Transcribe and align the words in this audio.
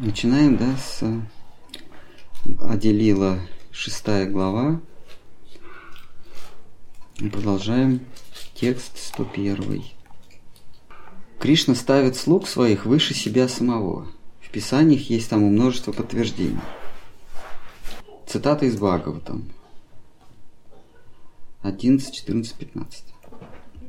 Начинаем, 0.00 0.56
да, 0.56 0.76
с 0.76 1.02
Аделила 2.60 3.40
шестая 3.72 4.30
глава. 4.30 4.80
Продолжаем 7.16 8.02
текст 8.54 8.96
101. 8.96 9.82
Кришна 11.40 11.74
ставит 11.74 12.14
слуг 12.14 12.46
своих 12.46 12.86
выше 12.86 13.12
себя 13.12 13.48
самого. 13.48 14.06
В 14.40 14.50
Писаниях 14.50 15.10
есть 15.10 15.28
тому 15.30 15.50
множество 15.50 15.90
подтверждений. 15.90 16.60
Цитата 18.24 18.66
из 18.66 18.76
Бхагаватам. 18.76 19.50
11, 21.62 22.14
14, 22.14 22.54
15. 22.54 23.04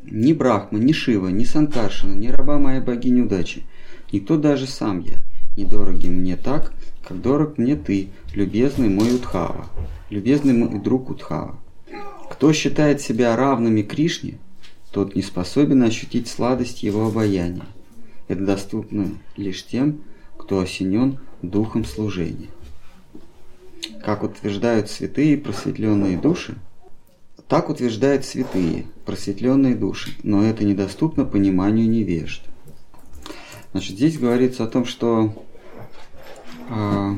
Ни 0.05 0.33
Брахма, 0.33 0.79
ни 0.79 0.91
Шива, 0.91 1.27
ни 1.27 1.43
Санкаршина, 1.43 2.13
ни 2.13 2.29
раба 2.29 2.57
моя 2.57 2.81
богиня 2.81 3.25
удачи, 3.25 3.67
никто 4.11 4.37
даже 4.39 4.65
сам 4.65 5.01
я– 5.01 5.19
недороги 5.59 6.07
мне 6.07 6.35
так, 6.35 6.73
как 7.07 7.21
дорог 7.21 7.57
мне 7.57 7.75
ты, 7.75 8.09
любезный 8.33 8.89
мой 8.89 9.15
Удхава, 9.15 9.67
любезный 10.09 10.53
мой 10.53 10.79
друг 10.79 11.09
Удхава. 11.09 11.59
Кто 12.29 12.53
считает 12.53 13.01
себя 13.01 13.35
равными 13.35 13.81
Кришне, 13.81 14.37
тот 14.91 15.15
не 15.15 15.21
способен 15.21 15.83
ощутить 15.83 16.27
сладость 16.27 16.83
его 16.83 17.07
обаяния. 17.07 17.65
Это 18.27 18.45
доступно 18.45 19.09
лишь 19.35 19.65
тем, 19.65 20.01
кто 20.37 20.59
осенен 20.59 21.19
духом 21.41 21.85
служения. 21.85 22.49
Как 24.03 24.23
утверждают 24.23 24.89
святые 24.89 25.37
просветленные 25.37 26.17
души, 26.17 26.55
так 27.47 27.69
утверждают 27.69 28.25
святые 28.25 28.85
просветленные 29.05 29.75
души, 29.75 30.11
но 30.23 30.43
это 30.43 30.63
недоступно 30.63 31.25
пониманию 31.25 31.89
невежд. 31.89 32.43
Значит, 33.71 33.95
здесь 33.97 34.17
говорится 34.17 34.63
о 34.63 34.67
том, 34.67 34.85
что 34.85 35.33
э, 36.69 37.15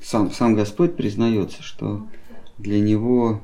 сам, 0.00 0.30
сам 0.30 0.54
Господь 0.54 0.96
признается, 0.96 1.62
что 1.62 2.06
для 2.58 2.80
него 2.80 3.40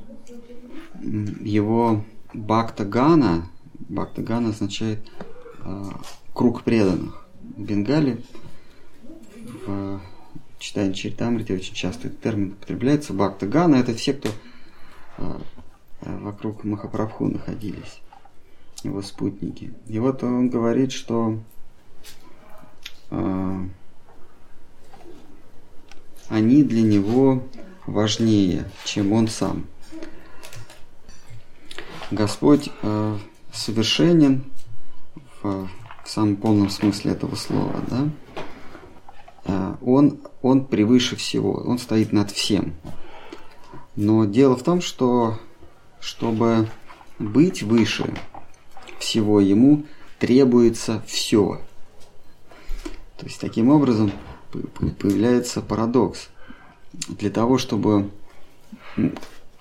его 1.03 2.05
Бхактагана, 2.33 3.47
Бхактагана 3.89 4.50
означает 4.50 5.00
э, 5.64 5.84
круг 6.33 6.62
преданных. 6.62 7.27
В 7.56 7.62
Бенгале 7.62 8.22
в 9.67 10.00
читании 10.59 10.92
Чаритамрити 10.92 11.53
очень 11.53 11.75
часто 11.75 12.09
этот 12.09 12.20
термин 12.20 12.53
употребляется. 12.53 13.12
Бхактагана 13.12 13.77
это 13.77 13.94
все, 13.94 14.14
кто 14.14 14.31
э, 15.19 15.39
вокруг 16.03 16.64
Махапрабху 16.64 17.27
находились, 17.27 18.00
его 18.83 19.03
спутники. 19.03 19.75
И 19.89 19.98
вот 19.98 20.22
он 20.22 20.48
говорит, 20.48 20.92
что 20.92 21.39
а, 23.11 23.69
они 26.28 26.62
для 26.62 26.83
него 26.83 27.42
важнее, 27.87 28.70
чем 28.84 29.12
он 29.12 29.28
сам. 29.28 29.67
Господь 32.11 32.70
э, 32.83 33.19
совершенен 33.53 34.45
в, 35.43 35.69
в 36.05 36.09
самом 36.09 36.37
полном 36.37 36.70
смысле 36.70 37.12
этого 37.12 37.34
слова, 37.34 37.75
да? 37.89 38.09
Э, 39.45 39.75
он, 39.81 40.20
он 40.43 40.67
превыше 40.67 41.17
всего, 41.17 41.55
он 41.55 41.78
стоит 41.78 42.12
над 42.12 42.31
всем. 42.31 42.75
Но 43.97 44.25
дело 44.25 44.56
в 44.56 44.62
том, 44.62 44.81
что 44.81 45.39
чтобы 46.00 46.69
быть 47.19 47.62
выше 47.62 48.15
всего, 48.98 49.41
ему 49.41 49.84
требуется 50.19 51.03
все– 51.06 51.61
то 53.23 53.28
есть 53.28 53.41
таким 53.41 53.69
образом 53.69 54.11
появляется 54.53 55.61
парадокс. 55.61 56.28
Для 57.08 57.31
того, 57.31 57.58
чтобы 57.58 58.11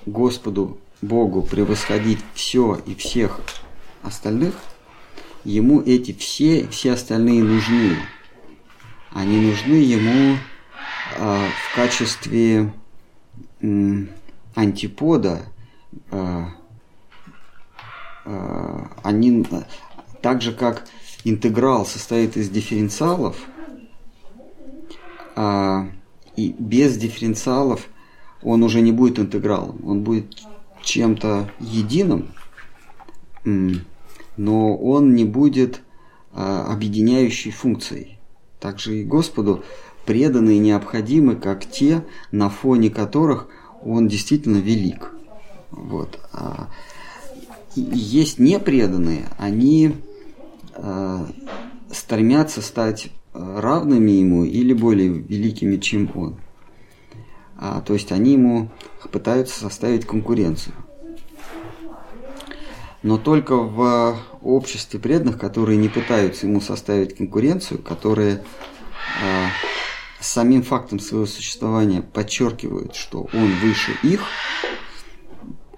Господу 0.06 0.78
Богу 1.02 1.42
превосходить 1.42 2.20
все 2.34 2.80
и 2.86 2.94
всех 2.96 3.40
остальных, 4.04 4.54
ему 5.44 5.82
эти 5.82 6.14
все, 6.14 6.68
все 6.68 6.94
остальные 6.94 7.44
нужны. 7.44 7.98
Они 9.12 9.50
нужны 9.50 9.74
ему 9.74 10.38
э, 11.18 11.48
в 11.48 11.76
качестве 11.76 12.74
э, 13.62 14.06
антипода. 14.56 15.42
Э, 16.12 16.46
э, 18.26 18.86
они 19.04 19.46
так 20.22 20.42
же 20.42 20.54
как 20.54 20.86
интеграл 21.24 21.86
состоит 21.86 22.38
из 22.38 22.50
дифференциалов, 22.50 23.38
а, 25.36 25.88
и 26.36 26.56
без 26.58 26.98
дифференциалов 26.98 27.88
он 28.42 28.64
уже 28.64 28.82
не 28.82 28.92
будет 28.92 29.20
интегралом, 29.20 29.80
он 29.86 30.04
будет 30.04 30.44
чем-то 30.82 31.52
единым, 31.60 32.34
но 33.44 34.78
он 34.78 35.14
не 35.16 35.26
будет 35.26 35.82
а, 36.34 36.72
объединяющей 36.72 37.52
функцией. 37.52 38.18
Также 38.60 39.00
и 39.00 39.04
Господу 39.04 39.64
преданы 40.06 40.58
и 40.58 40.60
необходимы, 40.60 41.36
как 41.36 41.66
те, 41.66 42.04
на 42.32 42.50
фоне 42.50 42.90
которых 42.90 43.48
он 43.84 44.08
действительно 44.08 44.58
велик. 44.58 45.12
Вот. 45.72 46.20
А 46.34 46.68
есть 47.76 48.40
непреданные, 48.40 49.30
они 49.38 49.96
э, 50.76 51.26
стремятся 51.92 52.62
стать 52.62 53.10
равными 53.34 54.12
ему 54.12 54.44
или 54.44 54.74
более 54.74 55.10
великими, 55.10 55.78
чем 55.78 56.12
он. 56.16 56.36
А, 57.58 57.82
то 57.82 57.94
есть 57.94 58.12
они 58.12 58.34
ему 58.34 58.70
пытаются 59.12 59.60
составить 59.60 60.06
конкуренцию. 60.06 60.76
Но 63.04 63.18
только 63.18 63.56
в 63.56 64.18
обществе 64.42 65.00
преданных, 65.00 65.40
которые 65.40 65.78
не 65.78 65.90
пытаются 65.90 66.48
ему 66.48 66.62
составить 66.62 67.16
конкуренцию, 67.16 67.82
которые 67.82 68.44
а, 69.24 69.50
самим 70.20 70.64
фактом 70.64 71.00
своего 71.00 71.26
существования 71.26 72.02
подчеркивают, 72.02 72.96
что 72.96 73.28
он 73.34 73.52
выше 73.62 73.92
их, 74.04 74.22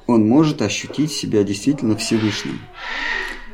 он 0.07 0.27
может 0.27 0.61
ощутить 0.61 1.11
себя 1.11 1.43
действительно 1.43 1.95
Всевышним. 1.95 2.59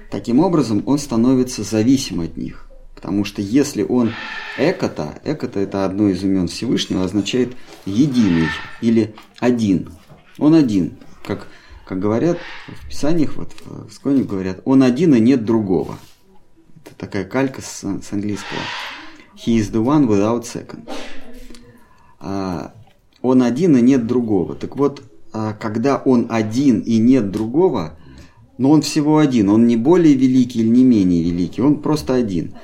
Таким 0.09 0.39
образом, 0.39 0.83
он 0.87 0.97
становится 0.97 1.63
зависим 1.63 2.21
от 2.21 2.37
них. 2.37 2.68
Потому 2.99 3.23
что 3.23 3.41
если 3.41 3.81
он 3.81 4.11
экота, 4.57 5.21
экота 5.23 5.61
это 5.61 5.85
одно 5.85 6.09
из 6.09 6.21
имен 6.21 6.49
Всевышнего, 6.49 7.05
означает 7.05 7.55
единый 7.85 8.47
или 8.81 9.15
один. 9.39 9.93
Он 10.37 10.53
один. 10.53 10.97
Как, 11.23 11.47
как 11.85 11.97
говорят 11.99 12.39
в 12.67 12.89
Писаниях, 12.89 13.37
вот 13.37 13.53
в 13.65 13.89
Сконе 13.89 14.23
говорят, 14.23 14.59
он 14.65 14.83
один 14.83 15.15
и 15.15 15.21
нет 15.21 15.45
другого. 15.45 15.97
Это 16.83 16.93
такая 16.97 17.23
калька 17.23 17.61
с, 17.61 17.85
с 17.85 18.11
английского. 18.11 18.59
He 19.33 19.57
is 19.57 19.71
the 19.71 19.81
one 19.81 20.05
without 20.05 20.43
second. 20.43 20.89
А, 22.19 22.73
он 23.21 23.43
один 23.43 23.77
и 23.77 23.81
нет 23.81 24.07
другого. 24.07 24.55
Так 24.55 24.75
вот, 24.75 25.03
а, 25.31 25.53
когда 25.53 25.95
он 25.95 26.27
один 26.29 26.81
и 26.81 26.97
нет 26.97 27.31
другого, 27.31 27.97
но 28.57 28.71
он 28.71 28.81
всего 28.81 29.19
один, 29.19 29.47
он 29.47 29.67
не 29.67 29.77
более 29.77 30.15
великий 30.15 30.59
или 30.59 30.67
не 30.67 30.83
менее 30.83 31.23
великий, 31.23 31.61
он 31.61 31.81
просто 31.81 32.13
один. 32.13 32.55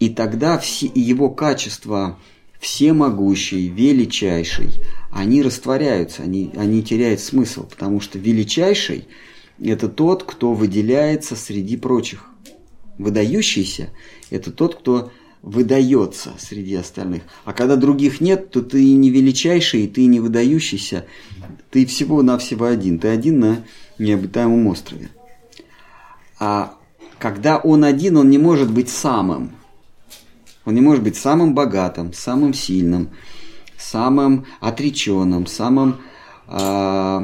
И 0.00 0.08
тогда 0.08 0.58
все 0.58 0.90
его 0.94 1.28
качества 1.30 2.18
всемогущий, 2.58 3.68
величайший, 3.68 4.70
они 5.12 5.42
растворяются, 5.42 6.22
они, 6.22 6.50
они 6.56 6.82
теряют 6.82 7.20
смысл, 7.20 7.64
потому 7.64 8.00
что 8.00 8.18
величайший– 8.18 9.06
это 9.62 9.88
тот, 9.88 10.24
кто 10.24 10.54
выделяется 10.54 11.36
среди 11.36 11.76
прочих. 11.76 12.24
Выдающийся– 12.98 13.90
это 14.30 14.50
тот, 14.50 14.76
кто 14.76 15.12
выдается 15.42 16.32
среди 16.38 16.74
остальных. 16.74 17.22
А 17.44 17.52
когда 17.52 17.76
других 17.76 18.20
нет, 18.22 18.50
то 18.50 18.62
ты 18.62 18.94
не 18.94 19.10
величайший, 19.10 19.86
ты 19.86 20.06
не 20.06 20.20
выдающийся, 20.20 21.06
ты 21.70 21.84
всего-навсего 21.86 22.66
один. 22.66 22.98
Ты 22.98 23.08
один 23.08 23.40
на 23.40 23.64
необитаемом 23.98 24.66
острове. 24.66 25.08
А 26.38 26.74
когда 27.18 27.58
он 27.58 27.84
один, 27.84 28.16
он 28.16 28.30
не 28.30 28.38
может 28.38 28.70
быть 28.70 28.88
самым. 28.88 29.52
Он 30.64 30.74
не 30.74 30.80
может 30.80 31.02
быть 31.02 31.16
самым 31.16 31.54
богатым, 31.54 32.12
самым 32.12 32.52
сильным, 32.54 33.10
самым 33.78 34.46
отреченным, 34.60 35.46
самым 35.46 36.00
э, 36.48 37.20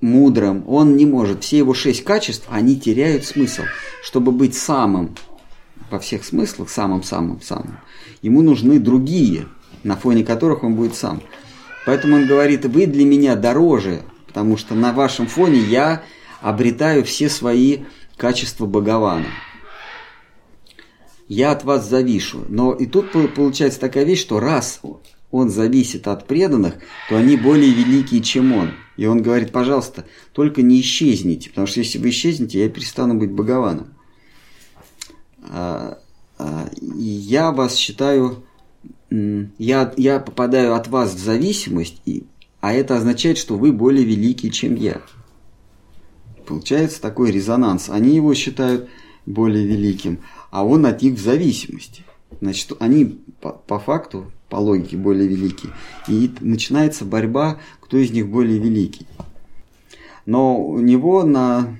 мудрым. 0.00 0.64
Он 0.68 0.96
не 0.96 1.06
может. 1.06 1.42
Все 1.42 1.58
его 1.58 1.72
шесть 1.72 2.04
качеств, 2.04 2.46
они 2.50 2.78
теряют 2.78 3.24
смысл. 3.24 3.62
Чтобы 4.02 4.32
быть 4.32 4.54
самым 4.54 5.16
во 5.90 5.98
всех 5.98 6.24
смыслах, 6.24 6.70
самым-самым-самым, 6.70 7.78
ему 8.22 8.42
нужны 8.42 8.78
другие, 8.78 9.46
на 9.82 9.96
фоне 9.96 10.24
которых 10.24 10.64
он 10.64 10.74
будет 10.74 10.94
сам. 10.94 11.22
Поэтому 11.84 12.16
он 12.16 12.26
говорит, 12.26 12.64
вы 12.64 12.86
для 12.86 13.04
меня 13.04 13.36
дороже, 13.36 14.02
потому 14.26 14.56
что 14.56 14.74
на 14.74 14.92
вашем 14.92 15.26
фоне 15.26 15.58
я 15.60 16.02
обретаю 16.40 17.04
все 17.04 17.28
свои 17.28 17.80
качества 18.16 18.66
Богована. 18.66 19.26
Я 21.32 21.52
от 21.52 21.64
вас 21.64 21.88
завишу. 21.88 22.44
Но 22.48 22.74
и 22.74 22.86
тут 22.86 23.10
получается 23.34 23.80
такая 23.80 24.04
вещь, 24.04 24.20
что 24.20 24.38
раз 24.38 24.80
он 25.30 25.48
зависит 25.48 26.06
от 26.06 26.26
преданных, 26.26 26.74
то 27.08 27.16
они 27.16 27.38
более 27.38 27.72
великие, 27.72 28.20
чем 28.20 28.52
он. 28.52 28.72
И 28.98 29.06
он 29.06 29.22
говорит, 29.22 29.50
пожалуйста, 29.50 30.04
только 30.34 30.60
не 30.60 30.80
исчезните, 30.82 31.48
потому 31.48 31.66
что 31.66 31.80
если 31.80 31.98
вы 31.98 32.10
исчезнете, 32.10 32.60
я 32.60 32.68
перестану 32.68 33.14
быть 33.14 33.30
Богованом. 33.30 33.94
А, 35.48 35.98
а, 36.38 36.68
и 36.82 37.02
я 37.02 37.50
вас 37.50 37.76
считаю, 37.76 38.44
я, 39.10 39.94
я 39.96 40.20
попадаю 40.20 40.74
от 40.74 40.88
вас 40.88 41.14
в 41.14 41.18
зависимость, 41.18 42.02
и, 42.04 42.24
а 42.60 42.74
это 42.74 42.98
означает, 42.98 43.38
что 43.38 43.56
вы 43.56 43.72
более 43.72 44.04
великие, 44.04 44.52
чем 44.52 44.74
я. 44.74 45.00
Получается 46.46 47.00
такой 47.00 47.30
резонанс. 47.30 47.88
Они 47.88 48.14
его 48.14 48.34
считают 48.34 48.90
более 49.24 49.66
великим, 49.66 50.18
а 50.52 50.64
он 50.64 50.84
от 50.84 51.00
них 51.02 51.14
в 51.14 51.20
зависимости. 51.20 52.04
Значит, 52.40 52.74
они 52.78 53.24
по, 53.40 53.52
по 53.52 53.78
факту, 53.78 54.30
по 54.50 54.56
логике 54.56 54.98
более 54.98 55.26
великие. 55.26 55.72
И 56.06 56.30
начинается 56.40 57.06
борьба, 57.06 57.58
кто 57.80 57.96
из 57.96 58.10
них 58.10 58.28
более 58.28 58.58
великий. 58.58 59.06
Но 60.26 60.62
у 60.62 60.78
него 60.78 61.24
на, 61.24 61.78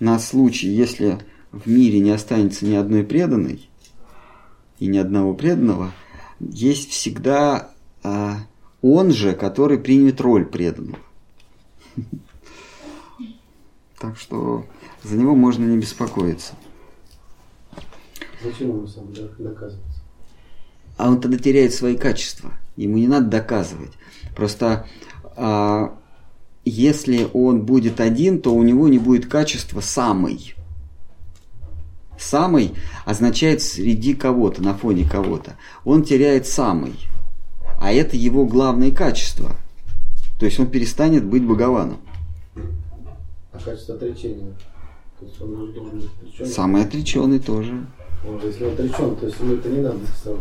на 0.00 0.18
случай, 0.18 0.68
если 0.68 1.18
в 1.52 1.68
мире 1.68 2.00
не 2.00 2.10
останется 2.10 2.64
ни 2.64 2.74
одной 2.74 3.04
преданной 3.04 3.68
и 4.78 4.86
ни 4.86 4.96
одного 4.96 5.34
преданного, 5.34 5.92
есть 6.40 6.90
всегда 6.90 7.70
а, 8.02 8.38
он 8.80 9.12
же, 9.12 9.34
который 9.34 9.78
примет 9.78 10.20
роль 10.20 10.46
преданного. 10.46 10.98
Так 13.98 14.18
что 14.18 14.66
за 15.02 15.16
него 15.16 15.34
можно 15.34 15.64
не 15.64 15.78
беспокоиться. 15.78 16.52
Зачем 18.42 18.68
ему 18.68 18.86
сам 18.86 19.12
доказываться? 19.12 20.00
А 20.96 21.08
он 21.08 21.20
тогда 21.20 21.38
теряет 21.38 21.74
свои 21.74 21.96
качества. 21.96 22.52
Ему 22.76 22.96
не 22.98 23.08
надо 23.08 23.26
доказывать. 23.28 23.92
Просто 24.34 24.86
а, 25.36 25.98
если 26.64 27.28
он 27.32 27.62
будет 27.64 28.00
один, 28.00 28.40
то 28.40 28.54
у 28.54 28.62
него 28.62 28.88
не 28.88 28.98
будет 28.98 29.26
качества 29.26 29.80
самый. 29.80 30.54
Самый 32.18 32.74
означает 33.04 33.62
среди 33.62 34.14
кого-то, 34.14 34.62
на 34.62 34.74
фоне 34.74 35.08
кого-то. 35.08 35.56
Он 35.84 36.02
теряет 36.02 36.46
самый. 36.46 36.94
А 37.78 37.92
это 37.92 38.16
его 38.16 38.46
главное 38.46 38.90
качество. 38.90 39.54
То 40.38 40.46
есть 40.46 40.58
он 40.58 40.66
перестанет 40.66 41.24
быть 41.24 41.44
Богованом. 41.44 41.98
А 43.52 43.58
качество 43.58 43.94
отречения? 43.94 44.54
То 45.18 45.26
есть 45.26 45.40
он 45.40 45.54
должен 45.54 45.90
быть 45.90 46.08
отреченный? 46.20 46.50
Самый 46.50 46.82
отреченный 46.82 47.38
тоже. 47.38 47.86
Если 48.42 48.64
он 48.64 48.72
отречен, 48.72 49.16
то 49.16 49.26
есть 49.26 49.38
ему 49.40 49.54
это 49.54 49.68
не 49.68 49.80
надо. 49.80 49.98
Сам. 50.22 50.38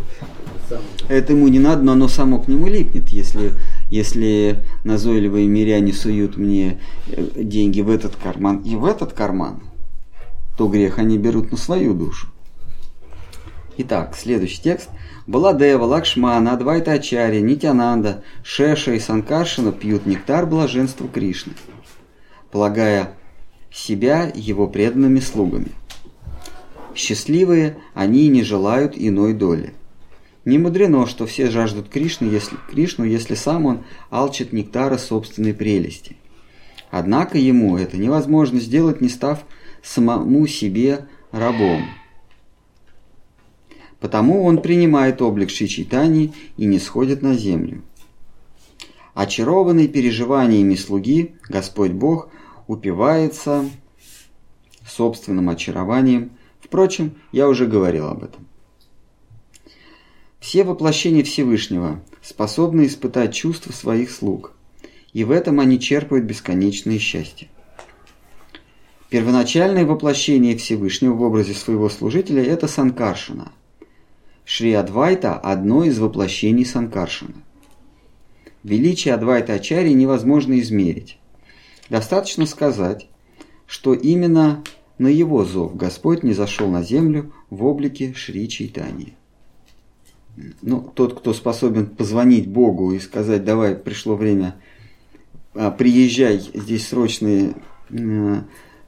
Это 1.08 1.34
ему 1.34 1.48
не 1.48 1.60
надо, 1.60 1.84
но 1.84 1.92
оно 1.92 2.08
само 2.08 2.40
к 2.40 2.48
нему 2.48 2.68
липнет. 2.68 3.10
Если, 3.10 3.54
если 3.90 4.64
назойливые 4.84 5.48
миряне 5.48 5.94
суют 5.94 6.38
мне 6.38 6.82
э, 7.08 7.28
деньги 7.36 7.82
в 7.82 7.90
этот 7.90 8.16
карман 8.16 8.58
и 8.64 8.76
в 8.76 8.86
этот 8.86 9.14
карман, 9.14 9.62
то 10.58 10.68
грех 10.68 10.98
они 10.98 11.18
берут 11.18 11.52
на 11.52 11.58
свою 11.58 11.94
душу. 11.94 12.28
Итак, 13.78 14.16
следующий 14.18 14.62
текст. 14.62 14.90
Баладева, 15.28 15.84
Лакшмана, 15.84 16.54
Адвайта 16.54 16.94
Ачарья, 16.94 17.42
Нитянанда, 17.42 18.24
Шеша 18.44 18.94
и 18.94 19.00
Санкаршина 19.00 19.72
пьют 19.72 20.06
нектар 20.06 20.46
блаженства 20.46 21.08
Кришны, 21.08 21.54
полагая 22.52 23.16
себя 23.72 24.32
его 24.34 24.68
преданными 24.68 25.20
слугами. 25.20 25.72
Счастливые 26.96 27.78
они 27.94 28.30
не 28.30 28.44
желают 28.44 28.94
иной 28.96 29.34
доли. 29.34 29.74
Не 30.46 30.58
мудрено, 30.58 31.08
что 31.08 31.26
все 31.26 31.50
жаждут 31.50 31.90
Кришны, 31.90 32.26
если, 32.28 32.58
Кришну, 32.70 33.04
если 33.04 33.36
сам 33.36 33.66
он 33.66 33.84
алчит 34.10 34.54
нектара 34.54 34.98
собственной 34.98 35.54
прелести. 35.54 36.18
Однако 36.92 37.38
ему 37.38 37.78
это 37.78 37.98
невозможно 37.98 38.60
сделать, 38.60 39.02
не 39.02 39.10
став 39.10 39.44
самому 39.84 40.48
себе 40.48 41.08
рабом. 41.32 41.84
Потому 44.00 44.46
он 44.46 44.62
принимает 44.62 45.22
облик 45.22 45.50
Шичитани 45.50 46.34
и 46.58 46.66
не 46.66 46.80
сходит 46.80 47.22
на 47.22 47.34
землю. 47.34 47.82
Очарованный 49.14 49.88
переживаниями 49.88 50.76
слуги, 50.76 51.36
Господь 51.50 51.92
Бог 51.92 52.30
упивается 52.68 53.66
собственным 54.88 55.50
очарованием. 55.50 56.32
Впрочем, 56.66 57.14
я 57.32 57.48
уже 57.48 57.68
говорил 57.68 58.08
об 58.08 58.24
этом. 58.24 58.48
Все 60.40 60.64
воплощения 60.64 61.24
Всевышнего 61.24 62.02
способны 62.24 62.88
испытать 62.88 63.36
чувства 63.36 63.72
своих 63.72 64.10
слуг, 64.10 64.54
и 65.14 65.24
в 65.24 65.30
этом 65.30 65.60
они 65.60 65.80
черпают 65.80 66.26
бесконечное 66.26 66.98
счастье. 66.98 67.50
Первоначальное 69.10 69.86
воплощение 69.86 70.58
Всевышнего 70.58 71.14
в 71.14 71.22
образе 71.22 71.54
своего 71.54 71.88
служителя– 71.88 72.44
это 72.46 72.68
Санкаршина. 72.68 73.52
Шри 74.44 74.74
Адвайта– 74.74 75.36
одно 75.44 75.84
из 75.84 76.00
воплощений 76.00 76.66
Санкаршина. 76.66 77.36
Величие 78.64 79.14
Адвайта 79.14 79.54
Ачари 79.54 79.92
невозможно 79.94 80.60
измерить. 80.60 81.20
Достаточно 81.90 82.48
сказать, 82.48 83.08
что 83.68 83.94
именно 83.94 84.64
на 84.98 85.08
его 85.08 85.44
зов 85.46 85.76
Господь 85.76 86.24
не 86.24 86.34
зашел 86.34 86.70
на 86.70 86.84
землю 86.84 87.34
в 87.50 87.66
облике 87.66 88.14
Шри 88.14 88.48
Чайтани. 88.48 89.14
Ну, 90.62 90.82
тот, 90.82 91.18
кто 91.18 91.34
способен 91.34 91.88
позвонить 91.88 92.48
Богу 92.48 92.92
и 92.92 93.00
сказать, 93.00 93.46
давай, 93.46 93.76
пришло 93.76 94.16
время, 94.16 94.56
а, 95.54 95.72
приезжай, 95.72 96.40
здесь 96.54 96.88
срочные 96.88 97.56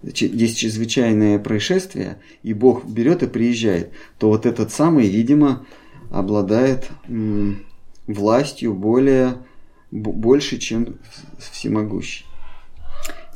здесь 0.04 0.56
чрезвычайное 0.56 1.40
происшествие, 1.40 2.20
и 2.44 2.54
Бог 2.54 2.86
берет 2.86 3.24
и 3.24 3.28
приезжает, 3.28 3.92
то 4.20 4.30
вот 4.30 4.46
этот 4.46 4.72
самый, 4.72 5.08
видимо, 5.08 5.66
обладает 6.12 6.90
властью 8.08 8.74
более, 8.74 9.38
больше, 9.92 10.58
чем 10.58 10.98
всемогущий. 11.40 12.27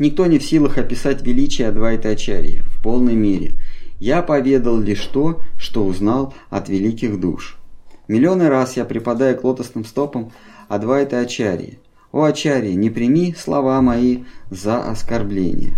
Никто 0.02 0.26
не 0.26 0.40
в 0.40 0.44
силах 0.44 0.80
описать 0.80 1.22
величие 1.22 1.68
Адвайта 1.68 2.10
Ачарьи 2.10 2.64
в 2.66 2.82
полной 2.82 3.14
мере. 3.14 3.52
Я 4.00 4.24
поведал 4.24 4.80
лишь 4.80 5.06
то, 5.06 5.42
что 5.60 5.86
узнал 5.86 6.34
от 6.50 6.70
великих 6.70 7.20
душ. 7.20 7.60
Миллионы 8.08 8.50
раз 8.50 8.78
я 8.78 8.86
припадаю 8.86 9.38
к 9.38 9.44
лотосным 9.44 9.86
стопам 9.86 10.32
Адвайта 10.70 11.20
Ачарьи. 11.20 11.78
О 12.12 12.24
Ачарьи, 12.24 12.74
не 12.74 12.90
прими 12.90 13.36
слова 13.38 13.80
мои 13.84 14.24
за 14.50 14.84
оскорбление. 14.84 15.76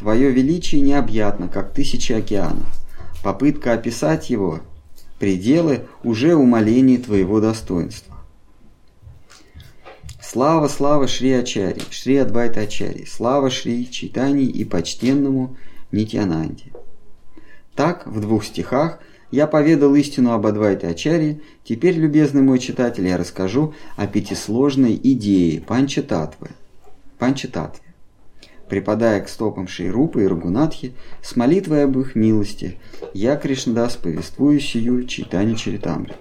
Твое 0.00 0.32
величие 0.32 0.80
необъятно, 0.80 1.46
как 1.46 1.72
тысячи 1.72 2.10
океанов. 2.10 2.66
Попытка 3.22 3.72
описать 3.74 4.30
его– 4.30 4.62
пределы 5.20 5.82
уже 6.02 6.34
умоления 6.34 6.98
твоего 6.98 7.40
достоинства. 7.40 8.17
Слава, 10.30 10.68
слава 10.68 11.08
Шри 11.08 11.32
Ачари, 11.32 11.80
Шри 11.90 12.18
Адвайта 12.18 12.60
Ачари, 12.60 13.06
слава 13.06 13.48
Шри 13.48 13.90
Читани 13.90 14.44
и 14.44 14.62
почтенному 14.66 15.56
Нитянанде. 15.90 16.64
Так, 17.74 18.06
в 18.06 18.20
двух 18.20 18.44
стихах 18.44 18.98
я 19.30 19.46
поведал 19.46 19.94
истину 19.94 20.32
об 20.32 20.46
Адвайте 20.46 20.86
Ачаре, 20.86 21.40
теперь, 21.64 21.94
любезный 21.94 22.42
мой 22.42 22.58
читатель, 22.58 23.08
я 23.08 23.16
расскажу 23.16 23.72
о 23.96 24.06
пятисложной 24.06 25.00
идее 25.02 25.62
Панчататвы. 25.62 26.50
Панчататве 27.18 27.80
припадая 28.68 29.22
к 29.22 29.30
стопам 29.30 29.66
Шейрупы 29.66 30.24
и 30.24 30.26
Рагунатхи, 30.26 30.92
с 31.22 31.36
молитвой 31.36 31.84
об 31.84 31.98
их 31.98 32.14
милости, 32.14 32.78
я, 33.14 33.34
Кришнадас, 33.36 33.96
повествую 33.96 34.60
сию 34.60 35.06
читание 35.06 35.56
Чаритамрит. 35.56 36.18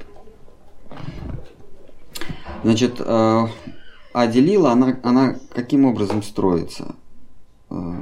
Значит, 2.64 3.02
э, 4.18 4.24
Аделила, 4.24 4.72
она, 4.72 5.00
она 5.04 5.36
каким 5.54 5.86
образом 5.86 6.24
строится? 6.24 6.96
Э, 7.70 7.94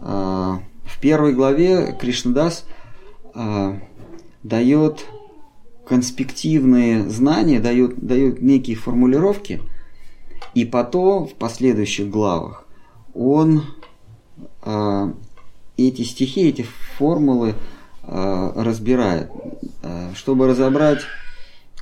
э, 0.00 0.58
в 0.84 1.00
первой 1.00 1.32
главе 1.34 1.96
Кришнадас 2.00 2.64
дает 4.42 5.06
конспективные 5.86 7.08
знания, 7.08 7.60
дает, 7.60 8.04
дает 8.04 8.42
некие 8.42 8.76
формулировки, 8.76 9.60
и 10.54 10.64
потом 10.64 11.28
в 11.28 11.34
последующих 11.34 12.10
главах 12.10 12.66
он 13.14 13.64
э, 14.62 15.12
эти 15.76 16.02
стихи, 16.02 16.48
эти 16.48 16.66
формулы 16.96 17.54
э, 18.02 18.52
разбирает. 18.56 19.30
Э, 19.82 20.12
чтобы 20.14 20.46
разобрать 20.46 21.00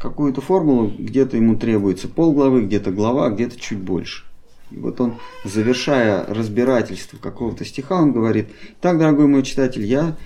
какую-то 0.07 0.41
формулу, 0.41 0.93
где-то 0.97 1.37
ему 1.37 1.57
требуется 1.57 2.07
полглавы, 2.07 2.63
где-то 2.63 2.93
глава, 2.93 3.29
где-то 3.31 3.59
чуть 3.59 3.79
больше. 3.79 4.23
И 4.71 4.77
вот 4.77 5.01
он, 5.01 5.15
завершая 5.45 6.25
разбирательство 6.27 7.17
какого-то 7.17 7.65
стиха, 7.65 7.97
он 7.97 8.13
говорит, 8.13 8.49
так, 8.81 8.99
дорогой 8.99 9.27
мой 9.27 9.43
читатель, 9.43 9.85
я 9.85 10.17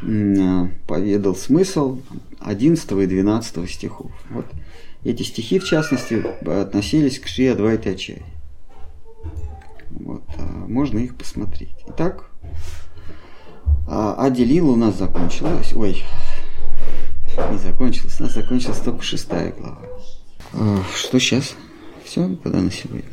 поведал 0.00 1.34
смысл 1.34 2.00
11 2.40 2.90
и 2.90 3.06
12 3.06 3.70
стихов. 3.70 4.10
Вот 4.30 4.46
эти 5.04 5.22
стихи, 5.24 5.58
в 5.58 5.64
частности, 5.64 6.24
относились 6.48 7.18
к 7.18 7.26
Шри 7.26 7.48
Адвайте 7.48 7.90
Ачаре. 7.90 8.22
Вот, 9.90 10.22
а 10.38 10.66
можно 10.68 11.00
их 11.00 11.16
посмотреть. 11.16 11.74
Итак, 11.88 12.30
а, 13.86 14.14
Аделил 14.24 14.70
у 14.70 14.76
нас 14.76 14.96
закончилась. 14.96 15.74
Ой, 15.74 16.02
не 17.50 17.58
закончилась. 17.58 18.20
У 18.20 18.24
нас 18.24 18.34
закончилась 18.34 18.78
только 18.78 19.02
шестая 19.02 19.52
глава. 19.52 19.82
А, 20.52 20.82
что 20.94 21.18
сейчас? 21.18 21.54
Все, 22.04 22.36
когда 22.42 22.60
на 22.60 22.70
сегодня? 22.70 23.04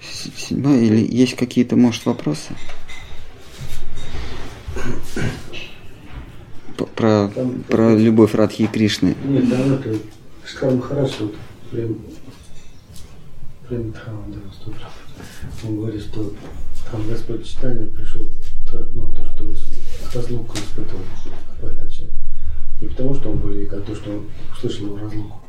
Седьмая 0.00 0.80
или 0.80 1.06
есть 1.14 1.36
какие-то, 1.36 1.76
может, 1.76 2.06
вопросы? 2.06 2.54
Про, 6.96 7.28
там, 7.34 7.62
про 7.62 7.94
любовь 7.94 8.34
Радхи 8.34 8.62
и 8.62 8.66
Кришны. 8.66 9.14
Нет, 9.24 9.48
да, 9.48 9.58
это 9.58 9.96
Шкар 10.46 10.78
хорошо. 10.80 11.30
Прям, 11.70 11.96
прям 13.68 13.94
Он 15.64 15.76
говорит, 15.76 16.02
что 16.02 16.34
там 16.90 17.06
Господь 17.08 17.46
читание 17.46 17.86
пришел, 17.86 18.22
ну, 18.92 19.06
то, 19.08 19.24
что 19.24 20.18
разлуку 20.18 20.56
испытывал 20.56 21.02
Не 22.80 22.88
потому, 22.88 23.14
что 23.14 23.30
он 23.30 23.38
болеет, 23.38 23.72
а 23.72 23.80
то, 23.80 23.94
что 23.94 24.10
он 24.10 24.26
услышал 24.52 24.96
разлуку. 24.96 25.40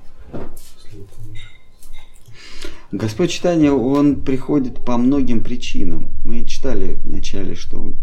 Господь 2.92 3.32
читания, 3.32 3.72
он 3.72 4.22
приходит 4.22 4.84
по 4.84 4.98
многим 4.98 5.44
причинам. 5.44 6.10
Мы 6.26 6.44
читали 6.44 7.00
вначале, 7.06 7.56
что 7.56 7.94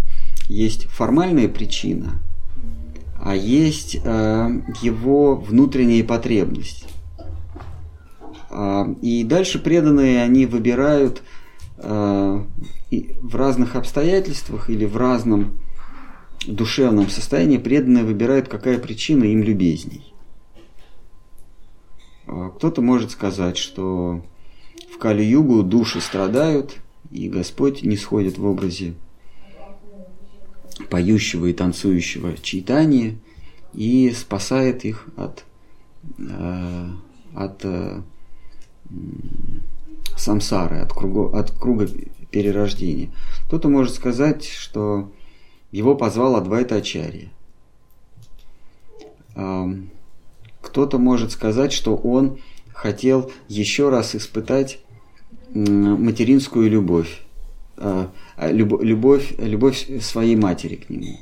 есть 0.48 0.87
формальная 0.87 1.48
причина, 1.48 2.22
а 3.20 3.34
есть 3.34 3.96
э, 4.02 4.62
его 4.82 5.37
внутренняя 5.37 6.02
потребность. 6.04 6.87
Э, 8.50 8.87
и 9.02 9.25
дальше 9.25 9.58
преданные, 9.58 10.22
они 10.22 10.46
выбирают 10.46 11.22
э, 11.78 12.44
в 13.20 13.37
разных 13.37 13.76
обстоятельствах 13.76 14.70
или 14.70 14.85
в 14.85 14.97
разном 14.97 15.58
душевном 16.47 17.08
состоянии, 17.08 17.58
преданные 17.58 18.04
выбирают, 18.04 18.49
какая 18.49 18.78
причина 18.78 19.25
им 19.25 19.42
любезней. 19.42 20.12
Э, 22.26 22.50
кто-то 22.56 22.82
может 22.82 23.11
сказать, 23.11 23.56
что 23.56 24.25
в 24.92 24.99
Кали-Югу 24.99 25.62
души 25.62 26.00
страдают, 26.00 26.76
и 27.11 27.28
Господь 27.28 27.82
не 27.82 27.97
сходит 27.97 28.38
в 28.38 28.44
образе 28.44 28.94
поющего 30.90 31.47
и 31.47 31.52
танцующего 31.52 32.37
читания 32.37 33.16
и 33.73 34.11
спасает 34.12 34.85
их 34.85 35.08
от, 35.16 35.44
э, 36.18 36.90
от 37.35 37.64
самсары, 40.18 40.78
от, 40.78 40.92
кругу, 40.92 41.34
от 41.34 41.50
круга 41.50 41.88
перерождения. 42.30 43.10
Кто-то 43.46 43.68
может 43.68 43.94
сказать, 43.94 44.44
что 44.44 45.12
его 45.70 45.94
позвал 45.94 46.37
Адвайта 46.37 46.76
Ачарья. 46.76 47.30
Э, 49.34 49.66
кто-то 50.60 50.98
может 50.98 51.32
сказать, 51.32 51.72
что 51.72 51.96
он 51.96 52.38
хотел 52.72 53.30
еще 53.48 53.88
раз 53.88 54.14
испытать 54.14 54.80
материнскую 55.54 56.70
любовь, 56.70 57.22
а, 57.76 58.12
а, 58.37 58.50
любовь, 58.50 59.34
любовь 59.38 59.88
своей 60.02 60.37
матери 60.37 60.76
к 60.76 60.90
нему. 60.90 61.18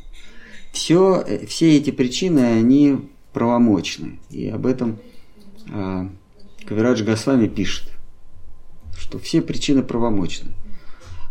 Все, 0.73 1.25
все 1.47 1.77
эти 1.77 1.91
причины, 1.91 2.41
они 2.41 3.09
правомочны. 3.33 4.19
И 4.31 4.49
об 4.49 4.67
этом 4.67 4.99
а, 5.73 6.11
Кавирадж 6.67 7.03
Госвами 7.05 7.47
пишет, 7.47 7.91
что 8.97 9.19
все 9.19 9.43
причины 9.43 9.83
правомочны. 9.83 10.53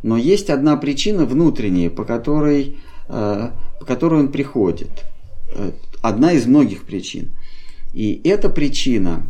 Но 0.04 0.18
есть 0.18 0.50
одна 0.50 0.78
причина 0.78 1.26
внутренняя, 1.26 1.90
по 1.90 2.06
которой, 2.06 2.78
по 3.08 3.52
которой 3.88 4.20
он 4.20 4.32
приходит. 4.32 4.92
Одна 6.02 6.34
из 6.34 6.46
многих 6.46 6.84
причин. 6.84 7.32
И 7.94 8.22
эта 8.24 8.50
причина, 8.50 9.26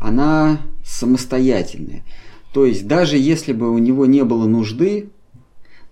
она 0.00 0.60
самостоятельная. 0.84 2.04
То 2.52 2.66
есть 2.66 2.86
даже 2.86 3.16
если 3.16 3.52
бы 3.52 3.70
у 3.70 3.78
него 3.78 4.06
не 4.06 4.24
было 4.24 4.46
нужды, 4.46 5.08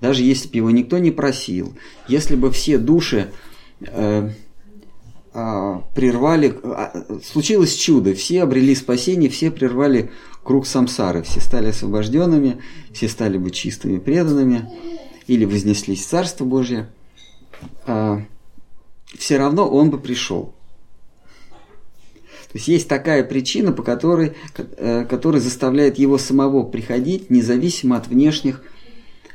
даже 0.01 0.23
если 0.23 0.49
бы 0.49 0.57
его 0.57 0.71
никто 0.71 0.99
не 0.99 1.11
просил, 1.11 1.75
если 2.09 2.37
бы 2.37 2.51
все 2.51 2.79
души 2.79 3.33
э, 3.81 4.31
э, 5.33 5.81
прервали, 5.95 6.55
э, 6.63 7.19
случилось 7.25 7.75
чудо, 7.75 8.15
все 8.15 8.43
обрели 8.43 8.75
спасение, 8.75 9.31
все 9.31 9.51
прервали 9.51 10.11
круг 10.43 10.67
самсары, 10.67 11.23
все 11.23 11.41
стали 11.41 11.69
освобожденными, 11.69 12.61
все 12.93 13.09
стали 13.09 13.39
бы 13.39 13.51
чистыми 13.51 13.99
преданными 13.99 14.69
или 15.27 15.45
вознеслись 15.45 16.05
в 16.05 16.09
Царство 16.09 16.45
Божье, 16.45 16.91
э, 17.87 18.21
все 19.17 19.39
равно 19.39 19.69
он 19.69 19.91
бы 19.91 19.99
пришел. 19.99 20.55
То 22.53 22.59
есть 22.59 22.67
есть 22.67 22.89
такая 22.89 23.23
причина, 23.23 23.71
по 23.71 23.85
которой, 23.85 24.33
э, 24.57 25.05
которая 25.05 25.41
заставляет 25.41 25.99
его 25.99 26.19
самого 26.19 26.65
приходить, 26.65 27.31
независимо 27.31 27.97
от 27.97 28.09
внешних, 28.09 28.63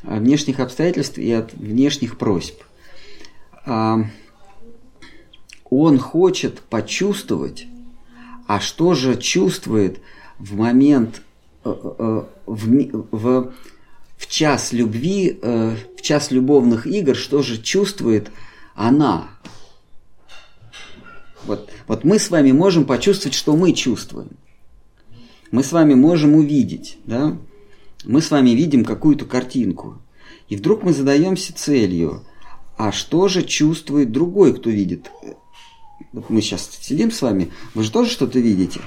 э, 0.04 0.20
внешних 0.20 0.60
обстоятельств 0.60 1.18
и 1.18 1.32
от 1.32 1.54
внешних 1.54 2.18
просьб. 2.18 2.62
А, 3.66 4.06
он 5.70 5.98
хочет 5.98 6.60
почувствовать, 6.60 7.68
а 8.48 8.60
что 8.60 8.94
же 8.94 9.16
чувствует 9.16 10.00
в 10.40 10.56
момент, 10.56 11.22
э, 11.64 11.70
в, 12.46 13.06
в, 13.12 13.54
в 14.18 14.28
час 14.28 14.74
любви, 14.74 15.40
в 15.42 16.02
час 16.02 16.32
любовных 16.32 16.88
игр, 16.88 17.16
что 17.16 17.42
же 17.42 17.62
чувствует 17.62 18.32
она, 18.76 19.30
вот, 21.46 21.70
вот 21.88 22.04
мы 22.04 22.20
с 22.20 22.30
вами 22.30 22.52
можем 22.52 22.86
почувствовать, 22.86 23.36
что 23.36 23.56
мы 23.56 23.74
чувствуем. 23.74 24.30
Мы 25.52 25.64
с 25.64 25.72
вами 25.72 25.94
можем 25.94 26.36
увидеть, 26.36 26.98
да? 27.06 27.38
Мы 28.04 28.22
с 28.22 28.32
вами 28.32 28.52
видим 28.52 28.84
какую-то 28.84 29.26
картинку. 29.26 30.00
И 30.50 30.56
вдруг 30.56 30.84
мы 30.84 30.94
задаемся 30.94 31.56
целью, 31.56 32.24
а 32.78 32.92
что 32.92 33.28
же 33.28 33.44
чувствует 33.44 34.12
другой, 34.12 34.54
кто 34.56 34.70
видит? 34.70 35.12
Вот 36.12 36.30
мы 36.30 36.42
сейчас 36.42 36.70
сидим 36.82 37.12
с 37.12 37.22
вами, 37.22 37.52
вы 37.74 37.84
же 37.84 37.92
тоже 37.92 38.10
что-то 38.10 38.40
видите. 38.40 38.82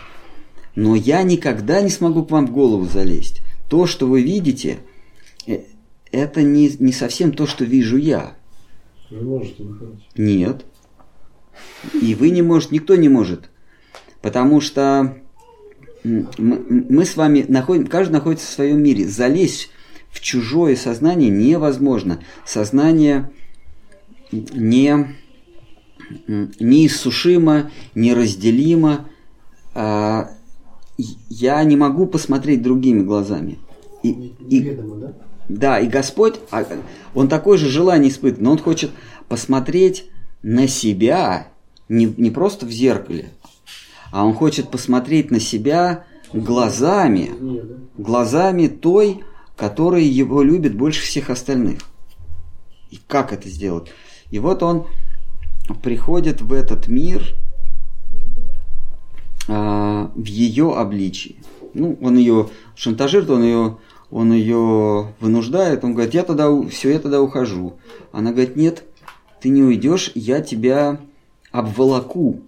Но 0.78 0.94
я 0.94 1.24
никогда 1.24 1.80
не 1.80 1.90
смогу 1.90 2.24
к 2.24 2.30
вам 2.30 2.46
в 2.46 2.52
голову 2.52 2.84
залезть. 2.84 3.40
То, 3.68 3.88
что 3.88 4.06
вы 4.06 4.22
видите, 4.22 4.78
э, 5.44 5.62
это 6.12 6.42
не, 6.42 6.70
не 6.78 6.92
совсем 6.92 7.32
то, 7.32 7.48
что 7.48 7.64
вижу 7.64 7.96
я. 7.96 8.34
Вы 9.10 9.22
можете 9.22 9.66
Нет. 10.16 10.64
И 12.00 12.14
вы 12.14 12.30
не 12.30 12.42
можете, 12.42 12.76
никто 12.76 12.94
не 12.94 13.08
может. 13.08 13.50
Потому 14.22 14.60
что 14.60 15.18
мы 16.04 17.04
с 17.04 17.16
вами 17.16 17.44
находим, 17.48 17.88
каждый 17.88 18.12
находится 18.12 18.46
в 18.46 18.50
своем 18.50 18.80
мире. 18.80 19.08
Залезть 19.08 19.70
в 20.10 20.20
чужое 20.20 20.76
сознание 20.76 21.28
невозможно. 21.28 22.22
Сознание 22.46 23.32
не, 24.30 25.16
неиссушимо, 26.28 27.72
неразделимо. 27.96 29.08
А, 29.74 30.37
я 30.98 31.62
не 31.64 31.76
могу 31.76 32.06
посмотреть 32.06 32.62
другими 32.62 33.02
глазами. 33.02 33.58
И, 34.02 34.34
Неведомо, 34.40 34.96
да? 34.96 35.12
Да, 35.48 35.80
и 35.80 35.88
Господь, 35.88 36.34
а, 36.50 36.64
Он 37.14 37.28
такое 37.28 37.56
же 37.56 37.68
желание 37.68 38.10
испытывает, 38.10 38.42
но 38.42 38.52
Он 38.52 38.58
хочет 38.58 38.90
посмотреть 39.28 40.10
на 40.42 40.68
себя 40.68 41.48
не, 41.88 42.06
не 42.16 42.30
просто 42.30 42.66
в 42.66 42.70
зеркале, 42.70 43.30
а 44.10 44.24
он 44.24 44.34
хочет 44.34 44.70
посмотреть 44.70 45.30
на 45.30 45.40
себя 45.40 46.04
глазами, 46.32 47.30
глазами 47.96 48.68
той, 48.68 49.24
которая 49.56 50.02
его 50.02 50.42
любит 50.42 50.76
больше 50.76 51.02
всех 51.02 51.30
остальных. 51.30 51.80
И 52.90 52.98
как 53.06 53.32
это 53.32 53.48
сделать? 53.48 53.88
И 54.30 54.38
вот 54.38 54.62
он 54.62 54.86
приходит 55.82 56.40
в 56.40 56.52
этот 56.52 56.88
мир 56.88 57.34
а, 59.48 60.10
в 60.14 60.24
ее 60.26 60.76
обличии. 60.76 61.36
Ну, 61.72 61.98
он 62.02 62.18
ее 62.18 62.50
шантажирует, 62.76 63.30
он 63.30 63.42
ее, 63.42 63.78
он 64.10 64.32
ее 64.32 65.14
вынуждает, 65.20 65.84
он 65.84 65.94
говорит, 65.94 66.14
я 66.14 66.22
тогда, 66.22 66.48
все, 66.68 66.90
я 66.90 66.98
тогда 66.98 67.22
ухожу. 67.22 67.78
Она 68.12 68.32
говорит, 68.32 68.56
нет, 68.56 68.84
ты 69.40 69.48
не 69.48 69.62
уйдешь, 69.62 70.12
я 70.14 70.40
тебя 70.40 71.00
обволоку. 71.50 72.42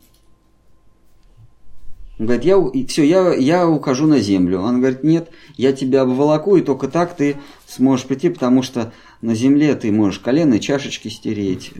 Он 2.18 2.26
говорит, 2.26 2.44
я, 2.44 2.86
все, 2.86 3.02
я, 3.02 3.32
я 3.32 3.66
ухожу 3.66 4.06
на 4.06 4.20
землю. 4.20 4.60
Он 4.60 4.80
говорит, 4.80 5.02
нет, 5.02 5.30
я 5.56 5.72
тебя 5.72 6.02
обволоку, 6.02 6.56
и 6.56 6.60
только 6.60 6.88
так 6.88 7.16
ты 7.16 7.36
сможешь 7.66 8.04
прийти, 8.04 8.28
потому 8.28 8.62
что 8.62 8.92
на 9.22 9.34
земле 9.34 9.74
ты 9.74 9.90
можешь 9.90 10.18
коленные 10.18 10.60
чашечки 10.60 11.08
стереть, 11.08 11.72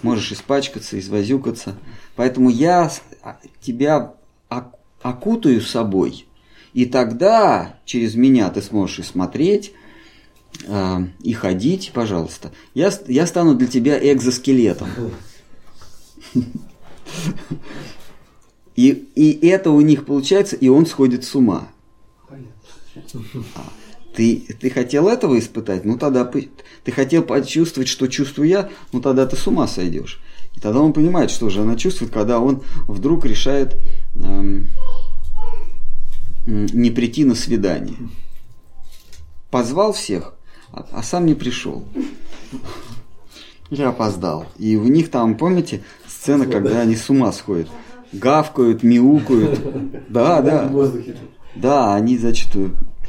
можешь 0.00 0.32
испачкаться, 0.32 0.98
извозюкаться. 0.98 1.74
Поэтому 2.16 2.48
я 2.48 2.90
тебя 3.60 4.14
окутаю 5.04 5.60
собой, 5.60 6.26
и 6.72 6.86
тогда 6.86 7.78
через 7.84 8.14
меня 8.14 8.48
ты 8.48 8.62
сможешь 8.62 9.00
и 9.00 9.02
смотреть, 9.02 9.72
э, 10.66 10.98
и 11.20 11.34
ходить, 11.34 11.92
пожалуйста. 11.92 12.52
Я, 12.72 12.90
я 13.06 13.26
стану 13.26 13.54
для 13.54 13.68
тебя 13.68 13.98
экзоскелетом. 14.12 14.88
И, 18.76 18.88
и 19.14 19.46
это 19.46 19.70
у 19.70 19.80
них 19.82 20.06
получается, 20.06 20.56
и 20.56 20.68
он 20.68 20.86
сходит 20.86 21.24
с 21.24 21.34
ума. 21.34 21.68
Ты, 24.16 24.44
ты 24.58 24.70
хотел 24.70 25.06
этого 25.06 25.38
испытать? 25.38 25.84
Ну 25.84 25.98
тогда 25.98 26.24
ты 26.24 26.92
хотел 26.92 27.22
почувствовать, 27.22 27.88
что 27.88 28.06
чувствую 28.08 28.48
я, 28.48 28.70
ну 28.92 29.00
тогда 29.00 29.26
ты 29.26 29.36
с 29.36 29.46
ума 29.46 29.68
сойдешь. 29.68 30.20
И 30.56 30.60
тогда 30.60 30.80
он 30.80 30.92
понимает, 30.92 31.30
что 31.30 31.50
же 31.50 31.60
она 31.60 31.76
чувствует, 31.76 32.10
когда 32.10 32.40
он 32.40 32.62
вдруг 32.88 33.26
решает 33.26 33.76
не 36.46 36.90
прийти 36.90 37.24
на 37.24 37.34
свидание. 37.34 37.96
Позвал 39.50 39.92
всех, 39.92 40.34
а, 40.72 40.86
а 40.92 41.02
сам 41.02 41.26
не 41.26 41.34
пришел. 41.34 41.84
Я 43.70 43.88
опоздал. 43.88 44.46
И 44.58 44.76
у 44.76 44.84
них 44.84 45.10
там, 45.10 45.36
помните, 45.36 45.82
сцена, 46.06 46.46
когда 46.46 46.80
они 46.80 46.96
с 46.96 47.08
ума 47.10 47.32
сходят. 47.32 47.68
Гавкают, 48.12 48.82
мяукают. 48.82 49.60
Да, 50.08 50.42
да. 50.42 50.70
Да, 51.54 51.94
они, 51.94 52.18
значит, 52.18 52.50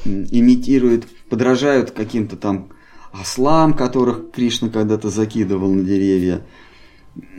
имитируют, 0.05 1.07
подражают 1.29 1.91
каким-то 1.91 2.37
там 2.37 2.69
ослам, 3.11 3.73
которых 3.73 4.31
Кришна 4.31 4.69
когда-то 4.69 5.09
закидывал 5.09 5.73
на 5.73 5.83
деревья. 5.83 6.45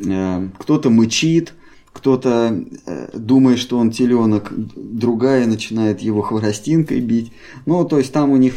Э, 0.04 0.48
кто-то 0.58 0.90
мычит, 0.90 1.54
кто-то 1.96 2.54
э, 2.84 3.08
думает, 3.14 3.58
что 3.58 3.78
он 3.78 3.90
теленок, 3.90 4.52
другая 4.54 5.46
начинает 5.46 6.02
его 6.02 6.20
хворостинкой 6.20 7.00
бить. 7.00 7.32
Ну, 7.64 7.86
то 7.86 7.96
есть 7.96 8.12
там 8.12 8.30
у 8.32 8.36
них 8.36 8.56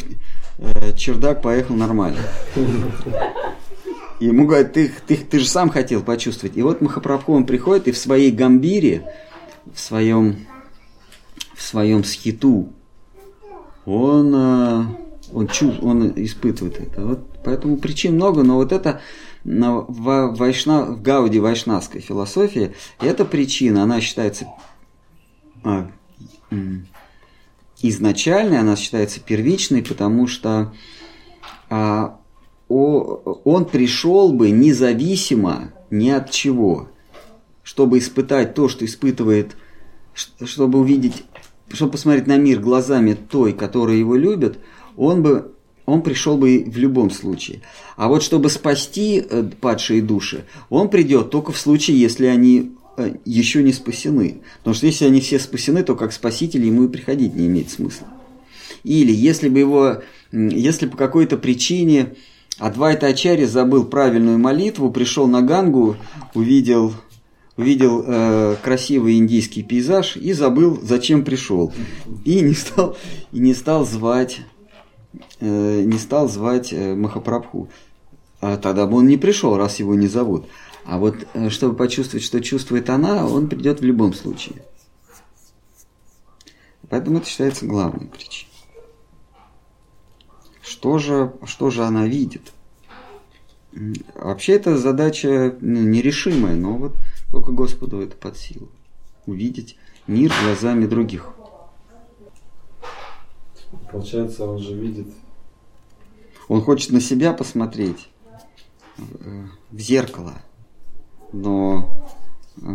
э, 0.57 0.93
чердак 0.97 1.41
поехал 1.41 1.75
нормально. 1.75 2.19
Ему 4.19 4.45
говорят, 4.45 4.73
ты, 4.73 4.91
ты, 5.07 5.15
ты 5.15 5.39
же 5.39 5.47
сам 5.47 5.69
хотел 5.69 6.03
почувствовать. 6.03 6.57
И 6.57 6.61
вот 6.61 6.81
Махапрабху, 6.81 7.33
он 7.33 7.45
приходит 7.45 7.87
и 7.87 7.93
в 7.93 7.97
своей 7.97 8.31
гамбире, 8.31 9.05
в 9.73 9.79
своем, 9.79 10.45
в 11.55 11.61
своем 11.61 12.03
схиту, 12.03 12.73
он, 13.85 14.35
э, 14.35 14.83
он, 15.31 15.47
чув, 15.47 15.81
он 15.81 16.11
испытывает 16.17 16.81
это. 16.81 17.05
Вот 17.05 17.19
поэтому 17.45 17.77
причин 17.77 18.15
много, 18.15 18.43
но 18.43 18.55
вот 18.55 18.73
это 18.73 18.99
в, 19.43 20.35
вайшна, 20.35 20.83
в 20.85 21.01
Гауди 21.01 21.39
вайшнавской 21.39 22.01
философии, 22.01 22.73
эта 22.99 23.25
причина, 23.25 23.83
она 23.83 24.01
считается 24.01 24.47
а, 25.63 25.89
изначальной, 27.81 28.59
она 28.59 28.75
считается 28.75 29.19
первичной, 29.19 29.83
потому 29.83 30.27
что 30.27 30.73
а, 31.69 32.19
о, 32.67 33.41
он 33.43 33.65
пришел 33.65 34.31
бы 34.33 34.51
независимо 34.51 35.73
ни 35.89 36.09
от 36.09 36.29
чего, 36.31 36.89
чтобы 37.63 37.99
испытать 37.99 38.53
то, 38.53 38.67
что 38.67 38.85
испытывает, 38.85 39.55
чтобы 40.13 40.79
увидеть, 40.79 41.25
чтобы 41.71 41.93
посмотреть 41.93 42.27
на 42.27 42.37
мир 42.37 42.59
глазами 42.59 43.13
той, 43.13 43.53
которая 43.53 43.95
его 43.95 44.15
любит, 44.15 44.59
он 44.97 45.23
бы 45.23 45.55
он 45.89 46.01
пришел 46.01 46.37
бы 46.37 46.63
в 46.65 46.77
любом 46.77 47.09
случае. 47.11 47.61
А 47.95 48.07
вот 48.07 48.23
чтобы 48.23 48.49
спасти 48.49 49.23
э, 49.27 49.49
падшие 49.59 50.01
души, 50.01 50.45
он 50.69 50.89
придет 50.89 51.29
только 51.29 51.51
в 51.51 51.57
случае, 51.57 51.99
если 51.99 52.27
они 52.27 52.71
э, 52.97 53.15
еще 53.25 53.63
не 53.63 53.73
спасены. 53.73 54.41
Потому 54.59 54.75
что 54.75 54.85
если 54.85 55.05
они 55.05 55.21
все 55.21 55.39
спасены, 55.39 55.83
то 55.83 55.95
как 55.95 56.13
спаситель 56.13 56.65
ему 56.65 56.85
и 56.85 56.87
приходить 56.87 57.35
не 57.35 57.47
имеет 57.47 57.69
смысла. 57.69 58.07
Или 58.83 59.11
если 59.11 59.49
бы 59.49 59.59
его, 59.59 59.97
если 60.31 60.85
по 60.85 60.97
какой-то 60.97 61.37
причине 61.37 62.15
Адвайта 62.57 63.07
Ачари 63.07 63.45
забыл 63.45 63.85
правильную 63.85 64.37
молитву, 64.37 64.91
пришел 64.91 65.27
на 65.27 65.41
Гангу, 65.41 65.95
увидел, 66.33 66.93
увидел 67.55 68.03
э, 68.05 68.55
красивый 68.61 69.17
индийский 69.17 69.63
пейзаж 69.63 70.17
и 70.17 70.33
забыл, 70.33 70.77
зачем 70.81 71.23
пришел. 71.23 71.73
И 72.25 72.41
не 72.41 72.53
стал, 72.53 72.97
и 73.31 73.39
не 73.39 73.53
стал 73.53 73.85
звать 73.85 74.41
не 75.39 75.97
стал 75.97 76.27
звать 76.27 76.71
э, 76.73 76.95
Махапрабху. 76.95 77.69
А 78.41 78.57
тогда 78.57 78.85
бы 78.85 78.97
он 78.97 79.07
не 79.07 79.17
пришел, 79.17 79.57
раз 79.57 79.79
его 79.79 79.95
не 79.95 80.07
зовут. 80.07 80.47
А 80.85 80.97
вот 80.97 81.15
э, 81.33 81.49
чтобы 81.49 81.75
почувствовать, 81.75 82.23
что 82.23 82.41
чувствует 82.41 82.89
она, 82.89 83.27
он 83.27 83.47
придет 83.47 83.81
в 83.81 83.83
любом 83.83 84.13
случае. 84.13 84.63
Поэтому 86.89 87.17
это 87.17 87.27
считается 87.27 87.65
главной 87.65 88.07
причиной. 88.07 88.49
Что 90.61 90.97
же, 90.97 91.33
что 91.45 91.69
же 91.69 91.83
она 91.83 92.07
видит? 92.07 92.53
Вообще 94.15 94.53
это 94.53 94.77
задача 94.77 95.55
ну, 95.61 95.81
нерешимая, 95.81 96.55
но 96.55 96.77
вот 96.77 96.95
только 97.31 97.51
Господу 97.51 98.01
это 98.01 98.15
под 98.15 98.37
силу. 98.37 98.69
Увидеть 99.25 99.77
мир 100.07 100.31
глазами 100.43 100.85
других. 100.87 101.33
Получается, 103.91 104.45
он 104.45 104.59
же 104.59 104.75
видит. 104.75 105.07
Он 106.47 106.61
хочет 106.61 106.91
на 106.91 107.01
себя 107.01 107.33
посмотреть 107.33 108.09
э, 108.97 109.01
в 109.71 109.79
зеркало, 109.79 110.41
но 111.31 111.87
э, 112.61 112.69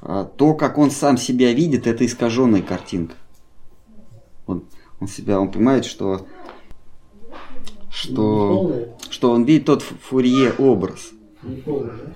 а 0.00 0.24
то, 0.24 0.54
как 0.54 0.78
он 0.78 0.90
сам 0.90 1.16
себя 1.16 1.52
видит, 1.52 1.86
это 1.86 2.04
искаженная 2.04 2.62
картинка. 2.62 3.14
Он, 4.46 4.64
он 5.00 5.06
себя, 5.06 5.38
он 5.38 5.52
понимает, 5.52 5.84
что 5.84 6.26
что, 7.92 8.96
что 9.10 9.30
он 9.30 9.44
видит 9.44 9.66
тот 9.66 9.82
фурье 9.82 10.52
образ. 10.54 11.12
Не 11.42 11.56
полный, 11.56 11.90
да? 11.90 12.12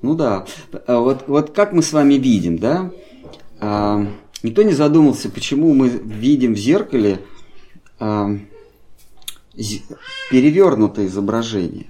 Ну 0.00 0.14
да. 0.14 0.46
А 0.86 1.00
вот, 1.00 1.24
вот 1.26 1.50
как 1.50 1.72
мы 1.72 1.82
с 1.82 1.92
вами 1.92 2.14
видим, 2.14 2.58
да? 2.58 2.90
А, 3.60 4.06
никто 4.42 4.62
не 4.62 4.72
задумался, 4.72 5.28
почему 5.28 5.74
мы 5.74 5.88
видим 5.88 6.54
в 6.54 6.58
зеркале 6.58 7.20
а, 7.98 8.30
перевернутое 10.30 11.06
изображение. 11.06 11.86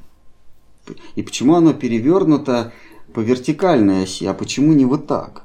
И 1.17 1.23
почему 1.23 1.55
оно 1.55 1.75
перевернуто 1.75 2.73
по 3.13 3.21
вертикальной 3.21 4.05
оси, 4.05 4.25
а 4.25 4.33
почему 4.33 4.73
не 4.73 4.87
вот 4.87 5.07
так? 5.07 5.43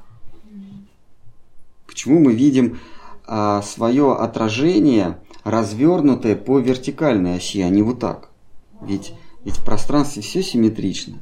Почему 1.86 2.18
мы 2.18 2.32
видим 2.32 2.78
а, 3.26 3.60
свое 3.60 4.14
отражение 4.14 5.18
развернутое 5.44 6.34
по 6.34 6.58
вертикальной 6.58 7.36
оси, 7.36 7.60
а 7.60 7.68
не 7.68 7.82
вот 7.82 8.00
так? 8.00 8.30
Ведь, 8.80 9.12
ведь 9.44 9.58
в 9.58 9.64
пространстве 9.64 10.22
все 10.22 10.42
симметрично. 10.42 11.18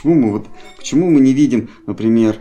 Почему 0.00 0.14
мы, 0.14 0.32
вот, 0.32 0.46
почему 0.78 1.10
мы 1.10 1.20
не 1.20 1.34
видим, 1.34 1.68
например, 1.86 2.38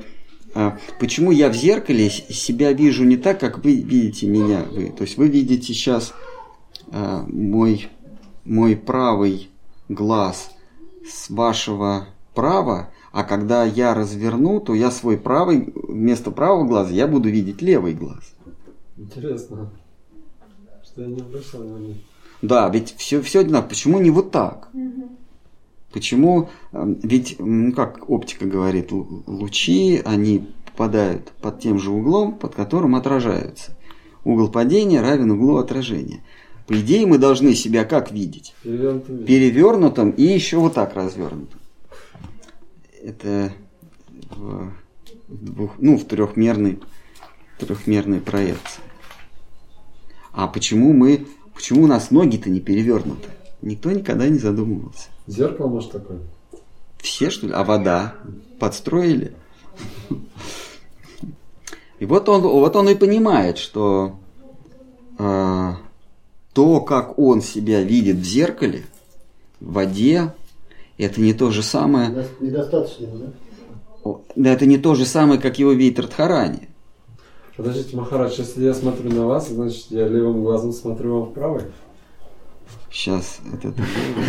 а, 0.55 0.77
почему 0.97 1.31
я 1.31 1.49
в 1.49 1.55
зеркале 1.55 2.09
себя 2.09 2.71
вижу 2.71 3.03
не 3.03 3.17
так, 3.17 3.37
как 3.41 3.61
вы 3.61 3.75
видите 3.75 4.27
меня? 4.27 4.63
Вы, 4.71 4.93
то 4.97 5.03
есть 5.03 5.17
вы 5.17 5.27
видите 5.27 5.73
сейчас 5.73 6.13
а, 6.93 7.25
мой, 7.27 7.89
мой 8.45 8.77
правый 8.77 9.49
глаз 9.89 10.51
с 11.05 11.29
вашего 11.29 12.07
права, 12.33 12.91
а 13.11 13.25
когда 13.25 13.65
я 13.65 13.93
разверну, 13.93 14.61
то 14.61 14.73
я 14.73 14.89
свой 14.89 15.17
правый, 15.17 15.73
вместо 15.75 16.31
правого 16.31 16.65
глаза 16.65 16.91
я 16.91 17.07
буду 17.07 17.27
видеть 17.27 17.61
левый 17.61 17.93
глаз. 17.93 18.35
Интересно, 18.95 19.69
что 20.81 21.01
я 21.01 21.07
не 21.07 21.19
обращал 21.19 21.61
внимания. 21.61 21.97
Да, 22.41 22.69
ведь 22.69 22.95
все, 22.95 23.21
все 23.21 23.39
одинаково. 23.41 23.67
Почему 23.67 23.99
не 23.99 24.11
вот 24.11 24.31
так? 24.31 24.69
Угу. 24.73 25.18
Почему? 25.91 26.49
Эм, 26.71 26.99
ведь, 27.01 27.37
как 27.75 28.09
оптика 28.09 28.45
говорит, 28.45 28.91
лучи, 28.91 30.01
они 30.05 30.47
попадают 30.65 31.31
под 31.41 31.59
тем 31.59 31.79
же 31.79 31.91
углом, 31.91 32.37
под 32.37 32.55
которым 32.55 32.95
отражаются. 32.95 33.75
Угол 34.23 34.49
падения 34.49 35.01
равен 35.01 35.31
углу 35.31 35.57
отражения. 35.57 36.23
По 36.67 36.79
идее, 36.79 37.07
мы 37.07 37.17
должны 37.17 37.55
себя 37.55 37.83
как 37.83 38.11
видеть? 38.11 38.53
Перевернутым. 38.61 39.25
Перевернутым 39.25 40.09
и 40.11 40.23
еще 40.23 40.57
вот 40.57 40.75
так 40.75 40.93
развернутым. 40.93 41.59
Это 43.01 43.53
в, 44.29 44.71
двух, 45.27 45.71
ну, 45.79 45.97
в 45.97 46.05
трехмерной, 46.05 46.79
трехмерной 47.57 48.21
проекции. 48.21 48.83
А 50.31 50.47
почему 50.47 50.93
мы, 50.93 51.25
почему 51.55 51.83
у 51.83 51.87
нас 51.87 52.11
ноги-то 52.11 52.49
не 52.51 52.59
перевернуты? 52.59 53.29
Никто 53.61 53.91
никогда 53.91 54.27
не 54.27 54.37
задумывался. 54.37 55.09
Зеркало, 55.29 55.67
может, 55.67 55.91
такое? 55.91 56.19
Все, 56.97 57.29
что 57.29 57.45
ли? 57.45 57.53
А 57.53 57.63
вода? 57.63 58.15
Подстроили? 58.59 59.33
И 61.99 62.05
вот 62.05 62.27
он, 62.29 62.41
вот 62.41 62.75
он 62.75 62.89
и 62.89 62.95
понимает, 62.95 63.59
что 63.59 64.15
э, 65.19 65.71
то, 66.53 66.81
как 66.81 67.19
он 67.19 67.41
себя 67.41 67.83
видит 67.83 68.17
в 68.17 68.23
зеркале, 68.23 68.85
в 69.59 69.73
воде, 69.73 70.33
это 70.97 71.21
не 71.21 71.33
то 71.33 71.51
же 71.51 71.61
самое. 71.61 72.25
Недостаточно, 72.39 73.07
да? 74.03 74.13
Да, 74.35 74.49
это 74.49 74.65
не 74.65 74.79
то 74.79 74.95
же 74.95 75.05
самое, 75.05 75.39
как 75.39 75.59
его 75.59 75.73
видит 75.73 75.99
Радхарани. 75.99 76.69
Подождите, 77.55 77.95
Махарадж, 77.95 78.35
если 78.39 78.63
я 78.63 78.73
смотрю 78.73 79.11
на 79.11 79.27
вас, 79.27 79.49
значит 79.49 79.87
я 79.91 80.07
левым 80.07 80.41
глазом 80.41 80.73
смотрю 80.73 81.19
вам 81.19 81.29
в 81.29 81.33
правый? 81.33 81.65
Сейчас, 82.91 83.39
это, 83.53 83.73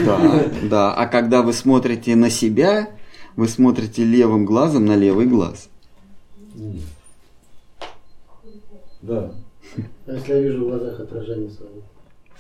да, 0.04 0.50
да. 0.62 0.94
А 0.94 1.06
когда 1.06 1.42
вы 1.42 1.52
смотрите 1.52 2.14
на 2.14 2.30
себя, 2.30 2.90
вы 3.36 3.48
смотрите 3.48 4.04
левым 4.04 4.44
глазом 4.44 4.84
на 4.84 4.96
левый 4.96 5.26
глаз. 5.26 5.68
Да. 9.02 9.32
А 10.06 10.12
если 10.12 10.32
я 10.32 10.40
вижу 10.40 10.64
в 10.64 10.68
глазах 10.68 11.00
отражение 11.00 11.50
своего? 11.50 11.82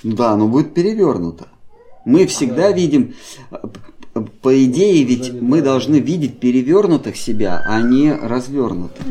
Да, 0.02 0.36
но 0.36 0.48
будет 0.48 0.74
перевернуто. 0.74 1.48
Мы 2.04 2.26
всегда 2.26 2.70
да. 2.70 2.72
видим, 2.72 3.14
по 4.42 4.64
идее, 4.64 5.04
ведь 5.04 5.32
мы 5.32 5.62
должны 5.62 5.96
видеть 6.00 6.40
перевернутых 6.40 7.16
себя, 7.16 7.62
а 7.66 7.80
не 7.80 8.12
развернутых. 8.12 9.04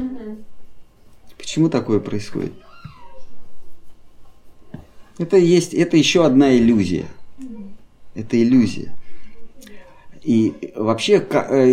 Почему 1.38 1.69
такое 1.69 1.99
происходит? 1.99 2.54
Это 5.19 5.38
есть, 5.38 5.73
это 5.75 5.97
еще 5.97 6.25
одна 6.25 6.58
иллюзия. 6.58 7.05
Это 8.15 8.41
иллюзия. 8.41 8.95
И 10.23 10.53
вообще, 10.75 11.25
э, 11.29 11.65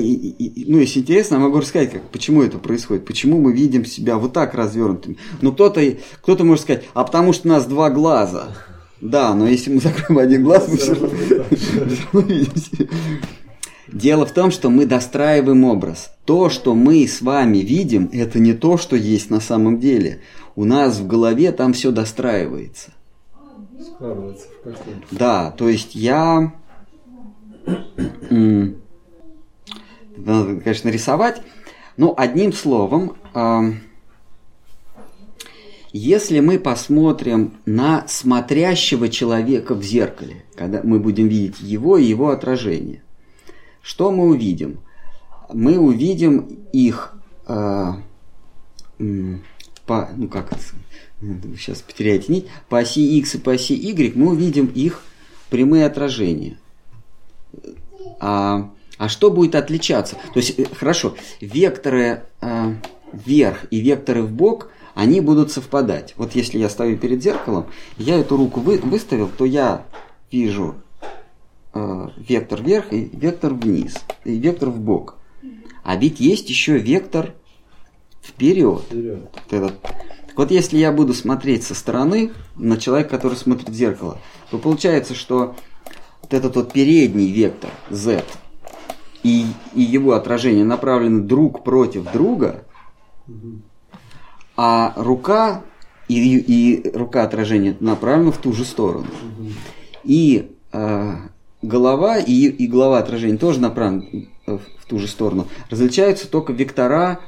ну, 0.66 0.78
если 0.78 1.00
интересно, 1.00 1.36
я 1.36 1.40
могу 1.40 1.58
рассказать, 1.58 1.92
как, 1.92 2.02
почему 2.10 2.42
это 2.42 2.58
происходит, 2.58 3.04
почему 3.04 3.40
мы 3.40 3.52
видим 3.52 3.84
себя 3.84 4.18
вот 4.18 4.32
так 4.32 4.54
развернутыми. 4.54 5.16
Ну, 5.42 5.52
кто-то 5.52 5.80
кто 6.20 6.44
может 6.44 6.62
сказать, 6.64 6.84
а 6.94 7.04
потому 7.04 7.32
что 7.32 7.48
у 7.48 7.52
нас 7.52 7.66
два 7.66 7.90
глаза. 7.90 8.48
Да, 9.00 9.34
но 9.34 9.48
если 9.48 9.72
мы 9.72 9.80
закроем 9.80 10.18
один 10.18 10.44
глаз, 10.44 10.68
мы 10.68 10.76
все 10.76 10.94
равно 10.94 12.20
видим. 12.20 12.88
Дело 13.88 14.26
в 14.26 14.32
том, 14.32 14.50
что 14.50 14.70
мы 14.70 14.86
достраиваем 14.86 15.64
образ. 15.64 16.10
То, 16.24 16.50
что 16.50 16.74
мы 16.74 17.06
с 17.06 17.22
вами 17.22 17.58
видим, 17.58 18.10
это 18.12 18.38
не 18.40 18.52
то, 18.52 18.78
что 18.78 18.96
есть 18.96 19.30
на 19.30 19.40
самом 19.40 19.78
деле. 19.78 20.20
У 20.56 20.64
нас 20.64 20.98
в 20.98 21.06
голове 21.06 21.52
там 21.52 21.72
все 21.72 21.92
достраивается. 21.92 22.90
Складывается 23.96 24.46
в. 24.62 25.06
Да, 25.10 25.50
то 25.50 25.68
есть 25.68 25.94
я... 25.94 26.52
Надо, 30.16 30.60
конечно, 30.60 30.88
рисовать. 30.88 31.42
Но 31.96 32.14
одним 32.16 32.52
словом, 32.52 33.16
если 35.92 36.40
мы 36.40 36.58
посмотрим 36.58 37.54
на 37.64 38.06
смотрящего 38.06 39.08
человека 39.08 39.74
в 39.74 39.82
зеркале, 39.82 40.44
когда 40.54 40.82
мы 40.82 41.00
будем 41.00 41.28
видеть 41.28 41.60
его 41.60 41.96
и 41.96 42.04
его 42.04 42.28
отражение, 42.30 43.02
что 43.80 44.10
мы 44.10 44.26
увидим? 44.26 44.80
Мы 45.52 45.78
увидим 45.78 46.58
их 46.72 47.14
э, 47.46 47.92
по, 49.86 50.08
ну 50.16 50.28
как 50.28 50.52
это, 50.52 50.60
сейчас 51.20 51.82
потеряете 51.82 52.32
нить, 52.32 52.46
по 52.68 52.78
оси 52.78 53.18
x 53.18 53.36
и 53.36 53.38
по 53.38 53.52
оси 53.52 53.74
y 53.74 54.14
мы 54.14 54.32
увидим 54.32 54.66
их 54.66 55.02
прямые 55.50 55.86
отражения. 55.86 56.58
А, 58.20 58.70
а 58.98 59.08
что 59.08 59.30
будет 59.30 59.54
отличаться? 59.54 60.16
То 60.32 60.40
есть, 60.40 60.58
э, 60.58 60.64
хорошо, 60.66 61.14
векторы 61.40 62.22
э, 62.40 62.74
вверх 63.12 63.66
и 63.70 63.80
векторы 63.80 64.22
в 64.22 64.32
бок, 64.32 64.70
они 64.94 65.20
будут 65.20 65.52
совпадать. 65.52 66.14
Вот 66.16 66.34
если 66.34 66.58
я 66.58 66.68
стою 66.68 66.96
перед 66.96 67.22
зеркалом, 67.22 67.66
я 67.98 68.18
эту 68.18 68.36
руку 68.36 68.60
вы, 68.60 68.78
выставил, 68.78 69.28
то 69.28 69.44
я 69.44 69.84
вижу 70.32 70.76
э, 71.74 72.08
вектор 72.16 72.62
вверх 72.62 72.92
и 72.92 73.10
вектор 73.12 73.52
вниз, 73.52 73.96
и 74.24 74.36
вектор 74.36 74.70
в 74.70 74.80
бок. 74.80 75.16
А 75.84 75.96
ведь 75.96 76.18
есть 76.20 76.48
еще 76.48 76.78
вектор 76.78 77.34
вперед. 78.22 78.82
вперед. 78.82 79.28
Вот 79.32 79.52
этот. 79.52 79.74
Вот, 80.36 80.50
если 80.50 80.76
я 80.76 80.92
буду 80.92 81.14
смотреть 81.14 81.64
со 81.64 81.74
стороны 81.74 82.30
на 82.56 82.76
человека, 82.76 83.10
который 83.10 83.34
смотрит 83.34 83.70
в 83.70 83.74
зеркало, 83.74 84.18
то 84.50 84.58
получается, 84.58 85.14
что 85.14 85.56
вот 86.20 86.34
этот 86.34 86.56
вот 86.56 86.72
передний 86.72 87.32
вектор 87.32 87.70
z 87.88 88.22
и, 89.22 89.46
и 89.74 89.82
его 89.82 90.12
отражение 90.12 90.64
направлены 90.64 91.22
друг 91.22 91.64
против 91.64 92.12
друга, 92.12 92.64
а 94.56 94.92
рука 94.96 95.62
и, 96.08 96.38
и 96.38 96.90
рука 96.96 97.24
отражения 97.24 97.76
направлена 97.80 98.30
в 98.30 98.38
ту 98.38 98.52
же 98.52 98.64
сторону. 98.64 99.06
И 100.04 100.52
э, 100.72 101.12
голова 101.62 102.18
и, 102.18 102.32
и 102.32 102.66
голова 102.66 102.98
отражения 102.98 103.38
тоже 103.38 103.60
направлены 103.60 104.28
в 104.46 104.60
ту 104.86 104.98
же 104.98 105.08
сторону. 105.08 105.48
Различаются 105.70 106.30
только 106.30 106.52
вектора, 106.52 107.20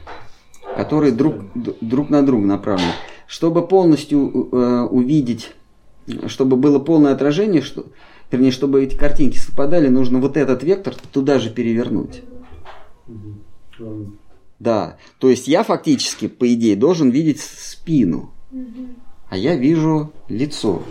которые 0.78 1.10
друг, 1.10 1.34
друг 1.80 2.08
на 2.08 2.24
друга 2.24 2.46
направлены. 2.46 2.92
Чтобы 3.26 3.66
полностью 3.66 4.48
э, 4.52 4.82
увидеть, 4.88 5.50
чтобы 6.28 6.56
было 6.56 6.78
полное 6.78 7.12
отражение, 7.12 7.62
что, 7.62 7.86
вернее, 8.30 8.52
чтобы 8.52 8.84
эти 8.84 8.94
картинки 8.94 9.38
совпадали, 9.38 9.88
нужно 9.88 10.20
вот 10.20 10.36
этот 10.36 10.62
вектор 10.62 10.94
туда 11.12 11.40
же 11.40 11.50
перевернуть. 11.50 12.22
Да, 14.60 14.98
то 15.18 15.28
есть 15.28 15.48
я 15.48 15.64
фактически, 15.64 16.28
по 16.28 16.52
идее, 16.54 16.76
должен 16.76 17.10
видеть 17.10 17.40
спину, 17.40 18.30
а 19.28 19.36
я 19.36 19.56
вижу 19.56 20.12
лицо. 20.28 20.84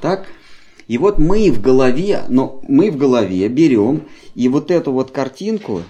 Так? 0.00 0.28
И 0.88 0.96
вот 0.96 1.18
мы 1.18 1.50
в 1.50 1.60
голове, 1.60 2.22
но 2.30 2.62
мы 2.66 2.90
в 2.90 2.96
голове 2.96 3.46
берем 3.50 4.04
и 4.34 4.48
вот 4.48 4.70
эту 4.70 4.92
вот 4.92 5.10
картинку 5.10 5.82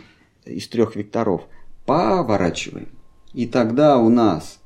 из 0.44 0.66
трех 0.66 0.96
векторов 0.96 1.42
поворачиваем. 1.86 2.88
И 3.32 3.46
тогда 3.46 3.98
у 3.98 4.08
нас, 4.08 4.58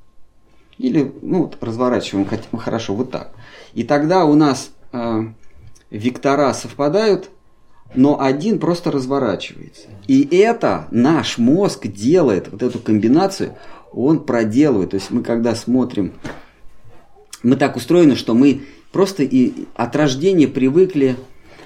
или 0.78 1.12
ну, 1.22 1.50
разворачиваем 1.60 2.26
хорошо 2.58 2.94
вот 2.94 3.10
так. 3.10 3.32
И 3.74 3.84
тогда 3.84 4.24
у 4.24 4.34
нас 4.34 4.70
э, 4.92 5.24
вектора 5.90 6.52
совпадают, 6.54 7.30
но 7.94 8.20
один 8.20 8.58
просто 8.58 8.90
разворачивается. 8.90 9.88
И 10.06 10.26
это 10.36 10.86
наш 10.90 11.38
мозг 11.38 11.86
делает, 11.88 12.50
вот 12.50 12.62
эту 12.62 12.78
комбинацию, 12.78 13.56
он 13.92 14.20
проделывает. 14.20 14.90
То 14.90 14.96
есть 14.96 15.10
мы 15.10 15.22
когда 15.22 15.54
смотрим, 15.54 16.12
мы 17.42 17.56
так 17.56 17.76
устроены, 17.76 18.16
что 18.16 18.34
мы 18.34 18.62
просто 18.92 19.24
и 19.24 19.66
от 19.74 19.96
рождения 19.96 20.48
привыкли, 20.48 21.16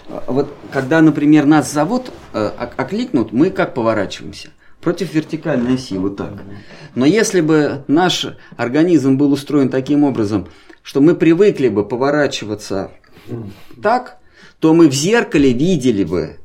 э, 0.09 0.21
вот 0.27 0.53
когда, 0.73 1.01
например, 1.01 1.47
нас 1.47 1.71
зовут, 1.73 2.11
э, 2.33 2.51
окликнут, 2.77 3.33
мы 3.33 3.51
как 3.51 3.75
поворачиваемся? 3.75 4.51
Против 4.85 5.15
вертикальной 5.15 5.75
оси, 5.75 5.95
вот 5.95 6.19
так. 6.19 6.35
Но 6.95 7.07
если 7.07 7.41
бы 7.41 7.85
наш 7.89 8.27
организм 8.59 9.17
был 9.17 9.33
устроен 9.33 9.71
таким 9.71 10.05
образом, 10.05 10.47
что 10.83 11.01
мы 11.01 11.15
привыкли 11.15 11.69
бы 11.69 11.89
поворачиваться 11.89 12.91
так, 13.83 14.19
то 14.61 14.75
мы 14.75 14.89
в 14.89 14.93
зеркале 14.93 15.55
видели 15.55 16.05
бы, 16.05 16.37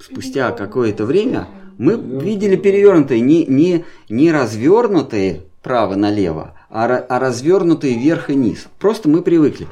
спустя 0.00 0.50
какое-то 0.50 1.04
время, 1.04 1.46
мы 1.78 1.94
видели 1.94 2.56
перевернутые, 2.56 3.20
не, 3.20 3.44
не, 3.46 3.84
не 4.08 4.32
развернутые 4.32 5.42
право 5.62 5.94
налево, 5.94 6.54
а, 6.70 6.86
а 6.86 7.18
развернутые 7.20 7.96
вверх 7.96 8.30
и 8.30 8.34
низ. 8.34 8.66
Просто 8.80 9.08
мы 9.08 9.22
привыкли. 9.22 9.68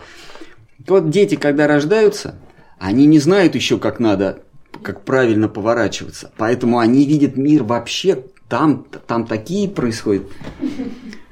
Вот 0.86 1.10
дети, 1.10 1.34
когда 1.34 1.66
рождаются, 1.66 2.36
они 2.78 3.06
не 3.06 3.18
знают 3.18 3.56
еще, 3.56 3.78
как 3.78 3.98
надо, 3.98 4.44
как 4.82 5.04
правильно 5.04 5.48
поворачиваться. 5.48 6.30
Поэтому 6.36 6.78
они 6.78 7.04
видят 7.04 7.36
мир 7.36 7.62
вообще, 7.62 8.24
там, 8.48 8.86
там 9.06 9.26
такие 9.26 9.68
происходят. 9.68 10.24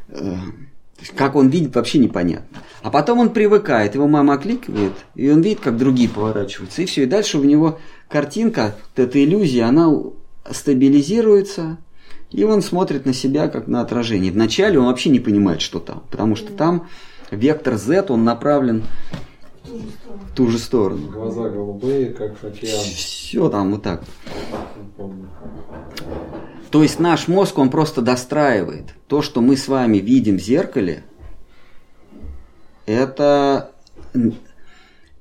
Э, 0.09 0.37
как 1.16 1.37
он 1.37 1.48
видит, 1.48 1.74
вообще 1.74 1.98
непонятно. 1.98 2.59
А 2.83 2.90
потом 2.90 3.18
он 3.18 3.30
привыкает, 3.30 3.94
его 3.94 4.07
мама 4.09 4.35
окликивает, 4.35 4.92
и 5.14 5.30
он 5.30 5.42
видит, 5.42 5.61
как 5.61 5.76
другие 5.76 6.09
поворачиваются. 6.09 6.83
И 6.83 6.87
все, 6.87 7.02
и 7.02 7.07
дальше 7.07 7.38
у 7.38 7.44
него 7.44 7.78
картинка, 8.09 8.76
вот 8.96 9.07
эта 9.07 9.22
иллюзия, 9.22 9.64
она 9.64 9.92
стабилизируется, 10.50 11.78
и 12.30 12.44
он 12.44 12.62
смотрит 12.62 13.07
на 13.07 13.12
себя 13.12 13.48
как 13.48 13.66
на 13.66 13.80
отражение. 13.80 14.33
Вначале 14.33 14.78
он 14.78 14.87
вообще 14.87 15.11
не 15.11 15.20
понимает, 15.20 15.61
что 15.61 15.78
там, 15.78 16.02
потому 16.11 16.37
что 16.37 16.52
там 16.52 16.88
вектор 17.30 17.76
Z, 17.76 18.07
он 18.09 18.24
направлен 18.24 18.85
в 19.64 20.35
ту 20.35 20.48
же 20.48 20.59
сторону. 20.59 21.11
Глаза 21.11 21.48
голубые, 21.48 22.12
как 22.12 22.42
океан. 22.42 22.81
Все 22.81 23.48
там 23.48 23.72
вот 23.72 23.83
так. 23.83 24.05
То 26.70 26.83
есть 26.83 26.98
наш 26.98 27.29
мозг, 27.29 27.59
он 27.59 27.70
просто 27.70 28.03
достраивает. 28.03 28.94
То, 29.07 29.22
что 29.22 29.40
мы 29.40 29.57
с 29.57 29.68
вами 29.68 29.98
видим 29.98 30.38
в 30.38 30.42
зеркале, 30.42 31.05
это, 32.87 33.70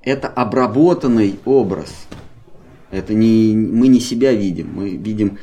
это 0.01 0.27
обработанный 0.27 1.39
образ. 1.45 2.07
Это 2.91 3.13
не, 3.13 3.55
мы 3.55 3.87
не 3.87 3.99
себя 3.99 4.33
видим, 4.33 4.73
мы 4.73 4.89
видим 4.91 5.39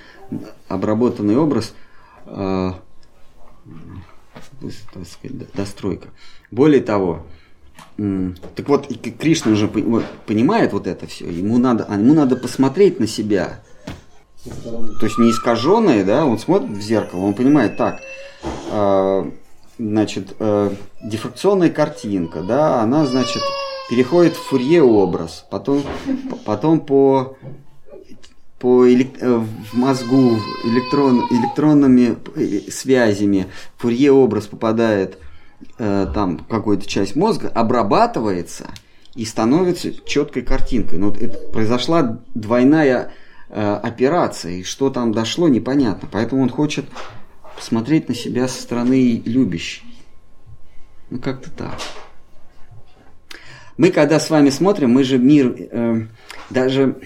обработанный 0.69 1.37
образ, 1.37 1.75
э, 2.27 2.73
сказать, 5.05 5.53
достройка. 5.53 6.09
Более 6.51 6.81
того, 6.81 7.27
так 8.55 8.69
вот, 8.69 8.89
Кришна 9.19 9.53
уже 9.53 9.69
понимает 9.69 10.73
вот 10.73 10.87
это 10.87 11.07
все, 11.07 11.29
ему 11.29 11.59
надо, 11.59 11.85
а 11.89 11.97
ему 11.97 12.15
надо 12.15 12.37
посмотреть 12.37 12.99
на 12.99 13.07
себя. 13.07 13.61
То 14.45 15.05
есть 15.07 15.19
не 15.19 15.31
искаженное, 15.31 16.03
да, 16.05 16.25
он 16.25 16.39
смотрит 16.39 16.71
в 16.71 16.81
зеркало, 16.81 17.21
он 17.21 17.35
понимает, 17.35 17.77
так, 17.77 18.01
э, 18.71 19.31
значит, 19.79 20.35
э, 20.39 20.71
дифракционная 21.03 21.69
картинка, 21.69 22.41
да, 22.43 22.81
она, 22.81 23.05
значит, 23.05 23.43
переходит 23.91 24.35
в 24.35 24.43
фурье 24.49 24.83
образ, 24.83 25.45
потом, 25.51 25.83
потом 26.47 26.81
по 26.81 27.37
по 28.61 28.87
элект... 28.87 29.23
Э, 29.23 29.39
в 29.39 29.75
мозгу 29.77 30.39
электрон... 30.65 31.23
электронными 31.31 32.17
э, 32.37 32.71
связями 32.71 33.47
фурье 33.79 34.13
образ 34.13 34.47
попадает 34.47 35.19
э, 35.79 36.07
там 36.13 36.39
какую-то 36.39 36.87
часть 36.87 37.17
мозга, 37.17 37.49
обрабатывается 37.49 38.71
и 39.15 39.25
становится 39.25 39.93
четкой 40.05 40.43
картинкой. 40.43 40.99
Но 40.99 41.11
вот 41.11 41.21
это 41.21 41.39
произошла 41.51 42.21
двойная 42.35 43.13
э, 43.49 43.81
операция, 43.83 44.53
и 44.53 44.63
что 44.63 44.91
там 44.91 45.13
дошло, 45.13 45.49
непонятно. 45.49 46.09
Поэтому 46.11 46.43
он 46.43 46.49
хочет 46.49 46.87
посмотреть 47.57 48.09
на 48.09 48.15
себя 48.15 48.49
со 48.49 48.63
стороны 48.63 49.23
любящей. 49.25 49.85
Ну 51.11 51.19
как-то 51.19 51.51
так. 51.51 51.79
Мы 53.77 53.91
когда 53.91 54.21
с 54.21 54.31
вами 54.31 54.51
смотрим, 54.51 54.91
мы 54.91 55.05
же 55.05 55.19
мир 55.19 55.57
э, 55.59 56.07
даже 56.51 57.01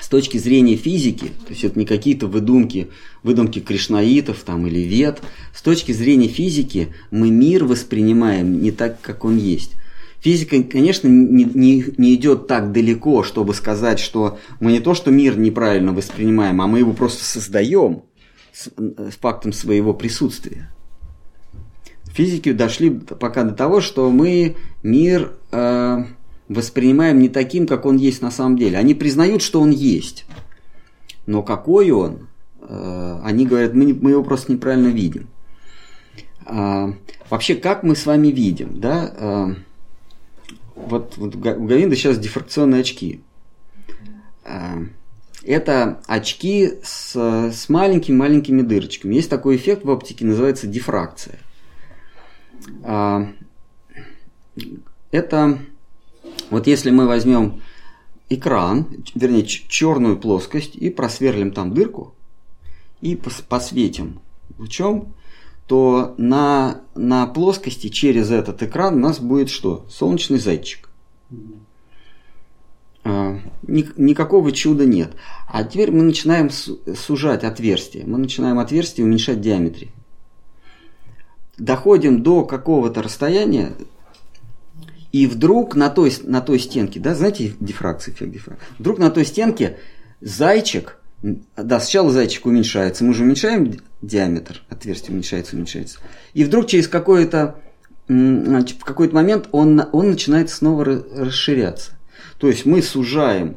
с 0.00 0.08
точки 0.08 0.38
зрения 0.38 0.76
физики, 0.76 1.32
то 1.46 1.50
есть 1.50 1.64
это 1.64 1.78
не 1.78 1.86
какие-то 1.86 2.26
выдумки, 2.26 2.88
выдумки 3.22 3.60
кришнаитов 3.60 4.42
там, 4.44 4.66
или 4.66 4.80
вет, 4.80 5.22
с 5.54 5.62
точки 5.62 5.92
зрения 5.92 6.28
физики 6.28 6.88
мы 7.10 7.30
мир 7.30 7.64
воспринимаем 7.64 8.60
не 8.60 8.70
так, 8.70 9.00
как 9.00 9.24
он 9.24 9.36
есть. 9.36 9.72
Физика, 10.20 10.62
конечно, 10.62 11.08
не, 11.08 11.44
не, 11.44 11.84
не 11.96 12.14
идет 12.14 12.46
так 12.46 12.72
далеко, 12.72 13.22
чтобы 13.22 13.54
сказать, 13.54 13.98
что 13.98 14.38
мы 14.60 14.72
не 14.72 14.80
то, 14.80 14.94
что 14.94 15.10
мир 15.10 15.38
неправильно 15.38 15.92
воспринимаем, 15.92 16.60
а 16.60 16.66
мы 16.66 16.80
его 16.80 16.92
просто 16.92 17.24
создаем 17.24 18.02
с, 18.52 18.68
с 18.76 19.16
фактом 19.20 19.52
своего 19.52 19.94
присутствия. 19.94 20.70
Физики 22.12 22.52
дошли 22.52 22.90
пока 22.90 23.44
до 23.44 23.52
того, 23.52 23.80
что 23.80 24.10
мы 24.10 24.56
мир 24.82 25.32
э, 25.52 26.04
воспринимаем 26.48 27.18
не 27.20 27.28
таким, 27.28 27.66
как 27.66 27.86
он 27.86 27.96
есть 27.96 28.22
на 28.22 28.30
самом 28.30 28.56
деле. 28.56 28.78
Они 28.78 28.94
признают, 28.94 29.42
что 29.42 29.60
он 29.60 29.70
есть. 29.70 30.26
Но 31.26 31.42
какой 31.42 31.90
он, 31.90 32.28
э, 32.60 33.20
они 33.24 33.46
говорят, 33.46 33.74
мы, 33.74 33.92
мы 33.94 34.12
его 34.12 34.22
просто 34.22 34.52
неправильно 34.52 34.88
видим. 34.88 35.28
А, 36.44 36.94
вообще, 37.28 37.56
как 37.56 37.82
мы 37.82 37.96
с 37.96 38.06
вами 38.06 38.28
видим, 38.28 38.80
да? 38.80 39.12
А, 39.16 39.54
вот, 40.76 41.16
вот 41.16 41.34
у 41.34 41.38
Гавинда 41.38 41.96
сейчас 41.96 42.18
дифракционные 42.18 42.82
очки. 42.82 43.20
А, 44.44 44.78
это 45.42 46.00
очки 46.06 46.74
с, 46.82 47.16
с 47.16 47.68
маленькими-маленькими 47.68 48.62
дырочками. 48.62 49.14
Есть 49.14 49.30
такой 49.30 49.56
эффект 49.56 49.84
в 49.84 49.90
оптике, 49.90 50.24
называется 50.24 50.68
дифракция. 50.68 51.40
А, 52.84 53.28
это 55.10 55.58
вот 56.50 56.66
если 56.66 56.90
мы 56.90 57.06
возьмем 57.06 57.60
экран, 58.28 58.86
вернее 59.14 59.44
черную 59.44 60.18
плоскость 60.18 60.76
и 60.76 60.90
просверлим 60.90 61.52
там 61.52 61.74
дырку 61.74 62.14
и 63.00 63.16
посветим 63.48 64.20
лучом, 64.58 65.14
то 65.66 66.14
на, 66.16 66.82
на 66.94 67.26
плоскости 67.26 67.88
через 67.88 68.30
этот 68.30 68.62
экран 68.62 68.94
у 68.94 68.98
нас 68.98 69.18
будет 69.18 69.50
что? 69.50 69.84
Солнечный 69.90 70.38
зайчик. 70.38 70.88
А, 73.02 73.38
никакого 73.66 74.52
чуда 74.52 74.84
нет. 74.84 75.12
А 75.48 75.64
теперь 75.64 75.90
мы 75.90 76.02
начинаем 76.02 76.50
сужать 76.50 77.44
отверстие. 77.44 78.04
Мы 78.06 78.18
начинаем 78.18 78.58
отверстие 78.58 79.06
уменьшать 79.06 79.40
диаметре. 79.40 79.88
Доходим 81.58 82.22
до 82.22 82.44
какого-то 82.44 83.02
расстояния, 83.02 83.72
и 85.16 85.26
вдруг 85.26 85.74
на 85.76 85.88
той, 85.88 86.12
на 86.24 86.42
той 86.42 86.58
стенке, 86.58 87.00
да, 87.00 87.14
знаете 87.14 87.54
дифракция, 87.58 88.12
эффект 88.12 88.32
дифракции? 88.32 88.66
Вдруг 88.78 88.98
на 88.98 89.10
той 89.10 89.24
стенке 89.24 89.78
зайчик, 90.20 90.98
да, 91.22 91.80
сначала 91.80 92.10
зайчик 92.10 92.44
уменьшается, 92.44 93.02
мы 93.02 93.14
же 93.14 93.22
уменьшаем 93.22 93.80
диаметр, 94.02 94.62
отверстие 94.68 95.12
уменьшается, 95.12 95.56
уменьшается. 95.56 96.00
И 96.34 96.44
вдруг 96.44 96.66
через 96.66 96.86
какой-то 96.86 97.56
в 98.08 98.84
какой-то 98.84 99.14
момент 99.14 99.48
он, 99.52 99.82
он 99.90 100.10
начинает 100.10 100.50
снова 100.50 100.84
расширяться. 100.84 101.92
То 102.36 102.48
есть 102.48 102.66
мы 102.66 102.82
сужаем 102.82 103.56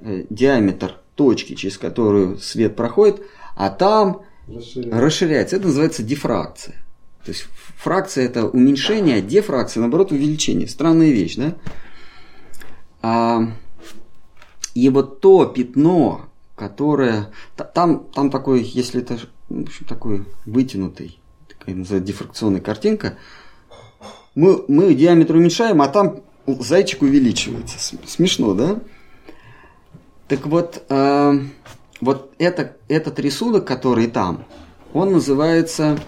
э, 0.00 0.24
диаметр 0.28 0.96
точки, 1.14 1.54
через 1.54 1.78
которую 1.78 2.38
свет 2.38 2.74
проходит, 2.74 3.22
а 3.54 3.70
там 3.70 4.22
расширяется. 4.48 5.00
расширяется. 5.00 5.56
Это 5.56 5.66
называется 5.66 6.02
дифракция. 6.02 6.83
То 7.24 7.30
есть 7.30 7.46
фракция 7.76 8.26
это 8.26 8.46
уменьшение, 8.46 9.16
а 9.16 9.22
дефракция, 9.22 9.80
наоборот, 9.80 10.12
увеличение. 10.12 10.68
Странная 10.68 11.10
вещь, 11.10 11.36
да? 11.36 11.54
А, 13.02 13.42
и 14.74 14.88
вот 14.90 15.20
то 15.20 15.46
пятно, 15.46 16.26
которое... 16.54 17.30
Там, 17.74 18.06
там 18.14 18.30
такой, 18.30 18.62
если 18.62 19.00
это 19.00 19.18
в 19.48 19.62
общем, 19.62 19.86
такой 19.86 20.24
вытянутый, 20.46 21.18
такая 21.48 21.74
называется 21.74 22.06
дифракционная 22.06 22.60
картинка, 22.60 23.18
мы, 24.34 24.64
мы 24.68 24.94
диаметр 24.94 25.36
уменьшаем, 25.36 25.80
а 25.80 25.88
там 25.88 26.20
зайчик 26.46 27.02
увеличивается. 27.02 27.78
Смешно, 28.06 28.54
да? 28.54 28.80
Так 30.28 30.46
вот, 30.46 30.82
э, 30.88 31.32
вот 32.00 32.34
это, 32.38 32.76
этот 32.88 33.18
рисунок, 33.18 33.66
который 33.66 34.08
там, 34.08 34.44
он 34.92 35.12
называется 35.12 35.98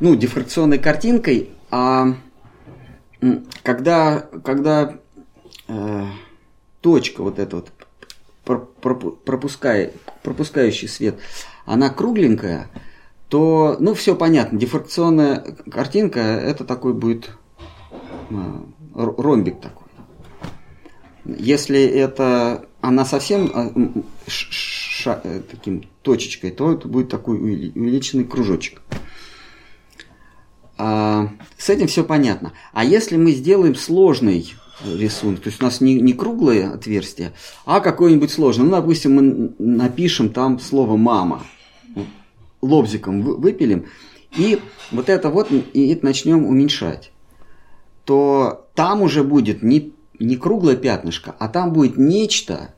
ну, 0.00 0.16
дифракционной 0.16 0.78
картинкой, 0.78 1.50
а 1.70 2.14
когда, 3.62 4.26
когда 4.44 4.94
э, 5.68 6.04
точка 6.80 7.22
вот 7.22 7.38
эта 7.38 7.56
вот 7.56 7.70
пропуская, 9.24 9.92
пропускающий 10.22 10.88
свет, 10.88 11.18
она 11.64 11.90
кругленькая, 11.90 12.68
то, 13.28 13.76
ну, 13.78 13.94
все 13.94 14.16
понятно, 14.16 14.58
дифракционная 14.58 15.56
картинка, 15.70 16.20
это 16.20 16.64
такой 16.64 16.92
будет 16.92 17.30
э, 18.30 18.34
ромбик 18.94 19.60
такой. 19.60 19.86
Если 21.24 21.82
это 21.82 22.66
она 22.80 23.04
совсем 23.04 23.50
э, 23.54 24.02
ша, 24.26 25.22
таким 25.50 25.84
точечкой, 26.02 26.50
то 26.50 26.72
это 26.72 26.88
будет 26.88 27.08
такой 27.08 27.38
увеличенный 27.38 28.24
кружочек. 28.24 28.82
А, 30.78 31.28
с 31.58 31.70
этим 31.70 31.86
все 31.86 32.04
понятно. 32.04 32.52
А 32.72 32.84
если 32.84 33.16
мы 33.16 33.32
сделаем 33.32 33.74
сложный 33.74 34.54
рисунок, 34.84 35.40
то 35.40 35.48
есть 35.48 35.60
у 35.60 35.64
нас 35.64 35.80
не, 35.80 36.00
не 36.00 36.12
круглое 36.12 36.72
отверстие, 36.72 37.32
а 37.64 37.80
какое-нибудь 37.80 38.30
сложное. 38.30 38.66
Ну, 38.66 38.72
допустим, 38.72 39.14
мы 39.14 39.54
напишем 39.58 40.30
там 40.30 40.58
слово 40.58 40.96
«мама», 40.96 41.42
лобзиком 42.60 43.22
выпилим, 43.22 43.86
и 44.36 44.60
вот 44.90 45.08
это 45.08 45.30
вот, 45.30 45.50
и 45.50 45.88
это 45.88 46.04
начнем 46.04 46.46
уменьшать, 46.46 47.10
то 48.04 48.68
там 48.74 49.02
уже 49.02 49.24
будет 49.24 49.62
не, 49.62 49.92
не 50.18 50.36
круглое 50.36 50.76
пятнышко, 50.76 51.34
а 51.38 51.48
там 51.48 51.72
будет 51.72 51.98
нечто, 51.98 52.74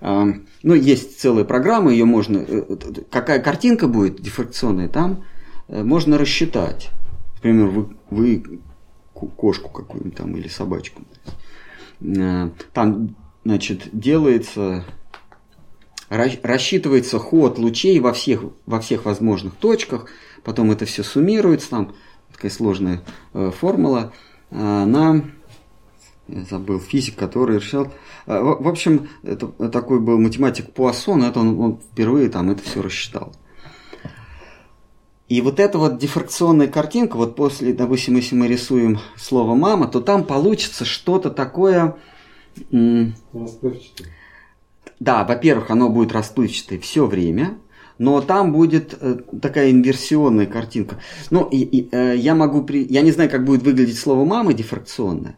а, 0.00 0.26
ну, 0.62 0.74
есть 0.74 1.20
целая 1.20 1.44
программа, 1.44 1.92
ее 1.92 2.04
можно, 2.04 2.38
э, 2.38 2.64
э, 2.68 2.76
какая 3.10 3.40
картинка 3.40 3.86
будет 3.86 4.20
дифракционная, 4.20 4.88
там 4.88 5.24
можно 5.68 6.18
рассчитать. 6.18 6.90
Например, 7.36 7.66
вы, 7.68 7.96
вы 8.10 8.60
кошку 9.12 9.70
какую-нибудь 9.70 10.16
там 10.16 10.36
или 10.36 10.48
собачку. 10.48 11.02
Э, 12.00 12.50
там, 12.72 13.16
значит, 13.44 13.88
делается, 13.92 14.84
рассчитывается 16.08 17.18
ход 17.18 17.58
лучей 17.58 18.00
во 18.00 18.12
всех, 18.12 18.44
во 18.66 18.80
всех 18.80 19.04
возможных 19.04 19.54
точках, 19.54 20.06
потом 20.42 20.70
это 20.70 20.84
все 20.84 21.02
суммируется, 21.02 21.70
там 21.70 21.94
такая 22.32 22.50
сложная 22.50 23.02
э, 23.32 23.50
формула. 23.50 24.12
На, 24.50 25.24
я 26.28 26.44
забыл, 26.44 26.78
физик, 26.78 27.16
который 27.16 27.56
решал. 27.56 27.92
В 28.26 28.68
общем, 28.68 29.08
это 29.24 29.48
такой 29.68 29.98
был 29.98 30.16
математик 30.18 30.72
Пуассон, 30.72 31.24
это 31.24 31.40
он, 31.40 31.58
он 31.58 31.80
впервые 31.80 32.28
там 32.28 32.50
это 32.50 32.62
все 32.62 32.80
рассчитал. 32.80 33.34
И 35.28 35.40
вот 35.40 35.58
эта 35.58 35.78
вот 35.78 35.98
дифракционная 35.98 36.68
картинка, 36.68 37.16
вот 37.16 37.34
после, 37.34 37.72
допустим, 37.72 38.16
если 38.16 38.34
мы 38.34 38.46
рисуем 38.46 38.98
слово 39.16 39.54
«мама», 39.54 39.88
то 39.88 40.00
там 40.00 40.24
получится 40.24 40.84
что-то 40.84 41.30
такое... 41.30 41.96
Расплывчатый. 42.70 44.06
Да, 45.00 45.24
во-первых, 45.24 45.70
оно 45.70 45.88
будет 45.88 46.12
расплывчатое 46.12 46.78
все 46.78 47.06
время, 47.06 47.58
но 47.98 48.20
там 48.20 48.52
будет 48.52 48.96
э, 49.00 49.16
такая 49.40 49.70
инверсионная 49.70 50.46
картинка. 50.46 51.00
Ну, 51.30 51.48
и, 51.48 51.58
и, 51.58 51.88
э, 51.90 52.16
я 52.16 52.34
могу... 52.34 52.62
При... 52.62 52.84
Я 52.84 53.02
не 53.02 53.10
знаю, 53.10 53.30
как 53.30 53.44
будет 53.44 53.62
выглядеть 53.62 53.98
слово 53.98 54.24
«мама» 54.24 54.52
дифракционное. 54.52 55.36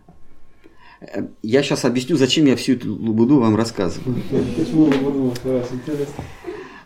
Э, 1.01 1.27
я 1.43 1.63
сейчас 1.63 1.85
объясню, 1.85 2.17
зачем 2.17 2.47
я 2.47 2.57
всю 2.57 2.73
эту 2.73 2.95
буду 2.95 3.39
вам 3.39 3.57
рассказывать. 3.57 4.05
Почему 4.57 4.89
интересно? 4.89 6.25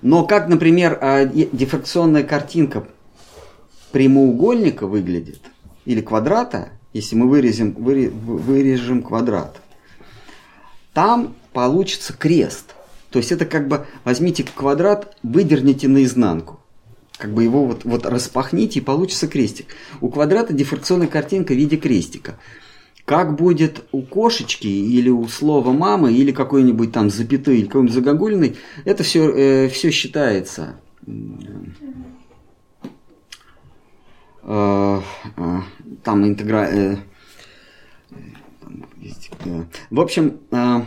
Но 0.03 0.25
как, 0.25 0.49
например, 0.49 0.99
а, 1.01 1.25
дифракционная 1.25 2.25
картинка 2.25 2.87
прямоугольника 3.93 4.87
выглядит, 4.87 5.41
или 5.85 6.01
квадрата, 6.01 6.71
если 6.93 7.17
мы 7.17 7.29
вырежем, 7.29 7.73
вырежем 7.73 9.03
квадрат, 9.03 9.61
там 10.93 11.35
получится 11.53 12.13
крест. 12.13 12.75
То 13.11 13.19
есть 13.19 13.33
это 13.33 13.45
как 13.45 13.69
бы 13.69 13.87
возьмите 14.05 14.45
квадрат, 14.45 15.17
выдерните 15.23 15.89
наизнанку. 15.89 16.61
Как 17.17 17.35
бы 17.35 17.45
его 17.45 17.67
вот, 17.67 17.85
вот 17.85 18.07
распахните 18.07 18.79
и 18.79 18.83
получится 18.83 19.29
крестик. 19.29 19.67
У 20.01 20.09
квадрата 20.09 20.55
дифракционная 20.55 21.09
картинка 21.09 21.53
в 21.53 21.57
виде 21.57 21.77
крестика. 21.77 22.37
Как 23.11 23.35
будет 23.35 23.83
у 23.91 24.03
кошечки 24.03 24.69
или 24.69 25.11
у 25.11 25.27
слова 25.27 25.73
мамы, 25.73 26.13
или 26.13 26.31
какой-нибудь 26.31 26.93
там 26.93 27.11
запятой, 27.11 27.59
или 27.59 27.67
какой-нибудь 27.67 27.93
загогулиной, 27.93 28.57
это 28.85 29.03
все, 29.03 29.29
э, 29.31 29.69
все 29.69 29.91
считается. 29.91 30.77
Э, 34.45 35.01
э, 35.37 35.61
там 36.05 36.25
интегра... 36.25 36.69
Э, 36.71 36.97
э, 39.45 39.65
в 39.91 40.01
общем, 40.01 40.39
э, 40.53 40.83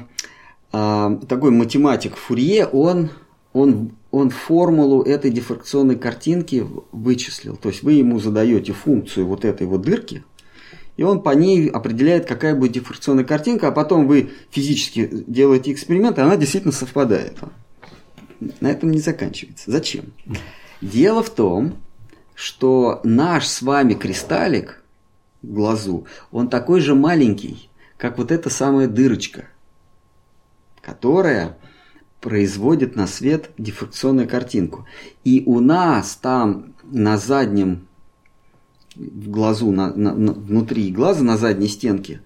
э, 0.72 1.20
такой 1.28 1.52
математик 1.52 2.16
Фурье, 2.16 2.68
он, 2.68 3.10
он, 3.52 3.98
он 4.12 4.30
формулу 4.30 5.02
этой 5.02 5.30
дифракционной 5.30 5.98
картинки 5.98 6.66
вычислил. 6.94 7.58
То 7.58 7.68
есть 7.68 7.84
вы 7.84 7.92
ему 7.92 8.22
задаете 8.22 8.72
функцию 8.72 9.28
вот 9.28 9.44
этой 9.44 9.68
вот 9.68 9.82
дырки, 9.82 10.24
и 10.96 11.04
он 11.04 11.22
по 11.22 11.32
ней 11.32 11.70
определяет, 11.70 12.26
какая 12.26 12.56
будет 12.56 12.74
дифракционная 12.74 13.24
картинка, 13.24 13.70
а 13.70 13.72
потом 13.72 14.08
вы 14.08 14.32
физически 14.52 15.10
делаете 15.28 15.72
эксперимент, 15.72 16.18
и 16.18 16.22
она 16.22 16.38
действительно 16.38 16.74
совпадает. 16.74 17.38
На 18.60 18.68
этом 18.72 18.92
не 18.92 19.00
заканчивается. 19.00 19.72
Зачем? 19.72 20.14
Дело 20.82 21.24
в 21.24 21.30
том, 21.30 21.78
что 22.36 23.00
наш 23.04 23.48
с 23.48 23.62
вами 23.62 23.94
кристаллик 23.94 24.84
в 25.42 25.54
глазу, 25.54 26.06
он 26.32 26.50
такой 26.50 26.82
же 26.82 26.94
маленький, 26.94 27.70
как 27.98 28.18
вот 28.18 28.32
эта 28.32 28.50
самая 28.50 28.88
дырочка, 28.88 29.46
которая 30.82 31.58
производит 32.20 32.96
на 32.96 33.08
свет 33.08 33.52
дифракционную 33.58 34.28
картинку. 34.28 34.86
И 35.24 35.44
у 35.46 35.60
нас 35.60 36.16
там 36.16 36.74
на 36.84 37.18
заднем 37.18 37.88
в 38.96 39.30
глазу, 39.30 39.72
на, 39.72 39.94
на, 39.94 40.14
на, 40.14 40.34
внутри 40.34 40.92
глаза, 40.92 41.24
на 41.24 41.38
задней 41.38 41.68
стенке, 41.68 42.22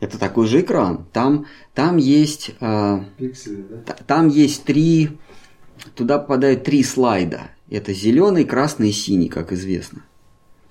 это 0.00 0.18
такой 0.18 0.46
же 0.46 0.60
экран. 0.60 1.06
Там, 1.12 1.46
там 1.74 1.96
есть... 1.96 2.52
Э, 2.60 3.00
Пиксели, 3.16 3.64
да? 3.68 3.96
Там 4.06 4.28
есть 4.28 4.64
три... 4.64 5.18
Туда 5.94 6.18
попадают 6.18 6.64
три 6.64 6.82
слайда. 6.82 7.50
Это 7.70 7.92
зеленый, 7.92 8.44
красный 8.44 8.90
и 8.90 8.92
синий, 8.92 9.28
как 9.28 9.52
известно. 9.52 10.00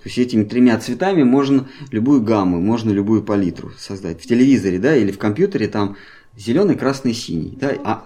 То 0.02 0.08
есть 0.08 0.18
этими 0.18 0.44
тремя 0.44 0.78
цветами 0.78 1.24
можно 1.24 1.68
любую 1.90 2.22
гамму, 2.22 2.60
можно 2.60 2.90
любую 2.90 3.22
палитру 3.22 3.72
создать. 3.78 4.22
В 4.22 4.26
телевизоре, 4.26 4.78
да, 4.78 4.96
или 4.96 5.10
в 5.10 5.18
компьютере 5.18 5.68
там 5.68 5.96
зеленый, 6.36 6.76
красный, 6.76 7.14
синий. 7.14 7.56
Да? 7.60 7.74
А, 7.84 8.04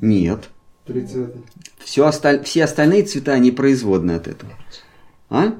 нет. 0.00 0.48
Три 0.86 1.06
цвета. 1.06 1.38
Все, 1.78 2.06
осталь... 2.06 2.42
все 2.44 2.64
остальные 2.64 3.04
цвета, 3.04 3.32
они 3.32 3.50
производны 3.50 4.12
от 4.12 4.28
этого. 4.28 4.52
А? 5.28 5.54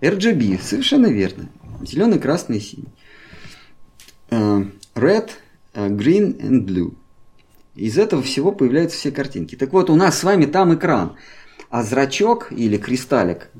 RGB, 0.00 0.60
совершенно 0.62 1.06
верно. 1.06 1.48
Зеленый, 1.82 2.18
красный 2.18 2.60
синий. 2.60 2.88
Uh, 4.30 4.70
red, 4.94 5.30
uh, 5.74 5.88
green 5.88 6.38
and 6.40 6.64
blue. 6.64 6.94
Из 7.74 7.98
этого 7.98 8.22
всего 8.22 8.52
появляются 8.52 8.98
все 8.98 9.10
картинки. 9.10 9.54
Так 9.54 9.72
вот, 9.72 9.90
у 9.90 9.94
нас 9.94 10.18
с 10.18 10.24
вами 10.24 10.46
там 10.46 10.74
экран. 10.74 11.16
А 11.68 11.82
зрачок 11.82 12.52
или 12.52 12.78
кристаллик, 12.78 13.50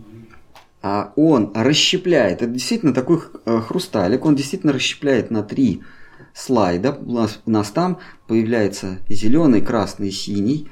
а 0.81 1.12
он 1.16 1.53
расщепляет. 1.55 2.42
Это 2.42 2.53
действительно 2.53 2.94
такой 2.94 3.20
э, 3.44 3.61
хрусталик. 3.61 4.25
Он 4.25 4.37
действительно 4.37 4.72
расщепляет 4.72 5.31
на 5.31 5.42
три 5.42 5.83
слайда. 6.33 6.92
У 6.92 7.12
нас, 7.12 7.40
у 7.44 7.51
нас 7.51 7.70
там 7.70 7.99
появляется 8.29 8.99
зеленый, 9.09 9.61
красный, 9.61 10.12
синий 10.12 10.68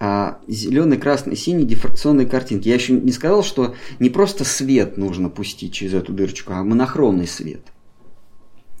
а, 0.00 0.38
зеленый, 0.46 0.98
красный, 0.98 1.36
синий 1.36 1.64
дифракционные 1.64 2.26
картинки. 2.26 2.68
Я 2.68 2.74
еще 2.74 2.92
не 2.92 3.12
сказал, 3.12 3.42
что 3.42 3.74
не 3.98 4.10
просто 4.10 4.44
свет 4.44 4.96
нужно 4.96 5.28
пустить 5.28 5.72
через 5.72 5.94
эту 5.94 6.12
дырочку, 6.12 6.52
а 6.52 6.62
монохромный 6.62 7.26
свет. 7.26 7.62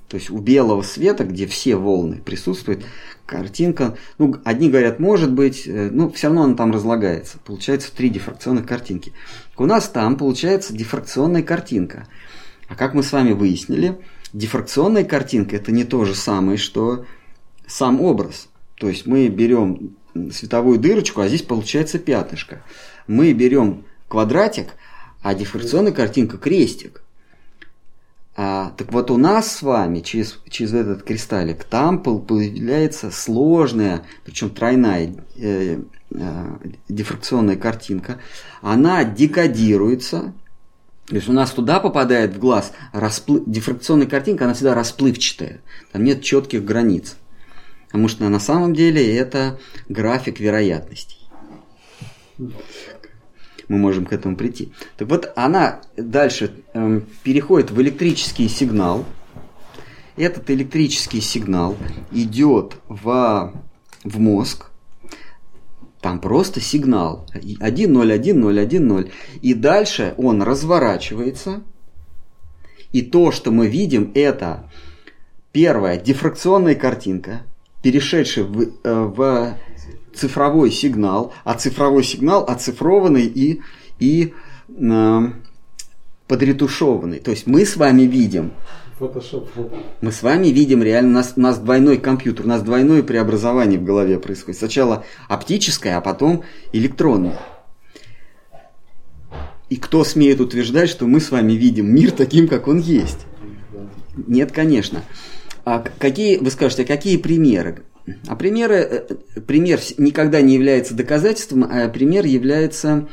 То 0.08 0.16
есть 0.16 0.30
у 0.30 0.38
белого 0.38 0.82
света, 0.82 1.24
где 1.24 1.46
все 1.46 1.76
волны 1.76 2.22
присутствуют, 2.24 2.84
картинка, 3.26 3.98
ну, 4.16 4.36
одни 4.42 4.70
говорят, 4.70 5.00
может 5.00 5.30
быть, 5.32 5.66
э, 5.66 5.90
ну, 5.92 6.10
все 6.10 6.28
равно 6.28 6.44
она 6.44 6.54
там 6.54 6.72
разлагается. 6.72 7.38
Получается 7.44 7.94
три 7.94 8.08
дифракционных 8.08 8.66
картинки. 8.66 9.12
У 9.58 9.66
нас 9.66 9.88
там 9.88 10.16
получается 10.16 10.72
дифракционная 10.72 11.42
картинка. 11.42 12.08
А 12.68 12.74
как 12.74 12.94
мы 12.94 13.02
с 13.02 13.12
вами 13.12 13.32
выяснили, 13.32 13.98
дифракционная 14.32 15.04
картинка 15.04 15.56
это 15.56 15.72
не 15.72 15.84
то 15.84 16.06
же 16.06 16.14
самое, 16.14 16.56
что 16.56 17.04
сам 17.66 18.00
образ. 18.00 18.48
То 18.76 18.88
есть 18.88 19.04
мы 19.04 19.28
берем 19.28 19.96
световую 20.32 20.78
дырочку, 20.78 21.20
а 21.20 21.28
здесь 21.28 21.42
получается 21.42 21.98
пятнышко. 21.98 22.62
Мы 23.06 23.32
берем 23.32 23.84
квадратик, 24.08 24.68
а 25.22 25.34
дифракционная 25.34 25.92
картинка 25.92 26.38
крестик. 26.38 27.02
А, 28.40 28.72
так 28.76 28.92
вот 28.92 29.10
у 29.10 29.16
нас 29.16 29.56
с 29.56 29.62
вами 29.62 29.98
через, 29.98 30.38
через 30.48 30.72
этот 30.72 31.02
кристаллик 31.02 31.64
там 31.64 32.00
появляется 32.00 33.10
сложная, 33.10 34.04
причем 34.24 34.50
тройная 34.50 35.12
э, 35.36 35.80
э, 36.12 36.56
дифракционная 36.88 37.56
картинка. 37.56 38.18
Она 38.62 39.02
декодируется. 39.02 40.32
То 41.06 41.16
есть 41.16 41.28
у 41.28 41.32
нас 41.32 41.50
туда 41.50 41.80
попадает 41.80 42.36
в 42.36 42.38
глаз 42.38 42.72
расплыв... 42.92 43.42
дифракционная 43.46 44.06
картинка, 44.06 44.44
она 44.44 44.54
всегда 44.54 44.74
расплывчатая. 44.74 45.60
Там 45.90 46.04
нет 46.04 46.22
четких 46.22 46.64
границ. 46.64 47.16
Потому 47.88 48.08
что 48.08 48.28
на 48.28 48.38
самом 48.38 48.74
деле 48.74 49.16
это 49.16 49.58
график 49.88 50.40
вероятностей. 50.40 51.16
Мы 52.38 53.76
можем 53.76 54.04
к 54.04 54.12
этому 54.12 54.36
прийти. 54.36 54.72
Так 54.96 55.08
вот, 55.08 55.32
она 55.36 55.80
дальше 55.96 56.52
э, 56.72 57.00
переходит 57.22 57.70
в 57.70 57.80
электрический 57.80 58.48
сигнал. 58.48 59.04
Этот 60.16 60.50
электрический 60.50 61.20
сигнал 61.20 61.76
идет 62.12 62.76
в, 62.88 63.54
в 64.04 64.18
мозг. 64.18 64.66
Там 66.00 66.20
просто 66.20 66.60
сигнал. 66.60 67.26
1, 67.34 67.92
0, 67.92 68.12
1, 68.12 68.40
0, 68.40 68.60
1, 68.60 68.86
0. 68.86 69.10
И 69.42 69.54
дальше 69.54 70.14
он 70.18 70.42
разворачивается. 70.42 71.62
И 72.92 73.02
то, 73.02 73.32
что 73.32 73.50
мы 73.50 73.66
видим, 73.66 74.12
это 74.14 74.70
первая 75.52 75.98
дифракционная 75.98 76.74
картинка– 76.74 77.42
перешедший 77.82 78.44
в, 78.44 78.62
э, 78.62 78.68
в 78.84 79.56
цифровой 80.14 80.70
сигнал, 80.70 81.32
а 81.44 81.54
цифровой 81.54 82.04
сигнал 82.04 82.44
оцифрованный 82.44 83.26
и, 83.26 83.62
и 83.98 84.34
э, 84.68 85.20
подретушеванный. 86.26 87.20
То 87.20 87.30
есть 87.30 87.46
мы 87.46 87.64
с 87.64 87.76
вами 87.76 88.02
видим 88.02 88.52
Photoshop. 88.98 89.48
Мы 90.00 90.12
с 90.12 90.22
вами 90.22 90.48
видим 90.48 90.82
реально, 90.82 91.10
у 91.10 91.14
нас, 91.14 91.32
у 91.36 91.40
нас 91.40 91.58
двойной 91.58 91.98
компьютер, 91.98 92.46
у 92.46 92.48
нас 92.48 92.62
двойное 92.62 93.02
преобразование 93.02 93.78
в 93.78 93.84
голове 93.84 94.18
происходит. 94.18 94.58
Сначала 94.58 95.04
оптическое, 95.28 95.96
а 95.96 96.00
потом 96.00 96.42
электронное. 96.72 97.38
И 99.68 99.76
кто 99.76 100.02
смеет 100.02 100.40
утверждать, 100.40 100.88
что 100.88 101.06
мы 101.06 101.20
с 101.20 101.30
вами 101.30 101.52
видим 101.52 101.94
мир 101.94 102.10
таким, 102.10 102.48
как 102.48 102.68
он 102.68 102.78
есть? 102.78 103.26
Нет, 104.16 104.50
конечно. 104.50 105.02
А 105.70 105.84
какие, 105.98 106.38
вы 106.38 106.50
скажете, 106.50 106.84
а 106.84 106.86
какие 106.86 107.18
примеры? 107.18 107.82
А 108.26 108.36
примеры, 108.36 108.76
э, 108.76 109.14
пример 109.46 109.78
никогда 109.98 110.40
не 110.40 110.54
является 110.54 110.94
доказательством, 110.94 111.64
а 111.70 111.90
пример 111.90 112.24
является 112.24 113.06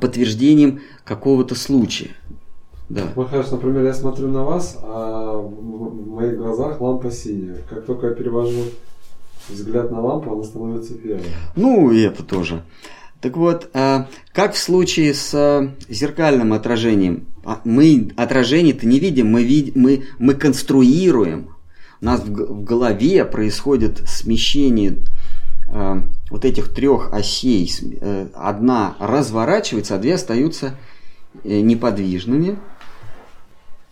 подтверждением 0.00 0.80
какого-то 1.04 1.54
случая. 1.54 2.10
Да. 2.88 3.02
Махаш, 3.14 3.52
например, 3.52 3.84
я 3.84 3.94
смотрю 3.94 4.28
на 4.32 4.42
вас, 4.42 4.76
а 4.82 5.36
в 5.36 6.08
моих 6.08 6.38
глазах 6.38 6.80
лампа 6.80 7.12
синяя. 7.12 7.58
Как 7.70 7.86
только 7.86 8.08
я 8.08 8.14
перевожу 8.14 8.64
взгляд 9.48 9.92
на 9.92 10.00
лампу, 10.00 10.32
она 10.32 10.42
становится 10.42 10.94
белой. 10.94 11.22
Ну, 11.54 11.92
и 11.92 12.00
это 12.00 12.24
тоже. 12.24 12.64
Так 13.22 13.36
вот, 13.36 13.70
э, 13.72 14.06
как 14.32 14.54
в 14.54 14.58
случае 14.58 15.14
с 15.14 15.32
э, 15.32 15.70
зеркальным 15.88 16.52
отражением, 16.52 17.28
а, 17.44 17.60
мы 17.64 18.10
отражение-то 18.16 18.84
не 18.84 18.98
видим, 18.98 19.28
мы, 19.28 19.44
вид, 19.44 19.76
мы, 19.76 20.06
мы 20.18 20.34
конструируем. 20.34 21.54
У 22.00 22.04
нас 22.04 22.20
в 22.20 22.64
голове 22.64 23.24
происходит 23.24 24.02
смещение 24.08 24.96
э, 25.72 26.02
вот 26.30 26.44
этих 26.44 26.74
трех 26.74 27.14
осей. 27.14 27.70
Одна 28.34 28.96
разворачивается, 28.98 29.94
а 29.94 29.98
две 29.98 30.14
остаются 30.14 30.74
неподвижными. 31.44 32.58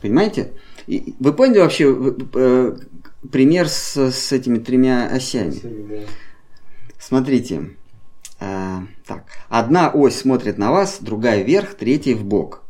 Понимаете? 0.03 0.55
Вы 0.89 1.33
поняли 1.33 1.61
вообще 1.61 1.95
пример 3.31 3.69
с, 3.69 3.97
с 3.97 4.33
этими 4.33 4.59
тремя 4.59 5.07
осями? 5.07 6.05
Смотрите. 6.99 7.77
А, 8.41 8.85
так, 9.07 9.25
одна 9.49 9.91
ось 9.91 10.17
смотрит 10.17 10.57
на 10.57 10.73
вас, 10.73 10.99
другая 11.01 11.43
вверх, 11.43 11.75
третья 11.75 12.17
в 12.17 12.25
бок. 12.25 12.63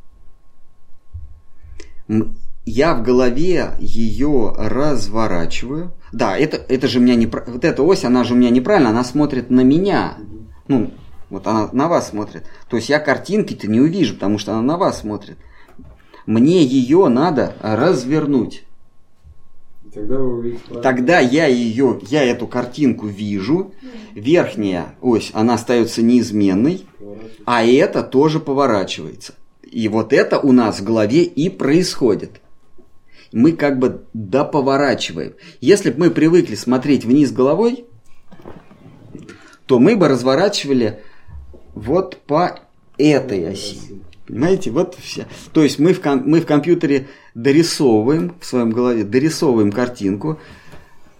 Я 2.66 2.94
в 2.94 3.02
голове 3.02 3.70
ее 3.78 4.52
разворачиваю. 4.58 5.92
Да, 6.12 6.36
это, 6.36 6.56
это 6.56 6.88
же 6.88 6.98
у 6.98 7.02
меня 7.02 7.14
не 7.14 7.26
вот 7.26 7.64
эта 7.64 7.82
ось, 7.82 8.04
она 8.04 8.24
же 8.24 8.34
у 8.34 8.36
меня 8.36 8.50
неправильно, 8.50 8.90
она 8.90 9.04
смотрит 9.04 9.48
на 9.48 9.60
меня. 9.60 10.16
Ну, 10.66 10.92
вот 11.30 11.46
она 11.46 11.68
на 11.72 11.88
вас 11.88 12.10
смотрит. 12.10 12.44
То 12.68 12.76
есть 12.76 12.88
я 12.88 12.98
картинки-то 12.98 13.68
не 13.68 13.80
увижу, 13.80 14.14
потому 14.14 14.38
что 14.38 14.52
она 14.52 14.62
на 14.62 14.76
вас 14.76 15.00
смотрит. 15.00 15.38
Мне 16.26 16.64
ее 16.64 17.08
надо 17.08 17.54
развернуть. 17.60 18.64
Тогда, 19.92 20.18
вы 20.18 20.38
увидите 20.38 20.74
Тогда 20.82 21.18
я 21.18 21.46
ее, 21.46 22.00
я 22.08 22.22
эту 22.22 22.46
картинку 22.46 23.06
вижу, 23.06 23.74
верхняя 24.14 24.94
ось, 25.00 25.30
она 25.34 25.54
остается 25.54 26.02
неизменной, 26.02 26.86
а 27.44 27.64
это 27.64 28.02
тоже 28.02 28.38
поворачивается. 28.38 29.34
И 29.62 29.88
вот 29.88 30.12
это 30.12 30.38
у 30.38 30.52
нас 30.52 30.80
в 30.80 30.84
голове 30.84 31.24
и 31.24 31.48
происходит. 31.48 32.40
Мы 33.32 33.52
как 33.52 33.78
бы 33.78 34.04
доповорачиваем. 34.12 35.34
Если 35.60 35.90
бы 35.90 36.00
мы 36.00 36.10
привыкли 36.10 36.54
смотреть 36.54 37.04
вниз 37.04 37.32
головой, 37.32 37.84
то 39.66 39.78
мы 39.78 39.96
бы 39.96 40.08
разворачивали 40.08 41.00
вот 41.74 42.16
по 42.26 42.58
этой 42.98 43.48
оси. 43.48 44.02
Понимаете, 44.30 44.70
вот 44.70 44.96
все. 45.00 45.26
То 45.52 45.64
есть 45.64 45.80
мы 45.80 45.92
в, 45.92 46.00
ком- 46.00 46.22
мы 46.24 46.40
в 46.40 46.46
компьютере 46.46 47.08
дорисовываем 47.34 48.34
в 48.40 48.46
своем 48.46 48.70
голове, 48.70 49.02
дорисовываем 49.02 49.72
картинку, 49.72 50.38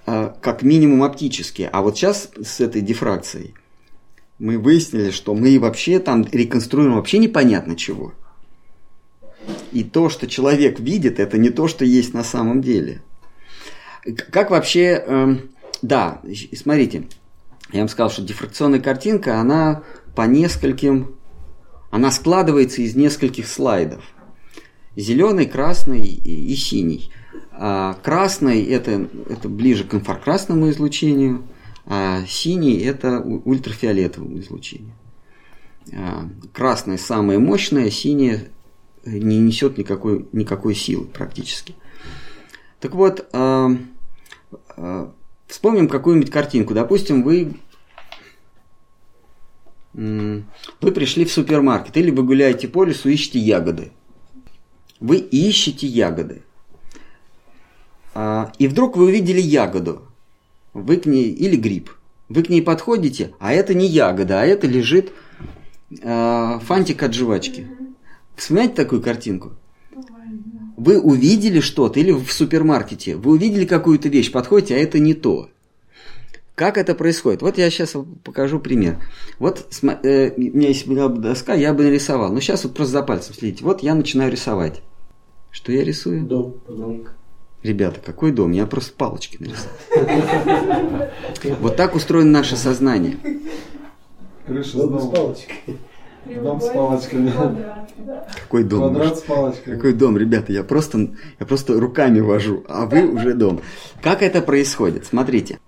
э, 0.06 0.32
как 0.40 0.62
минимум 0.62 1.02
оптически. 1.02 1.68
А 1.72 1.82
вот 1.82 1.96
сейчас 1.96 2.30
с 2.40 2.60
этой 2.60 2.82
дифракцией 2.82 3.54
мы 4.38 4.58
выяснили, 4.58 5.10
что 5.10 5.34
мы 5.34 5.58
вообще 5.58 5.98
там 5.98 6.24
реконструируем 6.30 6.96
вообще 6.96 7.18
непонятно 7.18 7.74
чего. 7.74 8.14
И 9.72 9.82
то, 9.82 10.08
что 10.08 10.28
человек 10.28 10.78
видит, 10.78 11.18
это 11.18 11.36
не 11.36 11.50
то, 11.50 11.66
что 11.66 11.84
есть 11.84 12.14
на 12.14 12.22
самом 12.22 12.62
деле. 12.62 13.02
Как 14.30 14.52
вообще... 14.52 15.02
Э, 15.04 15.36
да, 15.82 16.22
смотрите, 16.54 17.08
я 17.72 17.80
вам 17.80 17.88
сказал, 17.88 18.10
что 18.10 18.22
дифракционная 18.22 18.80
картинка, 18.80 19.40
она 19.40 19.82
по 20.14 20.22
нескольким 20.22 21.16
она 21.90 22.10
складывается 22.10 22.82
из 22.82 22.94
нескольких 22.94 23.48
слайдов. 23.48 24.02
Зеленый, 24.96 25.46
красный 25.46 26.00
и, 26.00 26.54
синий. 26.54 27.10
А 27.52 27.94
красный 28.02 28.62
это, 28.64 29.08
это 29.28 29.48
ближе 29.48 29.84
к 29.84 29.94
инфракрасному 29.94 30.70
излучению, 30.70 31.44
а 31.86 32.24
синий 32.26 32.78
это 32.78 33.20
ультрафиолетовому 33.20 34.38
излучению. 34.38 34.94
А, 35.92 36.28
красное 36.52 36.96
самое 36.96 37.38
мощное, 37.38 37.90
синее 37.90 38.48
не 39.04 39.38
несет 39.38 39.78
никакой, 39.78 40.26
никакой 40.32 40.74
силы 40.74 41.06
практически. 41.06 41.74
Так 42.80 42.94
вот, 42.94 43.28
а, 43.32 43.70
а, 44.76 45.12
вспомним 45.46 45.88
какую-нибудь 45.88 46.30
картинку. 46.30 46.74
Допустим, 46.74 47.22
вы 47.22 47.54
вы 49.92 50.92
пришли 50.94 51.24
в 51.24 51.32
супермаркет 51.32 51.96
или 51.96 52.10
вы 52.10 52.22
гуляете 52.22 52.68
по 52.68 52.84
лесу, 52.84 53.08
ищете 53.08 53.38
ягоды. 53.38 53.92
Вы 55.00 55.16
ищете 55.16 55.86
ягоды. 55.86 56.42
А, 58.14 58.52
и 58.58 58.68
вдруг 58.68 58.96
вы 58.96 59.06
увидели 59.06 59.40
ягоду. 59.40 60.02
Вы 60.74 60.98
к 60.98 61.06
ней, 61.06 61.30
или 61.30 61.56
гриб. 61.56 61.90
Вы 62.28 62.44
к 62.44 62.48
ней 62.48 62.62
подходите, 62.62 63.32
а 63.40 63.52
это 63.52 63.74
не 63.74 63.86
ягода, 63.86 64.40
а 64.40 64.44
это 64.44 64.68
лежит 64.68 65.12
э, 66.00 66.58
фантик 66.62 67.02
от 67.02 67.12
жвачки. 67.12 67.66
Вспоминаете 68.36 68.74
такую 68.74 69.02
картинку? 69.02 69.52
Вы 70.76 71.00
увидели 71.00 71.60
что-то, 71.60 71.98
или 71.98 72.12
в 72.12 72.30
супермаркете, 72.32 73.16
вы 73.16 73.32
увидели 73.32 73.64
какую-то 73.64 74.08
вещь, 74.08 74.30
подходите, 74.30 74.76
а 74.76 74.78
это 74.78 75.00
не 75.00 75.14
то. 75.14 75.50
Как 76.60 76.76
это 76.76 76.94
происходит? 76.94 77.40
Вот 77.40 77.56
я 77.56 77.70
сейчас 77.70 77.96
покажу 78.22 78.60
пример. 78.60 78.98
Вот 79.38 79.66
э, 80.02 80.32
у 80.36 80.38
меня 80.38 80.68
если 80.68 80.90
была 80.90 81.08
бы 81.08 81.16
доска, 81.16 81.54
я 81.54 81.72
бы 81.72 81.84
нарисовал. 81.84 82.30
Но 82.30 82.40
сейчас 82.40 82.64
вот 82.64 82.74
просто 82.74 82.92
за 82.98 83.02
пальцем 83.02 83.34
следите. 83.34 83.64
Вот 83.64 83.82
я 83.82 83.94
начинаю 83.94 84.30
рисовать. 84.30 84.82
Что 85.50 85.72
я 85.72 85.82
рисую? 85.82 86.20
Дом. 86.26 86.56
Дом. 86.68 87.06
Ребята, 87.62 88.00
какой 88.04 88.32
дом? 88.32 88.50
Я 88.50 88.66
просто 88.66 88.92
палочки 88.92 89.38
нарисовал. 89.40 91.08
Вот 91.60 91.76
так 91.76 91.94
устроено 91.94 92.30
наше 92.30 92.56
сознание. 92.56 93.16
Крыша 94.46 94.76
с 94.76 95.08
палочкой. 95.08 95.78
Дом 96.26 96.60
с 96.60 96.68
палочками. 96.68 97.32
Какой 98.38 98.64
дом? 98.64 98.80
Квадрат 98.80 99.18
с 99.18 99.22
палочкой. 99.22 99.76
Какой 99.76 99.94
дом, 99.94 100.18
ребята? 100.18 100.52
Я 100.52 100.62
просто, 100.62 101.08
я 101.38 101.46
просто 101.46 101.80
руками 101.80 102.20
вожу, 102.20 102.64
а 102.68 102.84
вы 102.84 103.06
уже 103.06 103.32
дом. 103.32 103.62
Как 104.02 104.20
это 104.20 104.42
происходит? 104.42 105.06
Смотрите. 105.06 105.58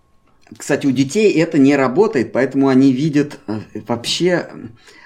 Кстати, 0.56 0.86
у 0.86 0.90
детей 0.90 1.32
это 1.32 1.58
не 1.58 1.76
работает, 1.76 2.32
поэтому 2.32 2.68
они 2.68 2.92
видят 2.92 3.38
э, 3.46 3.60
вообще... 3.86 4.48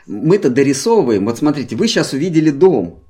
Мы-то 0.06 0.50
дорисовываем. 0.50 1.24
Вот 1.24 1.38
смотрите, 1.38 1.74
вы 1.74 1.88
сейчас 1.88 2.12
увидели 2.12 2.50
дом. 2.50 3.00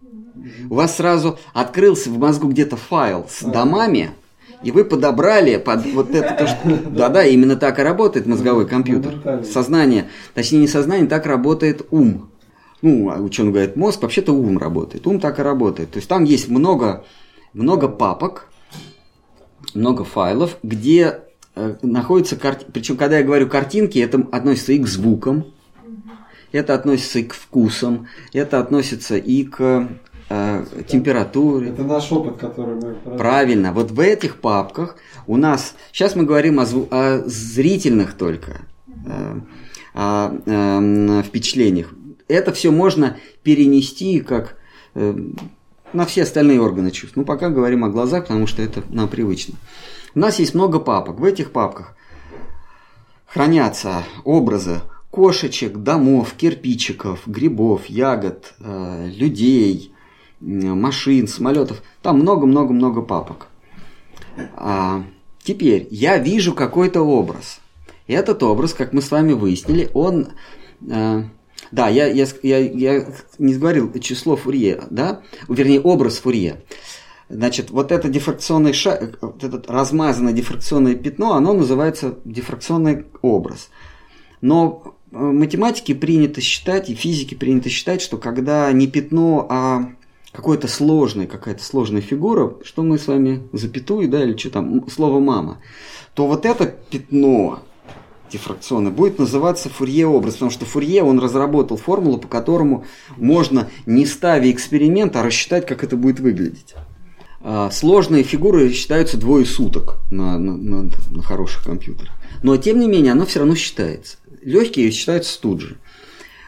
У 0.71 0.75
вас 0.75 0.97
сразу 0.97 1.39
открылся 1.53 2.09
в 2.09 2.19
мозгу 2.19 2.49
где-то 2.49 2.77
файл 2.77 3.27
с 3.29 3.43
домами, 3.43 4.13
и 4.63 4.71
вы 4.71 4.85
подобрали 4.85 5.59
под 5.59 5.85
вот 5.93 6.15
это 6.15 6.35
то, 6.35 6.47
что... 6.47 6.91
Да-да, 6.91 7.25
именно 7.25 7.57
так 7.57 7.79
и 7.79 7.83
работает 7.83 8.27
мозговой 8.27 8.67
компьютер. 8.67 9.45
Сознание, 9.45 10.09
точнее 10.35 10.61
не 10.61 10.69
сознание, 10.69 11.07
так 11.07 11.27
работает 11.27 11.87
ум. 11.91 12.31
Ну, 12.83 13.11
а 13.11 13.21
ученый 13.21 13.53
говорит, 13.53 13.77
мозг, 13.77 14.03
вообще-то 14.03 14.33
ум 14.33 14.59
работает. 14.59 15.07
Ум 15.07 15.21
так 15.21 15.39
и 15.39 15.43
работает. 15.43 15.91
То 15.91 15.99
есть 15.99 16.09
там 16.09 16.25
есть 16.25 16.49
много, 16.49 17.05
много 17.53 17.89
папок, 17.89 18.49
много 19.75 20.05
файлов, 20.05 20.57
где 20.63 21.21
находятся 21.83 22.37
карти... 22.37 22.67
Причем, 22.73 22.97
когда 22.97 23.19
я 23.19 23.25
говорю 23.25 23.49
картинки, 23.49 23.99
это 23.99 24.27
относится 24.31 24.73
и 24.73 24.79
к 24.79 24.87
звукам, 24.87 25.47
это 26.53 26.75
относится 26.75 27.21
и 27.21 27.25
к 27.25 27.35
вкусам, 27.35 28.09
это 28.33 28.61
относится 28.61 29.17
и 29.17 29.45
к 29.45 29.89
э, 30.29 30.65
температуре. 30.87 31.71
Это 31.71 31.83
наш 31.85 32.11
опыт, 32.13 32.37
который 32.37 32.77
мы... 32.77 33.17
Правильно. 33.17 33.73
Вот 33.73 33.91
в 33.91 34.01
этих 34.01 34.41
папках 34.41 34.97
у 35.27 35.37
нас... 35.37 35.75
Сейчас 35.93 36.15
мы 36.15 36.25
говорим 36.25 36.61
о, 36.61 36.67
зву... 36.67 36.89
о 36.91 37.23
зрительных 37.27 38.15
только 38.15 38.63
э, 39.07 39.41
о, 39.95 40.33
э, 40.45 41.23
впечатлениях. 41.23 41.93
Это 42.29 42.53
все 42.53 42.71
можно 42.71 43.17
перенести 43.43 44.21
как 44.21 44.57
э, 44.95 45.15
на 45.93 46.07
все 46.07 46.25
остальные 46.25 46.61
органы 46.61 46.91
чувств. 46.91 47.17
Ну, 47.17 47.25
пока 47.25 47.51
говорим 47.51 47.85
о 47.85 47.89
глазах, 47.89 48.25
потому 48.25 48.47
что 48.47 48.63
это 48.63 48.83
нам 48.91 49.09
привычно. 49.09 49.55
У 50.17 50.19
нас 50.19 50.39
есть 50.39 50.55
много 50.55 50.81
папок. 50.81 51.21
В 51.21 51.25
этих 51.25 51.53
папках 51.53 51.95
хранятся 53.27 54.03
образы 54.25 54.81
кошечек, 55.11 55.77
домов, 55.77 56.33
кирпичиков, 56.35 57.21
грибов, 57.27 57.85
ягод, 57.87 58.55
э, 58.59 59.11
людей, 59.15 59.93
машин, 60.41 61.29
самолетов. 61.29 61.83
Там 62.01 62.21
много-много-много 62.21 63.03
папок. 63.03 63.49
А, 64.55 65.05
теперь 65.43 65.87
я 65.91 66.17
вижу 66.17 66.55
какой-то 66.55 67.03
образ. 67.03 67.61
И 68.07 68.15
этот 68.15 68.43
образ, 68.43 68.73
как 68.73 68.95
мы 68.95 69.03
с 69.03 69.11
вами 69.11 69.35
выяснили, 69.35 69.91
он... 69.93 70.29
Э, 70.91 71.25
да, 71.73 71.89
я, 71.89 72.07
я, 72.07 72.27
я, 72.43 72.59
я 72.59 73.07
не 73.39 73.55
говорил 73.55 73.93
число 74.01 74.37
Фурье, 74.37 74.85
да? 74.89 75.21
Вернее, 75.47 75.81
образ 75.81 76.19
Фурье. 76.19 76.63
Значит, 77.29 77.71
вот 77.71 77.91
это 77.91 78.09
дифракционный 78.09 78.73
шаг, 78.73 79.19
вот 79.21 79.43
это 79.43 79.61
размазанное 79.73 80.33
дифракционное 80.33 80.95
пятно, 80.95 81.35
оно 81.35 81.55
называется 81.55 82.19
дифракционный 82.25 83.07
образ. 83.21 83.69
Но 84.41 84.95
э, 85.11 85.17
математике 85.17 85.97
принято 85.97 86.41
считать, 86.41 86.89
и 86.89 86.95
физике 86.95 87.35
принято 87.35 87.69
считать, 87.69 88.01
что 88.01 88.17
когда 88.17 88.71
не 88.71 88.87
пятно, 88.87 89.47
а 89.51 89.91
какой-то 90.31 90.69
сложный, 90.69 91.27
какая-то 91.27 91.65
сложная 91.65 92.01
фигура, 92.01 92.55
что 92.63 92.85
мы 92.85 92.97
с 92.97 93.09
вами 93.09 93.49
запятую, 93.53 94.09
да, 94.09 94.23
или 94.23 94.37
что 94.37 94.51
там, 94.51 94.89
слово 94.89 95.19
мама, 95.19 95.59
то 96.15 96.29
вот 96.29 96.47
это 96.47 96.67
пятно, 96.67 97.59
дифракционный, 98.31 98.93
будет 98.93 99.19
называться 99.19 99.69
Фурье-образ, 99.69 100.35
потому 100.35 100.53
что 100.53 100.65
Фурье, 100.65 101.03
он 101.03 101.19
разработал 101.19 101.77
формулу, 101.77 102.19
по 102.19 102.29
которому 102.29 102.85
можно, 103.17 103.69
не 103.85 104.07
ставя 104.07 104.49
эксперимент, 104.51 105.17
а 105.17 105.25
рассчитать, 105.25 105.67
как 105.67 105.83
это 105.83 105.97
будет 105.97 106.21
выглядеть. 106.21 106.77
А, 107.49 107.71
сложные 107.71 108.25
фигуры 108.25 108.73
считаются 108.73 109.17
двое 109.17 109.47
суток 109.47 109.99
на, 110.11 110.37
на, 110.37 110.57
на, 110.57 110.91
на 111.11 111.23
хороших 111.23 111.63
компьютерах. 111.63 112.13
Но, 112.43 112.57
тем 112.57 112.81
не 112.81 112.89
менее, 112.89 113.13
оно 113.13 113.25
все 113.25 113.39
равно 113.39 113.55
считается. 113.55 114.17
Легкие 114.43 114.91
считаются 114.91 115.41
тут 115.41 115.61
же. 115.61 115.77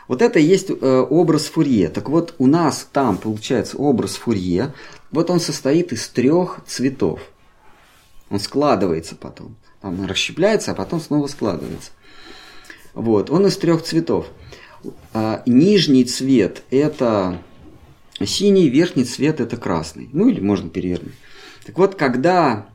Вот 0.08 0.22
это 0.22 0.40
и 0.40 0.42
есть 0.42 0.70
э, 0.70 1.06
образ 1.08 1.44
Фурье. 1.44 1.88
Так 1.88 2.08
вот, 2.08 2.34
у 2.38 2.48
нас 2.48 2.88
там 2.92 3.16
получается 3.16 3.76
образ 3.76 4.16
Фурье. 4.16 4.74
Вот 5.12 5.30
он 5.30 5.38
состоит 5.38 5.92
из 5.92 6.08
трех 6.08 6.58
цветов. 6.66 7.20
Он 8.28 8.40
складывается 8.40 9.14
потом. 9.14 9.54
Там 9.80 10.04
расщепляется, 10.04 10.72
а 10.72 10.74
потом 10.74 11.00
снова 11.00 11.28
складывается. 11.28 11.92
Вот, 12.94 13.30
он 13.30 13.46
из 13.46 13.56
трех 13.56 13.84
цветов. 13.84 14.26
А, 15.12 15.44
нижний 15.46 16.04
цвет 16.04 16.64
это 16.72 17.40
синий, 18.26 18.68
верхний 18.68 19.04
цвет 19.04 19.40
это 19.40 19.56
красный. 19.56 20.08
Ну 20.12 20.28
или 20.28 20.40
можно 20.40 20.70
перевернуть. 20.70 21.14
Так 21.64 21.76
вот, 21.78 21.94
когда 21.94 22.68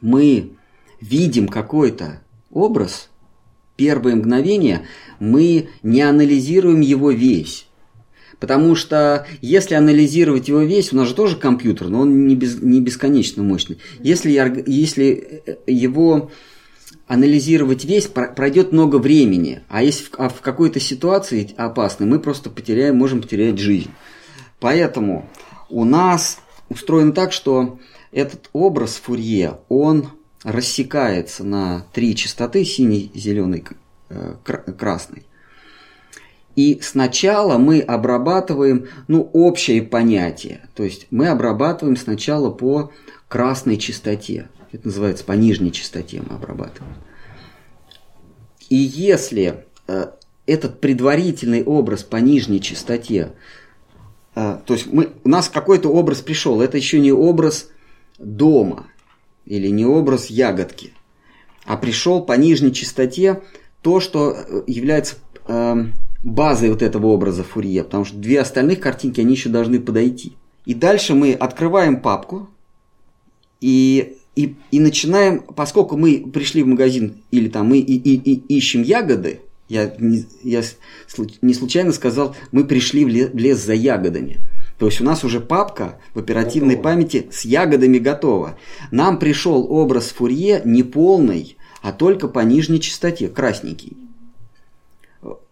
мы 0.00 0.52
видим 1.00 1.48
какой-то 1.48 2.20
образ, 2.50 3.08
первое 3.76 4.16
мгновение 4.16 4.86
мы 5.18 5.68
не 5.82 6.02
анализируем 6.02 6.80
его 6.80 7.10
весь. 7.10 7.66
Потому 8.38 8.74
что 8.74 9.26
если 9.40 9.74
анализировать 9.74 10.48
его 10.48 10.60
весь, 10.60 10.92
у 10.92 10.96
нас 10.96 11.08
же 11.08 11.14
тоже 11.14 11.36
компьютер, 11.36 11.88
но 11.88 12.00
он 12.00 12.26
не, 12.26 12.36
без, 12.36 12.60
не 12.60 12.80
бесконечно 12.80 13.42
мощный. 13.42 13.78
Если, 14.00 14.30
если 14.66 15.42
э, 15.46 15.56
его 15.66 16.30
анализировать 17.06 17.84
весь, 17.84 18.06
пройдет 18.06 18.72
много 18.72 18.96
времени. 18.96 19.60
А 19.68 19.82
если 19.82 20.04
в, 20.04 20.10
а 20.18 20.28
в 20.28 20.40
какой-то 20.40 20.80
ситуации 20.80 21.54
опасной, 21.56 22.06
мы 22.06 22.18
просто 22.18 22.50
потеряем, 22.50 22.96
можем 22.96 23.22
потерять 23.22 23.58
жизнь. 23.58 23.90
Поэтому 24.60 25.28
у 25.68 25.84
нас 25.84 26.38
устроено 26.68 27.12
так, 27.12 27.32
что 27.32 27.78
этот 28.12 28.48
образ 28.52 28.96
Фурье, 28.96 29.58
он 29.68 30.10
рассекается 30.42 31.44
на 31.44 31.86
три 31.92 32.14
частоты, 32.14 32.64
синий, 32.64 33.10
зеленый, 33.14 33.64
э, 34.08 34.36
красный. 34.78 35.26
И 36.54 36.80
сначала 36.82 37.58
мы 37.58 37.80
обрабатываем, 37.80 38.88
ну, 39.08 39.28
общее 39.34 39.82
понятие. 39.82 40.68
То 40.74 40.84
есть 40.84 41.06
мы 41.10 41.28
обрабатываем 41.28 41.96
сначала 41.96 42.50
по 42.50 42.92
красной 43.28 43.76
частоте. 43.76 44.48
Это 44.72 44.86
называется 44.86 45.24
по 45.24 45.32
нижней 45.32 45.70
частоте 45.70 46.22
мы 46.26 46.36
обрабатываем. 46.36 46.94
И 48.70 48.76
если 48.76 49.66
э, 49.86 50.06
этот 50.46 50.80
предварительный 50.80 51.62
образ 51.62 52.02
по 52.02 52.16
нижней 52.16 52.60
частоте, 52.60 53.32
то 54.36 54.74
есть 54.74 54.92
мы, 54.92 55.08
у 55.24 55.28
нас 55.30 55.48
какой-то 55.48 55.88
образ 55.88 56.20
пришел, 56.20 56.60
это 56.60 56.76
еще 56.76 57.00
не 57.00 57.10
образ 57.10 57.70
дома, 58.18 58.86
или 59.46 59.68
не 59.68 59.86
образ 59.86 60.26
ягодки, 60.26 60.92
а 61.64 61.78
пришел 61.78 62.22
по 62.22 62.34
нижней 62.34 62.74
частоте 62.74 63.40
то, 63.80 63.98
что 63.98 64.36
э, 64.36 64.62
является 64.66 65.16
э, 65.48 65.86
базой 66.22 66.70
вот 66.70 66.82
этого 66.82 67.06
образа 67.06 67.44
Фурье, 67.44 67.82
потому 67.84 68.04
что 68.04 68.18
две 68.18 68.40
остальных 68.40 68.80
картинки, 68.80 69.20
они 69.20 69.32
еще 69.32 69.48
должны 69.48 69.80
подойти. 69.80 70.34
И 70.66 70.74
дальше 70.74 71.14
мы 71.14 71.32
открываем 71.32 72.00
папку 72.00 72.48
и, 73.60 74.18
и, 74.34 74.54
и 74.70 74.80
начинаем, 74.80 75.40
поскольку 75.40 75.96
мы 75.96 76.26
пришли 76.30 76.62
в 76.62 76.66
магазин 76.66 77.22
или 77.30 77.48
там 77.48 77.68
мы 77.68 77.78
и, 77.78 77.94
и, 77.94 78.16
и 78.16 78.56
ищем 78.56 78.82
ягоды, 78.82 79.40
я 79.68 79.94
не, 79.98 80.24
я 80.42 80.62
не 81.42 81.54
случайно 81.54 81.92
сказал, 81.92 82.36
мы 82.52 82.64
пришли 82.64 83.04
в 83.04 83.08
лес, 83.08 83.30
в 83.32 83.36
лес 83.36 83.58
за 83.58 83.74
ягодами. 83.74 84.38
То 84.78 84.86
есть 84.86 85.00
у 85.00 85.04
нас 85.04 85.24
уже 85.24 85.40
папка 85.40 85.98
в 86.14 86.18
оперативной 86.18 86.76
Готово. 86.76 86.84
памяти 86.84 87.28
с 87.32 87.44
ягодами 87.44 87.98
готова. 87.98 88.58
Нам 88.90 89.18
пришел 89.18 89.66
образ 89.70 90.10
Фурье 90.10 90.60
не 90.64 90.82
полный, 90.82 91.56
а 91.82 91.92
только 91.92 92.28
по 92.28 92.40
нижней 92.40 92.80
частоте, 92.80 93.28
красненький. 93.28 93.96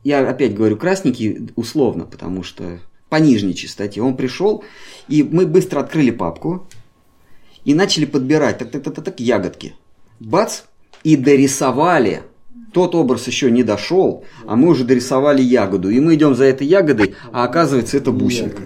Я 0.05 0.29
опять 0.29 0.55
говорю 0.55 0.77
красненький 0.77 1.49
условно, 1.57 2.05
потому 2.05 2.43
что 2.43 2.79
по 3.09 3.17
нижней 3.17 3.55
частоте. 3.55 4.03
Он 4.03 4.17
пришел, 4.17 4.63
и 5.09 5.23
мы 5.23 5.47
быстро 5.47 5.81
открыли 5.81 6.11
папку 6.11 6.67
и 7.65 7.73
начали 7.75 8.05
подбирать 8.05 8.59
так, 8.59 8.71
так, 8.71 8.83
так, 8.83 8.95
так, 8.95 9.05
так 9.05 9.21
ягодки. 9.21 9.75
Бац! 10.21 10.63
И 11.03 11.17
дорисовали 11.17 12.23
тот 12.75 12.95
образ 12.95 13.27
еще 13.27 13.51
не 13.51 13.63
дошел, 13.63 14.25
а 14.47 14.57
мы 14.57 14.69
уже 14.69 14.85
дорисовали 14.85 15.41
ягоду. 15.41 15.89
И 15.89 16.01
мы 16.01 16.17
идем 16.17 16.35
за 16.35 16.45
этой 16.45 16.67
ягодой, 16.67 17.15
а 17.33 17.45
оказывается 17.45 17.97
это 17.97 18.11
бусинка. 18.11 18.63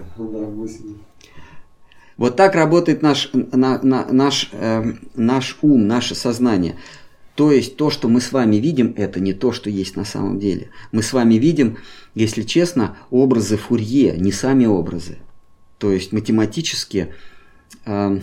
Вот 2.16 2.34
так 2.34 2.56
работает 2.56 3.02
наш, 3.02 3.30
на, 3.32 3.80
на, 3.80 4.06
наш, 4.10 4.50
э, 4.52 4.92
наш 5.14 5.58
ум, 5.62 5.86
наше 5.86 6.16
сознание. 6.16 6.74
То 7.36 7.52
есть 7.52 7.76
то, 7.76 7.90
что 7.90 8.08
мы 8.08 8.20
с 8.20 8.32
вами 8.32 8.56
видим, 8.56 8.92
это 8.96 9.20
не 9.20 9.32
то, 9.32 9.52
что 9.52 9.70
есть 9.70 9.94
на 9.94 10.04
самом 10.04 10.40
деле. 10.40 10.70
Мы 10.90 11.04
с 11.04 11.12
вами 11.12 11.34
видим, 11.34 11.78
если 12.16 12.42
честно, 12.42 12.96
образы 13.10 13.56
Фурье, 13.56 14.16
не 14.18 14.32
сами 14.32 14.66
образы. 14.66 15.18
То 15.78 15.92
есть 15.92 16.12
математически, 16.12 17.14
э, 17.86 18.18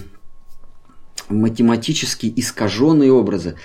математически 1.30 2.34
искаженные 2.36 3.14
образы. 3.14 3.56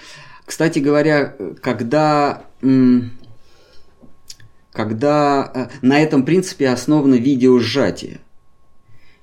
Кстати 0.50 0.80
говоря, 0.80 1.36
когда, 1.62 2.42
когда 4.72 5.52
э, 5.54 5.68
на 5.80 6.00
этом 6.00 6.24
принципе 6.24 6.70
основано 6.70 7.14
видеосжатие. 7.14 8.18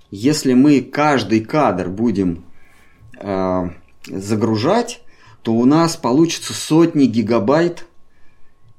Если 0.09 0.53
мы 0.53 0.79
каждый 0.79 1.41
кадр 1.41 1.89
будем 1.89 2.45
э, 3.19 3.69
загружать, 4.05 5.01
то 5.41 5.51
у 5.51 5.65
нас 5.65 5.97
получится 5.97 6.53
сотни 6.53 7.07
гигабайт 7.07 7.85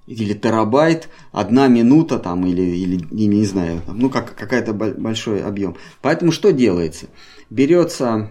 или 0.06 0.32
терабайт, 0.32 1.10
одна 1.32 1.68
минута 1.68 2.18
там, 2.18 2.46
или, 2.46 2.62
или 2.62 3.06
не 3.10 3.44
знаю, 3.44 3.82
там, 3.84 3.98
ну 3.98 4.08
как 4.08 4.34
какая-то 4.34 4.72
большой 4.72 5.44
объем. 5.44 5.76
Поэтому 6.00 6.32
что 6.32 6.50
делается? 6.50 7.08
Берется 7.50 8.30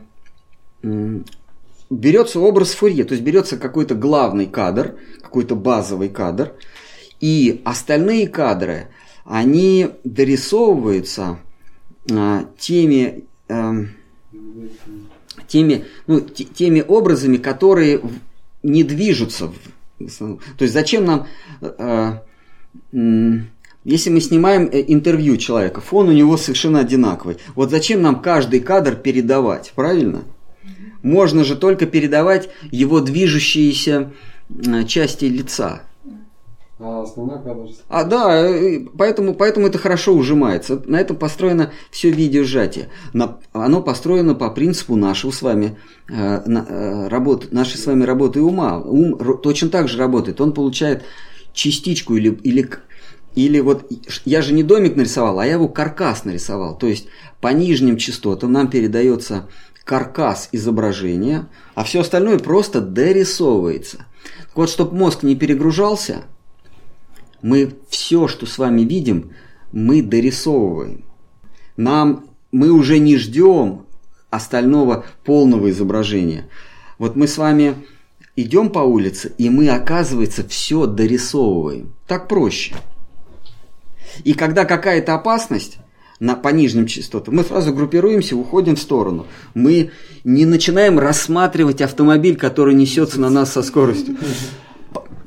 берется 1.89 2.39
образ 2.39 2.71
Фурье, 2.71 3.03
то 3.03 3.13
есть 3.13 3.23
берется 3.23 3.57
какой-то 3.57 3.95
главный 3.95 4.45
кадр, 4.45 4.97
какой-то 5.21 5.55
базовый 5.55 6.09
кадр, 6.09 6.53
и 7.19 7.61
остальные 7.65 8.27
кадры, 8.27 8.87
они 9.25 9.89
дорисовываются 10.03 11.39
а, 12.11 12.45
теми, 12.57 13.25
а, 13.49 13.73
теми, 15.47 15.85
ну, 16.05 16.21
теми 16.21 16.83
образами, 16.87 17.37
которые 17.37 18.01
не 18.63 18.83
движутся. 18.83 19.51
То 19.97 20.39
есть 20.59 20.73
зачем 20.73 21.05
нам, 21.05 21.27
а, 21.61 22.23
если 23.83 24.09
мы 24.09 24.19
снимаем 24.19 24.69
э, 24.71 24.83
интервью 24.87 25.37
человека, 25.37 25.81
фон 25.81 26.09
у 26.09 26.11
него 26.11 26.37
совершенно 26.37 26.79
одинаковый. 26.79 27.37
Вот 27.55 27.71
зачем 27.71 28.01
нам 28.01 28.21
каждый 28.21 28.59
кадр 28.59 28.95
передавать, 28.95 29.71
правильно? 29.75 30.25
Можно 31.07 31.43
же 31.43 31.55
только 31.55 31.85
передавать 31.85 32.49
его 32.71 32.99
движущиеся 32.99 34.11
э, 34.49 34.83
части 34.85 35.25
лица. 35.25 35.81
А 36.79 37.01
основной 37.01 37.41
кадр? 37.41 37.69
А, 37.89 38.03
да, 38.03 38.47
э, 38.47 38.81
поэтому, 38.97 39.33
поэтому 39.33 39.67
это 39.67 39.79
хорошо 39.79 40.13
ужимается. 40.13 40.81
На 40.85 40.99
этом 40.99 41.15
построено 41.15 41.71
все 41.89 42.11
видеосжатие. 42.11 42.89
На, 43.13 43.39
оно 43.51 43.81
построено 43.81 44.35
по 44.35 44.51
принципу 44.51 44.95
нашего 44.95 45.31
с 45.31 45.41
вами 45.41 45.77
э, 46.07 46.41
на, 46.45 46.65
э, 46.67 47.07
работы, 47.07 47.47
нашей 47.49 47.77
с 47.77 47.85
вами 47.87 48.03
работы 48.03 48.41
ума. 48.41 48.77
Ум 48.77 49.17
точно 49.41 49.69
так 49.69 49.87
же 49.87 49.97
работает. 49.97 50.39
Он 50.39 50.53
получает 50.53 51.03
частичку 51.53 52.15
или, 52.15 52.29
или, 52.43 52.69
или 53.33 53.59
вот 53.59 53.91
я 54.25 54.43
же 54.43 54.53
не 54.53 54.61
домик 54.61 54.95
нарисовал, 54.95 55.39
а 55.39 55.47
я 55.47 55.53
его 55.53 55.67
каркас 55.69 56.25
нарисовал. 56.25 56.77
То 56.77 56.85
есть 56.85 57.07
по 57.41 57.47
нижним 57.47 57.97
частотам 57.97 58.51
нам 58.51 58.69
передается 58.69 59.47
каркас 59.87 60.49
изображения, 60.51 61.47
а 61.73 61.85
все 61.85 62.01
остальное 62.01 62.39
просто 62.39 62.81
дорисовывается. 62.81 64.05
Так 64.41 64.55
вот, 64.55 64.69
чтобы 64.69 64.97
мозг 64.97 65.23
не 65.23 65.35
перегружался, 65.35 66.25
мы 67.41 67.73
все, 67.89 68.27
что 68.27 68.45
с 68.45 68.57
вами 68.57 68.81
видим, 68.81 69.31
мы 69.71 70.01
дорисовываем. 70.01 71.05
Нам 71.77 72.25
мы 72.51 72.69
уже 72.71 72.99
не 72.99 73.15
ждем 73.15 73.85
остального 74.29 75.05
полного 75.23 75.69
изображения. 75.69 76.49
Вот 76.97 77.15
мы 77.15 77.25
с 77.25 77.37
вами 77.37 77.75
идем 78.35 78.69
по 78.69 78.79
улице, 78.79 79.33
и 79.37 79.49
мы, 79.49 79.69
оказывается, 79.69 80.45
все 80.45 80.85
дорисовываем. 80.85 81.93
Так 82.07 82.27
проще. 82.27 82.75
И 84.25 84.33
когда 84.33 84.65
какая-то 84.65 85.13
опасность, 85.13 85.77
на, 86.19 86.35
по 86.35 86.49
нижним 86.49 86.87
частотам, 86.87 87.35
мы 87.35 87.43
сразу 87.43 87.73
группируемся, 87.73 88.35
уходим 88.35 88.75
в 88.75 88.79
сторону. 88.79 89.27
Мы 89.53 89.91
не 90.23 90.45
начинаем 90.45 90.99
рассматривать 90.99 91.81
автомобиль, 91.81 92.37
который 92.37 92.73
несется 92.73 93.19
на 93.19 93.29
нас 93.29 93.53
со 93.53 93.61
скоростью. 93.63 94.17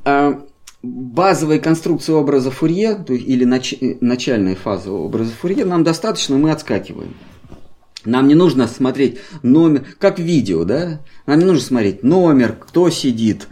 а, 0.05 0.43
базовой 0.83 1.59
конструкции 1.59 2.13
образа 2.13 2.51
Фурье, 2.51 2.95
то 2.95 3.13
есть, 3.13 3.27
или 3.27 3.45
нач, 3.45 3.75
начальной 4.01 4.55
фазы 4.55 4.91
образа 4.91 5.33
Фурье, 5.41 5.65
нам 5.65 5.85
достаточно, 5.85 6.37
мы 6.37 6.51
отскакиваем. 6.51 7.15
Нам 8.05 8.29
не 8.29 8.35
нужно 8.35 8.67
смотреть 8.67 9.19
номер, 9.43 9.85
как 9.99 10.19
видео, 10.19 10.65
да? 10.65 11.01
Нам 11.27 11.39
не 11.39 11.45
нужно 11.45 11.63
смотреть 11.63 12.03
номер, 12.03 12.57
кто 12.59 12.89
сидит, 12.89 13.47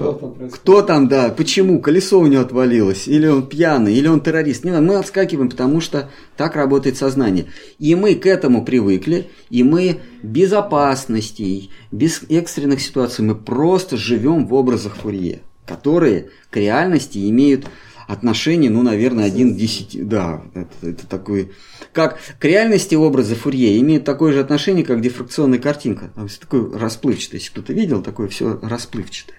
Что 0.00 0.12
там 0.12 0.32
происходит? 0.32 0.54
кто 0.54 0.82
там, 0.82 1.08
да, 1.08 1.28
почему, 1.28 1.80
колесо 1.80 2.18
у 2.18 2.26
него 2.26 2.42
отвалилось, 2.42 3.06
или 3.06 3.26
он 3.26 3.46
пьяный, 3.46 3.94
или 3.94 4.08
он 4.08 4.20
террорист. 4.20 4.64
Не, 4.64 4.72
мы 4.80 4.96
отскакиваем, 4.96 5.50
потому 5.50 5.80
что 5.80 6.10
так 6.36 6.56
работает 6.56 6.96
сознание. 6.96 7.46
И 7.78 7.94
мы 7.94 8.14
к 8.14 8.26
этому 8.26 8.64
привыкли, 8.64 9.28
и 9.50 9.62
мы 9.62 10.00
без 10.22 10.52
опасностей, 10.52 11.70
без 11.90 12.22
экстренных 12.28 12.80
ситуаций, 12.80 13.24
мы 13.24 13.34
просто 13.34 13.96
живем 13.96 14.46
в 14.46 14.54
образах 14.54 14.96
Фурье, 14.96 15.40
которые 15.66 16.30
к 16.50 16.56
реальности 16.56 17.28
имеют 17.28 17.66
отношение, 18.10 18.70
ну, 18.70 18.82
наверное, 18.82 19.24
один 19.24 19.54
к 19.54 19.56
десяти. 19.56 20.02
Да, 20.02 20.42
это, 20.54 20.88
это 20.88 21.06
такой... 21.06 21.52
Как 21.92 22.18
к 22.38 22.44
реальности 22.44 22.94
образы 22.94 23.34
Фурье 23.34 23.78
имеют 23.78 24.04
такое 24.04 24.32
же 24.32 24.40
отношение, 24.40 24.84
как 24.84 25.00
дифракционная 25.00 25.58
картинка. 25.58 26.10
Там 26.14 26.28
всё 26.28 26.40
такое 26.40 26.76
расплывчатое. 26.76 27.40
Если 27.40 27.52
кто-то 27.52 27.72
видел, 27.72 28.02
такое 28.02 28.28
все 28.28 28.58
расплывчатое. 28.62 29.36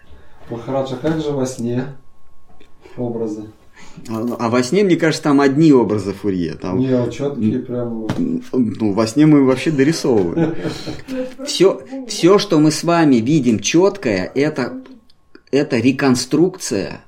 Махараджа, 0.51 0.97
как 0.97 1.21
же 1.21 1.31
во 1.31 1.45
сне 1.45 1.95
образы? 2.97 3.45
А, 4.09 4.35
а 4.39 4.49
во 4.49 4.63
сне, 4.63 4.83
мне 4.83 4.95
кажется, 4.95 5.23
там 5.23 5.41
одни 5.41 5.71
образы 5.73 6.13
Фурье. 6.13 6.55
Там, 6.55 6.79
Не, 6.79 7.09
четкие 7.11 7.59
прям. 7.59 8.07
ну, 8.51 8.93
во 8.93 9.07
сне 9.07 9.25
мы 9.25 9.43
вообще 9.45 9.71
дорисовываем. 9.71 10.55
Все, 11.45 11.81
все, 12.07 12.37
что 12.37 12.59
мы 12.59 12.71
с 12.71 12.83
вами 12.83 13.15
видим 13.17 13.59
четкое, 13.59 14.31
это, 14.35 14.81
это 15.51 15.77
реконструкция 15.77 17.01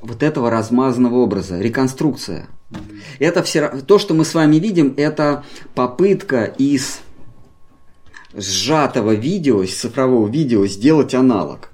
вот 0.00 0.22
этого 0.22 0.50
размазанного 0.50 1.16
образа. 1.16 1.60
Реконструкция. 1.60 2.48
Это 3.18 3.42
все, 3.42 3.68
то, 3.86 3.98
что 3.98 4.14
мы 4.14 4.24
с 4.24 4.34
вами 4.34 4.56
видим, 4.56 4.94
это 4.96 5.44
попытка 5.74 6.44
из 6.44 7.00
сжатого 8.34 9.12
видео, 9.14 9.64
цифрового 9.64 10.28
видео 10.28 10.66
сделать 10.66 11.14
аналог. 11.14 11.70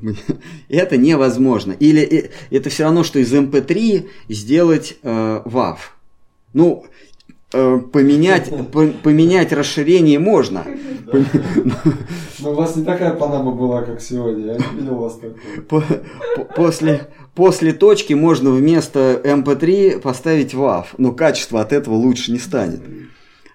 Это 0.68 0.96
невозможно. 0.96 1.72
Или 1.72 2.02
э, 2.02 2.30
это 2.50 2.70
все 2.70 2.84
равно, 2.84 3.04
что 3.04 3.18
из 3.18 3.32
MP3 3.32 4.08
сделать 4.28 4.96
э, 5.02 5.42
WAV. 5.44 5.76
Ну, 6.54 6.86
э, 7.52 7.78
поменять, 7.92 8.50
по- 8.72 8.86
поменять 8.88 9.52
расширение 9.52 10.18
можно. 10.18 10.64
Ну, 12.38 12.50
у 12.52 12.54
вас 12.54 12.76
не 12.76 12.84
такая 12.84 13.12
панама 13.12 13.52
была, 13.52 13.82
как 13.82 14.00
сегодня. 14.00 14.52
Я 14.52 14.54
не 14.54 14.80
видел 14.80 14.94
вас 14.94 15.16
такой. 15.16 15.62
По- 15.68 15.84
по- 16.36 16.44
После, 16.54 17.08
после 17.34 17.72
точки 17.74 18.14
можно 18.14 18.50
вместо 18.50 19.20
MP3 19.22 20.00
поставить 20.00 20.54
WAV, 20.54 20.86
но 20.96 21.12
качество 21.12 21.60
от 21.60 21.74
этого 21.74 21.94
лучше 21.94 22.32
не 22.32 22.38
станет. 22.38 22.80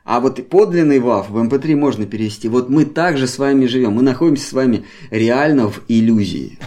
А 0.05 0.19
вот 0.19 0.37
и 0.37 0.43
подлинный 0.43 0.99
WAV 0.99 1.25
в 1.29 1.37
MP3 1.37 1.75
можно 1.75 2.05
перевести. 2.05 2.47
Вот 2.47 2.69
мы 2.69 2.85
также 2.85 3.25
с 3.25 3.39
вами 3.39 3.65
живем. 3.65 3.93
Мы 3.93 4.03
находимся 4.03 4.47
с 4.47 4.53
вами 4.53 4.85
реально 5.09 5.67
в 5.67 5.81
иллюзии. 5.87 6.59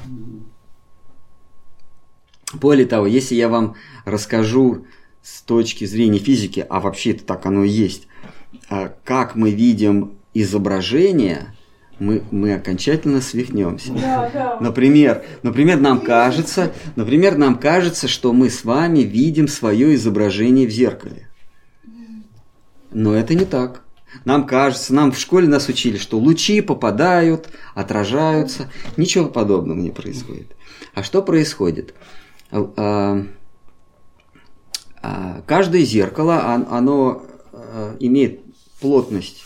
Более 2.53 2.84
того, 2.84 3.07
если 3.07 3.36
я 3.36 3.49
вам 3.49 3.76
расскажу 4.05 4.86
с 5.22 5.43
точки 5.43 5.84
зрения 5.84 6.18
физики, 6.18 6.66
а 6.68 6.80
вообще 6.80 7.12
это 7.12 7.24
так 7.24 7.47
оно 7.47 7.62
и 7.62 7.68
есть, 7.68 8.09
а, 8.70 8.93
как 9.05 9.36
мы 9.36 9.53
видим 9.53 10.14
изображение, 10.34 11.55
мы, 12.01 12.22
мы 12.32 12.55
окончательно 12.55 13.20
свихнемся. 13.20 13.93
Да, 13.93 14.30
да. 14.34 14.59
Например, 14.61 15.22
например, 15.45 15.78
нам 15.78 16.01
кажется, 16.01 16.72
например, 16.97 17.36
нам 17.36 17.57
кажется, 17.57 18.09
что 18.09 18.32
мы 18.32 18.51
с 18.51 18.64
вами 18.64 19.01
видим 19.01 19.47
свое 19.47 19.95
изображение 19.95 20.66
в 20.66 20.70
зеркале. 20.70 21.27
Но 22.91 23.14
это 23.14 23.34
не 23.34 23.45
так. 23.45 23.82
Нам 24.24 24.47
кажется, 24.47 24.95
нам 24.95 25.12
в 25.12 25.18
школе 25.18 25.47
нас 25.49 25.68
учили, 25.68 25.99
что 25.99 26.18
лучи 26.18 26.61
попадают, 26.61 27.51
отражаются. 27.74 28.70
Ничего 28.97 29.26
подобного 29.26 29.78
не 29.78 29.91
происходит. 29.91 30.57
А 30.95 31.03
что 31.03 31.22
происходит? 31.22 31.95
А, 32.51 32.72
а, 32.76 33.26
а, 35.03 35.43
Каждое 35.47 35.82
зеркало, 35.82 36.43
он- 36.47 36.66
оно 36.70 37.22
имеет 38.01 38.41
плотность, 38.80 39.45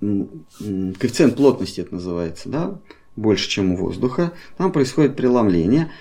коэффициент 0.00 1.36
плотности 1.36 1.80
это 1.80 1.94
называется, 1.94 2.48
да, 2.48 2.78
больше, 3.16 3.48
чем 3.48 3.72
у 3.72 3.76
воздуха. 3.76 4.32
Там 4.56 4.72
происходит 4.72 5.16
преломление. 5.16 5.92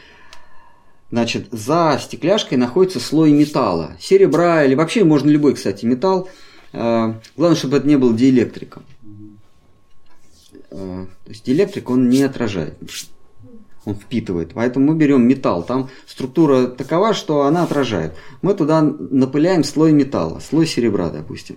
Значит, 1.10 1.48
за 1.52 1.98
стекляшкой 2.02 2.58
находится 2.58 3.00
слой 3.00 3.32
металла, 3.32 3.96
серебра 4.00 4.66
или 4.66 4.76
вообще 4.76 5.06
можно 5.06 5.30
любой, 5.30 5.54
кстати, 5.56 5.86
металл. 5.86 6.30
А, 6.74 7.20
Главное, 7.38 7.58
чтобы 7.58 7.78
это 7.78 7.88
не 7.88 7.98
был 7.98 8.14
диэлектриком. 8.14 8.84
А, 10.70 11.06
То 11.24 11.30
есть 11.30 11.46
диэлектрик, 11.46 11.90
он 11.90 12.10
не 12.10 12.24
отражает. 12.24 12.76
Он 13.86 13.96
впитывает. 13.96 14.52
Поэтому 14.54 14.92
мы 14.92 14.98
берем 14.98 15.26
металл. 15.26 15.64
Там 15.64 15.90
структура 16.06 16.68
такова, 16.68 17.14
что 17.14 17.44
она 17.44 17.64
отражает. 17.64 18.14
Мы 18.42 18.54
туда 18.54 18.82
напыляем 18.82 19.64
слой 19.64 19.94
металла, 19.94 20.40
слой 20.40 20.68
серебра, 20.68 21.10
допустим. 21.10 21.56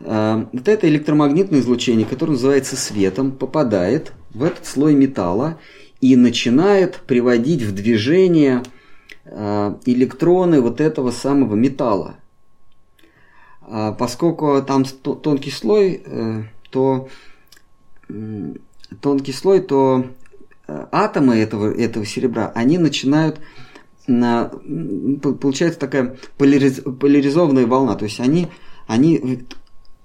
А, 0.00 0.46
Вот 0.52 0.68
это 0.68 0.86
электромагнитное 0.86 1.60
излучение, 1.60 2.06
которое 2.06 2.32
называется 2.32 2.76
светом, 2.76 3.32
попадает 3.32 4.12
в 4.34 4.42
этот 4.42 4.66
слой 4.66 4.94
металла 4.94 5.58
и 6.00 6.16
начинает 6.16 7.00
приводить 7.06 7.62
в 7.62 7.74
движение 7.74 8.62
а, 9.24 9.78
электроны 9.84 10.60
вот 10.60 10.80
этого 10.80 11.10
самого 11.10 11.54
металла. 11.54 12.16
А 13.62 13.92
Поскольку 13.92 14.62
там 14.62 14.84
ст- 14.84 15.02
тонкий 15.22 15.50
слой, 15.50 16.02
э, 16.04 16.42
то 16.70 17.08
тонкий 19.00 19.32
слой, 19.32 19.60
то 19.60 20.06
э, 20.66 20.86
атомы 20.92 21.36
этого, 21.36 21.70
этого 21.72 22.06
серебра, 22.06 22.50
они 22.54 22.78
начинают 22.78 23.40
на, 24.06 24.50
получается 25.20 25.78
такая 25.78 26.16
полириз- 26.38 26.80
поляризованная 26.96 27.66
волна, 27.66 27.94
то 27.96 28.06
есть 28.06 28.20
они, 28.20 28.48
они 28.86 29.44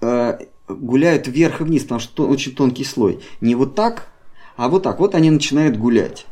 э, 0.01 0.39
гуляют 0.67 1.27
вверх 1.27 1.61
и 1.61 1.63
вниз, 1.63 1.83
потому 1.83 1.99
что 2.01 2.15
то- 2.15 2.27
очень 2.27 2.53
тонкий 2.53 2.83
слой. 2.83 3.21
Не 3.39 3.55
вот 3.55 3.75
так, 3.75 4.09
а 4.55 4.69
вот 4.69 4.83
так. 4.83 4.99
Вот 4.99 5.15
они 5.15 5.29
начинают 5.29 5.77
гулять. 5.77 6.25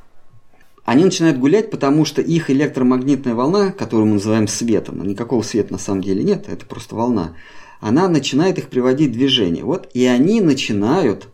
Они 0.84 1.04
начинают 1.04 1.38
гулять, 1.38 1.70
потому 1.70 2.06
что 2.06 2.22
их 2.22 2.50
электромагнитная 2.50 3.36
волна, 3.36 3.72
которую 3.72 4.08
мы 4.08 4.14
называем 4.16 4.48
светом, 4.48 5.02
а 5.02 5.06
никакого 5.06 5.44
света 5.44 5.74
на 5.74 5.80
самом 5.80 6.02
деле 6.02 6.24
нет, 6.24 6.46
это 6.50 6.66
просто 6.66 6.96
волна, 6.96 7.36
она 7.80 8.08
начинает 8.08 8.58
их 8.58 8.68
приводить 8.68 9.12
в 9.12 9.14
движение. 9.14 9.64
Вот, 9.64 9.90
и 9.94 10.06
они 10.06 10.42
начинают 10.42 11.28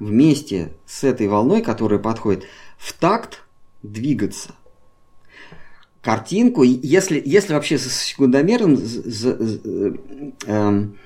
вместе 0.00 0.72
с 0.86 1.04
этой 1.04 1.28
волной, 1.28 1.60
которая 1.60 1.98
подходит, 1.98 2.44
в 2.78 2.92
такт 2.94 3.42
двигаться. 3.82 4.50
Картинку, 6.02 6.62
если, 6.62 7.22
если 7.24 7.54
вообще 7.54 7.78
с 7.78 7.90
секундомером 7.90 8.76
з- 8.76 9.02
з- 9.04 9.36
з- 9.38 9.60
эм, 10.46 10.98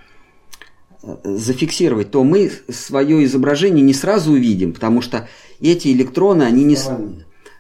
зафиксировать, 1.03 2.11
то 2.11 2.25
мы 2.25 2.51
свое 2.69 3.25
изображение 3.25 3.85
не 3.85 3.95
сразу 3.95 4.33
увидим, 4.33 4.73
потому 4.73 5.01
что 5.01 5.29
эти 5.61 5.89
электроны, 5.89 6.43
они 6.43 6.65
не... 6.65 6.77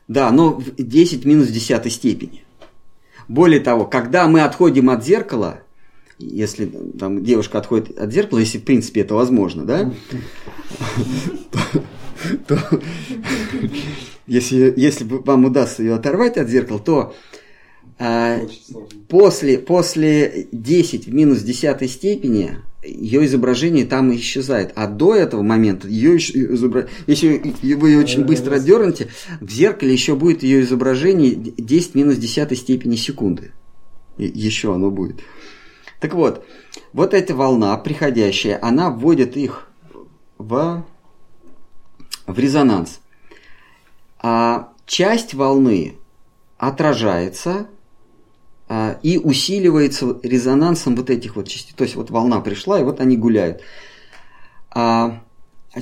Да, 0.09 0.31
но 0.31 0.55
в 0.55 0.75
10 0.77 1.25
минус 1.25 1.49
10 1.49 1.93
степени. 1.93 2.45
Более 3.29 3.61
того, 3.61 3.85
когда 3.85 4.27
мы 4.27 4.41
отходим 4.41 4.89
от 4.91 5.05
зеркала, 5.05 5.61
если 6.19 6.67
там 6.99 7.23
девушка 7.23 7.59
отходит 7.59 7.97
от 7.99 8.13
зеркала, 8.13 8.39
если 8.39 8.59
в 8.59 8.65
принципе 8.65 9.03
это 9.03 9.15
возможно, 9.15 9.65
да, 9.65 9.93
то, 12.47 12.59
если, 14.27 14.73
если 14.77 15.05
вам 15.05 15.45
удастся 15.45 15.83
ее 15.83 15.95
оторвать 15.95 16.39
от 16.39 16.49
зеркала, 16.49 16.81
то 16.81 17.15
а, 17.99 18.41
после, 19.09 19.59
после 19.59 20.49
10 20.53 21.07
в 21.07 21.15
минус 21.15 21.43
10 21.43 21.91
степени 21.91 22.57
ее 22.83 23.25
изображение 23.27 23.85
там 23.85 24.15
исчезает. 24.15 24.73
А 24.77 24.87
до 24.87 25.15
этого 25.15 25.43
момента 25.43 25.89
ее 25.89 26.17
изображение, 26.17 26.93
если 27.07 27.75
вы 27.75 27.91
ее 27.91 27.99
очень 27.99 28.25
быстро 28.25 28.57
отдернете, 28.57 29.09
в 29.41 29.51
зеркале 29.51 29.93
еще 29.93 30.15
будет 30.15 30.43
ее 30.43 30.63
изображение 30.63 31.35
10 31.35 31.93
в 31.93 31.95
минус 31.95 32.17
10 32.17 32.59
степени 32.59 32.97
секунды. 32.97 33.53
И 34.17 34.27
еще 34.27 34.75
оно 34.75 34.91
будет. 34.91 35.21
Так 36.01 36.15
вот, 36.15 36.45
вот 36.93 37.15
эта 37.15 37.35
волна 37.35 37.77
приходящая, 37.77 38.59
она 38.63 38.91
вводит 38.91 39.37
их 39.37 39.69
в, 40.39 40.85
в 42.27 42.39
резонанс. 42.39 43.01
А 44.21 44.73
часть 44.87 45.35
волны 45.35 45.95
отражается 46.57 47.69
и 49.03 49.19
усиливается 49.19 50.19
резонансом 50.23 50.97
вот 50.97 51.09
этих 51.11 51.37
вот 51.37 51.49
частей. 51.49 51.75
То 51.77 51.85
есть 51.85 51.97
вот 51.97 52.11
волна 52.11 52.41
пришла, 52.41 52.79
и 52.79 52.85
вот 52.85 53.01
они 53.01 53.17
гуляют. 53.17 53.63
А 54.71 55.23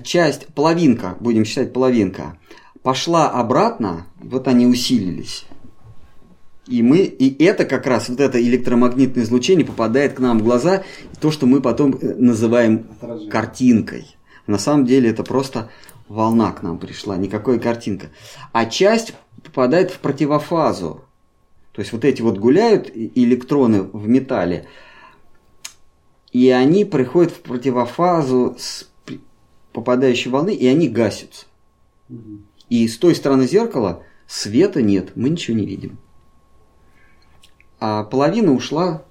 часть, 0.03 0.47
половинка, 0.55 1.16
будем 1.20 1.45
считать 1.45 1.72
половинка, 1.72 2.39
пошла 2.82 3.28
обратно, 3.30 4.07
вот 4.20 4.47
они 4.49 4.66
усилились. 4.66 5.47
И 6.66 6.82
мы, 6.82 6.99
и 6.99 7.45
это 7.45 7.64
как 7.64 7.87
раз, 7.87 8.09
вот 8.09 8.20
это 8.20 8.43
электромагнитное 8.43 9.22
излучение 9.22 9.64
попадает 9.64 10.14
к 10.14 10.18
нам 10.18 10.41
в 10.41 10.43
глаза, 10.43 10.82
то, 11.20 11.30
что 11.30 11.47
мы 11.47 11.61
потом 11.61 11.95
э, 11.95 12.14
называем 12.14 12.87
Отражение. 13.01 13.30
картинкой. 13.30 14.16
На 14.49 14.59
самом 14.59 14.84
деле 14.84 15.11
это 15.11 15.22
просто 15.22 15.70
волна 16.09 16.51
к 16.53 16.62
нам 16.62 16.78
пришла, 16.78 17.16
никакой 17.16 17.61
картинка. 17.61 18.09
А 18.53 18.66
часть 18.66 19.14
попадает 19.45 19.93
в 19.93 19.99
противофазу. 20.01 21.05
То 21.76 21.80
есть 21.80 21.92
вот 21.92 22.06
эти 22.06 22.22
вот 22.22 22.38
гуляют 22.38 22.90
электроны 22.94 23.82
в 23.82 24.08
металле, 24.08 24.66
и 26.32 26.48
они 26.48 26.86
приходят 26.86 27.32
в 27.32 27.40
противофазу 27.42 28.56
с 28.58 28.88
попадающей 29.74 30.30
волны, 30.30 30.54
и 30.54 30.66
они 30.66 30.88
гасятся. 30.88 31.44
И 32.70 32.88
с 32.88 32.96
той 32.96 33.14
стороны 33.14 33.46
зеркала 33.46 34.04
света 34.26 34.80
нет, 34.80 35.12
мы 35.16 35.28
ничего 35.28 35.54
не 35.54 35.66
видим. 35.66 35.98
А 37.78 38.04
половина 38.04 38.54
ушла 38.54 39.04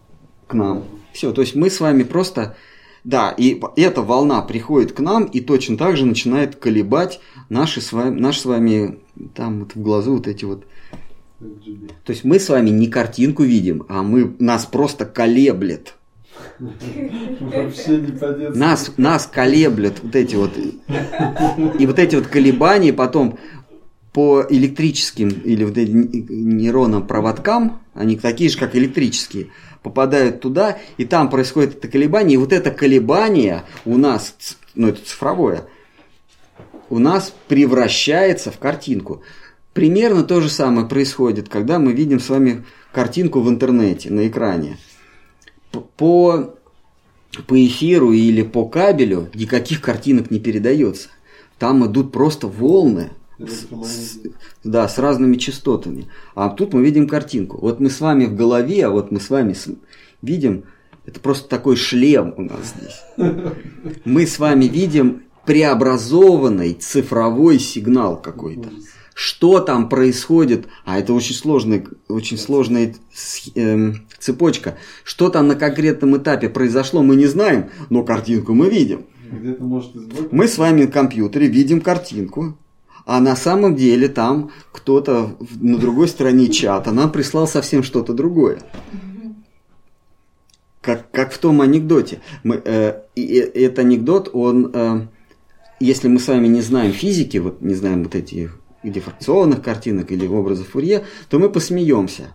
к 0.47 0.55
нам. 0.55 0.85
Все, 1.13 1.33
то 1.33 1.41
есть 1.41 1.53
мы 1.53 1.69
с 1.69 1.79
вами 1.79 2.01
просто... 2.01 2.57
Да, 3.03 3.29
и 3.29 3.61
эта 3.75 4.01
волна 4.01 4.41
приходит 4.41 4.91
к 4.91 4.99
нам 5.01 5.25
и 5.25 5.39
точно 5.39 5.77
так 5.77 5.97
же 5.97 6.07
начинает 6.07 6.55
колебать 6.55 7.19
наши 7.49 7.79
с 7.79 7.93
вами, 7.93 8.19
наш 8.19 8.39
с 8.39 8.45
вами 8.45 8.97
там 9.35 9.59
вот 9.59 9.75
в 9.75 9.81
глазу 9.83 10.13
вот 10.15 10.27
эти 10.27 10.45
вот... 10.45 10.65
RGB. 11.41 11.91
То 12.03 12.11
есть 12.11 12.23
мы 12.23 12.39
с 12.39 12.49
вами 12.49 12.69
не 12.69 12.87
картинку 12.87 13.43
видим, 13.43 13.85
а 13.89 14.03
мы, 14.03 14.35
нас 14.39 14.65
просто 14.65 15.05
колеблет. 15.05 15.95
Вообще 16.59 17.97
не 17.97 18.11
по-детски. 18.11 18.57
Нас, 18.57 18.91
нас 18.97 19.27
колеблет 19.27 19.99
вот 20.01 20.15
эти 20.15 20.35
вот... 20.35 20.51
И 20.57 21.85
вот 21.85 21.99
эти 21.99 22.15
вот 22.15 22.27
колебания 22.27 22.93
потом 22.93 23.37
по 24.13 24.45
электрическим 24.49 25.27
или 25.27 25.65
вот 25.65 25.77
этим 25.77 26.09
нейронным 26.57 27.05
проводкам, 27.05 27.81
они 27.93 28.15
такие 28.15 28.49
же, 28.49 28.57
как 28.57 28.73
электрические, 28.73 29.47
попадают 29.83 30.39
туда, 30.39 30.77
и 30.97 31.03
там 31.03 31.29
происходит 31.29 31.77
это 31.77 31.89
колебание, 31.89 32.35
и 32.35 32.37
вот 32.37 32.53
это 32.53 32.71
колебание 32.71 33.63
у 33.83 33.97
нас, 33.97 34.35
ну 34.73 34.87
это 34.87 35.05
цифровое, 35.05 35.65
у 36.89 36.99
нас 36.99 37.33
превращается 37.49 38.51
в 38.51 38.57
картинку. 38.57 39.21
Примерно 39.75 40.23
то 40.23 40.39
же 40.39 40.47
самое 40.49 40.87
происходит, 40.87 41.49
когда 41.49 41.79
мы 41.79 41.91
видим 41.91 42.21
с 42.21 42.29
вами 42.29 42.63
картинку 42.93 43.41
в 43.41 43.49
интернете, 43.49 44.09
на 44.09 44.25
экране. 44.25 44.77
По, 45.97 46.55
по 47.45 47.65
эфиру 47.67 48.13
или 48.13 48.41
по 48.41 48.65
кабелю 48.69 49.27
никаких 49.33 49.81
картинок 49.81 50.31
не 50.31 50.39
передается. 50.39 51.09
Там 51.59 51.85
идут 51.85 52.13
просто 52.13 52.47
волны, 52.47 53.09
с- 53.37 53.67
с- 53.85 54.19
да, 54.63 54.87
с 54.87 54.97
разными 54.97 55.35
частотами. 55.35 56.07
А 56.35 56.47
тут 56.47 56.73
мы 56.73 56.81
видим 56.81 57.05
картинку. 57.05 57.57
Вот 57.59 57.81
мы 57.81 57.89
с 57.89 57.99
вами 57.99 58.27
в 58.27 58.33
голове, 58.33 58.85
а 58.85 58.91
вот 58.91 59.11
мы 59.11 59.19
с 59.19 59.29
вами 59.29 59.51
с- 59.51 59.67
видим, 60.21 60.63
это 61.05 61.19
просто 61.19 61.49
такой 61.49 61.75
шлем 61.75 62.33
у 62.37 62.43
нас 62.43 62.73
здесь. 62.77 63.33
Мы 64.05 64.25
с 64.25 64.39
вами 64.39 64.65
видим 64.65 65.23
преобразованный 65.45 66.75
цифровой 66.75 67.59
сигнал 67.59 68.15
какой-то. 68.21 68.69
Что 69.15 69.61
там 69.61 69.87
происходит, 69.87 70.67
а 70.83 70.99
это 70.99 71.13
очень 71.13 71.35
сложная, 71.35 71.85
очень 72.09 72.37
сложная 72.37 72.93
эм, 73.55 74.05
цепочка. 74.19 74.77
Что 75.05 75.29
там 75.29 75.47
на 75.47 75.55
конкретном 75.55 76.17
этапе 76.17 76.49
произошло, 76.49 77.01
мы 77.01 77.15
не 77.15 77.25
знаем, 77.25 77.69
но 77.89 78.03
картинку 78.03 78.53
мы 78.53 78.69
видим. 78.69 79.05
Мы 80.31 80.49
с 80.49 80.57
вами 80.57 80.81
на 80.83 80.91
компьютере 80.91 81.47
видим 81.47 81.79
картинку, 81.79 82.57
а 83.05 83.21
на 83.21 83.37
самом 83.37 83.77
деле 83.77 84.09
там 84.09 84.51
кто-то 84.73 85.37
в- 85.39 85.63
на 85.63 85.77
другой 85.77 86.09
стороне 86.09 86.49
чата 86.49 86.91
нам 86.91 87.09
прислал 87.09 87.47
совсем 87.47 87.83
что-то 87.83 88.11
другое. 88.13 88.59
Как, 90.81 91.09
как 91.11 91.31
в 91.31 91.37
том 91.37 91.61
анекдоте. 91.61 92.19
Мы, 92.43 92.61
э, 92.65 92.99
и, 93.15 93.21
и 93.21 93.37
этот 93.37 93.79
анекдот, 93.79 94.29
он, 94.33 94.71
э, 94.73 95.07
если 95.79 96.09
мы 96.09 96.19
с 96.19 96.27
вами 96.27 96.47
не 96.47 96.61
знаем 96.61 96.91
физики, 96.91 97.37
вот 97.37 97.61
не 97.61 97.75
знаем 97.75 98.03
вот 98.03 98.13
этих 98.13 98.59
дифракционных 98.89 99.61
картинок 99.61 100.11
или 100.11 100.27
образов 100.27 100.69
Фурье, 100.69 101.05
то 101.29 101.39
мы 101.39 101.49
посмеемся. 101.49 102.33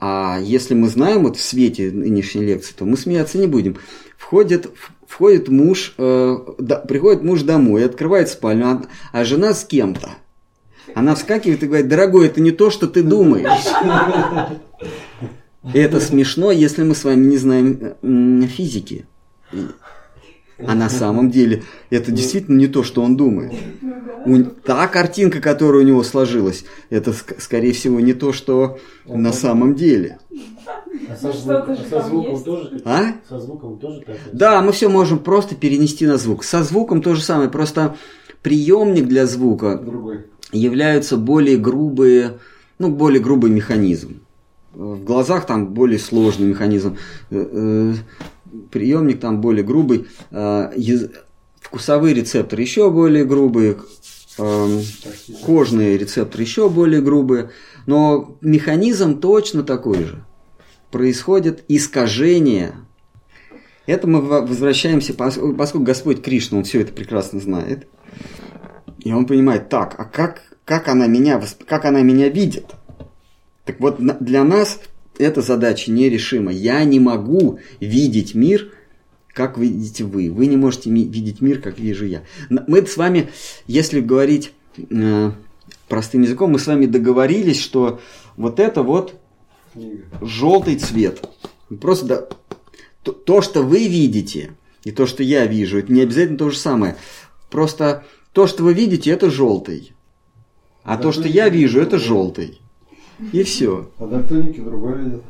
А 0.00 0.38
если 0.42 0.74
мы 0.74 0.88
знаем 0.88 1.22
вот 1.22 1.36
в 1.36 1.42
свете 1.42 1.90
нынешней 1.92 2.44
лекции, 2.44 2.74
то 2.76 2.84
мы 2.84 2.96
смеяться 2.96 3.38
не 3.38 3.46
будем. 3.46 3.76
Входит, 4.16 4.68
входит 5.06 5.48
муж, 5.48 5.94
э, 5.96 6.36
да- 6.58 6.80
приходит 6.80 7.22
муж 7.22 7.42
домой, 7.42 7.84
открывает 7.84 8.28
спальню, 8.28 8.66
а, 8.66 8.82
а 9.12 9.24
жена 9.24 9.54
с 9.54 9.64
кем-то. 9.64 10.10
Она 10.94 11.14
вскакивает 11.14 11.62
и 11.62 11.66
говорит, 11.66 11.88
дорогой, 11.88 12.26
это 12.26 12.40
не 12.40 12.50
то, 12.50 12.70
что 12.70 12.88
ты 12.88 13.02
думаешь. 13.02 13.64
Это 15.72 16.00
смешно, 16.00 16.50
если 16.50 16.82
мы 16.82 16.96
с 16.96 17.04
вами 17.04 17.24
не 17.26 17.36
знаем 17.36 17.94
э, 18.02 18.46
физики. 18.48 19.06
А 20.58 20.74
на 20.74 20.88
самом 20.88 21.30
деле 21.30 21.62
это 21.90 22.12
действительно 22.12 22.58
не 22.58 22.68
то, 22.68 22.82
что 22.82 23.02
он 23.02 23.16
думает. 23.16 23.52
У- 24.24 24.44
та 24.44 24.86
картинка, 24.86 25.40
которая 25.40 25.82
у 25.82 25.86
него 25.86 26.02
сложилась, 26.04 26.64
это, 26.90 27.10
ск- 27.10 27.40
скорее 27.40 27.72
всего, 27.72 27.98
не 28.00 28.12
то, 28.12 28.32
что 28.32 28.78
на 29.06 29.32
самом 29.32 29.74
деле. 29.74 30.18
А 31.10 31.16
со, 31.16 31.32
звук- 31.32 31.66
же 31.76 31.84
со 31.90 32.02
звуком 32.02 32.32
есть. 32.32 32.44
тоже? 32.44 32.82
А? 32.84 33.02
Со 33.28 33.40
звуком 33.40 33.78
тоже 33.78 34.02
так? 34.06 34.16
Да, 34.32 34.62
мы 34.62 34.70
все 34.72 34.88
можем 34.88 35.18
просто 35.18 35.54
перенести 35.56 36.06
на 36.06 36.16
звук. 36.18 36.44
Со 36.44 36.62
звуком 36.62 37.02
то 37.02 37.14
же 37.14 37.22
самое, 37.22 37.48
просто 37.50 37.96
приемник 38.42 39.06
для 39.08 39.26
звука 39.26 39.78
Другой. 39.78 40.26
являются 40.52 41.16
более 41.16 41.56
грубые, 41.56 42.38
ну, 42.78 42.90
более 42.90 43.20
грубый 43.20 43.50
механизм. 43.50 44.20
В 44.74 45.02
глазах 45.04 45.46
там 45.46 45.66
более 45.74 45.98
сложный 45.98 46.46
механизм. 46.46 46.96
Приемник 48.70 49.20
там 49.20 49.40
более 49.40 49.64
грубый. 49.64 50.06
Э, 50.30 50.70
Вкусовые 51.60 52.14
рецепторы 52.14 52.62
еще 52.62 52.90
более 52.90 53.24
грубые. 53.24 53.78
эм. 54.38 54.80
Кожные 55.44 55.96
рецепторы 55.96 56.42
еще 56.42 56.68
более 56.68 57.00
грубые. 57.00 57.50
Но 57.86 58.36
механизм 58.40 59.20
точно 59.20 59.62
такой 59.62 60.04
же. 60.04 60.24
Происходит 60.90 61.64
искажение. 61.68 62.74
Это 63.86 64.06
мы 64.06 64.20
во- 64.20 64.42
возвращаемся, 64.42 65.12
пос- 65.12 65.56
поскольку 65.56 65.86
Господь 65.86 66.22
Кришна, 66.22 66.58
он 66.58 66.64
все 66.64 66.80
это 66.80 66.92
прекрасно 66.92 67.40
знает. 67.40 67.86
И 68.98 69.12
он 69.12 69.26
понимает, 69.26 69.68
так, 69.68 69.94
а 69.98 70.04
как, 70.04 70.42
как, 70.64 70.88
она, 70.88 71.06
меня, 71.06 71.42
как 71.66 71.84
она 71.84 72.02
меня 72.02 72.28
видит? 72.28 72.66
Так 73.64 73.80
вот, 73.80 73.98
для 74.20 74.44
нас 74.44 74.78
эта 75.18 75.42
задача 75.42 75.90
нерешима. 75.90 76.52
Я 76.52 76.84
не 76.84 77.00
могу 77.00 77.58
видеть 77.80 78.34
мир, 78.34 78.72
как 79.32 79.58
видите 79.58 80.04
вы. 80.04 80.30
Вы 80.30 80.46
не 80.46 80.56
можете 80.56 80.90
ми- 80.90 81.04
видеть 81.06 81.40
мир, 81.40 81.60
как 81.60 81.78
вижу 81.78 82.06
я. 82.06 82.22
Мы 82.48 82.86
с 82.86 82.96
вами, 82.96 83.30
если 83.66 84.00
говорить 84.00 84.52
э, 84.76 85.32
простым 85.88 86.22
языком, 86.22 86.52
мы 86.52 86.58
с 86.58 86.66
вами 86.66 86.86
договорились, 86.86 87.60
что 87.60 88.00
вот 88.36 88.60
это 88.60 88.82
вот 88.82 89.14
желтый 90.20 90.76
цвет. 90.76 91.26
Просто 91.80 92.06
да, 92.06 92.28
то, 93.02 93.12
то, 93.12 93.42
что 93.42 93.62
вы 93.62 93.88
видите, 93.88 94.52
и 94.84 94.90
то, 94.90 95.06
что 95.06 95.22
я 95.22 95.46
вижу, 95.46 95.78
это 95.78 95.92
не 95.92 96.02
обязательно 96.02 96.38
то 96.38 96.50
же 96.50 96.58
самое. 96.58 96.96
Просто 97.50 98.04
то, 98.32 98.46
что 98.46 98.64
вы 98.64 98.74
видите, 98.74 99.10
это 99.10 99.30
желтый. 99.30 99.92
А 100.82 100.96
то, 100.96 101.12
что 101.12 101.28
я 101.28 101.48
вижу, 101.48 101.80
это 101.80 101.98
желтый. 101.98 102.60
И 103.32 103.42
все. 103.42 103.90
А 103.98 104.06
дальтоники 104.06 104.60
другой 104.60 104.98
видят. 105.02 105.22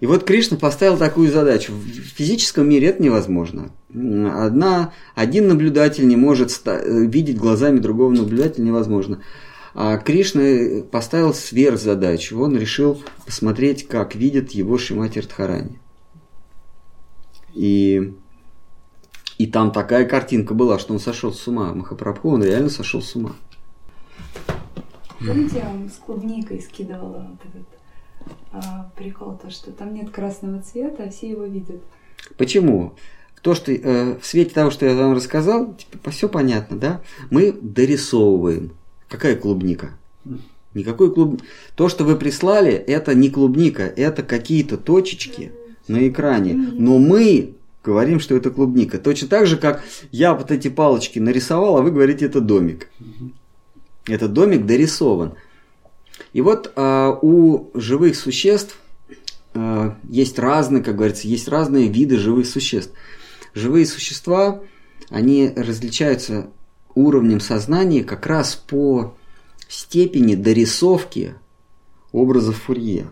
И 0.00 0.06
вот 0.06 0.24
Кришна 0.24 0.56
поставил 0.56 0.98
такую 0.98 1.30
задачу. 1.30 1.72
В 1.72 1.86
физическом 1.86 2.68
мире 2.68 2.88
это 2.88 3.02
невозможно. 3.02 3.70
Одна, 3.88 4.92
один 5.14 5.48
наблюдатель 5.48 6.06
не 6.06 6.16
может 6.16 6.50
ста- 6.50 6.80
э, 6.80 7.06
видеть 7.06 7.38
глазами 7.38 7.78
другого 7.78 8.10
наблюдателя 8.10 8.64
невозможно. 8.64 9.22
А 9.72 9.96
Кришна 9.96 10.82
поставил 10.82 11.32
сверхзадачу. 11.32 12.38
Он 12.38 12.56
решил 12.56 13.02
посмотреть, 13.24 13.88
как 13.88 14.14
видит 14.14 14.50
его 14.52 14.78
Шимати 14.78 15.20
Радхарани. 15.20 15.80
И, 17.54 18.14
и 19.38 19.46
там 19.46 19.70
такая 19.72 20.04
картинка 20.04 20.54
была, 20.54 20.78
что 20.78 20.92
он 20.92 21.00
сошел 21.00 21.32
с 21.32 21.46
ума. 21.48 21.72
Махапрабху, 21.72 22.30
он 22.30 22.44
реально 22.44 22.68
сошел 22.68 23.00
с 23.00 23.14
ума. 23.16 23.32
Помните, 25.26 25.58
я 25.58 25.64
вам 25.64 25.88
с 25.88 25.98
клубникой 25.98 26.60
скидывала 26.60 27.26
вот 27.30 27.40
этот 27.52 27.66
а, 28.52 28.90
прикол, 28.96 29.38
то, 29.42 29.50
что 29.50 29.72
там 29.72 29.94
нет 29.94 30.10
красного 30.10 30.62
цвета, 30.62 31.04
а 31.04 31.10
все 31.10 31.30
его 31.30 31.44
видят. 31.44 31.82
Почему? 32.36 32.94
То, 33.42 33.54
что 33.54 33.72
э, 33.72 34.18
в 34.18 34.24
свете 34.24 34.54
того, 34.54 34.70
что 34.70 34.86
я 34.86 34.94
вам 34.94 35.12
рассказал, 35.12 35.74
типа, 35.74 36.10
все 36.10 36.28
понятно, 36.28 36.78
да? 36.78 37.02
Мы 37.30 37.52
дорисовываем. 37.52 38.70
Какая 39.08 39.36
клубника? 39.36 39.90
Никакой 40.72 41.12
клуб... 41.12 41.42
То, 41.76 41.88
что 41.88 42.04
вы 42.04 42.16
прислали, 42.16 42.72
это 42.72 43.14
не 43.14 43.30
клубника, 43.30 43.82
это 43.82 44.22
какие-то 44.22 44.78
точечки 44.78 45.52
на 45.88 46.08
экране. 46.08 46.54
Но 46.54 46.98
мы 46.98 47.54
говорим, 47.84 48.18
что 48.18 48.34
это 48.34 48.50
клубника. 48.50 48.98
Точно 48.98 49.28
так 49.28 49.46
же, 49.46 49.56
как 49.56 49.84
я 50.10 50.34
вот 50.34 50.50
эти 50.50 50.68
палочки 50.68 51.18
нарисовал, 51.18 51.76
а 51.76 51.82
вы 51.82 51.90
говорите, 51.90 52.24
это 52.24 52.40
домик. 52.40 52.88
Этот 54.06 54.32
домик 54.32 54.66
дорисован. 54.66 55.34
И 56.32 56.40
вот 56.40 56.72
а, 56.76 57.18
у 57.22 57.70
живых 57.74 58.16
существ 58.16 58.78
а, 59.54 59.96
есть 60.08 60.38
разные, 60.38 60.82
как 60.82 60.96
говорится, 60.96 61.26
есть 61.26 61.48
разные 61.48 61.88
виды 61.88 62.18
живых 62.18 62.46
существ. 62.46 62.92
Живые 63.54 63.86
существа, 63.86 64.60
они 65.10 65.52
различаются 65.54 66.50
уровнем 66.94 67.40
сознания 67.40 68.04
как 68.04 68.26
раз 68.26 68.56
по 68.56 69.16
степени 69.68 70.34
дорисовки 70.34 71.34
образов 72.12 72.56
Фурье. 72.62 73.10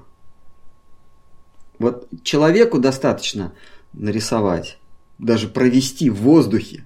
Вот 1.78 2.08
человеку 2.22 2.78
достаточно 2.78 3.52
нарисовать, 3.92 4.78
даже 5.18 5.48
провести 5.48 6.10
в 6.10 6.16
воздухе 6.16 6.84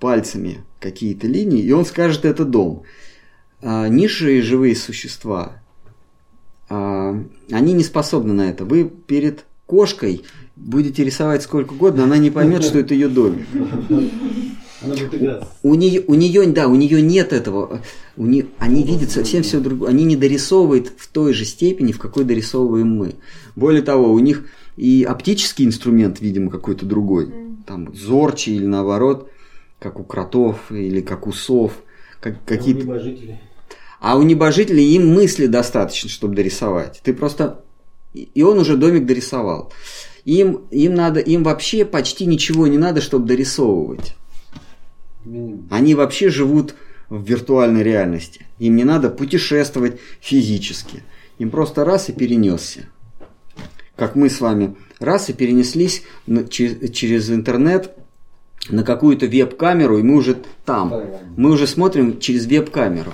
пальцами 0.00 0.64
какие-то 0.80 1.28
линии, 1.28 1.62
и 1.62 1.70
он 1.70 1.84
скажет, 1.84 2.24
это 2.24 2.44
дом. 2.44 2.82
А, 3.62 3.88
низшие 3.88 4.42
живые 4.42 4.74
существа, 4.74 5.52
а, 6.68 7.16
они 7.50 7.72
не 7.72 7.84
способны 7.84 8.32
на 8.32 8.50
это. 8.50 8.64
Вы 8.64 8.84
перед 8.84 9.44
кошкой 9.66 10.22
будете 10.56 11.04
рисовать 11.04 11.42
сколько 11.42 11.72
угодно, 11.72 12.04
она 12.04 12.18
не 12.18 12.30
поймет, 12.30 12.64
что 12.64 12.80
это 12.80 12.94
ее 12.94 13.08
домик. 13.08 13.46
У 15.62 15.74
нее, 15.74 16.02
у 16.08 16.14
нее, 16.14 16.44
да, 16.46 16.66
у 16.66 16.74
нее 16.74 17.00
нет 17.00 17.32
этого. 17.32 17.82
У 18.16 18.26
нее, 18.26 18.46
они 18.58 18.82
видят 18.82 19.12
совсем 19.12 19.44
все 19.44 19.60
другое. 19.60 19.88
Они 19.88 20.02
не 20.02 20.16
дорисовывают 20.16 20.92
в 20.96 21.06
той 21.06 21.32
же 21.32 21.44
степени, 21.44 21.92
в 21.92 22.00
какой 22.00 22.24
дорисовываем 22.24 22.88
мы. 22.88 23.14
Более 23.54 23.82
того, 23.82 24.12
у 24.12 24.18
них 24.18 24.46
и 24.76 25.06
оптический 25.08 25.66
инструмент, 25.66 26.20
видимо, 26.20 26.50
какой-то 26.50 26.84
другой. 26.84 27.32
Там 27.64 27.94
зорче 27.94 28.54
или 28.54 28.66
наоборот, 28.66 29.30
как 29.78 30.00
у 30.00 30.04
кротов 30.04 30.72
или 30.72 31.00
как 31.00 31.28
у 31.28 31.32
сов. 31.32 31.74
Как, 32.20 32.44
какие-то... 32.44 33.00
А 34.02 34.16
у 34.16 34.22
небожителей 34.22 34.96
им 34.96 35.14
мысли 35.14 35.46
достаточно, 35.46 36.10
чтобы 36.10 36.34
дорисовать. 36.34 37.00
Ты 37.04 37.14
просто... 37.14 37.62
И 38.12 38.42
он 38.42 38.58
уже 38.58 38.76
домик 38.76 39.06
дорисовал. 39.06 39.72
Им, 40.24 40.62
им, 40.72 40.94
надо, 40.94 41.20
им 41.20 41.44
вообще 41.44 41.84
почти 41.84 42.26
ничего 42.26 42.66
не 42.66 42.78
надо, 42.78 43.00
чтобы 43.00 43.28
дорисовывать. 43.28 44.16
Они 45.70 45.94
вообще 45.94 46.30
живут 46.30 46.74
в 47.10 47.22
виртуальной 47.22 47.84
реальности. 47.84 48.44
Им 48.58 48.74
не 48.74 48.82
надо 48.82 49.08
путешествовать 49.08 50.00
физически. 50.20 51.04
Им 51.38 51.50
просто 51.50 51.84
раз 51.84 52.08
и 52.08 52.12
перенесся. 52.12 52.88
Как 53.94 54.16
мы 54.16 54.30
с 54.30 54.40
вами 54.40 54.74
раз 54.98 55.30
и 55.30 55.32
перенеслись 55.32 56.02
через 56.50 57.30
интернет 57.30 57.92
на 58.68 58.82
какую-то 58.82 59.26
веб-камеру, 59.26 59.98
и 59.98 60.02
мы 60.02 60.16
уже 60.16 60.38
там. 60.64 60.92
Мы 61.36 61.52
уже 61.52 61.68
смотрим 61.68 62.18
через 62.18 62.46
веб-камеру. 62.46 63.12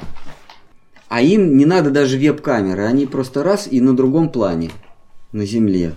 А 1.09 1.23
им 1.23 1.57
не 1.57 1.65
надо 1.65 1.91
даже 1.91 2.19
веб-камеры, 2.19 2.85
они 2.85 3.07
просто 3.07 3.43
раз 3.43 3.67
и 3.71 3.81
на 3.81 3.97
другом 3.97 4.31
плане, 4.31 4.71
на 5.33 5.47
Земле. 5.47 5.95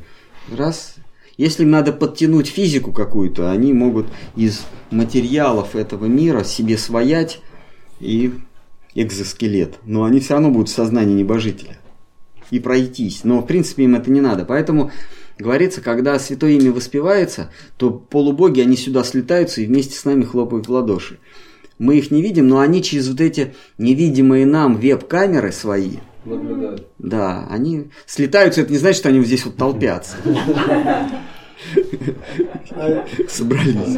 Раз. 0.49 0.95
Если 1.37 1.63
им 1.63 1.71
надо 1.71 1.91
подтянуть 1.91 2.47
физику 2.47 2.91
какую-то, 2.93 3.51
они 3.51 3.73
могут 3.73 4.07
из 4.35 4.61
материалов 4.89 5.75
этого 5.75 6.05
мира 6.05 6.43
себе 6.43 6.77
своять 6.77 7.41
и 7.99 8.33
экзоскелет. 8.95 9.79
Но 9.85 10.03
они 10.03 10.19
все 10.19 10.33
равно 10.33 10.51
будут 10.51 10.69
в 10.69 10.73
сознании 10.73 11.15
небожителя. 11.15 11.77
И 12.49 12.59
пройтись. 12.59 13.23
Но 13.23 13.41
в 13.41 13.47
принципе 13.47 13.85
им 13.85 13.95
это 13.95 14.11
не 14.11 14.21
надо. 14.21 14.45
Поэтому 14.45 14.91
говорится, 15.39 15.81
когда 15.81 16.19
святое 16.19 16.51
имя 16.51 16.71
воспевается, 16.71 17.49
то 17.77 17.89
полубоги, 17.89 18.61
они 18.61 18.75
сюда 18.75 19.03
слетаются 19.03 19.61
и 19.61 19.65
вместе 19.65 19.95
с 19.97 20.05
нами 20.05 20.23
хлопают 20.23 20.67
в 20.67 20.71
ладоши. 20.71 21.17
Мы 21.81 21.97
их 21.97 22.11
не 22.11 22.21
видим, 22.21 22.47
но 22.47 22.59
они 22.59 22.83
через 22.83 23.09
вот 23.09 23.19
эти 23.21 23.55
невидимые 23.79 24.45
нам 24.45 24.77
веб-камеры 24.77 25.51
свои, 25.51 25.93
Наблюдают. 26.25 26.87
да, 26.99 27.47
они 27.49 27.89
слетаются, 28.05 28.61
это 28.61 28.71
не 28.71 28.77
значит, 28.77 28.99
что 28.99 29.09
они 29.09 29.17
вот 29.17 29.25
здесь 29.25 29.43
вот 29.45 29.57
толпятся. 29.57 30.15
Собрались. 33.27 33.97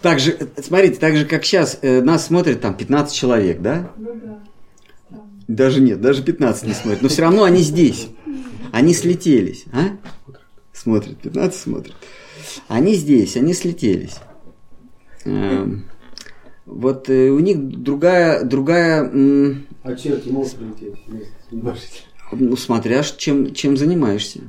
Так 0.00 0.20
же, 0.20 0.38
смотрите, 0.62 1.00
так 1.00 1.16
же, 1.16 1.24
как 1.24 1.44
сейчас, 1.44 1.80
э, 1.82 2.02
нас 2.02 2.26
смотрит 2.26 2.60
там 2.60 2.76
15 2.76 3.12
человек, 3.12 3.60
да? 3.60 3.90
Ну 3.96 4.10
да. 4.22 5.18
Даже 5.48 5.80
нет, 5.80 6.00
даже 6.00 6.22
15 6.22 6.68
не 6.68 6.72
смотрят. 6.72 7.02
Но 7.02 7.08
все 7.08 7.22
равно 7.22 7.42
они 7.42 7.62
здесь. 7.62 8.10
Они 8.70 8.94
слетелись. 8.94 9.64
А? 9.72 9.96
Смотрят, 10.72 11.18
15 11.18 11.60
смотрят. 11.60 11.94
Они 12.68 12.94
здесь, 12.94 13.36
они 13.36 13.54
слетелись. 13.54 14.18
Эм, 15.24 15.86
Вот 16.66 17.10
э, 17.10 17.28
у 17.30 17.38
них 17.40 17.82
другая, 17.82 18.44
другая, 18.44 19.04
м, 19.04 19.66
А 19.82 19.94
черти 19.94 20.28
могут 20.30 20.52
прилететь 20.52 20.94
ну, 22.32 22.56
смотря 22.56 23.02
чем, 23.02 23.52
чем 23.54 23.76
занимаешься. 23.76 24.40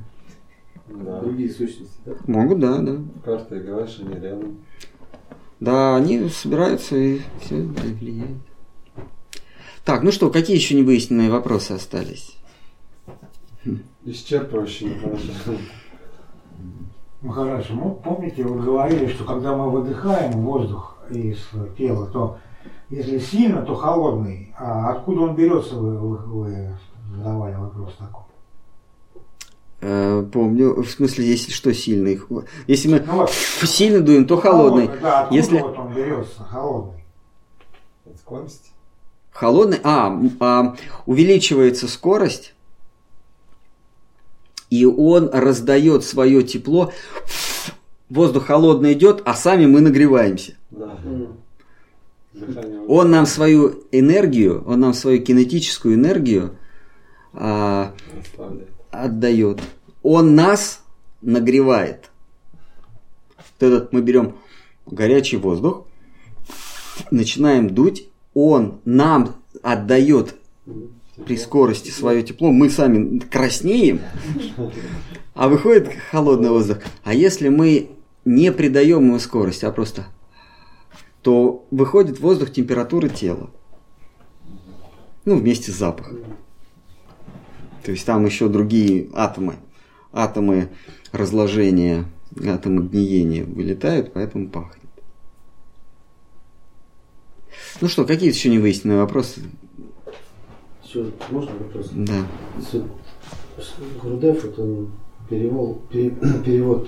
Да. 0.87 1.19
Другие 1.19 1.49
сущности, 1.51 1.97
да? 2.05 2.13
Могут, 2.27 2.59
да, 2.59 2.77
да. 2.79 2.97
Карта 3.23 3.59
играешь, 3.59 3.99
они 3.99 4.19
рядом. 4.19 4.57
Да, 5.59 5.95
они 5.95 6.29
собираются 6.29 6.95
и 6.95 7.21
все 7.41 7.61
влияет. 7.61 8.37
Так, 9.83 10.03
ну 10.03 10.11
что, 10.11 10.29
какие 10.29 10.55
еще 10.55 10.75
невыясненные 10.75 11.29
вопросы 11.29 11.73
остались? 11.73 12.35
Исчерпывающе 14.05 14.89
хорошо. 14.99 15.59
Махарадж, 17.21 17.71
ну, 17.71 17.99
помните, 18.03 18.43
вы 18.43 18.61
говорили, 18.61 19.07
что 19.07 19.23
когда 19.25 19.55
мы 19.55 19.71
выдыхаем 19.71 20.31
воздух 20.41 20.94
из 21.09 21.37
тела, 21.77 22.07
то 22.07 22.37
если 22.89 23.19
сильно, 23.19 23.61
то 23.61 23.75
холодный. 23.75 24.53
А 24.57 24.91
откуда 24.91 25.21
он 25.21 25.35
берется, 25.35 25.75
вы, 25.75 25.97
вы, 25.97 26.17
вы 26.17 26.77
задавали 27.15 27.55
вопрос 27.55 27.95
такой. 27.97 28.23
Э, 29.81 30.25
помню, 30.31 30.81
в 30.81 30.89
смысле, 30.89 31.25
если 31.25 31.51
что 31.51 31.73
сильно 31.73 32.07
их. 32.07 32.27
Если 32.67 32.87
мы 32.87 33.03
Ну 33.05 33.17
вот, 33.17 33.31
сильно 33.31 34.01
дуем, 34.01 34.25
то 34.25 34.37
холодный. 34.37 34.89
Да, 35.01 35.21
откуда 35.21 35.39
Если 35.39 35.59
вот 35.59 35.77
он 35.77 35.93
берется, 35.93 36.43
холодный? 36.43 37.05
От 38.05 38.17
скорости. 38.17 38.69
холодный, 39.31 39.79
а, 39.83 40.19
а, 40.39 40.75
увеличивается 41.05 41.87
скорость, 41.87 42.53
и 44.69 44.85
он 44.85 45.29
раздает 45.31 46.03
свое 46.03 46.43
тепло. 46.43 46.91
Воздух 48.09 48.45
холодный 48.45 48.93
идет, 48.93 49.21
а 49.25 49.33
сами 49.33 49.65
мы 49.65 49.81
нагреваемся. 49.81 50.55
Да. 50.77 50.97
Он 52.87 53.11
нам 53.11 53.25
свою 53.25 53.83
энергию, 53.91 54.63
он 54.67 54.81
нам 54.81 54.93
свою 54.93 55.23
кинетическую 55.23 55.95
энергию 55.95 56.57
а, 57.33 57.93
отдает. 58.91 59.61
Он 60.03 60.35
нас 60.35 60.81
нагревает. 61.21 62.09
Вот 63.37 63.67
этот 63.67 63.93
мы 63.93 64.01
берем 64.01 64.35
горячий 64.85 65.37
воздух, 65.37 65.85
начинаем 67.09 67.69
дуть, 67.69 68.07
он 68.33 68.79
нам 68.83 69.35
отдает 69.63 70.35
при 71.25 71.37
скорости 71.37 71.89
свое 71.89 72.21
тепло, 72.21 72.51
мы 72.51 72.69
сами 72.69 73.19
краснеем, 73.19 74.01
а 75.33 75.47
выходит 75.47 75.89
холодный 76.11 76.49
воздух. 76.49 76.79
А 77.03 77.13
если 77.13 77.47
мы 77.47 77.91
не 78.25 78.51
придаем 78.51 79.05
ему 79.05 79.19
скорость, 79.19 79.63
а 79.63 79.71
просто, 79.71 80.07
то 81.25 81.65
выходит 81.71 82.19
воздух 82.19 82.51
температуры 82.51 83.09
тела. 83.09 83.49
Ну, 85.25 85.39
вместе 85.39 85.71
с 85.71 85.75
запахом. 85.75 86.19
То 87.83 87.89
есть 87.91 88.05
там 88.05 88.23
еще 88.25 88.47
другие 88.47 89.09
атомы, 89.11 89.55
атомы 90.13 90.69
разложения, 91.11 92.05
атомы 92.47 92.83
гниения 92.83 93.43
вылетают, 93.43 94.13
поэтому 94.13 94.49
пахнет. 94.49 94.83
Ну 97.81 97.87
что, 97.87 98.05
какие 98.05 98.29
еще 98.29 98.49
невыясненные 98.51 98.99
вопросы? 98.99 99.41
Еще 100.83 101.11
можно 101.31 101.53
вопрос? 101.57 101.89
Да. 101.91 102.27
Гурдев, 103.99 104.43
вот 104.43 104.59
он 104.59 104.91
перевел, 105.27 105.81
пере- 105.89 106.11
перевод 106.45 106.87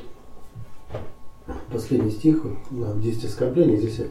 последний 1.71 2.11
стих 2.11 2.43
на 2.69 2.93
10 2.93 3.25
оскорблений. 3.25 3.77
Здесь 3.77 4.01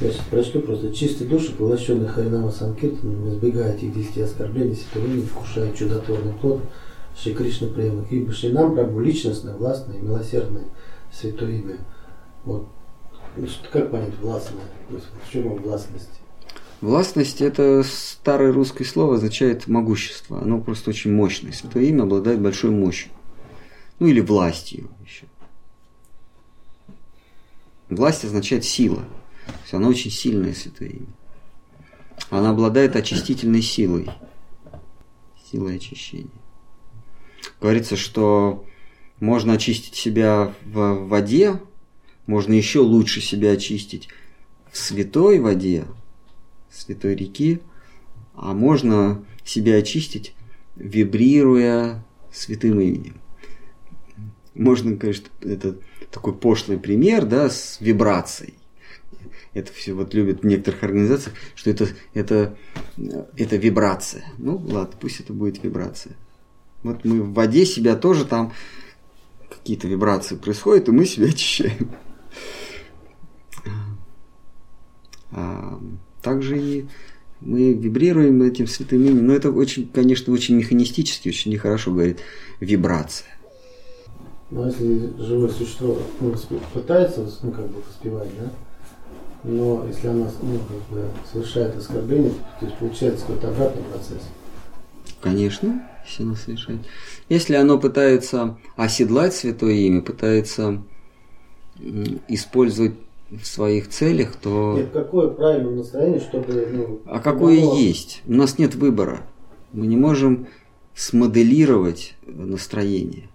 я, 0.00 0.10
сейчас 0.10 0.24
прочту 0.30 0.60
просто. 0.60 0.92
Чистые 0.92 1.28
души, 1.28 1.52
поглощенные 1.52 2.08
Харинама 2.08 2.50
Санкиртаном, 2.50 3.28
избегая 3.30 3.74
этих 3.74 3.94
10 3.94 4.18
оскорблений, 4.18 4.74
святого 4.76 5.22
вкушают 5.22 5.76
чудотворный 5.76 6.32
плод 6.34 6.62
Шри 7.18 7.34
Кришна 7.34 7.68
Према. 7.68 8.04
Ибо 8.10 8.32
Шри 8.32 8.52
нам 8.52 8.74
Прабу 8.74 9.00
личностное, 9.00 9.54
властное, 9.54 9.98
милосердное 9.98 10.64
святое 11.12 11.52
имя. 11.52 11.78
Вот. 12.44 12.68
Ну, 13.36 13.46
что- 13.46 13.68
Как 13.70 13.90
понять 13.90 14.16
властное? 14.20 14.64
В 14.90 15.32
чем 15.32 15.44
его 15.44 15.56
властность? 15.56 16.10
Властность– 16.82 17.40
это 17.40 17.82
старое 17.84 18.52
русское 18.52 18.84
слово, 18.84 19.14
означает 19.14 19.66
могущество. 19.66 20.42
Оно 20.42 20.60
просто 20.60 20.90
очень 20.90 21.12
мощное. 21.12 21.52
Святое 21.52 21.84
имя 21.84 22.02
обладает 22.02 22.40
большой 22.40 22.70
мощью. 22.70 23.10
Ну 23.98 24.06
или 24.08 24.20
властью 24.20 24.90
еще. 25.04 25.24
Власть 27.88 28.24
означает 28.24 28.64
сила. 28.64 29.04
Она 29.72 29.88
очень 29.88 30.10
сильное 30.10 30.54
святое 30.54 30.88
имя. 30.88 31.06
Она 32.30 32.50
обладает 32.50 32.96
очистительной 32.96 33.62
силой. 33.62 34.08
Силой 35.50 35.76
очищения. 35.76 36.30
Говорится, 37.60 37.96
что 37.96 38.64
можно 39.20 39.54
очистить 39.54 39.94
себя 39.94 40.54
в 40.64 41.06
воде, 41.08 41.60
можно 42.26 42.52
еще 42.52 42.80
лучше 42.80 43.20
себя 43.20 43.52
очистить 43.52 44.08
в 44.70 44.76
святой 44.78 45.38
воде, 45.38 45.84
в 46.68 46.76
святой 46.80 47.14
реке, 47.14 47.60
а 48.34 48.52
можно 48.52 49.24
себя 49.44 49.76
очистить, 49.76 50.34
вибрируя 50.74 52.04
святым 52.32 52.80
именем. 52.80 53.20
Можно, 54.54 54.96
конечно, 54.96 55.28
это 55.40 55.76
такой 56.10 56.34
пошлый 56.34 56.78
пример, 56.78 57.24
да, 57.24 57.48
с 57.48 57.78
вибрацией. 57.80 58.54
Это 59.56 59.72
все 59.72 59.94
вот 59.94 60.12
любят 60.12 60.42
в 60.42 60.46
некоторых 60.46 60.82
организациях, 60.82 61.34
что 61.54 61.70
это, 61.70 61.88
это, 62.12 62.58
это 63.38 63.56
вибрация. 63.56 64.22
Ну, 64.36 64.58
ладно, 64.58 64.94
пусть 65.00 65.20
это 65.20 65.32
будет 65.32 65.64
вибрация. 65.64 66.14
Вот 66.82 67.06
мы 67.06 67.22
в 67.22 67.32
воде 67.32 67.64
себя 67.64 67.96
тоже 67.96 68.26
там 68.26 68.52
какие-то 69.48 69.88
вибрации 69.88 70.36
происходят, 70.36 70.88
и 70.88 70.92
мы 70.92 71.06
себя 71.06 71.28
очищаем. 71.28 71.90
А, 75.30 75.80
также 76.20 76.58
и 76.58 76.86
мы 77.40 77.72
вибрируем 77.72 78.42
этим 78.42 78.66
святым 78.66 79.06
именем, 79.06 79.26
но 79.26 79.32
это 79.32 79.50
очень, 79.50 79.88
конечно, 79.88 80.34
очень 80.34 80.56
механистически, 80.56 81.30
очень 81.30 81.50
нехорошо 81.50 81.92
говорит 81.92 82.18
вибрация. 82.60 83.28
Ну, 84.50 84.64
а 84.64 84.66
если 84.66 85.14
живое 85.18 85.48
существо 85.48 85.98
ну, 86.20 86.34
пытается, 86.74 87.26
ну, 87.42 87.52
как 87.52 87.68
бы 87.68 87.80
воспевать, 87.80 88.28
да, 88.38 88.52
но 89.44 89.84
если 89.86 90.08
она 90.08 90.26
ну, 90.42 90.58
как 90.58 90.96
бы 90.96 91.04
совершает 91.30 91.76
оскорбление, 91.76 92.32
то 92.58 92.66
есть 92.66 92.78
получается 92.78 93.26
какой-то 93.26 93.48
обратный 93.48 93.82
процесс. 93.84 94.22
Конечно, 95.20 95.82
если 96.06 96.34
совершает. 96.34 96.80
Если 97.28 97.54
оно 97.54 97.78
пытается 97.78 98.58
оседлать 98.76 99.34
святое 99.34 99.74
имя, 99.74 100.02
пытается 100.02 100.82
использовать 102.28 102.94
в 103.30 103.44
своих 103.44 103.88
целях, 103.88 104.36
то... 104.36 104.74
Нет, 104.76 104.90
какое 104.92 105.28
правильное 105.28 105.74
настроение, 105.74 106.20
чтобы... 106.20 106.68
Ну, 106.72 107.00
а 107.06 107.18
какое 107.18 107.56
помогло... 107.56 107.78
есть? 107.78 108.22
У 108.26 108.32
нас 108.32 108.58
нет 108.58 108.74
выбора. 108.74 109.20
Мы 109.72 109.86
не 109.86 109.96
можем 109.96 110.46
смоделировать 110.94 112.14
настроение. 112.26 113.28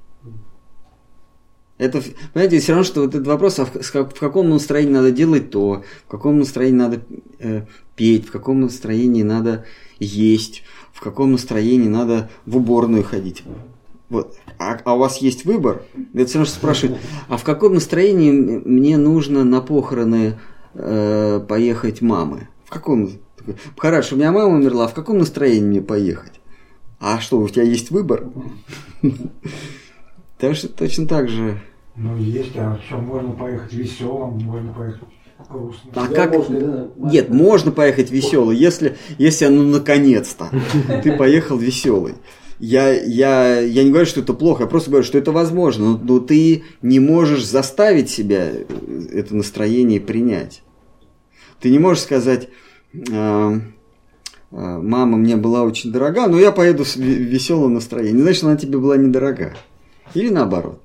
Это, 1.82 2.00
понимаете, 2.34 2.60
все 2.60 2.74
равно, 2.74 2.84
что 2.84 3.02
вот 3.02 3.16
этот 3.16 3.26
вопрос, 3.26 3.58
а 3.58 3.66
в, 3.66 3.74
в 3.74 4.20
каком 4.20 4.52
настроении 4.52 4.92
надо 4.92 5.12
делать 5.12 5.50
то, 5.50 5.84
в 6.06 6.12
каком 6.12 6.38
настроении 6.38 6.78
надо 6.78 7.02
э, 7.40 7.64
петь, 7.96 8.28
в 8.28 8.32
каком 8.32 8.62
настроении 8.62 9.24
надо 9.24 9.66
есть, 9.98 10.62
в 10.94 11.02
каком 11.02 11.32
настроении 11.32 11.88
надо 11.88 12.30
в 12.46 12.58
уборную 12.58 13.04
ходить. 13.04 13.42
Вот. 14.10 14.38
А, 14.60 14.78
а 14.84 14.94
у 14.94 15.00
вас 15.00 15.18
есть 15.24 15.44
выбор? 15.44 15.82
Это 16.14 16.28
все 16.28 16.38
равно, 16.38 16.46
что 16.46 16.60
спрашивают, 16.60 17.02
а 17.28 17.38
в 17.38 17.44
каком 17.44 17.74
настроении 17.74 18.30
мне 18.30 18.98
нужно 18.98 19.44
на 19.44 19.60
похороны 19.60 20.38
э, 20.76 21.44
поехать 21.50 22.02
мамы? 22.02 22.48
В 22.64 22.70
каком? 22.70 23.10
Хорошо, 23.76 24.14
у 24.14 24.20
меня 24.20 24.32
мама 24.32 24.56
умерла, 24.56 24.86
а 24.86 24.88
в 24.88 24.94
каком 24.94 25.18
настроении 25.18 25.68
мне 25.68 25.82
поехать? 25.82 26.42
А 27.00 27.20
что, 27.20 27.40
у 27.40 27.50
тебя 27.50 27.64
есть 27.64 27.90
выбор? 27.90 28.28
Так 30.38 30.56
что 30.56 30.68
точно 30.70 31.08
так 31.08 31.30
же 31.30 31.62
ну, 32.02 32.18
есть, 32.18 32.54
а 32.56 32.80
что, 32.88 32.98
можно 32.98 33.32
поехать 33.34 33.74
веселым, 33.74 34.40
можно 34.40 34.74
поехать 34.74 35.04
грустным. 35.48 35.94
А 35.96 36.08
как? 36.08 36.32
Можно, 36.32 36.60
да? 36.60 36.88
Нет, 36.96 37.30
можно 37.30 37.72
поехать 37.72 38.10
веселый, 38.10 38.58
если, 38.58 38.98
если 39.20 39.46
ну 39.46 39.64
наконец-то 39.64 40.50
ты 41.04 41.12
поехал 41.18 41.58
веселый. 41.58 42.16
Я, 42.58 42.92
я, 42.92 43.60
я 43.60 43.84
не 43.84 43.90
говорю, 43.90 44.08
что 44.08 44.22
это 44.22 44.34
плохо, 44.34 44.64
я 44.64 44.70
просто 44.70 44.90
говорю, 44.90 45.06
что 45.06 45.18
это 45.18 45.32
возможно, 45.32 45.92
но, 45.92 45.98
но 45.98 46.20
ты 46.20 46.64
не 46.82 47.00
можешь 47.00 47.46
заставить 47.46 48.10
себя 48.10 48.52
это 49.12 49.36
настроение 49.36 50.00
принять. 50.00 50.64
Ты 51.60 51.70
не 51.70 51.78
можешь 51.78 52.04
сказать, 52.04 52.50
э, 52.94 53.60
мама 54.50 55.18
мне 55.18 55.38
была 55.38 55.64
очень 55.64 55.92
дорога, 55.92 56.28
но 56.28 56.40
я 56.40 56.52
поеду 56.52 56.84
в 56.84 56.96
веселом 56.96 57.76
настроении. 57.76 58.22
Значит, 58.22 58.44
она 58.44 58.58
тебе 58.58 58.80
была 58.80 58.98
недорога. 58.98 59.54
Или 60.16 60.30
наоборот 60.30 60.81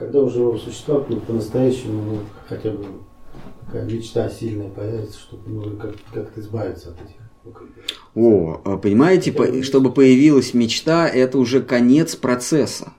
когда 0.00 0.20
у 0.20 0.30
живого 0.30 0.56
существа 0.56 1.04
ну, 1.08 1.20
по-настоящему 1.20 2.02
ну, 2.02 2.18
хотя 2.48 2.70
бы 2.70 2.86
такая 3.66 3.84
мечта 3.84 4.30
сильная 4.30 4.70
появится, 4.70 5.20
чтобы 5.20 5.50
ну, 5.50 5.76
как- 5.76 5.94
как-то 6.12 6.40
избавиться 6.40 6.88
от 6.88 6.96
этих. 7.02 7.16
О, 8.14 8.60
а 8.64 8.76
понимаете, 8.78 9.30
по- 9.30 9.62
чтобы 9.62 9.92
появилась 9.92 10.54
мечта, 10.54 11.06
это 11.06 11.38
уже 11.38 11.60
конец 11.62 12.16
процесса. 12.16 12.94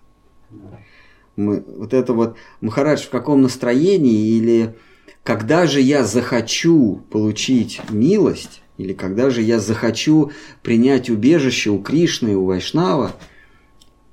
Мы, 1.36 1.64
вот 1.76 1.94
это 1.94 2.14
вот, 2.14 2.36
Махарадж 2.62 3.06
в 3.06 3.10
каком 3.10 3.42
настроении 3.42 4.38
или 4.38 4.76
когда 5.24 5.66
же 5.66 5.82
я 5.82 6.04
захочу 6.04 7.02
получить 7.10 7.82
милость, 7.90 8.62
или 8.78 8.94
когда 8.94 9.32
же 9.32 9.42
я 9.42 9.60
захочу 9.60 10.32
принять 10.62 11.10
убежище 11.10 11.72
у 11.72 11.80
Кришны 11.82 12.34
и 12.34 12.36
у 12.36 12.46
Вайшнава, 12.46 13.14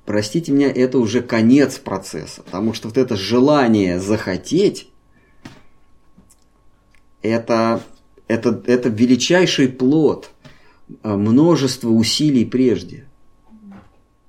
простите 0.09 0.51
меня, 0.51 0.71
это 0.71 0.97
уже 0.97 1.21
конец 1.21 1.77
процесса, 1.77 2.41
потому 2.41 2.73
что 2.73 2.87
вот 2.87 2.97
это 2.97 3.15
желание 3.15 3.99
захотеть, 3.99 4.89
это, 7.21 7.83
это, 8.27 8.59
это 8.65 8.89
величайший 8.89 9.67
плод 9.67 10.31
э, 11.03 11.15
множества 11.15 11.89
усилий 11.89 12.43
прежде. 12.43 13.05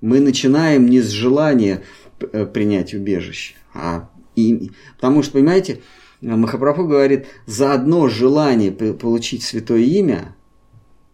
Мы 0.02 0.20
начинаем 0.20 0.86
не 0.86 1.00
с 1.00 1.08
желания 1.08 1.82
э, 2.20 2.44
принять 2.44 2.92
убежище, 2.92 3.54
а 3.72 4.10
и, 4.36 4.72
потому 4.96 5.22
что, 5.22 5.32
понимаете, 5.32 5.80
Махапрабху 6.20 6.86
говорит, 6.86 7.24
за 7.46 7.72
одно 7.72 8.10
желание 8.10 8.70
получить 8.70 9.44
святое 9.44 9.80
имя, 9.80 10.36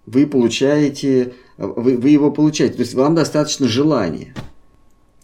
вы 0.06 0.26
получаете, 0.26 1.34
вы, 1.56 1.96
вы 1.96 2.08
его 2.08 2.32
получаете, 2.32 2.74
то 2.74 2.82
есть 2.82 2.94
вам 2.94 3.14
достаточно 3.14 3.68
желания 3.68 4.34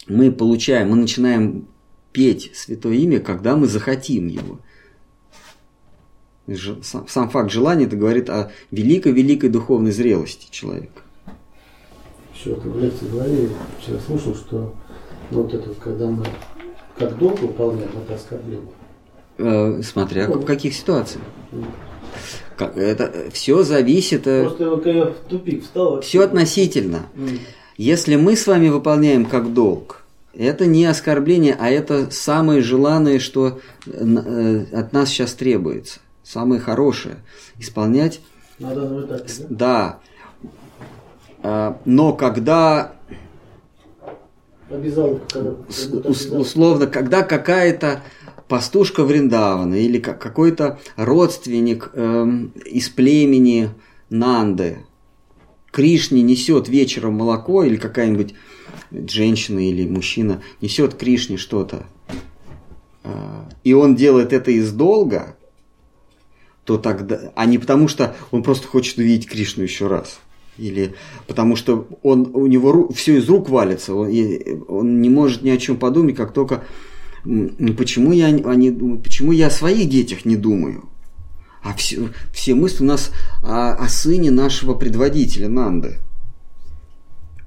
мы 0.06 0.32
получаем, 0.32 0.90
мы 0.90 0.96
начинаем 0.96 1.66
петь 2.12 2.50
Святое 2.54 2.96
Имя, 2.96 3.20
когда 3.20 3.56
мы 3.56 3.66
захотим 3.66 4.26
его. 4.26 4.58
Сам 6.82 7.30
факт 7.30 7.50
желания 7.50 7.84
это 7.84 7.96
говорит 7.96 8.28
о 8.28 8.50
великой-великой 8.70 9.48
духовной 9.48 9.92
зрелости 9.92 10.48
человека. 10.50 11.02
Еще 12.34 12.54
ты 12.56 12.68
в 12.68 12.82
лекции 12.82 13.06
говорили, 13.08 13.50
вчера 13.80 13.98
слушал, 14.00 14.34
что 14.34 14.74
вот 15.30 15.54
это, 15.54 15.72
когда 15.74 16.08
мы 16.08 16.26
как 16.98 17.16
долг 17.18 17.40
выполняем, 17.40 17.90
это 18.04 18.14
оскорбление. 18.14 18.68
Э, 19.38 19.80
смотря 19.82 20.28
ну, 20.28 20.40
в 20.40 20.44
каких 20.44 20.74
ситуациях. 20.74 21.24
Как, 22.56 22.76
это 22.76 23.30
все 23.32 23.62
зависит. 23.62 24.26
Э, 24.26 24.44
Просто 24.44 24.90
я 24.90 25.04
в 25.06 25.14
тупик 25.28 25.62
встал. 25.62 26.00
Все 26.00 26.22
относительно. 26.22 27.06
Mm. 27.14 27.38
Если 27.82 28.14
мы 28.14 28.36
с 28.36 28.46
вами 28.46 28.68
выполняем 28.68 29.26
как 29.26 29.54
долг, 29.54 30.04
это 30.34 30.66
не 30.66 30.84
оскорбление, 30.84 31.56
а 31.58 31.68
это 31.68 32.12
самое 32.12 32.62
желанное, 32.62 33.18
что 33.18 33.58
э, 33.86 34.66
от 34.72 34.92
нас 34.92 35.08
сейчас 35.08 35.32
требуется. 35.32 35.98
Самое 36.22 36.60
хорошее. 36.60 37.16
Исполнять. 37.58 38.20
Надо 38.60 38.88
на 38.88 39.04
этапе, 39.04 39.32
да? 39.48 39.48
Да. 39.50 39.98
А, 41.42 41.80
но 41.84 42.12
когда 42.12 42.92
Обязал, 44.70 45.20
когда, 45.28 45.50
условно, 46.38 46.86
когда 46.86 47.24
какая-то 47.24 48.02
пастушка 48.46 49.02
Вриндавана 49.02 49.74
или 49.74 49.98
какой-то 49.98 50.78
родственник 50.94 51.90
эм, 51.94 52.52
из 52.64 52.88
племени 52.90 53.70
Нанды 54.08 54.84
Кришне 55.72 56.22
несет 56.22 56.68
вечером 56.68 57.14
молоко 57.14 57.64
или 57.64 57.76
какая-нибудь 57.76 58.34
женщина 58.90 59.58
или 59.58 59.88
мужчина 59.88 60.42
несет 60.60 60.94
Кришне 60.94 61.38
что-то, 61.38 61.86
а, 63.02 63.48
и 63.64 63.72
он 63.72 63.96
делает 63.96 64.32
это 64.34 64.50
из 64.50 64.70
долга, 64.70 65.36
то 66.64 66.76
тогда, 66.76 67.32
а 67.34 67.46
не 67.46 67.58
потому 67.58 67.88
что 67.88 68.14
он 68.30 68.42
просто 68.42 68.68
хочет 68.68 68.98
увидеть 68.98 69.28
Кришну 69.28 69.64
еще 69.64 69.88
раз. 69.88 70.20
Или 70.58 70.94
потому 71.26 71.56
что 71.56 71.88
он, 72.02 72.30
у 72.34 72.46
него 72.46 72.92
все 72.92 73.16
из 73.16 73.26
рук 73.28 73.48
валится, 73.48 73.94
он, 73.94 74.10
он 74.68 75.00
не 75.00 75.08
может 75.08 75.42
ни 75.42 75.48
о 75.48 75.56
чем 75.56 75.78
подумать, 75.78 76.14
как 76.14 76.34
только 76.34 76.64
почему 77.24 78.12
я, 78.12 78.26
они, 78.26 78.70
почему 79.02 79.32
я 79.32 79.46
о 79.46 79.50
своих 79.50 79.88
детях 79.88 80.26
не 80.26 80.36
думаю. 80.36 80.84
А 81.62 81.74
все, 81.74 82.10
все 82.32 82.54
мысли 82.54 82.82
у 82.82 82.86
нас 82.86 83.12
о, 83.42 83.74
о 83.74 83.88
сыне 83.88 84.30
нашего 84.30 84.74
предводителя 84.74 85.48
Нанды. 85.48 85.98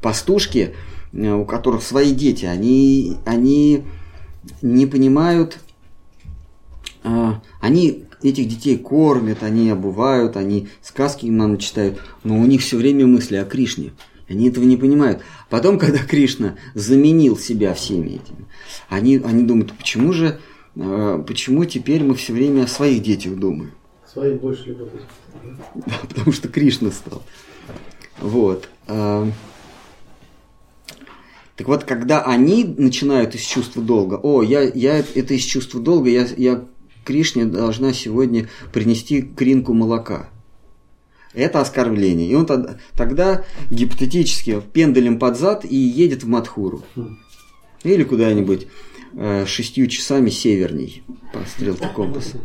Пастушки, 0.02 0.74
э, 1.12 1.32
у 1.32 1.46
которых 1.46 1.84
свои 1.84 2.14
дети, 2.14 2.46
они, 2.46 3.18
они 3.26 3.84
не 4.62 4.86
понимают, 4.86 5.60
а, 7.04 7.42
они 7.60 8.06
этих 8.24 8.48
детей 8.48 8.78
кормят, 8.78 9.44
они 9.44 9.70
обувают, 9.70 10.38
они 10.38 10.70
сказки 10.82 11.26
им 11.26 11.38
нам 11.38 11.58
читают, 11.58 12.00
но 12.24 12.38
у 12.38 12.46
них 12.46 12.62
все 12.62 12.78
время 12.78 13.06
мысли 13.06 13.36
о 13.36 13.46
Кришне. 13.46 13.92
Они 14.28 14.50
этого 14.50 14.64
не 14.64 14.78
понимают. 14.78 15.22
Потом, 15.50 15.78
когда 15.80 16.00
Кришна 16.00 16.56
заменил 16.74 17.38
себя 17.38 17.74
всеми 17.74 18.08
этими, 18.08 18.46
они, 18.90 19.18
они 19.18 19.44
думают, 19.44 19.74
почему 19.74 20.14
же, 20.14 20.40
э, 20.76 21.24
почему 21.28 21.66
теперь 21.66 22.04
мы 22.04 22.16
все 22.16 22.34
время 22.34 22.64
о 22.64 22.68
своих 22.68 23.04
детях 23.04 23.36
думаем? 23.36 23.72
Свои 24.16 24.34
больше 24.34 24.70
любопытства. 24.70 25.10
Да, 25.76 26.00
потому 26.08 26.32
что 26.32 26.48
Кришна 26.48 26.90
стал. 26.92 27.22
Вот. 28.22 28.70
А, 28.88 29.30
Так 31.58 31.68
вот, 31.68 31.84
когда 31.84 32.24
они 32.24 32.64
начинают 32.64 33.36
из 33.36 33.42
чувства 33.42 33.84
долга, 33.84 34.16
о, 34.16 34.42
я, 34.42 34.62
я 34.62 35.00
это 35.00 35.34
из 35.34 35.44
чувства 35.44 35.82
долга, 35.82 36.10
я, 36.10 36.26
я 36.38 36.66
Кришне 37.04 37.44
должна 37.44 37.92
сегодня 37.92 38.48
принести 38.72 39.22
кринку 39.22 39.74
молока. 39.74 40.30
Это 41.34 41.60
оскорбление. 41.60 42.30
И 42.30 42.36
он 42.36 42.46
тогда, 42.46 42.78
тогда 42.94 43.44
гипотетически 43.70 44.62
пендалем 44.72 45.20
под 45.20 45.38
зад 45.38 45.66
и 45.66 45.76
едет 45.76 46.24
в 46.24 46.28
Мадхуру. 46.30 46.84
Или 47.84 48.06
куда-нибудь 48.06 48.68
э, 49.14 49.46
шестью 49.46 49.88
часами 49.88 50.30
северней 50.30 51.04
по 51.34 51.40
стрелке 51.50 51.90
компаса. 51.94 52.40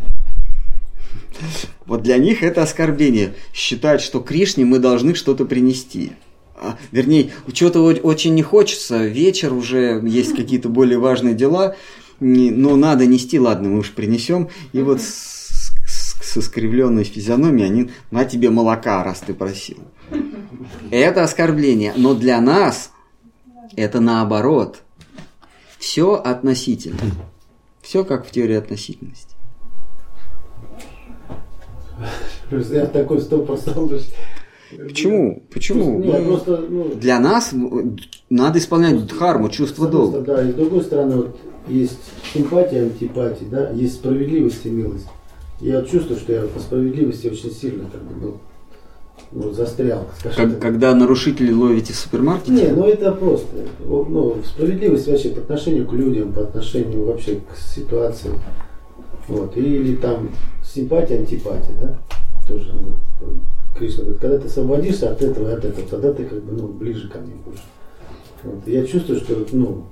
Вот 1.86 2.02
для 2.02 2.18
них 2.18 2.42
это 2.42 2.62
оскорбление. 2.62 3.34
Считать, 3.52 4.00
что 4.00 4.20
Кришне 4.20 4.64
мы 4.64 4.78
должны 4.78 5.14
что-то 5.14 5.44
принести. 5.44 6.12
А, 6.54 6.76
вернее, 6.92 7.30
чего-то 7.52 7.80
очень 7.82 8.34
не 8.34 8.42
хочется, 8.42 9.06
вечер 9.06 9.52
уже, 9.54 10.00
есть 10.04 10.36
какие-то 10.36 10.68
более 10.68 10.98
важные 10.98 11.34
дела, 11.34 11.74
но 12.20 12.76
надо 12.76 13.06
нести, 13.06 13.40
ладно, 13.40 13.70
мы 13.70 13.78
уж 13.78 13.92
принесем. 13.92 14.50
И 14.72 14.82
вот 14.82 15.00
с, 15.00 15.72
с- 15.86 16.22
с 16.22 16.36
искривленной 16.36 17.04
физиономией 17.04 17.66
они, 17.66 17.90
на 18.10 18.26
тебе 18.26 18.50
молока, 18.50 19.02
раз 19.02 19.20
ты 19.20 19.32
просил. 19.32 19.78
Это 20.90 21.24
оскорбление. 21.24 21.94
Но 21.96 22.14
для 22.14 22.40
нас 22.42 22.90
это 23.76 24.00
наоборот. 24.00 24.82
Все 25.78 26.14
относительно. 26.14 26.98
Все 27.80 28.04
как 28.04 28.26
в 28.26 28.30
теории 28.30 28.56
относительности. 28.56 29.34
Я 32.50 32.86
такой 32.86 33.20
стопор 33.20 33.56
стал. 33.58 33.88
то 33.88 33.94
есть- 33.94 34.14
Почему? 34.86 35.42
Почему? 35.52 35.98
Не, 35.98 36.12
Мы- 36.12 36.24
просто, 36.26 36.64
ну, 36.68 36.94
Для 36.94 37.18
нас 37.18 37.52
надо 38.28 38.58
исполнять 38.58 39.04
дхарму, 39.06 39.48
чувство 39.48 39.88
долга. 39.88 40.20
Да, 40.20 40.42
и 40.48 40.52
с 40.52 40.54
другой 40.54 40.82
стороны, 40.82 41.16
вот 41.16 41.36
есть 41.66 41.98
симпатия, 42.32 42.82
антипатия, 42.82 43.48
да, 43.50 43.70
есть 43.70 43.94
справедливость 43.94 44.64
и 44.66 44.70
милость. 44.70 45.06
Я 45.60 45.82
чувствую, 45.82 46.18
что 46.20 46.32
я 46.32 46.42
по 46.42 46.60
справедливости 46.60 47.26
очень 47.26 47.50
сильно 47.50 47.84
как 47.90 48.02
бы 48.02 48.14
был 48.14 48.36
ну, 49.32 49.52
застрял, 49.52 50.08
Как- 50.22 50.34
так. 50.34 50.58
когда 50.58 50.94
нарушителей 50.94 51.52
ловите 51.52 51.92
в 51.92 51.96
супермаркете, 51.96 52.52
Не, 52.52 52.68
ну 52.72 52.84
это 52.84 53.12
просто. 53.12 53.46
Ну, 53.84 54.36
справедливость 54.44 55.06
вообще 55.06 55.28
по 55.30 55.40
отношению 55.40 55.86
к 55.86 55.92
людям, 55.92 56.32
по 56.32 56.42
отношению 56.42 57.04
вообще 57.04 57.36
к 57.36 57.56
ситуации. 57.56 58.30
Вот. 59.28 59.56
Или 59.56 59.94
там 59.96 60.30
симпатия, 60.72 61.18
антипатия, 61.18 61.74
да? 61.80 61.98
Тоже 62.46 62.72
Кришна 63.76 64.04
говорит, 64.04 64.20
когда 64.20 64.38
ты 64.38 64.46
освободишься 64.46 65.12
от 65.12 65.22
этого 65.22 65.50
и 65.50 65.54
от 65.54 65.64
этого, 65.64 65.88
тогда 65.88 66.12
ты 66.12 66.24
как 66.24 66.42
бы 66.42 66.52
ну, 66.52 66.68
ближе 66.68 67.08
ко 67.08 67.18
мне 67.18 67.34
будешь. 67.34 67.62
Вот. 68.42 68.66
Я 68.66 68.84
чувствую, 68.86 69.20
что 69.20 69.46
ну, 69.52 69.86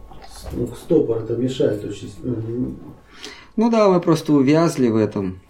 ну, 0.52 0.68
стопор 0.68 1.18
это 1.18 1.36
мешает 1.36 1.84
очень. 1.84 2.12
ну, 2.22 2.74
Ну 3.56 3.70
да, 3.70 3.88
мы 3.88 4.00
просто 4.00 4.32
увязли 4.32 4.88
в 4.88 4.96
этом, 4.96 5.40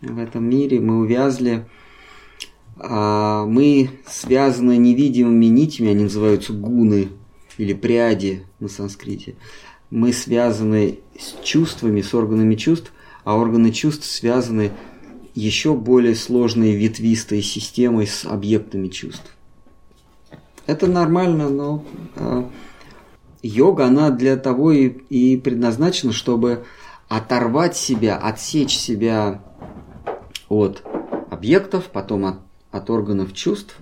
в 0.00 0.18
этом 0.18 0.44
мире, 0.44 0.80
мы 0.80 1.00
увязли, 1.00 1.66
а, 2.76 3.44
мы 3.46 3.90
связаны 4.06 4.76
невидимыми 4.76 5.46
нитями, 5.46 5.90
они 5.90 6.04
называются 6.04 6.52
гуны 6.52 7.08
или 7.58 7.72
пряди 7.72 8.44
на 8.60 8.68
санскрите. 8.68 9.34
Мы 9.90 10.12
связаны 10.12 11.00
с 11.18 11.44
чувствами, 11.44 12.00
с 12.00 12.14
органами 12.14 12.54
чувств, 12.54 12.92
а 13.24 13.36
органы 13.36 13.72
чувств 13.72 14.06
связаны 14.06 14.72
еще 15.34 15.74
более 15.74 16.14
сложной 16.14 16.72
ветвистой 16.72 17.42
системой 17.42 18.06
с 18.06 18.24
объектами 18.24 18.88
чувств. 18.88 19.36
Это 20.66 20.86
нормально, 20.86 21.48
но 21.48 21.84
а, 22.16 22.50
йога, 23.42 23.86
она 23.86 24.10
для 24.10 24.36
того 24.36 24.72
и, 24.72 24.88
и 24.88 25.36
предназначена, 25.36 26.12
чтобы 26.12 26.64
оторвать 27.08 27.76
себя, 27.76 28.16
отсечь 28.16 28.76
себя 28.76 29.42
от 30.48 30.82
объектов, 31.30 31.90
потом 31.92 32.24
от, 32.26 32.36
от 32.70 32.90
органов 32.90 33.32
чувств 33.32 33.76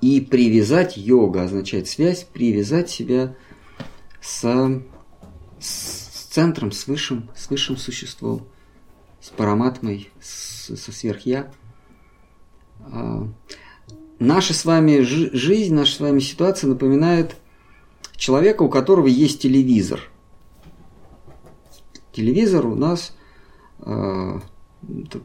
и 0.00 0.20
привязать 0.20 0.96
йога, 0.96 1.44
означает 1.44 1.88
связь, 1.88 2.24
привязать 2.24 2.90
себя 2.90 3.34
с, 4.20 4.42
с 5.58 6.05
центром, 6.36 6.70
с 6.70 6.86
высшим, 6.86 7.30
с 7.34 7.48
высшим 7.48 7.78
существом, 7.78 8.46
с 9.22 9.30
параматмой, 9.30 10.10
с- 10.20 10.76
со 10.76 10.92
сверхя. 10.92 11.50
А, 12.92 13.26
Наша 14.18 14.52
с 14.54 14.64
вами 14.66 15.00
жи- 15.00 15.30
жизнь, 15.34 15.74
наша 15.74 15.94
с 15.96 16.00
вами 16.00 16.20
ситуация 16.20 16.68
напоминает 16.68 17.36
человека, 18.16 18.62
у 18.64 18.68
которого 18.68 19.06
есть 19.06 19.40
телевизор. 19.42 20.00
Телевизор 22.12 22.66
у 22.66 22.74
нас, 22.74 23.14
э, 23.80 24.40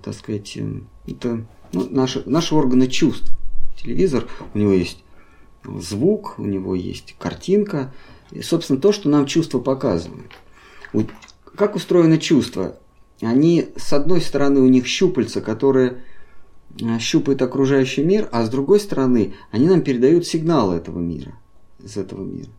так, 0.02 0.14
сказать, 0.14 0.56
э, 0.58 0.82
это 1.08 1.46
ну, 1.74 1.88
наши, 1.90 2.24
наши 2.26 2.56
органы 2.56 2.88
чувств. 2.88 3.30
Телевизор, 3.82 4.28
у 4.54 4.58
него 4.58 4.72
есть 4.72 5.04
звук, 5.64 6.36
у 6.38 6.46
него 6.46 6.76
есть 6.76 7.16
картинка, 7.20 7.94
и, 8.32 8.42
собственно, 8.42 8.80
то, 8.80 8.92
что 8.94 9.10
нам 9.10 9.26
чувства 9.26 9.60
показывают. 9.60 10.32
Вот 10.94 11.08
Как 11.56 11.76
устроено 11.76 12.18
чувство? 12.18 12.78
Они, 13.22 13.68
с 13.78 13.94
одной 13.94 14.22
стороны, 14.22 14.62
у 14.62 14.68
них 14.68 14.88
щупальца, 14.88 15.42
которые 15.42 16.02
э, 16.80 16.98
щупают 17.00 17.42
окружающий 17.42 18.04
мир, 18.04 18.28
а 18.32 18.44
с 18.44 18.50
другой 18.50 18.80
стороны, 18.80 19.36
они 19.52 19.68
нам 19.68 19.82
передают 19.82 20.26
сигналы 20.26 20.76
этого 20.78 21.00
мира, 21.00 21.34
из 21.84 21.98
этого 21.98 22.24
мира. 22.24 22.50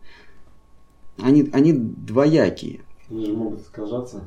Они, 1.21 1.49
они 1.53 1.73
двоякие. 1.73 2.81
Они 3.09 3.25
же 3.25 3.33
могут 3.33 3.61
искажаться. 3.61 4.23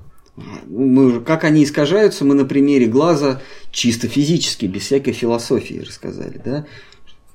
Мы 0.66 1.06
уже, 1.06 1.20
как 1.22 1.44
они 1.44 1.64
искажаются, 1.64 2.24
мы 2.26 2.34
на 2.34 2.44
примере 2.44 2.86
глаза 2.86 3.40
чисто 3.70 4.06
физически, 4.06 4.66
без 4.66 4.82
всякой 4.82 5.14
философии 5.14 5.82
рассказали. 5.86 6.40
Да? 6.44 6.66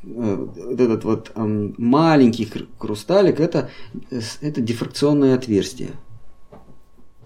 Э, 0.04 0.36
Вот 0.36 0.80
этот 0.80 1.04
вот 1.04 1.32
эм, 1.36 1.74
маленький 1.80 2.46
хр- 2.46 2.68
хрусталик 2.78 3.40
это, 3.40 3.72
э, 4.12 4.22
это 4.42 4.62
дифракционное 4.62 5.34
отверстие, 5.34 5.90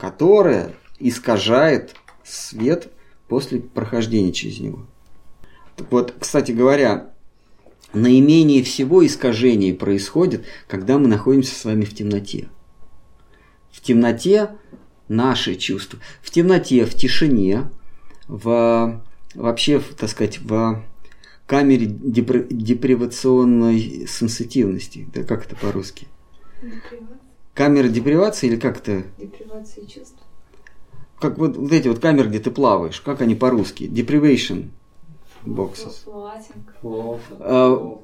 которое 0.05 0.75
искажает 0.99 1.95
свет 2.23 2.91
после 3.27 3.59
прохождения 3.59 4.31
через 4.31 4.59
него. 4.59 4.85
Так 5.75 5.91
вот, 5.91 6.13
кстати 6.19 6.51
говоря, 6.51 7.09
наименее 7.91 8.61
всего 8.61 9.03
искажений 9.03 9.73
происходит, 9.73 10.45
когда 10.67 10.99
мы 10.99 11.07
находимся 11.07 11.55
с 11.55 11.65
вами 11.65 11.85
в 11.85 11.95
темноте. 11.95 12.49
В 13.71 13.81
темноте 13.81 14.51
наши 15.07 15.55
чувства. 15.55 15.97
В 16.21 16.29
темноте, 16.29 16.85
в 16.85 16.93
тишине, 16.93 17.71
в 18.27 19.03
вообще, 19.33 19.81
так 19.97 20.11
сказать, 20.11 20.37
в 20.39 20.83
камере 21.47 21.87
депри- 21.87 22.45
депривационной 22.51 24.05
сенситивности. 24.07 25.07
Да 25.11 25.23
как 25.23 25.47
это 25.47 25.55
по-русски? 25.55 26.07
Депривация, 26.61 27.24
Камера 27.55 27.87
депривации 27.87 28.47
или 28.47 28.57
как 28.57 28.77
это? 28.77 29.03
депривация 29.17 29.85
чувств. 29.85 30.17
Как 31.19 31.37
вот, 31.37 31.55
вот 31.55 31.71
эти 31.71 31.87
вот 31.87 31.99
камеры, 31.99 32.27
где 32.27 32.39
ты 32.39 32.51
плаваешь, 32.51 32.99
как 32.99 33.21
они 33.21 33.33
по-русски? 33.33 33.83
Deprivation 33.83 34.69
boxes. 35.45 36.05
А, 37.39 37.99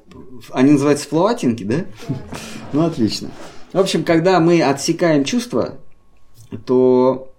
Они 0.52 0.72
называются 0.72 1.06
флуатинги, 1.08 1.64
да? 1.64 1.84
Ну, 2.72 2.86
отлично. 2.86 3.30
В 3.72 3.78
общем, 3.78 4.04
когда 4.04 4.40
мы 4.40 4.62
отсекаем 4.62 5.24
чувства, 5.24 5.78
то 6.64 7.32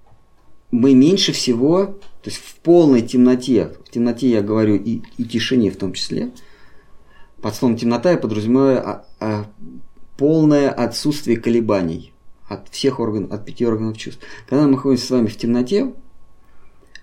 мы 0.71 0.93
меньше 0.93 1.31
всего, 1.31 1.85
то 1.85 2.29
есть 2.29 2.37
в 2.37 2.55
полной 2.57 3.01
темноте, 3.01 3.75
в 3.85 3.89
темноте 3.89 4.29
я 4.29 4.41
говорю 4.41 4.75
и, 4.75 5.01
и 5.17 5.23
тишине 5.25 5.71
в 5.71 5.77
том 5.77 5.93
числе, 5.93 6.31
под 7.41 7.55
словом 7.55 7.77
темнота 7.77 8.11
я 8.11 8.17
подразумеваю 8.17 8.87
а, 8.87 9.05
а, 9.19 9.45
полное 10.17 10.69
отсутствие 10.69 11.37
колебаний 11.37 12.13
от 12.47 12.69
всех 12.69 12.99
органов, 12.99 13.31
от 13.31 13.45
пяти 13.45 13.65
органов 13.65 13.97
чувств. 13.97 14.23
Когда 14.47 14.65
мы 14.65 14.71
находимся 14.71 15.07
с 15.07 15.11
вами 15.11 15.27
в 15.27 15.37
темноте, 15.37 15.93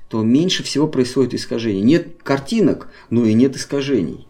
то 0.09 0.23
меньше 0.23 0.63
всего 0.63 0.89
происходит 0.89 1.35
искажений. 1.35 1.83
Нет 1.83 2.23
картинок, 2.23 2.89
но 3.11 3.25
и 3.25 3.33
нет 3.33 3.57
искажений. 3.57 4.27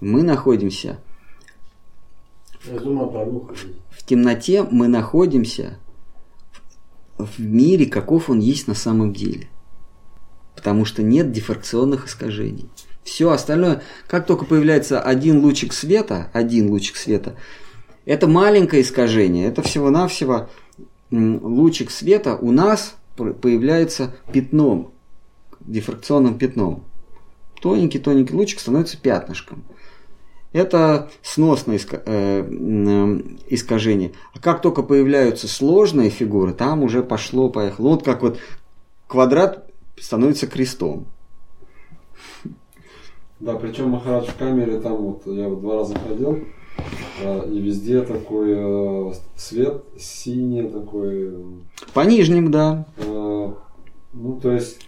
Мы 0.00 0.22
находимся 0.22 0.98
порнуха. 2.64 3.54
в 3.90 4.04
темноте 4.04 4.64
мы 4.64 4.88
находимся 4.88 5.78
в 7.16 7.40
мире, 7.40 7.86
каков 7.86 8.30
он 8.30 8.40
есть 8.40 8.66
на 8.66 8.74
самом 8.74 9.12
деле. 9.12 9.48
Потому 10.56 10.84
что 10.84 11.02
нет 11.02 11.32
дифракционных 11.32 12.06
искажений. 12.06 12.68
Все 13.02 13.30
остальное, 13.30 13.82
как 14.06 14.26
только 14.26 14.44
появляется 14.44 15.00
один 15.00 15.40
лучик 15.40 15.72
света, 15.72 16.28
один 16.32 16.70
лучик 16.70 16.96
света, 16.96 17.36
это 18.04 18.26
маленькое 18.26 18.82
искажение, 18.82 19.46
это 19.46 19.62
всего-навсего 19.62 20.48
лучик 21.10 21.90
света 21.90 22.36
у 22.36 22.52
нас 22.52 22.96
появляется 23.16 24.14
пятном, 24.32 24.92
дифракционным 25.60 26.38
пятном. 26.38 26.84
Тоненький-тоненький 27.60 28.34
лучик 28.34 28.60
становится 28.60 28.96
пятнышком. 28.96 29.64
Это 30.52 31.10
сносное 31.22 31.78
э, 31.78 33.20
искажение. 33.48 34.12
А 34.34 34.40
как 34.40 34.62
только 34.62 34.82
появляются 34.82 35.46
сложные 35.46 36.10
фигуры, 36.10 36.54
там 36.54 36.82
уже 36.82 37.02
пошло-поехало. 37.02 37.90
Вот 37.90 38.04
как 38.04 38.22
вот 38.22 38.38
квадрат 39.06 39.70
становится 39.98 40.46
крестом. 40.46 41.06
Да, 43.38 43.54
причем 43.54 43.90
Махарадж 43.90 44.28
в 44.28 44.36
камере, 44.36 44.80
там 44.80 44.96
вот 44.96 45.22
я 45.26 45.48
вот 45.48 45.60
два 45.60 45.76
раза 45.76 45.94
ходил, 45.98 46.44
и 47.46 47.58
везде 47.58 48.02
такой 48.02 48.54
э, 48.56 49.12
свет 49.36 49.84
синий 49.98 50.68
такой. 50.68 51.34
По 51.92 52.00
нижним, 52.00 52.50
да. 52.50 52.86
э, 52.96 53.52
ну, 54.12 54.40
то 54.40 54.52
есть 54.52 54.80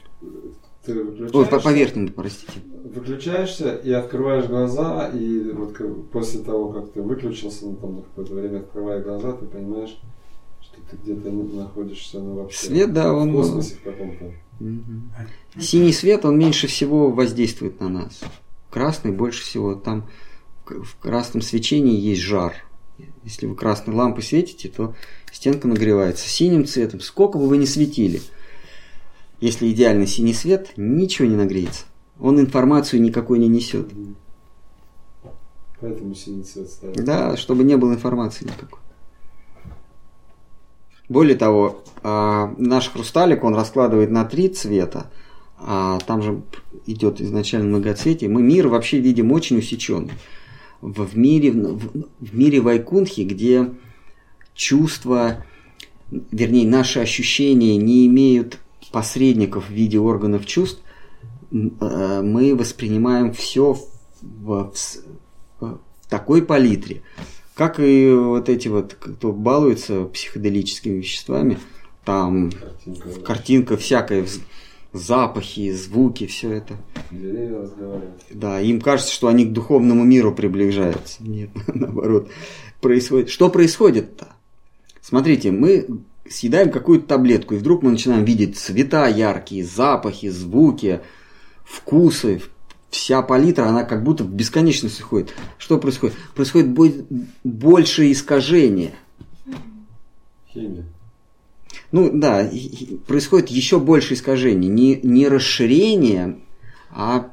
ты 0.85 0.99
Ой, 0.99 1.05
по, 1.05 1.11
выключаешься, 1.11 1.61
по 1.61 1.73
верхним, 1.73 2.09
простите. 2.09 2.53
выключаешься 2.95 3.75
и 3.77 3.93
открываешь 3.93 4.47
глаза, 4.47 5.09
и 5.09 5.51
вот 5.53 5.77
после 6.11 6.41
того, 6.41 6.73
как 6.73 6.93
ты 6.93 7.03
выключился, 7.03 7.67
ну, 7.67 7.77
там 7.77 7.97
на 7.97 8.03
какое-то 8.03 8.35
время 8.35 8.59
открывая 8.59 9.01
глаза, 9.01 9.33
ты 9.33 9.47
понимаешь, 9.47 9.97
что 10.61 10.77
ты 10.91 10.97
где-то 10.97 11.31
находишься, 11.31 12.19
ну, 12.19 12.35
вообще 12.35 12.67
Свет, 12.67 12.93
да, 12.93 13.13
в 13.13 13.17
он... 13.17 13.33
космосе 13.33 13.77
в 13.77 13.83
каком-то. 13.83 14.33
Мгм. 14.59 15.13
Синий 15.59 15.93
свет, 15.93 16.25
он 16.25 16.39
меньше 16.39 16.67
всего 16.67 17.11
воздействует 17.11 17.81
на 17.81 17.89
нас. 17.89 18.21
Красный 18.71 19.13
больше 19.13 19.43
всего. 19.43 19.75
Там 19.75 20.09
в 20.67 20.97
красном 20.97 21.43
свечении 21.43 21.99
есть 21.99 22.21
жар. 22.21 22.55
Если 23.25 23.47
вы 23.47 23.55
красной 23.55 23.95
лампой 23.95 24.23
светите, 24.23 24.69
то 24.69 24.95
стенка 25.33 25.69
нагревается. 25.69 26.29
Синим 26.29 26.67
цветом, 26.67 27.01
сколько 27.01 27.39
бы 27.39 27.49
вы 27.49 27.57
ни 27.57 27.65
светили, 27.65 28.21
если 29.41 29.71
идеальный 29.71 30.07
синий 30.07 30.35
свет, 30.35 30.73
ничего 30.77 31.27
не 31.27 31.35
нагреется. 31.35 31.85
Он 32.21 32.39
информацию 32.39 33.03
никакой 33.03 33.41
не 33.41 33.49
несет. 33.49 33.91
Поэтому 35.81 36.15
синий 36.15 36.45
цвет 36.45 36.71
ставят. 36.71 37.05
Да, 37.05 37.37
чтобы 37.37 37.65
не 37.65 37.77
было 37.77 37.93
информации 37.93 38.45
никакой. 38.45 38.79
Более 41.09 41.37
того, 41.37 41.83
а, 42.05 42.55
наш 42.57 42.89
хрусталик, 42.89 43.43
он 43.43 43.55
раскладывает 43.55 44.11
на 44.11 44.25
три 44.25 44.49
цвета, 44.49 45.11
а 45.59 45.99
там 46.07 46.23
же 46.23 46.43
идет 46.87 47.21
изначально 47.21 47.69
многоцветие. 47.69 48.31
Мы 48.31 48.43
мир 48.43 48.69
вообще 48.69 49.01
видим 49.01 49.33
очень 49.33 49.59
усеченный. 49.59 50.13
В, 50.83 51.07
в 51.07 51.17
мире, 51.17 51.53
в, 51.53 52.07
в 52.21 52.37
мире 52.37 52.61
Вайкунхи, 52.61 53.23
где 53.23 53.71
чувства, 54.55 55.47
вернее, 56.11 56.69
наши 56.69 57.01
ощущения 57.01 57.79
не 57.79 58.07
имеют 58.07 58.59
посредников 58.91 59.69
в 59.69 59.73
виде 59.73 59.99
органов 59.99 60.45
чувств, 60.45 60.83
э, 61.51 62.21
мы 62.23 62.55
воспринимаем 62.55 63.33
все 63.33 63.79
в, 64.21 64.73
в 64.75 64.77
в 65.63 65.79
такой 66.09 66.43
палитре, 66.43 67.03
как 67.55 67.81
и 67.81 68.13
вот 68.13 68.49
эти 68.49 68.69
вот, 68.69 68.95
кто 68.99 69.33
балуется 69.33 70.05
психоделическими 70.05 70.99
веществами, 70.99 71.59
там 72.05 72.51
Картинка. 72.51 73.21
картинка 73.25 73.77
всякая, 73.77 74.27
запахи, 74.93 75.73
звуки, 75.73 76.27
все 76.27 76.53
это. 76.53 76.75
Деревья 77.11 77.59
разговаривают. 77.61 78.23
Да, 78.31 78.61
им 78.61 78.81
кажется, 78.81 79.13
что 79.13 79.29
они 79.29 79.45
к 79.47 79.53
духовному 79.53 80.05
миру 80.05 80.35
приближаются. 80.35 81.23
Нет, 81.23 81.51
наоборот. 81.67 82.31
Происходит. 82.81 83.31
Что 83.31 83.49
происходит-то? 83.49 84.29
Смотрите, 85.01 85.51
мы 85.51 85.87
съедаем 86.29 86.71
какую-то 86.71 87.07
таблетку, 87.07 87.55
и 87.55 87.59
вдруг 87.59 87.83
мы 87.83 87.91
начинаем 87.91 88.25
видеть 88.25 88.57
цвета 88.59 89.07
яркие, 89.09 89.65
запахи, 89.65 90.29
звуки, 90.29 91.01
вкусы. 91.65 92.43
Вся 92.91 93.23
палитра, 93.23 93.65
она 93.65 93.85
как 93.85 94.05
будто 94.05 94.23
в 94.23 94.29
бесконечность 94.33 95.01
уходит. 95.01 95.35
Что 95.57 95.79
происходит? 95.79 96.15
Происходит 96.35 96.69
бо- 96.71 96.93
больше 97.43 98.13
искажения. 98.13 98.91
Химия. 100.53 100.85
Ну 101.93 102.11
да, 102.13 102.49
происходит 103.07 103.49
еще 103.51 103.79
больше 103.79 104.15
искажений. 104.15 104.69
Не, 104.69 104.99
не 105.03 105.29
расширение, 105.29 106.39
а 106.91 107.31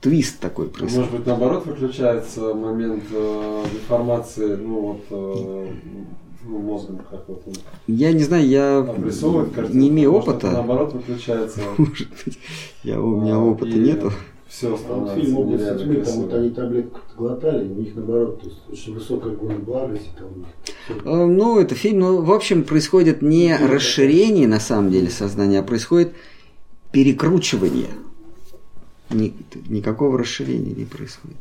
твист 0.00 0.38
такой 0.38 0.68
происходит. 0.68 0.96
Может 1.06 1.12
быть, 1.18 1.26
наоборот, 1.26 1.66
выключается 1.66 2.54
момент 2.54 3.02
э, 3.10 3.64
деформации, 3.72 4.54
ну 4.54 4.80
вот, 4.80 5.00
э, 5.10 5.72
ну, 6.44 6.58
мозгом, 6.60 7.00
как 7.10 7.28
вот 7.28 7.42
он 7.46 7.54
Я 7.88 8.12
не 8.12 8.22
знаю, 8.22 8.46
я 8.46 8.86
картинку. 8.86 9.76
не 9.76 9.88
имею 9.88 10.12
Может, 10.12 10.28
опыта. 10.28 10.46
это 10.46 10.56
наоборот, 10.56 10.92
выключается. 10.94 11.60
Может 11.78 12.08
быть, 12.24 12.38
я, 12.84 13.00
у 13.00 13.20
меня 13.20 13.34
А, 13.34 13.38
опыта 13.40 13.76
и 13.76 13.80
нету. 13.80 14.12
Все 14.48 14.74
А 14.74 14.78
становится 14.78 15.14
фильм 15.16 15.38
«Область 15.38 15.62
нереально 15.62 15.84
тьмы», 15.84 16.04
там 16.04 16.14
вот 16.22 16.32
они 16.34 16.50
таблетку 16.50 17.00
глотали, 17.18 17.68
у 17.68 17.74
них 17.74 17.94
наоборот, 17.94 18.40
то 18.40 18.46
есть 18.46 18.58
очень 18.72 18.94
высокая 18.94 19.34
гона 19.36 19.58
благости 19.58 20.08
там 20.18 20.28
у 20.34 20.38
них. 20.38 20.46
Э, 21.04 21.26
Ну, 21.26 21.58
это 21.60 21.74
фильм, 21.74 21.98
ну, 22.00 22.22
в 22.22 22.32
общем, 22.32 22.64
происходит 22.64 23.20
не 23.20 23.54
расширение, 23.56 24.48
на 24.48 24.58
самом 24.58 24.90
деле, 24.90 25.10
сознания, 25.10 25.58
а 25.60 25.62
происходит 25.62 26.14
перекручивание. 26.92 27.88
Ни- 29.10 29.34
никакого 29.68 30.18
расширения 30.18 30.74
не 30.74 30.84
происходит. 30.86 31.36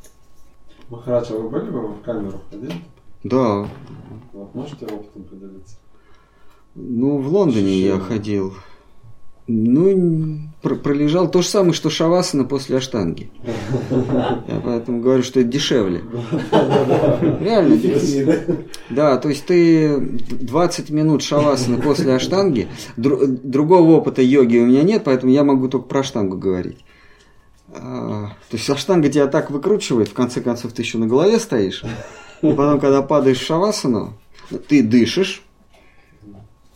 Махарадж, 0.89 1.27
а 1.31 1.37
вы 1.37 1.49
были 1.49 1.69
бы 1.69 1.87
в 1.87 2.01
камеру 2.01 2.41
ходили? 2.51 2.73
Да, 3.23 3.69
Вот, 4.33 4.53
можете 4.53 4.85
опытом 4.85 5.23
поделиться? 5.23 5.77
ну, 6.75 7.17
в 7.19 7.27
Лондоне 7.29 7.79
я 7.79 7.93
Ощущения. 7.95 7.99
ходил. 8.17 8.53
Ну, 9.47 10.39
пролежал 10.75 11.29
то 11.29 11.41
же 11.41 11.47
самое, 11.47 11.73
что 11.73 11.89
шавасана 11.89 12.43
после 12.43 12.77
аштанги. 12.77 13.31
Я 14.47 14.61
поэтому 14.63 15.01
говорю, 15.01 15.23
что 15.23 15.39
это 15.39 15.49
дешевле. 15.49 16.03
Реально. 17.39 17.75
Эффективнее, 17.75 18.65
да? 18.89 19.17
То 19.17 19.29
есть 19.29 19.45
ты 19.45 19.99
20 19.99 20.89
минут 20.89 21.23
шавасаны 21.23 21.81
после 21.81 22.13
аштанги. 22.15 22.67
Дру- 22.97 23.25
другого 23.25 23.93
опыта 23.93 24.21
йоги 24.21 24.57
у 24.57 24.65
меня 24.65 24.83
нет, 24.83 25.03
поэтому 25.05 25.31
я 25.31 25.43
могу 25.43 25.67
только 25.67 25.87
про 25.87 26.01
аштангу 26.01 26.37
говорить. 26.37 26.83
А, 27.73 28.31
то 28.49 28.57
есть 28.57 28.69
аштанга 28.69 29.09
тебя 29.09 29.27
так 29.27 29.51
выкручивает, 29.51 30.09
в 30.09 30.13
конце 30.13 30.41
концов 30.41 30.73
ты 30.73 30.81
еще 30.81 30.97
на 30.97 31.07
голове 31.07 31.39
стоишь. 31.39 31.83
И 32.41 32.53
потом, 32.53 32.79
когда 32.79 33.01
падаешь 33.01 33.39
в 33.39 33.45
шавасану, 33.45 34.13
ты 34.67 34.83
дышишь. 34.83 35.43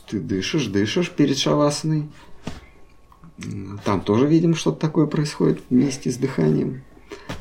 Ты 0.10 0.20
дышишь, 0.20 0.66
дышишь 0.66 1.10
перед 1.10 1.38
шавасаной. 1.38 2.10
Там 3.84 4.02
тоже, 4.02 4.28
видимо, 4.28 4.56
что-то 4.56 4.80
такое 4.80 5.08
происходит 5.08 5.62
вместе 5.70 6.12
с 6.12 6.18
дыханием. 6.18 6.84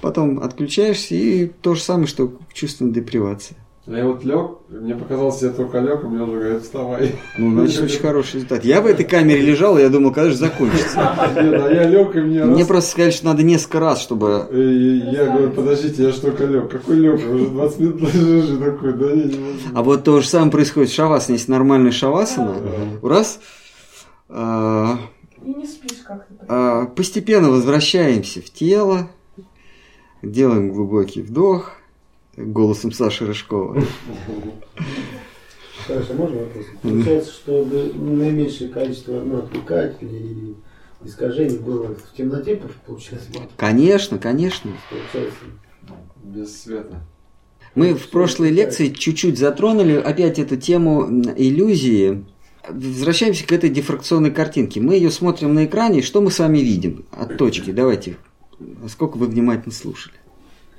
Потом 0.00 0.40
отключаешься 0.40 1.14
и 1.14 1.46
то 1.46 1.74
же 1.74 1.82
самое, 1.82 2.06
что 2.06 2.32
чувственная 2.52 2.92
депривация. 2.92 3.56
Я 3.86 4.06
вот 4.06 4.24
лег, 4.24 4.58
мне 4.68 4.94
показалось, 4.94 5.42
я 5.42 5.48
только 5.48 5.80
лег, 5.80 6.04
и 6.04 6.06
мне 6.06 6.22
уже 6.22 6.38
говорят, 6.38 6.62
вставай. 6.62 7.16
Ну, 7.36 7.52
значит, 7.52 7.82
очень 7.82 7.98
хороший 7.98 8.34
результат. 8.34 8.64
Я 8.64 8.82
в 8.82 8.86
этой 8.86 9.04
камере 9.04 9.40
лежал, 9.40 9.78
и 9.78 9.80
я 9.80 9.88
думал, 9.88 10.12
когда 10.12 10.30
же 10.30 10.36
закончится. 10.36 11.16
Нет, 11.34 11.60
а 11.60 11.72
я 11.72 11.88
лег, 11.88 12.14
и 12.14 12.20
мне 12.20 12.44
Мне 12.44 12.64
просто 12.64 12.90
сказали, 12.92 13.10
что 13.10 13.26
надо 13.26 13.42
несколько 13.42 13.80
раз, 13.80 14.00
чтобы... 14.00 14.46
Я 14.52 15.24
говорю, 15.26 15.50
подождите, 15.50 16.04
я 16.04 16.10
же 16.10 16.20
только 16.20 16.44
лег. 16.44 16.70
Какой 16.70 16.96
лег? 16.96 17.14
Уже 17.16 17.46
20 17.46 17.80
минут 17.80 18.02
лежишь 18.14 18.50
и 18.50 18.56
такой, 18.58 18.92
да 18.92 19.06
не, 19.06 19.24
не 19.24 19.38
могу. 19.38 19.58
А 19.74 19.82
вот 19.82 20.04
то 20.04 20.20
же 20.20 20.28
самое 20.28 20.52
происходит 20.52 20.90
в 20.90 20.94
шавасане. 20.94 21.38
Есть 21.38 21.48
нормальная 21.48 21.90
шавасана. 21.90 22.56
Раз. 23.02 23.40
И 25.44 25.54
не 25.54 25.66
спишь 25.66 25.98
как-то. 26.04 26.34
а, 26.48 26.86
Постепенно 26.86 27.50
возвращаемся 27.50 28.40
в 28.42 28.50
тело. 28.50 29.08
Делаем 30.22 30.72
глубокий 30.72 31.22
вдох. 31.22 31.72
Голосом 32.36 32.92
Саши 32.92 33.26
Рыжкова. 33.26 33.82
Хорошо, 35.86 36.14
можно 36.14 36.38
вопрос? 36.40 36.66
Получается, 36.82 37.32
чтобы 37.32 37.92
наименьшее 37.94 38.70
количество 38.70 39.12
ну, 39.20 39.38
отвлекателей 39.38 40.54
и 41.02 41.06
искажений 41.06 41.58
было 41.58 41.94
в 41.94 42.16
темноте, 42.16 42.60
получается. 42.86 43.28
Конечно, 43.56 44.18
конечно. 44.18 44.72
Получается, 44.90 45.40
Без 46.22 46.62
света. 46.62 47.02
Мы 47.74 47.94
в 47.94 48.08
прошлой 48.10 48.50
лекции 48.50 48.88
чуть-чуть 48.88 49.38
затронули 49.38 49.94
опять 49.94 50.38
эту 50.38 50.56
тему 50.56 51.08
иллюзии. 51.36 52.24
Возвращаемся 52.72 53.46
к 53.46 53.52
этой 53.52 53.70
дифракционной 53.70 54.30
картинке. 54.30 54.80
Мы 54.80 54.94
ее 54.94 55.10
смотрим 55.10 55.54
на 55.54 55.64
экране, 55.64 56.00
и 56.00 56.02
что 56.02 56.20
мы 56.20 56.30
с 56.30 56.38
вами 56.38 56.58
видим 56.58 57.04
от 57.12 57.36
точки? 57.36 57.70
Давайте, 57.70 58.16
сколько 58.88 59.16
вы 59.16 59.26
внимательно 59.26 59.72
слушали? 59.74 60.14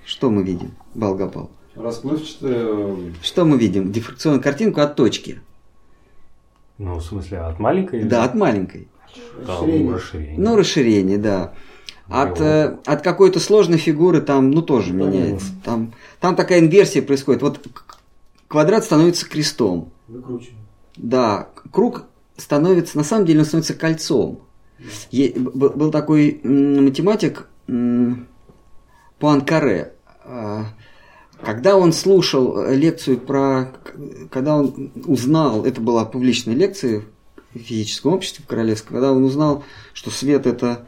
Что 0.06 0.30
мы 0.30 0.44
видим, 0.44 0.72
Балгапал? 0.94 1.52
Расплывчатые... 1.76 3.14
Что 3.22 3.46
мы 3.46 3.58
видим? 3.58 3.92
Дифракционную 3.92 4.44
картинку 4.44 4.82
от 4.82 4.96
точки. 4.96 5.42
Ну, 6.78 6.96
в 6.96 7.04
смысле, 7.04 7.40
от 7.40 7.60
маленькой? 7.60 8.04
Да, 8.04 8.24
от 8.24 8.34
маленькой. 8.36 8.88
Да, 9.46 9.54
Расширение. 9.60 9.94
расширение. 9.94 10.40
Ну, 10.40 10.56
расширение, 10.56 11.18
да. 11.18 11.54
От, 12.10 12.40
Ну, 12.40 12.46
э, 12.46 12.78
от 12.86 13.02
какой-то 13.04 13.40
сложной 13.40 13.78
фигуры 13.78 14.22
там, 14.22 14.52
ну, 14.52 14.62
тоже 14.62 14.92
Понятно. 14.92 15.10
меняется. 15.18 15.48
Там, 15.64 15.94
там 16.20 16.36
такая 16.36 16.60
инверсия 16.60 17.02
происходит. 17.02 17.42
Вот 17.42 17.60
квадрат 18.48 18.84
становится 18.84 19.30
крестом. 19.30 19.92
Выкручиваем. 20.08 20.58
Да, 20.98 21.50
круг 21.72 22.06
становится, 22.38 22.98
на 22.98 23.04
самом 23.04 23.26
деле 23.26 23.40
он 23.40 23.46
становится 23.46 23.74
кольцом. 23.74 24.42
Е- 25.12 25.34
был 25.38 25.92
такой 25.92 26.42
математик 26.44 27.48
Пуанкаре. 29.20 29.94
А, 30.24 30.66
Когда 31.44 31.78
он 31.78 31.94
слушал 31.94 32.60
э, 32.60 32.76
лекцию 32.76 33.20
про... 33.20 33.74
Когда 34.32 34.58
он 34.58 34.92
узнал, 35.06 35.66
это 35.66 35.82
была 35.82 36.06
публичная 36.06 36.56
лекция 36.56 37.04
в 37.54 37.60
физическом 37.60 38.14
обществе 38.14 38.44
в 38.44 38.48
Королевском, 38.48 38.96
когда 38.96 39.12
он 39.12 39.24
узнал, 39.24 39.64
что 39.94 40.10
свет 40.10 40.48
это, 40.48 40.88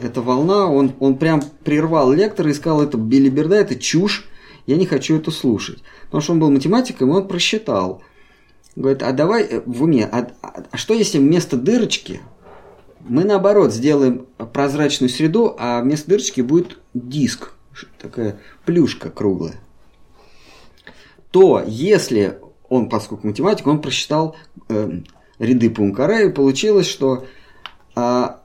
это 0.00 0.22
волна, 0.22 0.66
он, 0.70 0.92
он 1.00 1.18
прям 1.18 1.42
прервал 1.64 2.12
лектора 2.12 2.50
и 2.50 2.54
сказал, 2.54 2.82
это 2.82 2.96
билиберда, 2.96 3.56
это 3.56 3.74
чушь, 3.76 4.28
я 4.66 4.76
не 4.76 4.86
хочу 4.86 5.16
это 5.16 5.30
слушать. 5.30 5.82
Потому 6.04 6.20
что 6.22 6.32
он 6.32 6.40
был 6.40 6.50
математиком, 6.50 7.10
и 7.10 7.12
он 7.12 7.28
просчитал. 7.28 8.02
Говорит, 8.76 9.02
а 9.02 9.12
давай 9.12 9.44
э, 9.44 9.62
в 9.64 9.82
уме, 9.84 10.04
а, 10.10 10.28
а- 10.42 10.64
а 10.70 10.76
что 10.76 10.94
если 10.94 11.18
вместо 11.18 11.56
дырочки 11.56 12.20
мы 13.00 13.24
наоборот 13.24 13.72
сделаем 13.72 14.26
прозрачную 14.52 15.10
среду, 15.10 15.54
а 15.58 15.80
вместо 15.82 16.08
дырочки 16.08 16.40
будет 16.40 16.78
диск, 16.94 17.52
такая 18.00 18.38
плюшка 18.64 19.10
круглая. 19.10 19.54
То 21.30 21.62
если 21.66 22.38
он, 22.68 22.88
поскольку 22.88 23.26
математик, 23.26 23.66
он 23.66 23.80
просчитал 23.80 24.36
э, 24.68 24.90
ряды 25.38 25.70
Пуанкаре, 25.70 26.28
и 26.28 26.32
получилось, 26.32 26.86
что 26.86 27.26
а, 27.94 28.40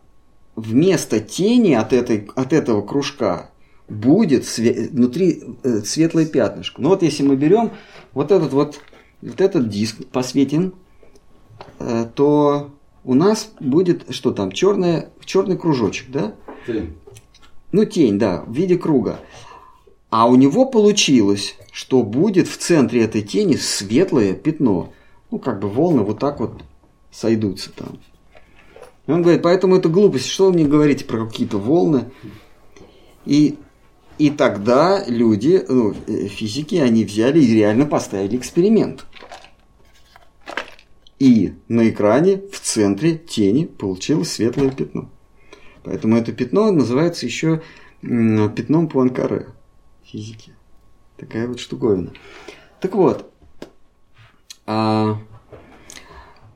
вместо 0.56 1.20
тени 1.20 1.74
от, 1.74 1.94
этой, 1.94 2.30
от 2.36 2.54
этого 2.54 2.82
кружка 2.82 3.50
будет 3.88 4.44
све- 4.44 4.90
внутри 4.90 5.44
э, 5.64 5.80
светлое 5.86 6.26
пятнышко. 6.26 6.82
Ну 6.82 6.90
вот 6.90 7.02
если 7.02 7.24
мы 7.24 7.36
берем 7.36 7.72
вот 8.14 8.32
этот 8.32 8.52
вот, 8.54 8.80
вот 9.22 9.42
этот 9.42 9.70
диск, 9.70 10.06
посветим, 10.08 10.74
э, 11.80 12.08
то 12.14 12.72
у 13.04 13.14
нас 13.14 13.52
будет 13.60 14.14
что 14.14 14.32
там, 14.32 14.52
черный, 14.52 15.06
черный 15.26 15.58
кружочек, 15.58 16.10
да? 16.10 16.36
Тень. 16.66 16.96
Ну, 17.72 17.86
тень, 17.86 18.18
да, 18.18 18.44
в 18.46 18.54
виде 18.54 18.78
круга. 18.78 19.20
А 20.10 20.28
у 20.28 20.36
него 20.36 20.66
получилось, 20.66 21.56
что 21.72 22.04
будет 22.04 22.48
в 22.48 22.58
центре 22.58 23.04
этой 23.04 23.22
тени 23.22 23.56
светлое 23.56 24.34
пятно. 24.34 24.92
Ну, 25.30 25.38
как 25.38 25.60
бы 25.60 25.70
волны 25.70 26.02
вот 26.02 26.20
так 26.20 26.40
вот 26.40 26.64
сойдутся 27.12 27.72
там. 27.72 28.00
И 29.06 29.12
он 29.12 29.22
говорит, 29.22 29.44
поэтому 29.44 29.76
это 29.76 29.90
глупость, 29.90 30.28
что 30.28 30.48
вы 30.48 30.54
мне 30.54 30.66
говорите 30.66 31.06
про 31.06 31.26
какие-то 31.26 31.58
волны? 31.58 32.12
И, 33.26 33.58
и 34.18 34.30
тогда 34.30 35.04
люди, 35.08 35.64
ну, 35.68 35.94
э, 36.08 36.28
физики, 36.28 36.76
они 36.76 37.06
взяли 37.06 37.40
и 37.40 37.54
реально 37.54 37.86
поставили 37.86 38.38
эксперимент. 38.38 39.06
И 41.20 41.54
на 41.68 41.90
экране 41.90 42.42
в 42.52 42.60
центре 42.62 43.18
тени 43.18 43.66
получилось 43.66 44.32
светлое 44.32 44.72
пятно. 44.72 45.10
Поэтому 45.84 46.16
это 46.18 46.32
пятно 46.32 46.72
называется 46.72 47.26
еще 47.26 47.62
пятном 48.02 48.88
Пуанкаре 48.88 49.48
в 50.04 50.08
физике. 50.08 50.54
Такая 51.18 51.48
вот 51.48 51.60
штуковина. 51.60 52.14
Так 52.80 52.96
вот, 52.96 53.30
а, 54.66 55.18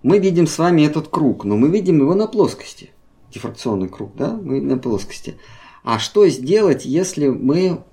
мы 0.02 0.20
видим 0.20 0.48
с 0.48 0.58
вами 0.58 0.84
этот 0.84 1.10
круг, 1.10 1.44
но 1.44 1.58
мы 1.58 1.70
видим 1.70 2.00
его 2.00 2.16
на 2.16 2.28
плоскости. 2.28 2.92
Дифракционный 3.34 3.90
круг, 3.90 4.16
да, 4.16 4.32
мы 4.32 4.62
на 4.62 4.78
плоскости. 4.78 5.36
А 5.84 6.00
что 6.00 6.28
сделать, 6.30 6.86
если 6.86 7.28
мы 7.28 7.84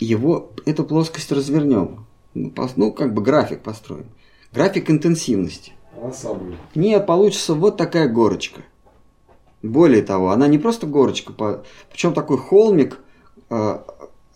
его, 0.00 0.52
эту 0.66 0.84
плоскость 0.84 1.32
развернем? 1.32 2.06
Ну, 2.34 2.52
ну, 2.76 2.92
как 2.92 3.14
бы 3.14 3.22
график 3.22 3.62
построим. 3.62 4.06
График 4.52 4.90
интенсивности. 4.90 5.72
Она 6.00 6.12
сам 6.12 6.38
будет. 6.38 6.58
Нет, 6.74 7.06
получится 7.06 7.54
вот 7.54 7.76
такая 7.76 8.08
горочка. 8.08 8.62
Более 9.62 10.02
того, 10.02 10.30
она 10.30 10.46
не 10.46 10.58
просто 10.58 10.86
горочка, 10.86 11.32
причем 11.90 12.14
такой 12.14 12.38
холмик, 12.38 13.00
э, 13.50 13.78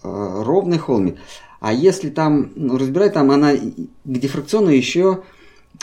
э, 0.02 0.42
ровный 0.42 0.78
холмик. 0.78 1.18
А 1.60 1.72
если 1.72 2.10
там, 2.10 2.50
ну, 2.56 2.76
разбирать, 2.76 3.12
там 3.12 3.30
она 3.30 3.52
дифракционная 4.04 4.74
еще 4.74 5.22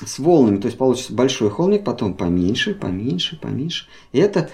с 0.05 0.19
волнами. 0.19 0.57
То 0.57 0.67
есть 0.67 0.77
получится 0.77 1.13
большой 1.13 1.49
холмик, 1.49 1.85
потом 1.85 2.13
поменьше, 2.13 2.73
поменьше, 2.75 3.39
поменьше. 3.39 3.87
И 4.11 4.19
это, 4.19 4.49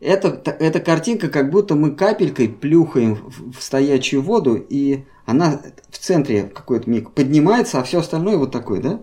это, 0.00 0.28
эта 0.58 0.80
картинка, 0.80 1.28
как 1.28 1.50
будто 1.50 1.76
мы 1.76 1.92
капелькой 1.92 2.48
плюхаем 2.48 3.18
в 3.56 3.62
стоячую 3.62 4.22
воду, 4.22 4.56
и 4.56 5.04
она 5.26 5.60
в 5.90 5.98
центре 5.98 6.42
какой-то 6.42 6.90
миг 6.90 7.12
поднимается, 7.12 7.78
а 7.78 7.84
все 7.84 8.00
остальное 8.00 8.36
вот 8.36 8.50
такое, 8.50 8.80
да? 8.80 9.00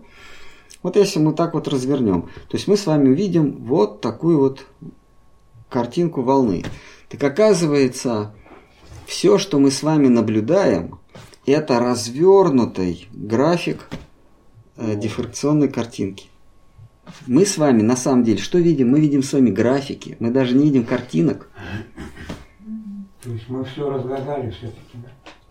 Вот 0.84 0.96
если 0.96 1.20
мы 1.20 1.34
так 1.34 1.54
вот 1.54 1.68
развернем, 1.68 2.24
то 2.48 2.58
есть 2.58 2.68
мы 2.68 2.76
с 2.76 2.86
вами 2.86 3.10
увидим 3.10 3.64
вот 3.66 4.02
такую 4.02 4.40
вот 4.40 4.66
картинку 5.70 6.22
волны. 6.22 6.64
Так 7.10 7.24
оказывается, 7.24 8.34
все, 9.06 9.38
что 9.38 9.60
мы 9.60 9.72
с 9.72 9.84
вами 9.84 10.08
наблюдаем, 10.08 11.00
это 11.46 11.80
развернутый 11.80 13.08
график 13.12 13.90
э, 14.78 14.96
дифракционной 14.96 15.70
картинки. 15.70 16.28
Мы 17.28 17.46
с 17.46 17.58
вами 17.58 17.82
на 17.82 17.96
самом 17.96 18.24
деле 18.24 18.40
что 18.40 18.58
видим? 18.60 18.90
Мы 18.90 19.00
видим 19.02 19.24
с 19.24 19.34
вами 19.34 19.50
графики, 19.50 20.18
мы 20.20 20.32
даже 20.32 20.56
не 20.56 20.66
видим 20.66 20.86
картинок. 20.86 21.50
То 23.24 23.30
есть 23.30 23.50
мы 23.50 23.64
все 23.66 23.90
разгадали 23.90 24.50
все-таки, 24.52 24.98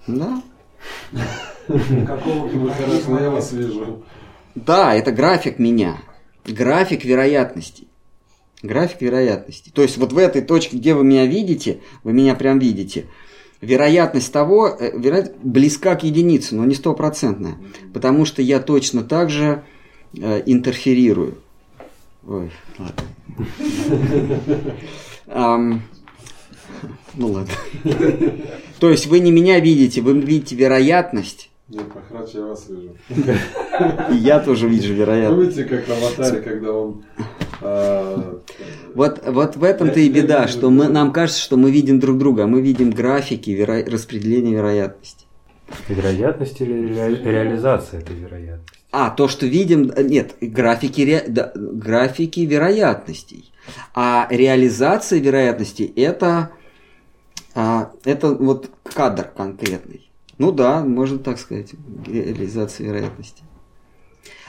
да? 0.07 0.43
Да? 1.13 1.23
Хорошо, 2.07 2.49
гипотетизма 2.49 3.21
я 3.21 3.31
вас 3.31 3.53
вижу. 3.53 4.03
Да, 4.55 4.95
это 4.95 5.13
график 5.13 5.59
меня. 5.59 5.99
График 6.45 7.05
вероятностей. 7.05 7.89
График 8.63 9.01
вероятностей. 9.01 9.71
То 9.73 9.83
есть 9.83 9.97
вот 9.97 10.13
в 10.13 10.19
этой 10.19 10.43
точке, 10.43 10.77
где 10.77 10.95
вы 10.95 11.05
меня 11.05 11.27
видите, 11.27 11.81
вы 12.03 12.13
меня 12.13 12.35
прям 12.35 12.59
видите, 12.59 13.07
вероятность 13.61 14.33
того, 14.33 14.69
э, 14.69 14.99
вероятность 14.99 15.39
близка 15.43 15.95
к 15.97 16.03
единице, 16.03 16.55
но 16.55 16.65
не 16.65 16.75
стопроцентная. 16.75 17.57
Потому 17.95 18.25
что 18.25 18.43
я 18.43 18.61
точно 18.61 19.03
так 19.03 19.31
же 19.31 19.65
э, 20.15 20.43
интерферирую. 20.47 21.39
Ой, 22.27 22.51
ладно. 22.79 23.05
Ну 27.15 27.27
ладно. 27.33 27.53
То 28.79 28.91
есть 28.91 29.07
вы 29.07 29.21
не 29.21 29.33
меня 29.33 29.61
видите, 29.61 30.01
вы 30.01 30.19
видите 30.21 30.57
вероятность, 30.57 31.50
Нет, 31.71 31.85
Пахрач, 31.93 32.31
я 32.35 32.43
вас 32.47 32.67
вижу. 32.69 32.95
и 34.13 34.17
я 34.17 34.41
тоже 34.41 34.69
вижу 34.69 34.93
вероятность. 34.93 35.55
Помните, 35.57 35.65
как 35.65 35.87
в 35.87 35.91
аватаре, 35.93 36.41
когда 36.41 36.73
он... 36.73 37.05
а, 37.63 38.41
Вот, 38.95 39.23
вот 39.25 39.57
в 39.57 39.63
этом-то 39.63 40.01
и 40.01 40.09
беда, 40.09 40.49
что 40.49 40.69
мы, 40.71 40.89
нам 40.89 41.13
кажется, 41.13 41.41
что 41.41 41.57
мы 41.57 41.71
видим 41.71 42.01
друг 42.01 42.19
друга, 42.19 42.45
а 42.45 42.47
мы 42.49 42.61
видим 42.61 42.91
графики 42.91 43.51
веро- 43.51 43.89
распределения 43.89 44.55
вероятности. 44.55 45.27
Вероятность 45.89 46.61
или 46.61 46.93
ре- 46.93 47.23
реализация 47.23 48.01
этой 48.01 48.17
вероятности? 48.17 48.81
А, 48.91 49.11
то, 49.11 49.29
что 49.29 49.47
видим, 49.47 49.93
э, 49.95 50.03
нет, 50.03 50.35
графики, 50.41 51.03
ре- 51.03 51.25
да, 51.29 51.53
графики 51.55 52.41
вероятностей. 52.41 53.53
А 53.95 54.27
реализация 54.31 55.21
вероятностей 55.21 55.85
это, 55.95 56.51
а, 57.55 57.93
это 58.05 58.35
вот 58.35 58.69
кадр 58.83 59.31
конкретный. 59.37 60.10
Ну 60.41 60.53
да, 60.53 60.83
можно 60.83 61.19
так 61.19 61.39
сказать, 61.39 61.75
реализация 62.07 62.87
вероятности. 62.87 63.43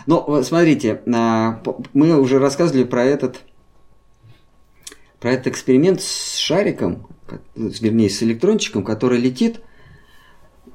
Но 0.06 0.42
смотрите, 0.42 1.02
а, 1.14 1.62
мы 1.92 2.18
уже 2.18 2.40
рассказывали 2.40 2.86
про 2.86 3.04
этот, 3.04 3.42
про 5.20 5.34
этот 5.34 5.48
эксперимент 5.48 6.02
с 6.02 6.38
шариком, 6.38 7.10
ко- 7.28 7.42
вернее, 7.56 8.10
с 8.10 8.24
электрончиком, 8.24 8.86
который 8.86 9.20
летит, 9.20 9.60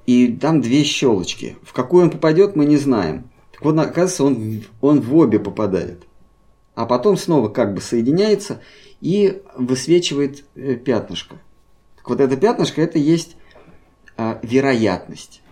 и 0.05 0.36
там 0.36 0.60
две 0.60 0.84
щелочки. 0.84 1.56
В 1.62 1.72
какую 1.72 2.05
он 2.05 2.10
попадет, 2.10 2.55
мы 2.55 2.66
не 2.66 2.76
знаем. 2.76 3.30
Так 3.52 3.64
вот, 3.64 3.78
оказывается, 3.78 4.24
он, 4.24 4.64
он 4.82 5.01
в 5.01 5.16
обе 5.16 5.38
попадает. 5.38 6.02
А 6.74 6.84
потом 6.84 7.16
снова 7.16 7.48
как 7.48 7.72
бы 7.72 7.80
соединяется 7.80 8.60
и 9.01 9.40
высвечивает 9.56 10.44
э, 10.56 10.74
пятнышко. 10.74 11.36
Так 11.97 12.06
вот, 12.06 12.20
это 12.20 12.36
пятнышко, 12.36 12.82
это 12.82 12.98
есть 12.98 13.38
а, 14.16 14.38
вероятность. 14.43 15.43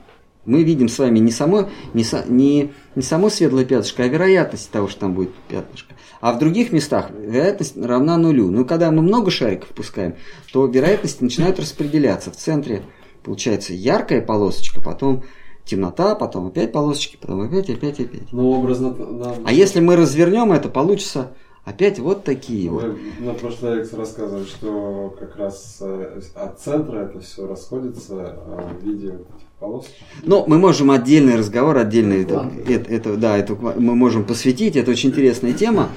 Мы 0.45 0.62
видим 0.62 0.89
с 0.89 0.99
вами 0.99 1.20
не 1.20 1.31
само, 1.31 1.70
не, 1.95 2.05
со- 2.05 2.24
не, 2.28 2.73
не 2.95 3.03
само 3.03 3.31
светлое 3.31 3.65
пятнышко, 3.65 4.03
а 4.05 4.09
вероятность 4.09 4.70
того, 4.70 4.89
что 4.89 5.01
там 5.01 5.15
будет 5.15 5.32
пятнышко. 5.49 5.95
А 6.20 6.32
в 6.32 6.39
других 6.39 6.70
местах 6.73 7.11
вероятность 7.11 7.77
равна 7.77 8.16
нулю. 8.19 8.51
Но 8.51 8.65
когда 8.65 8.91
мы 8.91 9.01
много 9.03 9.31
шариков 9.31 9.69
пускаем, 9.70 10.16
то 10.53 10.66
вероятности 10.66 11.23
начинают 11.23 11.59
распределяться. 11.59 12.31
В 12.31 12.36
центре 12.36 12.82
получается 13.23 13.73
яркая 13.73 14.20
полосочка, 14.20 14.82
потом 14.82 15.24
темнота, 15.65 16.15
потом 16.15 16.49
опять 16.49 16.73
полосочки, 16.73 17.16
потом 17.19 17.41
опять, 17.41 17.70
опять, 17.70 17.99
опять. 18.01 18.31
Ну, 18.32 18.51
образно... 18.51 18.95
нам- 18.95 19.36
А 19.47 19.53
если 19.53 19.81
мы 19.81 19.97
развернем 19.97 20.53
это, 20.53 20.69
получится 20.69 21.32
Опять 21.65 21.99
вот 21.99 22.24
такие 22.24 22.70
вот. 22.70 22.82
Вы 22.82 22.99
на 23.20 23.32
прошлой 23.32 23.77
лекции 23.78 23.97
рассказывали, 23.97 24.45
что 24.45 25.16
как 25.19 25.36
раз 25.36 25.78
э, 25.81 26.20
от 26.35 26.61
центра 26.61 26.99
это 26.99 27.20
все 27.20 27.47
расходится 27.47 28.36
э, 28.36 28.70
в 28.81 28.85
виде 28.85 29.12
вот 29.12 29.20
этих 29.23 29.47
полосочек. 29.59 29.95
Но 30.24 30.45
мы 30.47 30.59
можем 30.59 30.91
отдельный 30.91 31.36
разговор, 31.36 31.78
отдельный 31.78 32.23
это, 32.23 32.53
это, 32.69 32.93
это- 32.93 33.16
да, 33.16 33.39
это 33.39 33.55
мы 33.55 33.95
можем 33.95 34.24
посвятить, 34.24 34.77
это 34.77 34.91
очень 34.91 35.09
интересная 35.09 35.55
тема. 35.55 35.89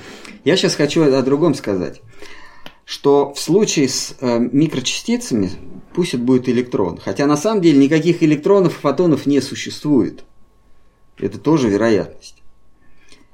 Я 0.45 0.55
сейчас 0.55 0.75
хочу 0.75 1.03
о 1.03 1.21
другом 1.21 1.53
сказать, 1.53 2.01
что 2.85 3.33
в 3.33 3.39
случае 3.39 3.89
с 3.89 4.15
э, 4.21 4.39
микрочастицами 4.39 5.51
пусть 5.93 6.13
это 6.13 6.23
будет 6.23 6.47
электрон, 6.47 6.97
хотя 6.97 7.25
на 7.27 7.35
самом 7.35 7.61
деле 7.61 7.77
никаких 7.77 8.23
электронов 8.23 8.77
и 8.77 8.81
фотонов 8.81 9.25
не 9.25 9.41
существует. 9.41 10.23
Это 11.19 11.37
тоже 11.37 11.67
вероятность. 11.67 12.41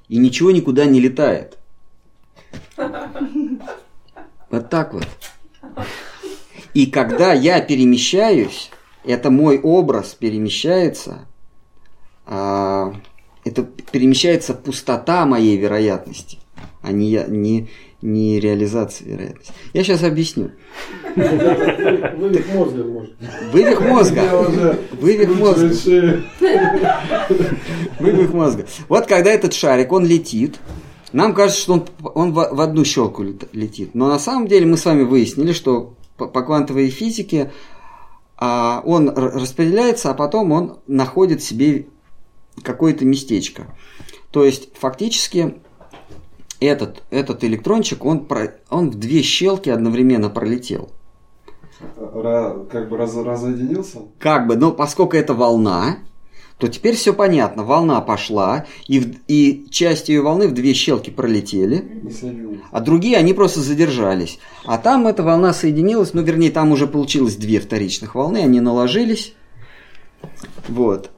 И 0.10 0.18
ничего 0.18 0.49
никуда 0.49 0.85
не 0.85 0.99
летает. 0.99 1.60
Вот 4.49 4.69
так 4.69 4.93
вот. 4.93 5.07
И 6.73 6.88
когда 6.88 7.34
я 7.34 7.61
перемещаюсь, 7.61 8.69
это 9.03 9.30
мой 9.30 9.59
образ 9.59 10.13
перемещается, 10.13 11.27
а, 12.25 12.93
это 13.45 13.63
перемещается 13.63 14.53
пустота 14.53 15.25
моей 15.25 15.57
вероятности, 15.57 16.39
а 16.81 16.91
не, 16.91 17.23
не, 17.27 17.69
не 18.01 18.39
реализация 18.39 19.07
вероятности. 19.07 19.53
Я 19.73 19.84
сейчас 19.84 20.03
объясню. 20.03 20.51
Вывих 21.15 22.47
мозга 22.53 22.84
может. 22.84 23.15
Вывих 23.51 23.81
мозга. 23.81 24.77
Вывих 24.91 25.35
мозга. 25.35 26.23
Вывих 27.99 28.34
мозга. 28.34 28.65
Вот 28.88 29.07
когда 29.07 29.31
этот 29.31 29.53
шарик, 29.53 29.91
он 29.91 30.05
летит, 30.05 30.59
нам 31.14 31.34
кажется, 31.34 31.61
что 31.61 31.73
он, 31.73 31.84
он 32.15 32.34
в, 32.34 32.40
одну 32.61 32.84
щелку 32.84 33.23
лет- 33.23 33.49
летит. 33.53 33.95
Но 33.95 34.07
на 34.07 34.19
самом 34.19 34.48
деле 34.48 34.65
мы 34.65 34.77
с 34.77 34.85
вами 34.85 35.03
выяснили, 35.03 35.52
что 35.53 35.94
по, 36.18 36.27
по 36.27 36.41
квантовой 36.41 36.90
физике 36.90 37.52
а, 38.38 38.81
он 38.85 39.10
распределяется, 39.10 40.11
а 40.11 40.14
потом 40.14 40.52
он 40.52 40.77
находит 40.88 41.41
себе 41.41 41.88
какое-то 42.61 43.06
местечко. 43.06 43.68
То 44.31 44.44
есть 44.44 44.76
фактически 44.77 45.56
этот, 46.60 47.03
этот 47.10 47.44
электрончик, 47.44 48.03
он, 48.06 48.26
про- 48.26 48.56
он 48.69 48.90
в 48.90 48.95
две 48.95 49.22
щелки 49.22 49.69
одновременно 49.69 50.30
пролетел. 50.30 50.90
Ра- 51.98 52.68
Как 52.72 52.90
бы 52.90 52.98
раз- 52.98 53.15
разоединился? 53.15 53.99
Как 54.19 54.48
бы, 54.48 54.56
но 54.56 54.72
поскольку 54.72 55.15
это 55.18 55.34
волна, 55.34 55.98
то 56.64 56.69
теперь 56.69 56.95
все 56.95 57.14
понятно. 57.14 57.65
Волна 57.65 57.99
пошла, 57.99 58.65
и, 58.88 59.02
в- 59.02 59.18
и 59.27 59.68
часть 59.69 60.07
ее 60.07 60.22
волны 60.22 60.48
в 60.48 60.53
две 60.53 60.73
щелки 60.73 61.11
пролетели, 61.11 62.02
а 62.72 62.80
другие 62.80 63.18
они 63.18 63.34
просто 63.34 63.60
задержались. 63.60 64.40
А 64.64 64.77
там 64.77 65.06
эта 65.07 65.23
волна 65.23 65.52
соединилась, 65.53 66.14
ну, 66.14 66.22
вернее, 66.22 66.52
там 66.52 66.72
уже 66.72 66.88
получилось 66.88 67.35
две 67.35 67.60
вторичных 67.60 68.15
волны, 68.15 68.38
они 68.38 68.61
наложились. 68.61 69.34
Вот. 70.69 71.11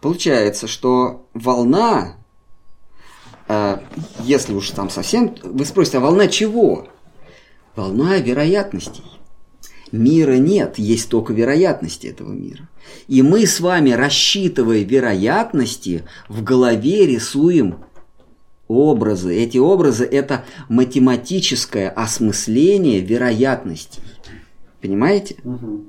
Получается, 0.00 0.66
что 0.68 1.26
волна, 1.34 2.16
э, 3.48 3.76
если 4.20 4.54
уж 4.54 4.70
там 4.70 4.88
совсем... 4.88 5.34
Вы 5.42 5.66
спросите, 5.66 5.98
а 5.98 6.00
волна 6.00 6.28
чего? 6.28 6.88
Волна 7.76 8.16
вероятностей. 8.16 9.04
Мира 9.92 10.38
нет, 10.38 10.78
есть 10.78 11.10
только 11.10 11.34
вероятности 11.34 12.06
этого 12.06 12.32
мира. 12.32 12.68
И 13.08 13.20
мы 13.20 13.46
с 13.46 13.60
вами, 13.60 13.90
рассчитывая 13.90 14.82
вероятности, 14.82 16.04
в 16.30 16.42
голове 16.42 17.06
рисуем 17.06 17.76
образы. 18.68 19.34
Эти 19.34 19.58
образы– 19.58 20.04
это 20.10 20.46
математическое 20.70 21.90
осмысление 21.90 23.00
вероятностей. 23.00 24.02
Понимаете? 24.80 25.36
Мгм. 25.44 25.88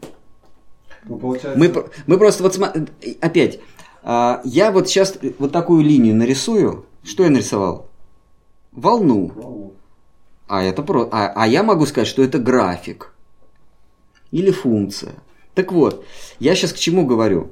Ну, 1.06 1.18
получается, 1.18 1.58
Мы, 1.58 1.74
мы 2.06 2.18
просто 2.18 2.44
вот 2.44 2.58
сма- 2.58 2.90
опять, 3.22 3.60
а, 4.04 4.42
я 4.44 4.72
вот 4.74 4.90
сейчас 4.90 5.18
вот 5.40 5.54
такую 5.54 5.84
линию 5.84 6.14
нарисую. 6.14 6.86
Что 7.04 7.24
я 7.24 7.30
нарисовал? 7.30 7.90
Волну. 8.74 9.32
волну. 9.34 9.74
А 10.48 10.62
это 10.62 10.84
про, 10.84 11.08
а, 11.12 11.32
а 11.36 11.48
я 11.48 11.64
могу 11.64 11.86
сказать, 11.86 12.08
что 12.08 12.22
это 12.22 12.38
график 12.38 13.13
или 14.34 14.50
функция. 14.50 15.14
Так 15.54 15.72
вот, 15.72 16.04
я 16.40 16.56
сейчас 16.56 16.74
к 16.74 16.80
чему 16.80 17.06
говорю? 17.06 17.52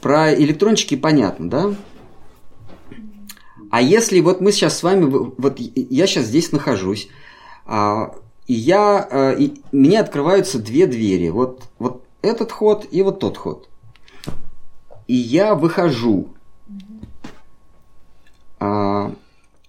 Про 0.00 0.32
электрончики 0.32 0.94
понятно, 0.94 1.50
да? 1.50 1.74
А 3.70 3.82
если 3.82 4.20
вот 4.20 4.40
мы 4.40 4.52
сейчас 4.52 4.78
с 4.78 4.82
вами, 4.84 5.04
вот 5.04 5.58
я 5.58 6.06
сейчас 6.06 6.26
здесь 6.26 6.52
нахожусь, 6.52 7.08
а, 7.66 8.14
и 8.46 8.54
я, 8.54 9.08
а, 9.10 9.32
и 9.32 9.54
мне 9.72 9.98
открываются 9.98 10.60
две 10.60 10.86
двери, 10.86 11.30
вот, 11.30 11.64
вот 11.80 12.04
этот 12.22 12.52
ход 12.52 12.86
и 12.92 13.02
вот 13.02 13.18
тот 13.18 13.36
ход. 13.36 13.68
И 15.08 15.14
я 15.14 15.56
выхожу. 15.56 16.28
А, 18.60 19.12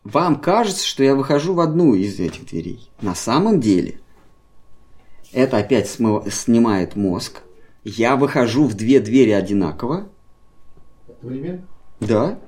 вам 0.03 0.35
кажется, 0.35 0.85
что 0.85 1.03
я 1.03 1.15
выхожу 1.15 1.55
в 1.55 1.59
одну 1.59 1.95
из 1.95 2.19
этих 2.19 2.45
дверей. 2.45 2.91
На 3.01 3.15
самом 3.15 3.59
деле, 3.59 4.01
это 5.35 5.57
опять 5.57 5.87
смыв- 5.87 6.31
снимает 6.31 6.95
мозг. 6.95 7.41
Я 7.83 8.15
выхожу 8.15 8.65
в 8.65 8.73
две 8.73 8.99
двери 8.99 9.31
одинаково. 9.31 10.09
Одновременно? 11.07 11.67
Да. 11.99 12.39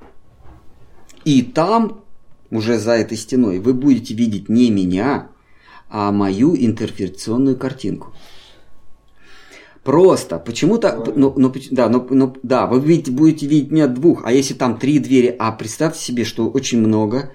И 1.24 1.42
там, 1.42 2.02
уже 2.50 2.78
за 2.78 2.92
этой 2.92 3.16
стеной, 3.16 3.58
вы 3.58 3.74
будете 3.74 4.14
видеть 4.14 4.48
не 4.48 4.70
меня, 4.70 5.28
а 5.88 6.10
мою 6.12 6.56
интерференционную 6.56 7.56
картинку. 7.56 8.12
Просто 9.84 10.38
почему-то, 10.38 11.12
ну, 11.14 11.32
ну, 11.36 11.52
да, 11.70 11.88
ну, 11.88 12.06
ну, 12.10 12.36
да, 12.42 12.66
вы 12.66 12.80
видите, 12.80 13.10
будете 13.10 13.46
видеть 13.46 13.70
меня 13.70 13.86
двух, 13.86 14.22
а 14.24 14.32
если 14.32 14.54
там 14.54 14.78
три 14.78 14.98
двери, 14.98 15.34
а 15.38 15.52
представьте 15.52 16.00
себе, 16.00 16.24
что 16.24 16.48
очень 16.50 16.78
много, 16.78 17.32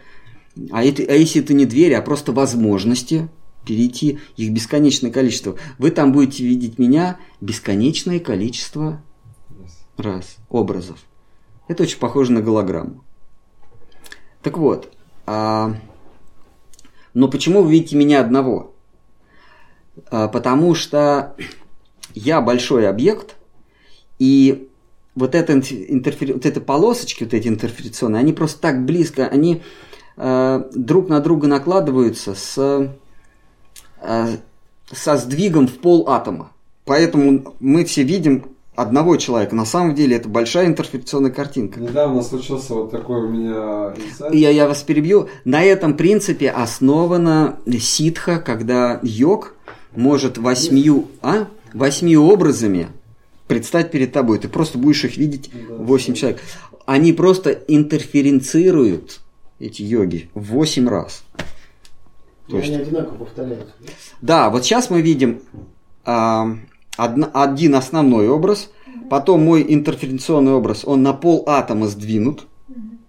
а, 0.71 0.83
это, 0.83 1.01
а 1.03 1.13
если 1.13 1.41
это 1.41 1.53
не 1.53 1.65
двери, 1.65 1.93
а 1.93 2.01
просто 2.01 2.31
возможности 2.31 3.29
перейти, 3.65 4.19
их 4.35 4.51
бесконечное 4.51 5.11
количество, 5.11 5.55
вы 5.77 5.91
там 5.91 6.11
будете 6.11 6.43
видеть 6.43 6.79
меня 6.79 7.17
бесконечное 7.41 8.19
количество 8.19 9.01
раз 9.97 10.37
образов. 10.49 10.99
Это 11.67 11.83
очень 11.83 11.99
похоже 11.99 12.31
на 12.31 12.41
голограмму. 12.41 13.03
Так 14.41 14.57
вот, 14.57 14.91
а, 15.25 15.75
но 17.13 17.27
почему 17.27 17.61
вы 17.63 17.71
видите 17.71 17.95
меня 17.95 18.19
одного? 18.19 18.73
А, 20.07 20.27
потому 20.27 20.75
что 20.75 21.35
я 22.13 22.41
большой 22.41 22.87
объект, 22.87 23.35
и 24.19 24.69
вот, 25.15 25.35
интер- 25.35 25.85
интерфер- 25.89 26.33
вот 26.33 26.45
эти 26.45 26.59
полосочки, 26.59 27.23
вот 27.23 27.33
эти 27.33 27.47
интерферационные, 27.47 28.19
они 28.19 28.33
просто 28.33 28.59
так 28.59 28.85
близко, 28.85 29.27
они 29.27 29.61
э, 30.17 30.63
друг 30.73 31.09
на 31.09 31.19
друга 31.19 31.47
накладываются 31.47 32.35
с, 32.35 32.91
со 34.91 35.17
сдвигом 35.17 35.67
в 35.67 35.77
пол 35.79 36.09
атома. 36.09 36.51
Поэтому 36.85 37.55
мы 37.59 37.85
все 37.85 38.03
видим 38.03 38.45
одного 38.75 39.17
человека. 39.17 39.55
На 39.55 39.65
самом 39.65 39.95
деле 39.95 40.15
это 40.17 40.27
большая 40.27 40.67
интерференционная 40.67 41.31
картинка. 41.31 41.79
Недавно 41.79 42.21
случился 42.21 42.73
вот 42.73 42.91
такой 42.91 43.21
у 43.21 43.29
меня 43.29 43.93
инсайт. 43.95 44.33
Я, 44.33 44.49
я 44.49 44.67
вас 44.67 44.81
перебью. 44.81 45.29
На 45.45 45.63
этом 45.63 45.95
принципе 45.95 46.49
основана 46.49 47.57
ситха, 47.79 48.39
когда 48.39 48.99
йог 49.03 49.55
может 49.95 50.37
восьмию, 50.37 51.07
а? 51.21 51.47
восьмию 51.73 52.23
образами 52.23 52.87
предстать 53.47 53.91
перед 53.91 54.11
тобой. 54.11 54.39
Ты 54.39 54.47
просто 54.47 54.77
будешь 54.77 55.05
их 55.05 55.17
видеть 55.17 55.51
Да, 55.69 55.75
8 55.75 56.13
да. 56.13 56.19
человек. 56.19 56.41
Они 56.85 57.13
просто 57.13 57.51
интерференцируют, 57.51 59.21
эти 59.59 59.83
йоги, 59.83 60.29
в 60.33 60.45
8 60.53 60.87
раз. 60.87 61.23
То 62.47 62.57
есть- 62.57 62.69
они 62.69 62.81
одинаково 62.81 63.15
повторяются. 63.15 63.73
да? 64.21 64.49
Вот 64.49 64.63
сейчас 64.65 64.89
мы 64.89 65.01
видим 65.01 65.41
а, 66.05 66.57
одна- 66.97 67.31
один 67.33 67.75
основной 67.75 68.27
образ, 68.27 68.69
потом 69.09 69.43
мой 69.43 69.65
интерференционный 69.67 70.51
образ, 70.53 70.83
он 70.85 71.01
на 71.01 71.13
пол 71.13 71.43
атома 71.47 71.87
сдвинут, 71.87 72.45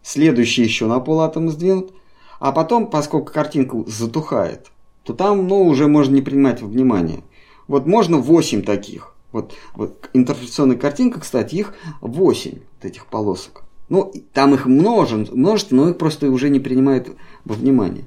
следующий 0.02 0.62
еще 0.62 0.86
на 0.86 1.00
пол 1.00 1.20
атома 1.20 1.50
сдвинут, 1.50 1.92
а 2.38 2.52
потом, 2.52 2.88
поскольку 2.88 3.32
картинка 3.32 3.82
затухает, 3.86 4.70
то 5.02 5.12
там, 5.12 5.48
ну, 5.48 5.64
уже 5.64 5.88
можно 5.88 6.14
не 6.14 6.22
принимать 6.22 6.62
во 6.62 6.68
внимание. 6.68 7.22
Вот 7.66 7.86
можно 7.86 8.18
8 8.18 8.62
таких. 8.62 9.14
Вот, 9.32 9.52
вот 9.74 10.08
интерференционная 10.12 10.76
картинка, 10.76 11.20
кстати, 11.20 11.56
их 11.56 11.74
8 12.00 12.52
вот 12.52 12.84
этих 12.84 13.06
полосок. 13.06 13.64
Ну, 13.88 14.12
там 14.32 14.54
их 14.54 14.66
множен, 14.66 15.28
множество, 15.32 15.74
но 15.74 15.88
их 15.90 15.98
просто 15.98 16.30
уже 16.30 16.48
не 16.48 16.60
принимают 16.60 17.08
во 17.44 17.54
внимание. 17.54 18.04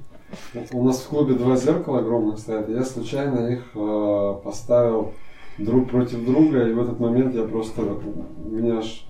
У 0.72 0.84
нас 0.84 1.00
в 1.00 1.08
клубе 1.08 1.34
два 1.34 1.56
зеркала 1.56 2.00
огромных 2.00 2.38
стоят. 2.38 2.68
Я 2.68 2.84
случайно 2.84 3.48
их 3.48 3.64
э, 3.74 4.34
поставил 4.44 5.12
друг 5.58 5.90
против 5.90 6.24
друга, 6.24 6.68
и 6.68 6.72
в 6.72 6.80
этот 6.80 7.00
момент 7.00 7.34
я 7.34 7.44
просто 7.44 7.82
меня 8.44 8.78
аж 8.78 9.06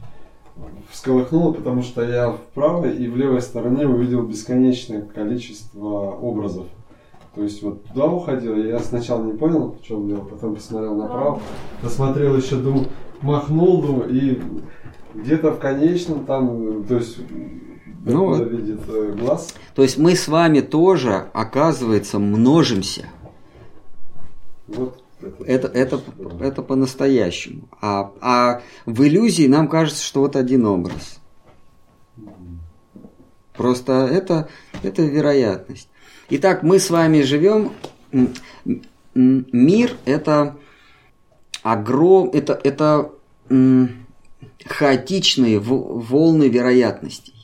всколыхнуло, 0.90 1.52
потому 1.52 1.82
что 1.82 2.02
я 2.02 2.30
в 2.30 2.38
правой 2.54 2.96
и 2.96 3.08
в 3.08 3.16
левой 3.16 3.42
стороне 3.42 3.86
увидел 3.86 4.22
бесконечное 4.22 5.02
количество 5.02 6.12
образов. 6.12 6.66
То 7.34 7.42
есть 7.42 7.62
вот 7.62 7.84
туда 7.84 8.06
уходил, 8.06 8.56
я 8.56 8.78
сначала 8.80 9.22
не 9.22 9.34
понял, 9.34 9.76
в 9.80 9.84
чем 9.84 10.08
дело, 10.08 10.24
потом 10.24 10.54
посмотрел 10.54 10.96
направо, 10.96 11.40
посмотрел 11.82 12.36
еще, 12.36 12.56
думаю, 12.56 12.86
махнул, 13.20 13.82
думаю, 13.82 14.10
и 14.10 14.40
где-то 15.14 15.52
в 15.52 15.58
конечном 15.58 16.24
там, 16.24 16.84
то 16.84 16.96
есть 16.96 17.18
Ну, 18.04 18.36
ну, 18.36 18.44
видит 18.44 18.80
э, 18.88 19.12
глаз. 19.18 19.54
То 19.74 19.82
есть 19.82 19.98
мы 19.98 20.14
с 20.14 20.28
вами 20.28 20.60
тоже, 20.60 21.28
оказывается, 21.32 22.18
множимся. 22.18 23.06
Вот 24.66 25.02
Это, 25.46 25.66
это, 25.68 26.00
Да. 26.16 26.46
это 26.46 26.62
по-настоящему. 26.62 27.68
А, 27.80 28.12
а 28.20 28.62
в 28.86 29.02
иллюзии 29.02 29.46
нам 29.48 29.68
кажется, 29.68 30.02
что 30.04 30.20
вот 30.20 30.36
один 30.36 30.64
образ. 30.66 31.18
Просто 33.56 33.92
это, 33.92 34.48
это 34.84 35.02
вероятность. 35.02 35.88
Итак, 36.30 36.62
мы 36.62 36.78
с 36.78 36.90
вами 36.90 37.22
живем. 37.22 37.72
Мир 39.14 39.96
это 40.04 40.56
огром, 41.64 42.30
это, 42.32 42.58
это 42.62 43.10
хаотичные 44.64 45.58
волны 45.58 46.48
вероятностей. 46.48 47.34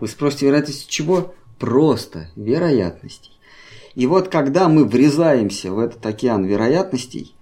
Вы 0.00 0.08
спросите, 0.08 0.46
вероятность 0.46 0.88
чего? 0.88 1.34
Просто 1.58 2.30
вероятностей. 2.36 3.32
И 3.94 4.06
вот 4.06 4.28
когда 4.28 4.68
мы 4.68 4.84
врезаемся 4.84 5.72
в 5.72 5.78
этот 5.78 6.04
океан 6.04 6.44
вероятностей, 6.44 7.34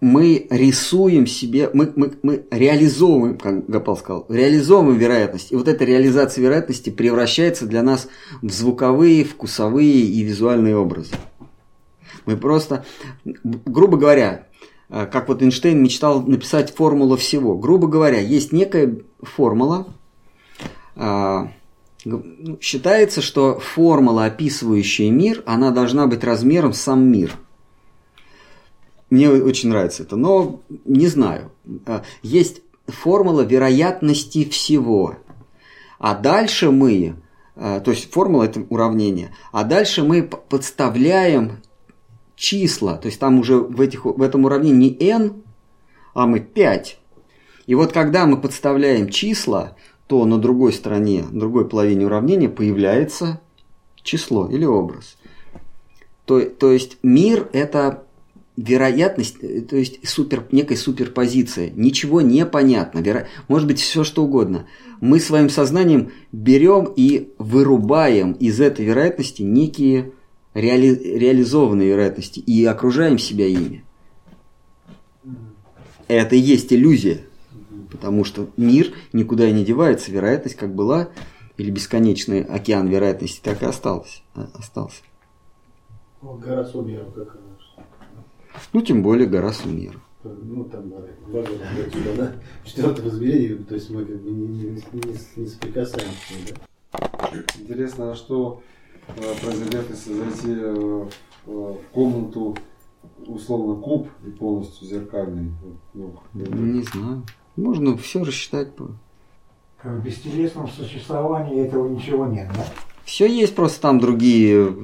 мы 0.00 0.46
рисуем 0.50 1.26
себе, 1.26 1.70
мы, 1.72 1.90
мы, 1.96 2.12
мы 2.22 2.44
реализовываем, 2.50 3.38
как 3.38 3.66
Гапал 3.66 3.96
сказал, 3.96 4.26
реализовываем 4.28 4.98
вероятность. 4.98 5.52
И 5.52 5.56
вот 5.56 5.68
эта 5.68 5.84
реализация 5.84 6.42
вероятности 6.42 6.90
превращается 6.90 7.66
для 7.66 7.82
нас 7.82 8.08
в 8.42 8.50
звуковые, 8.50 9.24
вкусовые 9.24 10.02
и 10.02 10.22
визуальные 10.22 10.76
образы. 10.76 11.14
Мы 12.26 12.36
просто, 12.36 12.84
грубо 13.24 13.96
говоря, 13.96 14.48
э, 14.90 15.06
как 15.06 15.28
вот 15.28 15.42
Эйнштейн 15.42 15.82
мечтал 15.82 16.22
написать 16.22 16.74
формулу 16.74 17.16
всего. 17.16 17.56
Грубо 17.56 17.88
говоря, 17.88 18.20
есть 18.20 18.52
некая 18.52 18.98
формула, 19.22 19.86
считается, 22.60 23.20
что 23.20 23.58
формула, 23.58 24.26
описывающая 24.26 25.10
мир, 25.10 25.42
она 25.46 25.70
должна 25.70 26.06
быть 26.06 26.24
размером 26.24 26.72
с 26.72 26.80
сам 26.80 27.10
мир. 27.10 27.36
Мне 29.10 29.30
очень 29.30 29.68
нравится 29.68 30.02
это, 30.02 30.16
но 30.16 30.60
не 30.84 31.06
знаю. 31.06 31.52
А, 31.86 32.02
Есть 32.22 32.62
формула 32.86 33.42
вероятности 33.42 34.48
всего. 34.48 35.16
А 35.98 36.14
дальше 36.14 36.70
мы, 36.70 37.14
а, 37.54 37.80
то 37.80 37.92
есть 37.92 38.10
формула 38.10 38.44
это 38.44 38.66
уравнение, 38.68 39.34
а 39.52 39.64
дальше 39.64 40.02
мы 40.02 40.22
подставляем 40.22 41.62
числа, 42.34 42.96
то 42.96 43.06
есть 43.06 43.18
там 43.18 43.38
уже 43.38 43.56
в, 43.56 43.80
этих, 43.80 44.04
в 44.04 44.20
этом 44.20 44.44
уравнении 44.44 44.90
не 44.90 45.08
n, 45.10 45.42
а 46.14 46.26
мы 46.26 46.40
5. 46.40 46.98
И 47.66 47.74
вот 47.74 47.92
когда 47.92 48.26
мы 48.26 48.40
подставляем 48.40 49.08
числа, 49.08 49.76
то 50.06 50.24
на 50.24 50.38
другой 50.38 50.72
стороне, 50.72 51.24
другой 51.30 51.68
половине 51.68 52.06
уравнения 52.06 52.48
появляется 52.48 53.40
число 54.02 54.48
или 54.48 54.64
образ. 54.64 55.16
То, 56.24 56.40
то 56.42 56.72
есть 56.72 56.98
мир 57.02 57.48
это 57.52 58.04
вероятность, 58.56 59.36
э, 59.42 59.60
то 59.60 59.76
есть 59.76 60.08
супер, 60.08 60.44
некая 60.50 60.76
суперпозиция. 60.76 61.70
Ничего 61.70 62.20
не 62.20 62.46
понятно. 62.46 63.00
Веро- 63.00 63.26
может 63.48 63.68
быть 63.68 63.80
все 63.80 64.02
что 64.04 64.24
угодно. 64.24 64.66
Мы 65.00 65.20
своим 65.20 65.50
сознанием 65.50 66.12
берем 66.32 66.92
и 66.96 67.32
вырубаем 67.38 68.32
из 68.32 68.60
этой 68.60 68.84
вероятности 68.84 69.42
некие 69.42 70.12
реали- 70.54 71.18
реализованные 71.18 71.88
вероятности 71.88 72.40
и 72.40 72.64
окружаем 72.64 73.18
себя 73.18 73.46
ими. 73.46 73.84
Это 76.08 76.36
и 76.36 76.40
есть 76.40 76.72
иллюзия. 76.72 77.20
Потому 77.90 78.24
что 78.24 78.48
мир 78.56 78.92
никуда 79.12 79.48
и 79.48 79.52
не 79.52 79.64
девается, 79.64 80.10
вероятность 80.10 80.56
как 80.56 80.74
была, 80.74 81.08
или 81.56 81.70
бесконечный 81.70 82.42
океан 82.42 82.88
вероятности 82.88 83.40
так 83.42 83.62
и 83.62 83.66
остался. 83.66 84.20
а- 84.34 84.48
остался. 84.54 85.02
Вот 86.20 86.40
гора 86.40 86.64
Сумеров, 86.64 87.12
как 87.14 87.36
она. 87.36 87.84
Ну, 88.72 88.82
тем 88.82 89.02
более 89.02 89.26
гора 89.26 89.52
Сумеров. 89.52 90.00
Ну, 90.24 90.64
там, 90.64 90.90
да, 90.90 90.96
два 91.28 91.42
года 91.42 91.64
отсюда, 91.86 92.16
да, 92.16 92.32
четвертого 92.64 93.08
измерения, 93.08 93.62
то 93.62 93.74
есть 93.74 93.90
мы 93.90 94.04
как 94.04 94.20
бы 94.20 94.30
не, 94.30 94.46
не, 94.48 94.64
не, 94.92 95.16
не 95.36 95.46
соприкасаемся, 95.46 96.34
да. 96.90 97.38
Интересно, 97.60 98.10
а 98.10 98.14
что 98.16 98.60
э, 99.06 99.22
произойдет, 99.40 99.84
если 99.88 100.14
зайти 100.14 100.50
э, 100.50 100.74
в 100.74 101.10
в 101.46 101.78
комнату, 101.92 102.56
условно, 103.26 103.80
куб 103.80 104.08
и 104.26 104.30
полностью 104.30 104.86
зеркальный? 104.86 105.52
Ну, 105.94 106.18
Не 106.34 106.82
знаю. 106.82 107.22
Можно 107.56 107.96
все 107.96 108.22
рассчитать. 108.22 108.74
по- 108.74 108.90
В 109.82 110.02
бестелесном 110.02 110.68
существовании 110.68 111.64
этого 111.64 111.88
ничего 111.88 112.26
нет, 112.26 112.48
да? 112.54 112.64
Все 113.04 113.26
есть, 113.26 113.54
просто 113.54 113.80
там 113.80 114.00
другие, 114.00 114.74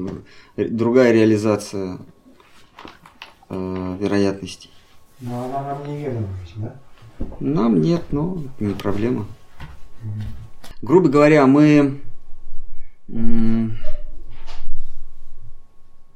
э, 0.56 0.68
другая 0.68 1.12
реализация 1.12 1.98
э, 3.48 3.96
вероятностей. 4.00 4.70
Но 5.20 5.44
она 5.44 5.62
нам 5.62 5.86
неведома 5.88 6.28
ведь, 6.40 6.54
да? 6.56 6.76
Нам 7.40 7.80
нет, 7.80 8.02
но 8.12 8.42
не 8.60 8.74
проблема. 8.74 9.26
Грубо 10.82 11.08
говоря, 11.08 11.46
мы... 11.46 12.00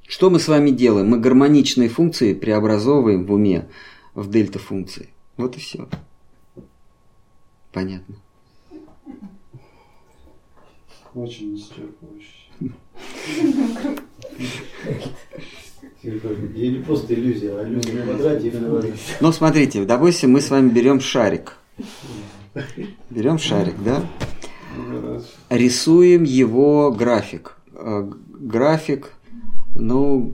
Что 0.09 0.31
мы 0.31 0.39
с 0.39 0.49
вами 0.49 0.71
делаем? 0.71 1.09
Мы 1.11 1.19
гармоничные 1.19 1.89
функции 1.89 2.33
преобразовываем 2.35 3.27
в 3.27 3.33
уме 3.33 3.69
в 4.15 4.31
дельта-функции. 4.31 5.11
Вот 5.37 5.57
и 5.57 5.61
все. 5.61 5.89
Понятно. 7.77 8.15
Очень 11.15 11.57
исчерпывающе. 11.57 12.73
И 16.03 16.69
не 16.71 16.83
просто 16.83 17.13
иллюзия, 17.13 17.59
а 17.59 17.69
иллюзия 17.69 18.01
в 18.01 18.05
квадрате 18.07 18.49
и. 18.49 18.95
Ну, 19.21 19.31
смотрите, 19.31 19.85
допустим, 19.85 20.33
мы 20.33 20.41
с 20.41 20.49
вами 20.49 20.71
берем 20.71 21.01
шарик. 21.01 21.59
Берем 23.11 23.37
шарик, 23.37 23.75
да? 23.85 24.03
Рисуем 25.51 26.25
его 26.25 26.91
график. 26.91 27.59
Э, 27.75 28.11
График, 28.31 29.13
ну, 29.75 30.33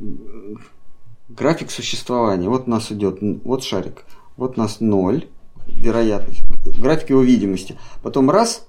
график 1.28 1.72
существования. 1.72 2.48
Вот 2.48 2.68
у 2.68 2.70
нас 2.70 2.92
идет, 2.92 3.18
вот 3.20 3.64
шарик, 3.64 4.04
вот 4.36 4.56
у 4.56 4.60
нас 4.60 4.78
ноль, 4.78 5.26
вероятность, 5.66 6.42
график 6.78 7.10
его 7.10 7.22
видимости. 7.22 7.78
Потом 8.02 8.30
раз, 8.30 8.66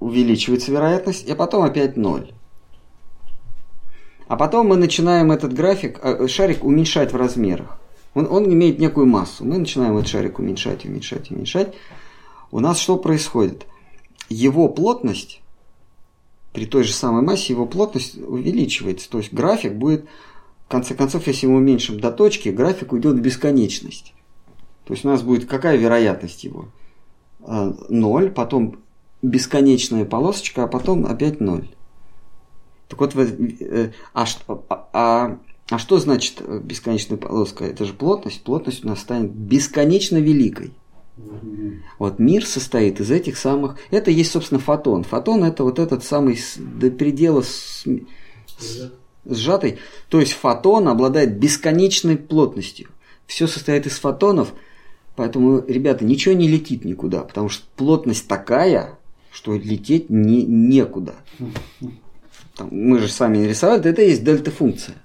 увеличивается 0.00 0.72
вероятность, 0.72 1.28
и 1.28 1.34
потом 1.34 1.62
опять 1.62 1.96
ноль. 1.96 2.32
А 4.28 4.36
потом 4.36 4.68
мы 4.68 4.76
начинаем 4.76 5.30
этот 5.30 5.52
график, 5.52 5.98
э, 6.02 6.26
шарик 6.26 6.64
уменьшать 6.64 7.12
в 7.12 7.16
размерах. 7.16 7.78
Он, 8.14 8.26
он 8.30 8.52
имеет 8.52 8.78
некую 8.78 9.06
массу. 9.06 9.44
Мы 9.44 9.58
начинаем 9.58 9.96
этот 9.96 10.08
шарик 10.08 10.38
уменьшать, 10.38 10.84
уменьшать, 10.84 11.30
уменьшать. 11.30 11.74
У 12.50 12.60
нас 12.60 12.78
что 12.78 12.96
происходит? 12.96 13.66
Его 14.28 14.68
плотность, 14.68 15.42
при 16.52 16.66
той 16.66 16.84
же 16.84 16.92
самой 16.92 17.22
массе, 17.22 17.52
его 17.52 17.66
плотность 17.66 18.16
увеличивается. 18.16 19.10
То 19.10 19.18
есть 19.18 19.32
график 19.32 19.74
будет, 19.74 20.06
в 20.66 20.70
конце 20.70 20.94
концов, 20.94 21.26
если 21.26 21.46
мы 21.46 21.56
уменьшим 21.56 22.00
до 22.00 22.10
точки, 22.10 22.48
график 22.50 22.92
уйдет 22.92 23.16
в 23.16 23.20
бесконечность. 23.20 24.14
То 24.84 24.94
есть 24.94 25.04
у 25.04 25.08
нас 25.08 25.22
будет 25.22 25.48
какая 25.48 25.76
вероятность 25.76 26.44
его? 26.44 26.68
А, 27.40 27.74
Ноль, 27.88 28.30
потом 28.30 28.76
бесконечная 29.22 30.04
полосочка, 30.04 30.64
а 30.64 30.68
потом 30.68 31.06
опять 31.06 31.40
ноль. 31.40 31.68
Так 32.88 33.00
вот, 33.00 33.14
э, 33.16 33.92
а, 34.12 34.26
а- 34.48 34.88
а- 34.92 35.38
а 35.70 35.78
что 35.78 35.98
значит 35.98 36.40
э, 36.40 36.60
бесконечная 36.62 37.16
полоска? 37.16 37.64
Это 37.64 37.84
же 37.84 37.94
плотность. 37.94 38.42
Плотность 38.42 38.84
у 38.84 38.88
нас 38.88 39.00
станет 39.00 39.30
бесконечно 39.30 40.18
великой. 40.18 40.72
Вот 41.98 42.18
мир 42.18 42.44
состоит 42.44 43.00
из 43.00 43.10
этих 43.10 43.36
самых... 43.38 43.76
Это 43.90 44.10
есть, 44.10 44.32
собственно, 44.32 44.60
фотон. 44.60 45.04
Фотон 45.04 45.44
это 45.44 45.62
вот 45.62 45.78
этот 45.78 46.04
самый 46.04 46.38
до 46.58 46.90
предела 46.90 47.42
с- 47.42 47.84
с- 48.58 48.92
сжатый. 49.24 49.78
То 50.08 50.20
есть 50.20 50.32
фотон 50.32 50.88
обладает 50.88 51.38
бесконечной 51.38 52.16
плотностью. 52.16 52.88
Все 53.26 53.46
состоит 53.46 53.86
из 53.86 53.98
фотонов, 53.98 54.52
поэтому, 55.16 55.64
ребята, 55.66 56.04
ничего 56.04 56.34
не 56.34 56.48
летит 56.48 56.84
никуда, 56.84 57.22
потому 57.22 57.48
что 57.48 57.66
плотность 57.76 58.28
такая, 58.28 58.98
что 59.32 59.54
лететь 59.54 60.10
не, 60.10 60.44
некуда. 60.44 61.14
Там, 62.54 62.68
мы 62.70 62.98
же 62.98 63.08
с 63.08 63.18
вами 63.18 63.38
нарисовали, 63.38 63.84
это 63.84 64.02
есть 64.02 64.24
дельта-функция. 64.24 64.96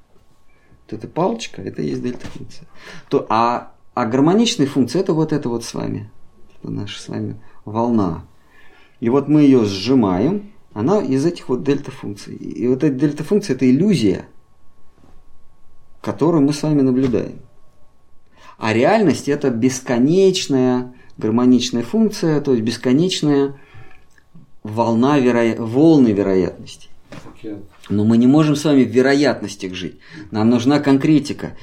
Вот 0.84 1.00
эта 1.00 1.08
палочка, 1.08 1.62
это 1.62 1.82
есть 1.82 2.02
дельта-функция. 2.02 2.68
То, 3.10 3.26
а, 3.30 3.74
а 3.94 4.06
гармоничная 4.06 4.68
функция 4.68 5.02
это 5.02 5.14
вот 5.14 5.34
это 5.34 5.50
вот 5.50 5.64
с 5.64 5.74
вами. 5.74 6.12
это 6.60 6.72
наша 6.72 7.02
с 7.02 7.08
вами 7.08 7.42
волна. 7.66 8.26
И 9.00 9.10
вот 9.10 9.28
мы 9.28 9.42
ее 9.42 9.66
сжимаем, 9.66 10.52
она 10.74 11.02
из 11.02 11.26
этих 11.26 11.50
вот 11.50 11.64
дельта-функций. 11.64 12.36
И 12.36 12.68
вот 12.68 12.84
эта 12.84 12.96
дельта-функция– 12.96 13.56
это 13.56 13.70
иллюзия, 13.70 14.28
которую 16.02 16.44
мы 16.44 16.54
с 16.54 16.64
вами 16.64 16.82
наблюдаем. 16.82 17.40
А 18.58 18.74
реальность– 18.74 19.28
это 19.30 19.50
бесконечная 19.50 20.94
гармоничная 21.18 21.84
функция, 21.84 22.42
то 22.42 22.52
есть 22.52 22.64
бесконечная 22.64 23.56
волна 24.64 25.20
веро... 25.20 25.56
волны 25.62 26.10
вероятностей. 26.10 26.90
Но 27.90 28.04
мы 28.04 28.18
не 28.18 28.28
можем 28.28 28.56
с 28.56 28.66
вами 28.66 28.84
в 28.84 28.90
вероятностях 28.90 29.74
жить. 29.74 30.00
Нам 30.32 30.50
нужна 30.50 30.80
конкретика. 30.80 31.56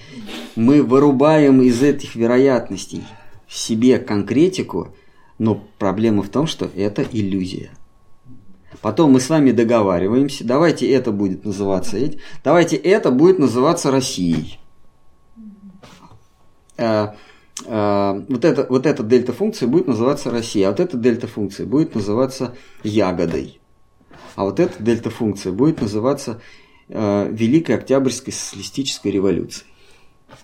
Мы 0.56 0.82
вырубаем 0.82 1.60
из 1.62 1.82
этих 1.82 2.14
вероятностей 2.14 3.04
себе 3.48 3.98
конкретику, 3.98 4.94
но 5.38 5.62
проблема 5.78 6.22
в 6.22 6.28
том, 6.28 6.46
что 6.46 6.70
это 6.74 7.02
иллюзия. 7.02 7.70
Потом 8.80 9.12
мы 9.12 9.20
с 9.20 9.28
вами 9.28 9.52
договариваемся, 9.52 10.44
давайте 10.44 10.90
это 10.90 11.12
будет 11.12 11.44
называться, 11.44 11.96
давайте 12.42 12.76
это 12.76 13.10
будет 13.10 13.38
называться 13.38 13.90
Россией. 13.90 14.58
А, 16.76 17.14
а, 17.66 18.22
вот, 18.28 18.44
это, 18.44 18.66
вот 18.68 18.86
эта 18.86 19.02
дельта-функция 19.02 19.68
будет 19.68 19.86
называться 19.86 20.30
Россия, 20.30 20.68
а 20.68 20.70
вот 20.70 20.80
эта 20.80 20.96
дельта-функция 20.96 21.66
будет 21.66 21.94
называться 21.94 22.54
ягодой. 22.82 23.60
А 24.34 24.44
вот 24.44 24.58
эта 24.58 24.82
дельта-функция 24.82 25.52
будет 25.52 25.80
называться 25.80 26.40
э, 26.88 27.28
Великой 27.30 27.76
Октябрьской 27.76 28.32
социалистической 28.32 29.12
революцией. 29.12 29.66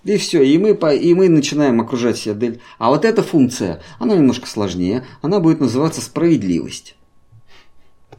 И 0.04 0.16
все, 0.16 0.42
и 0.42 0.56
мы, 0.56 0.70
и 0.96 1.14
мы 1.14 1.28
начинаем 1.28 1.80
окружать 1.80 2.16
себя 2.16 2.34
дель. 2.34 2.60
А 2.78 2.90
вот 2.90 3.04
эта 3.04 3.22
функция, 3.22 3.82
она 3.98 4.14
немножко 4.14 4.46
сложнее, 4.46 5.04
она 5.20 5.40
будет 5.40 5.60
называться 5.60 6.00
справедливость. 6.00 6.96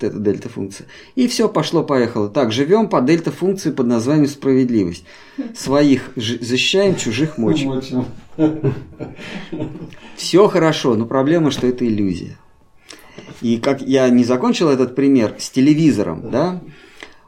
Дельта-функция. 0.09 0.87
И 1.15 1.27
все 1.27 1.47
пошло-поехало. 1.47 2.29
Так, 2.29 2.51
живем 2.51 2.89
по 2.89 3.01
дельта-функции 3.01 3.71
под 3.71 3.87
названием 3.87 4.27
справедливость. 4.27 5.05
Своих 5.55 6.11
защищаем, 6.15 6.95
чужих 6.95 7.37
мочим. 7.37 8.05
Все 10.15 10.47
хорошо, 10.47 10.95
но 10.95 11.05
проблема, 11.05 11.51
что 11.51 11.67
это 11.67 11.85
иллюзия. 11.85 12.37
И 13.41 13.57
как 13.57 13.81
я 13.81 14.09
не 14.09 14.23
закончил 14.23 14.69
этот 14.69 14.95
пример 14.95 15.35
с 15.39 15.49
телевизором, 15.49 16.29
да, 16.31 16.61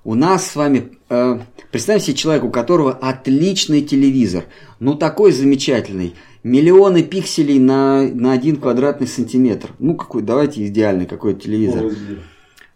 у 0.04 0.16
нас 0.16 0.48
с 0.48 0.56
вами, 0.56 0.92
э, 1.10 1.40
представьте 1.72 2.08
себе 2.08 2.18
человека, 2.18 2.46
у 2.46 2.52
которого 2.52 2.92
отличный 2.92 3.82
телевизор, 3.82 4.46
ну 4.80 4.96
такой 4.96 5.32
замечательный, 5.32 6.14
миллионы 6.44 7.04
пикселей 7.04 7.58
на, 7.58 8.04
на 8.04 8.34
один 8.34 8.58
квадратный 8.58 9.08
сантиметр. 9.08 9.70
Ну 9.80 9.96
какой, 9.96 10.22
давайте 10.22 10.66
идеальный 10.68 11.06
какой 11.06 11.36
телевизор. 11.36 11.92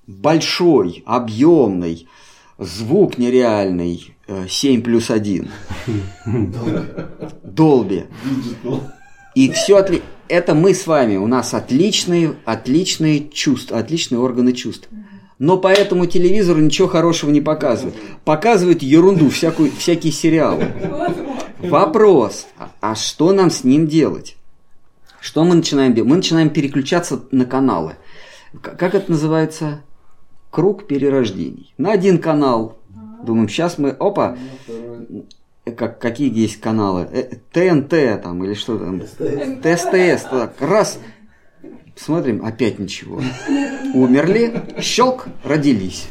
Большой, 0.08 1.04
объемный, 1.06 2.08
звук 2.58 3.18
нереальный, 3.18 4.16
7 4.50 4.80
э, 4.80 4.84
плюс 4.84 5.12
1. 5.12 5.50
Долби. 7.44 8.06
И 9.36 9.52
все 9.52 9.78
отлично 9.78 10.06
это 10.30 10.54
мы 10.54 10.74
с 10.74 10.88
вами, 10.88 11.18
у 11.18 11.28
нас 11.28 11.54
отличные, 11.54 12.36
отличные 12.46 13.30
чувства, 13.30 13.80
отличные 13.80 14.20
органы 14.20 14.54
чувств. 14.54 14.90
Но 15.40 15.58
по 15.58 15.68
этому 15.68 16.08
телевизору 16.08 16.60
ничего 16.60 16.88
хорошего 16.88 17.30
не 17.30 17.42
показывают. 17.42 17.96
Показывают 18.26 18.82
ерунду, 18.82 19.30
всякую, 19.30 19.72
всякие 19.72 20.12
сериалы. 20.12 20.72
Вопрос, 21.60 22.48
а 22.82 22.96
что 22.96 23.34
нам 23.34 23.52
с 23.52 23.64
ним 23.64 23.88
делать? 23.88 24.36
Что 25.22 25.44
мы 25.44 25.56
начинаем 25.56 25.94
делать? 25.94 26.10
Мы 26.10 26.18
начинаем 26.18 26.50
переключаться 26.50 27.22
на 27.32 27.46
каналы. 27.46 27.96
Как 28.62 28.96
это 28.96 29.12
называется? 29.12 29.84
Круг 30.58 30.88
перерождений. 30.88 31.72
На 31.78 31.92
один 31.92 32.18
канал. 32.18 32.80
Думаем, 33.24 33.48
сейчас 33.48 33.78
мы, 33.78 33.92
опа, 33.92 34.40
как, 35.78 36.00
какие 36.00 36.36
есть 36.36 36.60
каналы, 36.60 37.06
ТНТ 37.52 37.94
э, 37.94 38.18
там 38.18 38.44
или 38.44 38.56
что 38.56 38.80
там, 38.80 39.02
ТСТС, 39.02 40.24
так, 40.24 40.56
раз, 40.60 40.98
смотрим, 41.96 42.44
опять 42.44 42.80
ничего. 42.80 43.22
Умерли, 43.94 44.64
щелк, 44.80 45.28
родились. 45.44 46.08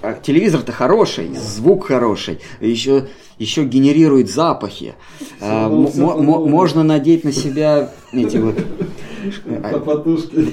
А 0.00 0.14
телевизор-то 0.14 0.72
хороший, 0.72 1.34
звук 1.34 1.88
хороший, 1.88 2.40
еще, 2.60 3.08
еще 3.38 3.64
генерирует 3.64 4.30
запахи. 4.30 4.94
А, 5.42 5.68
можно 5.68 6.82
надеть 6.82 7.24
на 7.24 7.32
себя 7.32 7.90
эти 8.10 8.38
вот... 8.38 8.56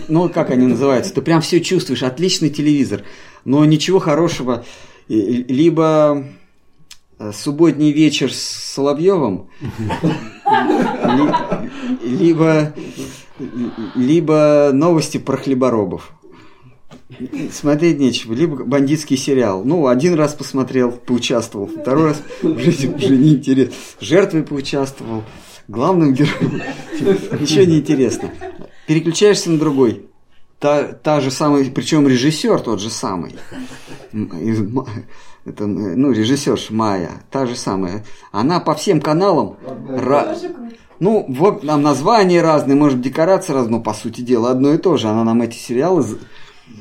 Ну, 0.08 0.30
как 0.30 0.50
они 0.50 0.68
называются? 0.68 1.14
Ты 1.14 1.22
прям 1.22 1.42
все 1.42 1.62
чувствуешь, 1.62 2.04
отличный 2.04 2.50
телевизор, 2.50 3.04
но 3.46 3.64
ничего 3.66 4.00
хорошего. 4.00 4.66
Либо 5.08 6.26
Э, 7.20 7.32
субботний 7.34 7.92
вечер 7.92 8.32
с 8.32 8.38
Соловьевым, 8.38 9.50
либо, 12.04 12.74
либо 13.96 14.70
новости 14.72 15.18
про 15.18 15.38
хлеборобов. 15.38 16.12
Смотреть 17.52 17.98
нечего. 17.98 18.34
Либо 18.34 18.64
бандитский 18.64 19.18
сериал. 19.18 19.64
Ну, 19.64 19.88
один 19.88 20.14
раз 20.14 20.36
посмотрел, 20.36 20.92
поучаствовал. 20.92 21.66
Второй 21.68 22.10
раз 22.10 22.22
уже, 22.44 22.70
уже 22.90 23.18
неинтересно. 23.18 23.74
Жертвой 24.00 24.44
поучаствовал. 24.44 25.24
Главным 25.68 26.14
героем. 26.14 26.62
Ничего 27.40 27.66
не 27.66 27.80
интересно. 27.80 28.32
Переключаешься 28.88 29.50
на 29.52 29.58
другой. 29.58 30.06
Та, 30.60 30.84
та 30.94 31.22
же 31.22 31.30
самая, 31.30 31.70
причем 31.70 32.08
режиссер 32.08 32.60
тот 32.62 32.82
же 32.82 32.90
самый 32.90 33.36
это, 35.48 35.66
ну, 35.66 36.12
режиссер 36.12 36.60
Майя, 36.72 37.12
та 37.32 37.46
же 37.46 37.56
самая, 37.56 38.04
она 38.32 38.60
по 38.60 38.76
всем 38.76 39.02
каналам... 39.02 39.58
Ра... 39.88 40.36
Ну, 41.00 41.26
вот 41.30 41.62
там 41.62 41.84
названия 41.84 42.42
разные, 42.42 42.76
может, 42.76 43.02
декорации 43.02 43.54
разные, 43.54 43.78
но 43.78 43.84
по 43.84 43.94
сути 43.94 44.22
дела 44.22 44.52
одно 44.52 44.74
и 44.74 44.78
то 44.78 44.98
же. 44.98 45.08
Она 45.08 45.24
нам 45.24 45.42
эти 45.42 45.56
сериалы... 45.56 46.04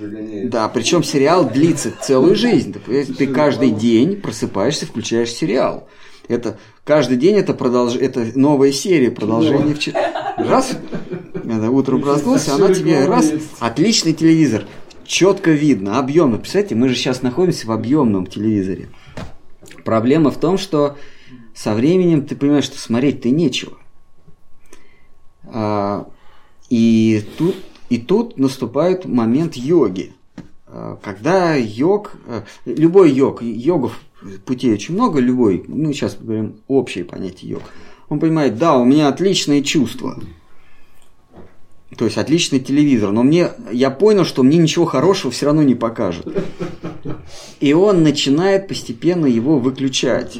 Загоняет. 0.01 0.51
Да, 0.51 0.69
причем 0.69 1.05
сериал 1.05 1.49
длится 1.49 1.93
целую 2.01 2.35
жизнь. 2.35 2.73
Ты, 2.73 3.05
ты 3.05 3.27
каждый 3.27 3.71
день 3.71 4.17
просыпаешься, 4.17 4.87
включаешь 4.87 5.31
сериал. 5.31 5.87
Это 6.29 6.59
каждый 6.87 7.19
день 7.19 7.37
это 7.37 7.53
продолж... 7.53 7.97
это 7.97 8.27
новая 8.35 8.73
серия, 8.73 9.11
продолжение 9.11 9.75
вчера. 9.75 10.35
Раз, 10.39 10.79
это 11.35 11.71
утром 11.71 12.01
проснулся, 12.01 12.55
она 12.55 12.73
тебе 12.73 13.05
раз, 13.05 13.33
отличный 13.59 14.15
телевизор 14.15 14.65
четко 15.05 15.51
видно, 15.51 15.99
объемно. 15.99 16.39
Представляете, 16.39 16.75
мы 16.75 16.89
же 16.89 16.95
сейчас 16.95 17.23
находимся 17.23 17.67
в 17.67 17.73
объемном 17.73 18.27
телевизоре. 18.27 18.89
Проблема 19.85 20.31
в 20.31 20.39
том, 20.39 20.59
что 20.59 20.97
со 21.55 21.75
временем 21.75 22.27
ты 22.27 22.37
понимаешь, 22.37 22.65
что 22.65 22.79
смотреть-то 22.79 23.31
нечего. 23.31 23.79
А, 25.45 26.09
и 26.69 27.25
тут, 27.39 27.57
и 27.89 27.99
тут 27.99 28.37
наступает 28.39 29.05
момент 29.05 29.55
йоги. 29.55 30.13
А, 30.67 30.99
когда 31.03 31.55
йог, 31.55 32.13
а, 32.27 32.45
любой 32.65 33.13
йог, 33.13 33.43
йогов 33.43 34.01
путей 34.45 34.73
очень 34.73 34.95
много, 34.95 35.21
любой, 35.21 35.65
ну 35.69 35.93
сейчас 35.93 36.17
говорим 36.21 36.57
общее 36.69 37.05
понятие 37.05 37.53
йог, 37.53 37.63
он 38.09 38.21
понимает, 38.21 38.59
да, 38.59 38.77
у 38.77 38.85
меня 38.85 39.09
отличные 39.09 39.63
чувства, 39.63 40.21
то 41.97 42.05
есть 42.05 42.19
отличный 42.19 42.61
телевизор, 42.61 43.11
но 43.11 43.23
мне 43.23 43.51
я 43.73 43.91
понял, 43.91 44.25
что 44.25 44.43
мне 44.43 44.59
ничего 44.59 44.85
хорошего 44.85 45.33
все 45.33 45.47
равно 45.47 45.63
не 45.63 45.75
покажет. 45.75 46.27
И 47.61 47.73
он 47.73 48.03
начинает 48.03 48.69
постепенно 48.69 49.27
его 49.27 49.59
выключать. 49.59 50.39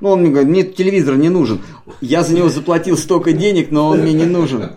Ну, 0.00 0.08
он 0.08 0.20
мне 0.20 0.30
говорит, 0.30 0.50
мне 0.50 0.64
телевизор 0.64 1.16
не 1.16 1.28
нужен. 1.28 1.60
Я 2.00 2.24
за 2.24 2.34
него 2.34 2.48
заплатил 2.48 2.96
столько 2.96 3.32
денег, 3.32 3.70
но 3.70 3.88
он 3.88 4.00
мне 4.00 4.14
не 4.14 4.24
нужен. 4.24 4.72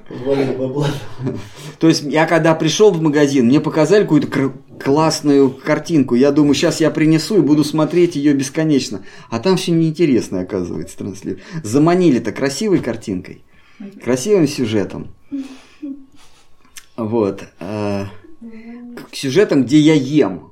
То 1.80 1.88
есть 1.88 2.04
я 2.04 2.28
когда 2.28 2.54
пришел 2.54 2.92
в 2.92 3.02
магазин, 3.02 3.48
мне 3.48 3.60
показали 3.60 4.04
какую-то 4.04 4.54
классную 4.80 5.50
картинку. 5.50 6.14
Я 6.14 6.32
думаю, 6.32 6.54
сейчас 6.54 6.80
я 6.80 6.92
принесу 6.92 7.38
и 7.38 7.42
буду 7.42 7.64
смотреть 7.64 8.16
ее 8.16 8.34
бесконечно. 8.34 9.02
А 9.30 9.40
там 9.40 9.58
все 9.58 9.72
неинтересно, 9.72 10.42
оказывается, 10.42 10.98
транслирует. 10.98 11.44
Заманили-то 11.64 12.32
красивой 12.32 12.80
картинкой, 12.80 13.44
красивым 14.04 14.48
сюжетом. 14.48 15.08
Вот. 16.98 17.44
Э, 17.60 18.06
к 19.12 19.16
сюжетам, 19.16 19.64
где 19.64 19.80
я 19.80 19.94
ем. 19.94 20.52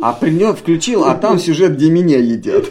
А 0.00 0.12
при 0.12 0.30
нем 0.30 0.54
включил, 0.54 1.04
а 1.04 1.14
там 1.16 1.38
сюжет, 1.38 1.74
где 1.76 1.90
меня 1.90 2.18
едят. 2.18 2.70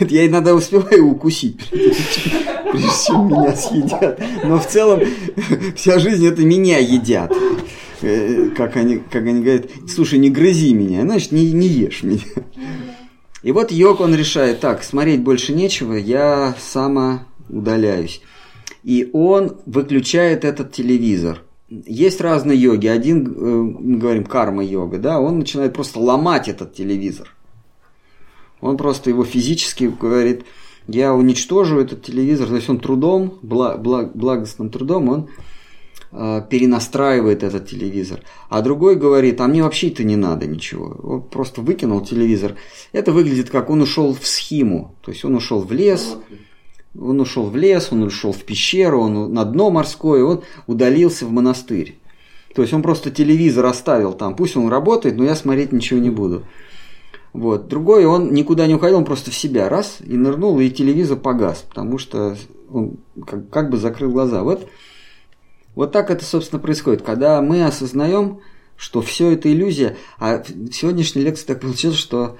Нет, 0.00 0.10
я 0.10 0.26
иногда 0.26 0.54
успеваю 0.54 1.08
укусить, 1.08 1.70
прежде 1.70 2.88
чем 3.06 3.28
меня 3.28 3.56
съедят. 3.56 4.20
Но 4.44 4.58
в 4.58 4.66
целом 4.66 5.00
вся 5.74 5.98
жизнь 5.98 6.26
это 6.26 6.42
меня 6.42 6.78
едят. 6.78 7.32
Э, 8.02 8.50
как 8.56 8.76
они, 8.76 8.98
как 8.98 9.24
они 9.24 9.42
говорят, 9.42 9.66
слушай, 9.88 10.18
не 10.18 10.28
грызи 10.28 10.74
меня, 10.74 11.02
значит, 11.02 11.32
не, 11.32 11.50
не 11.52 11.68
ешь 11.68 12.02
меня. 12.02 12.24
И 13.42 13.52
вот 13.52 13.72
Йог, 13.72 14.00
он 14.00 14.14
решает, 14.14 14.60
так, 14.60 14.82
смотреть 14.82 15.22
больше 15.22 15.52
нечего, 15.52 15.94
я 15.94 16.54
само 16.60 17.20
удаляюсь. 17.48 18.20
И 18.82 19.08
он 19.12 19.56
выключает 19.66 20.44
этот 20.44 20.72
телевизор. 20.72 21.42
Есть 21.68 22.20
разные 22.20 22.60
йоги. 22.60 22.86
Один, 22.86 23.26
э, 23.26 23.30
мы 23.30 23.98
говорим, 23.98 24.24
карма-йога, 24.24 24.98
да, 24.98 25.20
он 25.20 25.38
начинает 25.38 25.72
просто 25.72 26.00
ломать 26.00 26.48
этот 26.48 26.74
телевизор. 26.74 27.34
Он 28.60 28.76
просто 28.76 29.10
его 29.10 29.24
физически 29.24 29.84
говорит, 29.84 30.44
я 30.86 31.14
уничтожу 31.14 31.80
этот 31.80 32.02
телевизор. 32.02 32.48
То 32.48 32.56
есть 32.56 32.68
он 32.68 32.78
трудом, 32.78 33.38
бла- 33.42 33.80
бла- 33.80 34.10
благостным 34.12 34.68
трудом, 34.68 35.08
он 35.08 35.28
э, 36.12 36.42
перенастраивает 36.50 37.42
этот 37.42 37.68
телевизор. 37.68 38.20
А 38.50 38.60
другой 38.60 38.96
говорит, 38.96 39.40
а 39.40 39.46
мне 39.46 39.62
вообще 39.62 39.88
это 39.88 40.04
не 40.04 40.16
надо 40.16 40.46
ничего. 40.46 40.96
Он 41.02 41.22
просто 41.22 41.62
выкинул 41.62 42.02
телевизор. 42.02 42.56
Это 42.92 43.12
выглядит 43.12 43.48
как 43.48 43.70
он 43.70 43.80
ушел 43.80 44.14
в 44.14 44.26
схему. 44.26 44.94
То 45.02 45.10
есть 45.10 45.24
он 45.24 45.34
ушел 45.34 45.62
в 45.62 45.72
лес, 45.72 46.16
он 46.98 47.20
ушел 47.20 47.46
в 47.46 47.56
лес, 47.56 47.88
он 47.90 48.02
ушел 48.02 48.32
в 48.32 48.42
пещеру, 48.44 49.00
он 49.00 49.32
на 49.32 49.44
дно 49.44 49.70
морское, 49.70 50.22
он 50.22 50.42
удалился 50.66 51.26
в 51.26 51.32
монастырь. 51.32 51.98
То 52.54 52.62
есть 52.62 52.74
он 52.74 52.82
просто 52.82 53.10
телевизор 53.10 53.64
оставил 53.66 54.12
там, 54.12 54.36
пусть 54.36 54.56
он 54.56 54.68
работает, 54.68 55.16
но 55.16 55.24
я 55.24 55.34
смотреть 55.34 55.72
ничего 55.72 55.98
не 56.00 56.10
буду. 56.10 56.44
Вот. 57.32 57.68
Другой, 57.68 58.04
он 58.04 58.32
никуда 58.34 58.66
не 58.66 58.74
уходил, 58.74 58.98
он 58.98 59.04
просто 59.06 59.30
в 59.30 59.34
себя 59.34 59.68
раз 59.68 59.98
и 60.04 60.16
нырнул, 60.16 60.60
и 60.60 60.68
телевизор 60.70 61.18
погас, 61.18 61.64
потому 61.66 61.96
что 61.96 62.36
он 62.70 62.98
как, 63.26 63.48
как 63.48 63.70
бы 63.70 63.78
закрыл 63.78 64.10
глаза. 64.10 64.42
Вот, 64.42 64.68
вот 65.74 65.92
так 65.92 66.10
это, 66.10 66.24
собственно, 66.24 66.60
происходит. 66.60 67.02
Когда 67.02 67.40
мы 67.40 67.64
осознаем, 67.64 68.40
что 68.76 69.00
все 69.00 69.30
это 69.30 69.50
иллюзия, 69.50 69.96
а 70.18 70.42
в 70.42 70.72
сегодняшней 70.72 71.22
лекции 71.22 71.46
так 71.46 71.60
получилось, 71.60 71.96
что 71.96 72.36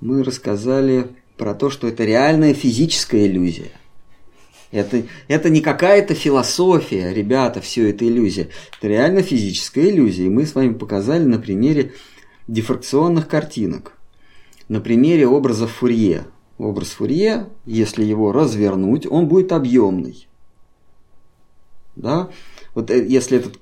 мы 0.00 0.22
рассказали 0.22 1.08
про 1.36 1.54
то, 1.54 1.70
что 1.70 1.88
это 1.88 2.04
реальная 2.04 2.54
физическая 2.54 3.26
иллюзия. 3.26 3.72
Это, 4.72 5.04
это 5.28 5.48
не 5.48 5.60
какая-то 5.60 6.14
философия, 6.14 7.12
ребята, 7.12 7.60
все 7.60 7.90
это 7.90 8.06
иллюзия. 8.06 8.48
Это 8.78 8.88
реально 8.88 9.22
физическая 9.22 9.90
иллюзия. 9.90 10.26
И 10.26 10.30
мы 10.30 10.44
с 10.44 10.54
вами 10.54 10.74
показали 10.74 11.24
на 11.24 11.38
примере 11.38 11.92
дифракционных 12.48 13.28
картинок. 13.28 13.92
На 14.68 14.80
примере 14.80 15.26
образа 15.26 15.66
Фурье. 15.66 16.24
Образ 16.58 16.88
Фурье, 16.90 17.48
если 17.64 18.02
его 18.04 18.32
развернуть, 18.32 19.06
он 19.06 19.28
будет 19.28 19.52
объемный. 19.52 20.26
Да? 21.94 22.30
Вот 22.74 22.90
э, 22.90 23.06
если 23.06 23.38
этот 23.38 23.58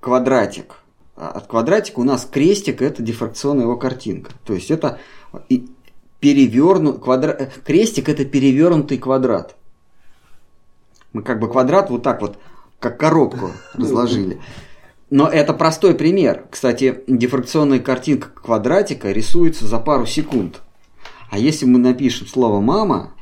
квадратик, 0.00 0.76
а 1.14 1.28
от 1.30 1.46
квадратика 1.46 2.00
у 2.00 2.04
нас 2.04 2.28
крестик 2.30 2.82
это 2.82 3.02
дифракционная 3.02 3.64
его 3.64 3.76
картинка. 3.76 4.32
То 4.44 4.54
есть 4.54 4.70
это 4.70 4.98
перевернут 6.20 7.02
квадра... 7.02 7.50
крестик 7.64 8.08
это 8.08 8.24
перевернутый 8.24 8.98
квадрат. 8.98 9.56
Мы 11.16 11.22
как 11.22 11.40
бы 11.40 11.48
квадрат 11.48 11.88
вот 11.88 12.02
так 12.02 12.20
вот, 12.20 12.36
как 12.78 13.00
коробку 13.00 13.52
разложили. 13.72 14.38
Но 15.08 15.26
это 15.26 15.54
простой 15.54 15.94
пример. 15.94 16.44
Кстати, 16.50 17.04
дифракционная 17.06 17.78
картинка 17.78 18.28
квадратика 18.28 19.10
рисуется 19.12 19.66
за 19.66 19.78
пару 19.78 20.04
секунд. 20.04 20.60
А 21.30 21.38
если 21.38 21.64
мы 21.64 21.78
напишем 21.78 22.26
слово 22.26 22.60
«мама», 22.60 23.14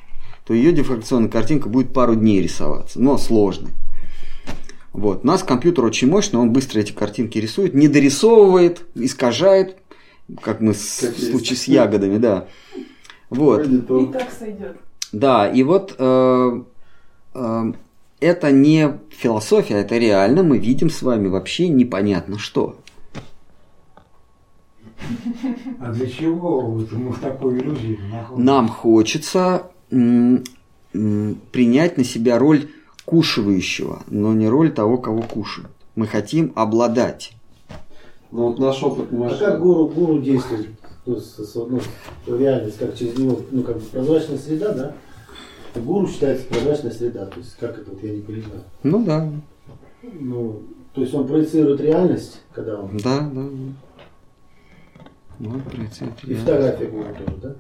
то 0.45 0.55
ее 0.55 0.73
дифракционная 0.73 1.31
картинка 1.31 1.69
будет 1.69 1.93
пару 1.93 2.17
дней 2.17 2.43
рисоваться. 2.43 3.01
Но 3.01 3.17
сложной. 3.17 3.71
Вот. 4.93 5.21
У 5.23 5.27
нас 5.29 5.45
компьютер 5.45 5.85
очень 5.85 6.09
мощный, 6.09 6.41
он 6.41 6.53
быстро 6.53 6.81
эти 6.81 6.91
картинки 6.91 7.39
рисует, 7.39 7.75
не 7.75 7.87
дорисовывает, 7.87 8.83
искажает, 8.97 9.77
как 10.41 10.61
мы 10.61 10.75
с, 10.75 11.01
в 11.01 11.31
случае 11.31 11.57
с 11.57 11.69
ягодами, 11.69 12.19
да. 12.19 12.49
Вот. 13.31 13.69
И 13.69 14.07
так 14.13 14.33
сойдет. 14.37 14.79
Да, 15.13 15.47
и 15.49 15.63
вот 15.63 15.95
э, 15.97 16.63
э, 17.35 17.73
это 18.25 18.51
не 18.51 18.99
философия, 19.11 19.75
это 19.81 19.99
реально 19.99 20.43
мы 20.43 20.59
видим 20.59 20.89
с 20.89 21.03
вами 21.03 21.29
вообще 21.29 21.69
непонятно 21.69 22.39
что. 22.39 22.77
А 25.81 25.93
для 25.93 26.07
чего 26.07 26.63
вот 26.63 26.91
мы 26.93 27.13
в 27.13 27.21
такой 27.21 27.59
иллюзии 27.59 27.99
находимся? 28.11 28.43
Нам 28.43 28.69
хочется 28.69 29.67
м, 29.91 30.43
м, 30.95 31.39
принять 31.53 31.99
на 31.99 32.05
себя 32.05 32.39
роль 32.39 32.71
кушающего, 33.05 34.03
но 34.09 34.33
не 34.33 34.49
роль 34.49 34.73
того, 34.73 34.97
кого 34.97 35.21
кушают. 35.23 35.71
Мы 35.95 36.07
хотим 36.07 36.53
обладать. 36.55 37.33
Ну 38.33 38.49
вот 38.49 38.59
наш 38.59 38.83
опыт 38.83 39.09
А 39.13 39.15
может... 39.15 39.39
как 39.39 39.61
гуру, 39.61 39.87
гуру 39.89 40.21
действует? 40.21 40.69
Ну, 41.05 41.17
с- 41.17 41.37
с- 41.37 41.55
ну, 41.55 41.81
реальность, 42.39 42.79
как 42.79 42.97
через 42.97 43.19
него, 43.19 43.41
ну, 43.51 43.63
как 43.63 43.77
бы 43.77 43.83
прозрачная 43.85 44.39
среда, 44.39 44.73
да? 44.73 44.95
Гуру 45.81 46.07
считается 46.09 46.47
прозрачная 46.47 46.93
среда, 46.93 47.27
то 47.27 47.39
есть 47.41 47.57
как 47.59 47.79
это, 47.79 47.91
вот 47.91 48.03
я 48.03 48.13
не 48.13 48.21
понимаю. 48.21 48.63
Ну 48.83 49.05
да, 49.05 49.31
Ну, 50.21 50.63
то 50.95 51.01
есть 51.01 51.13
он 51.15 51.27
проецирует 51.27 51.81
реальность, 51.81 52.41
когда 52.53 52.81
он... 52.81 52.97
да, 52.99 53.21
да. 53.33 53.47
Вот, 55.41 55.63
проецирует 55.65 56.17
И 56.23 56.27
реальность. 56.29 56.47
фотография 56.47 56.87
гуру 56.87 57.09
тоже, 57.15 57.37
да? 57.43 57.55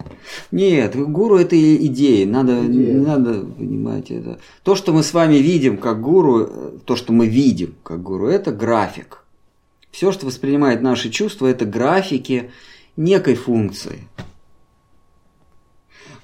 Нет, 0.52 0.96
гуру 0.96 1.36
это 1.38 1.56
и- 1.56 1.86
идея, 1.86 2.24
надо, 2.26 2.64
Идея. 2.66 2.94
не 2.94 3.00
надо 3.04 3.40
понимать 3.40 4.10
это. 4.12 4.38
То, 4.62 4.76
что 4.76 4.92
мы 4.92 5.02
с 5.02 5.12
вами 5.12 5.36
видим 5.36 5.76
как 5.78 6.00
гуру, 6.00 6.46
э, 6.48 6.70
то, 6.84 6.94
что 6.94 7.12
мы 7.12 7.26
видим 7.26 7.74
как 7.82 8.00
гуру, 8.02 8.28
это 8.28 8.52
график. 8.52 9.24
Все, 9.90 10.12
что 10.12 10.26
воспринимает 10.26 10.82
наши 10.82 11.10
чувства, 11.10 11.48
это 11.48 11.64
графики 11.66 12.50
некой 12.96 13.34
функции. 13.34 14.06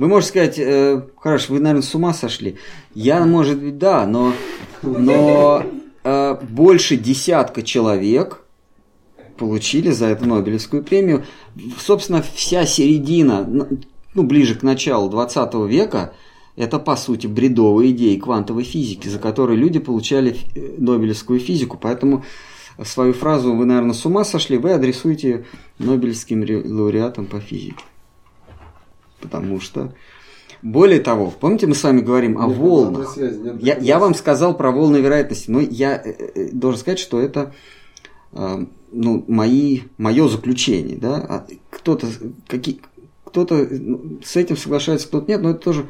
Вы 0.01 0.09
можете 0.09 0.31
сказать, 0.31 0.59
э, 0.59 1.02
хорошо, 1.18 1.52
вы, 1.52 1.60
наверное, 1.60 1.82
с 1.82 1.94
ума 1.94 2.14
сошли. 2.14 2.56
Я, 2.94 3.27
может 3.27 3.60
быть, 3.62 3.77
да, 3.77 4.06
но, 4.06 4.32
но 4.81 5.62
э, 6.02 6.36
больше 6.40 6.97
десятка 6.97 7.62
человек 7.62 8.43
получили 9.36 9.90
за 9.90 10.06
это 10.06 10.24
Нобелевскую 10.24 10.82
премию. 10.82 11.27
Собственно, 11.78 12.22
вся 12.22 12.64
середина, 12.64 13.47
ну, 14.14 14.22
ближе 14.22 14.55
к 14.55 14.62
началу 14.62 15.10
20 15.10 15.55
века, 15.68 16.14
это, 16.56 16.78
по 16.78 16.97
сути, 16.97 17.27
бредовые 17.27 17.90
идеи 17.90 18.16
квантовой 18.16 18.64
физики, 18.64 19.06
за 19.06 19.18
которые 19.18 19.59
люди 19.59 19.81
получали 19.81 20.35
э, 20.55 20.77
Нобелевскую 20.78 21.40
физику. 21.40 21.78
Поэтому 21.78 22.24
свою 22.85 23.12
фразу 23.12 23.52
«вы, 23.52 23.66
наверное, 23.66 23.93
с 23.93 24.06
ума 24.06 24.24
сошли» 24.24 24.56
вы 24.56 24.72
адресуете 24.72 25.44
Нобелевским 25.78 26.43
ре- 26.43 26.62
лауреатам 26.64 27.27
по 27.27 27.39
физике. 27.39 27.85
Потому 29.20 29.60
что... 29.60 29.94
Более 30.62 31.01
того, 31.01 31.30
помните, 31.30 31.66
мы 31.66 31.74
с 31.74 31.82
вами 31.82 32.01
говорим 32.01 32.38
о 32.38 32.47
Нет 32.47 32.59
волнах? 32.59 33.10
связи, 33.10 33.38
нет 33.38 33.62
Я, 33.62 33.78
я 33.78 33.98
вам 33.98 34.14
сказал 34.14 34.55
про 34.55 34.70
волны 34.70 34.98
вероятности, 34.98 35.51
но 35.51 35.60
я 35.60 35.97
э, 35.97 36.12
э, 36.34 36.48
должен 36.52 36.78
сказать, 36.78 36.98
что 36.98 37.18
это 37.18 37.55
э, 38.32 38.66
ну, 38.92 39.24
мои, 39.26 39.82
мое 39.97 40.28
заключение. 40.28 40.98
Да? 40.98 41.16
А 41.16 41.47
Кто-то, 41.70 42.09
какие, 42.47 42.80
кто-то 43.24 43.66
ну, 43.70 44.20
с 44.22 44.36
этим 44.36 44.56
соглашается, 44.56 45.09
кто-то 45.09 45.30
нет, 45.30 45.40
но 45.40 45.51
это 45.51 45.60
тоже... 45.60 45.86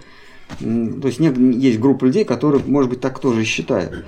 То 0.58 1.06
есть 1.08 1.20
нет, 1.20 1.38
есть 1.38 1.78
группа 1.78 2.04
людей, 2.04 2.24
которые, 2.24 2.62
может 2.64 2.90
быть, 2.90 3.00
так 3.00 3.18
тоже 3.18 3.42
и 3.42 3.44
считают. 3.44 4.04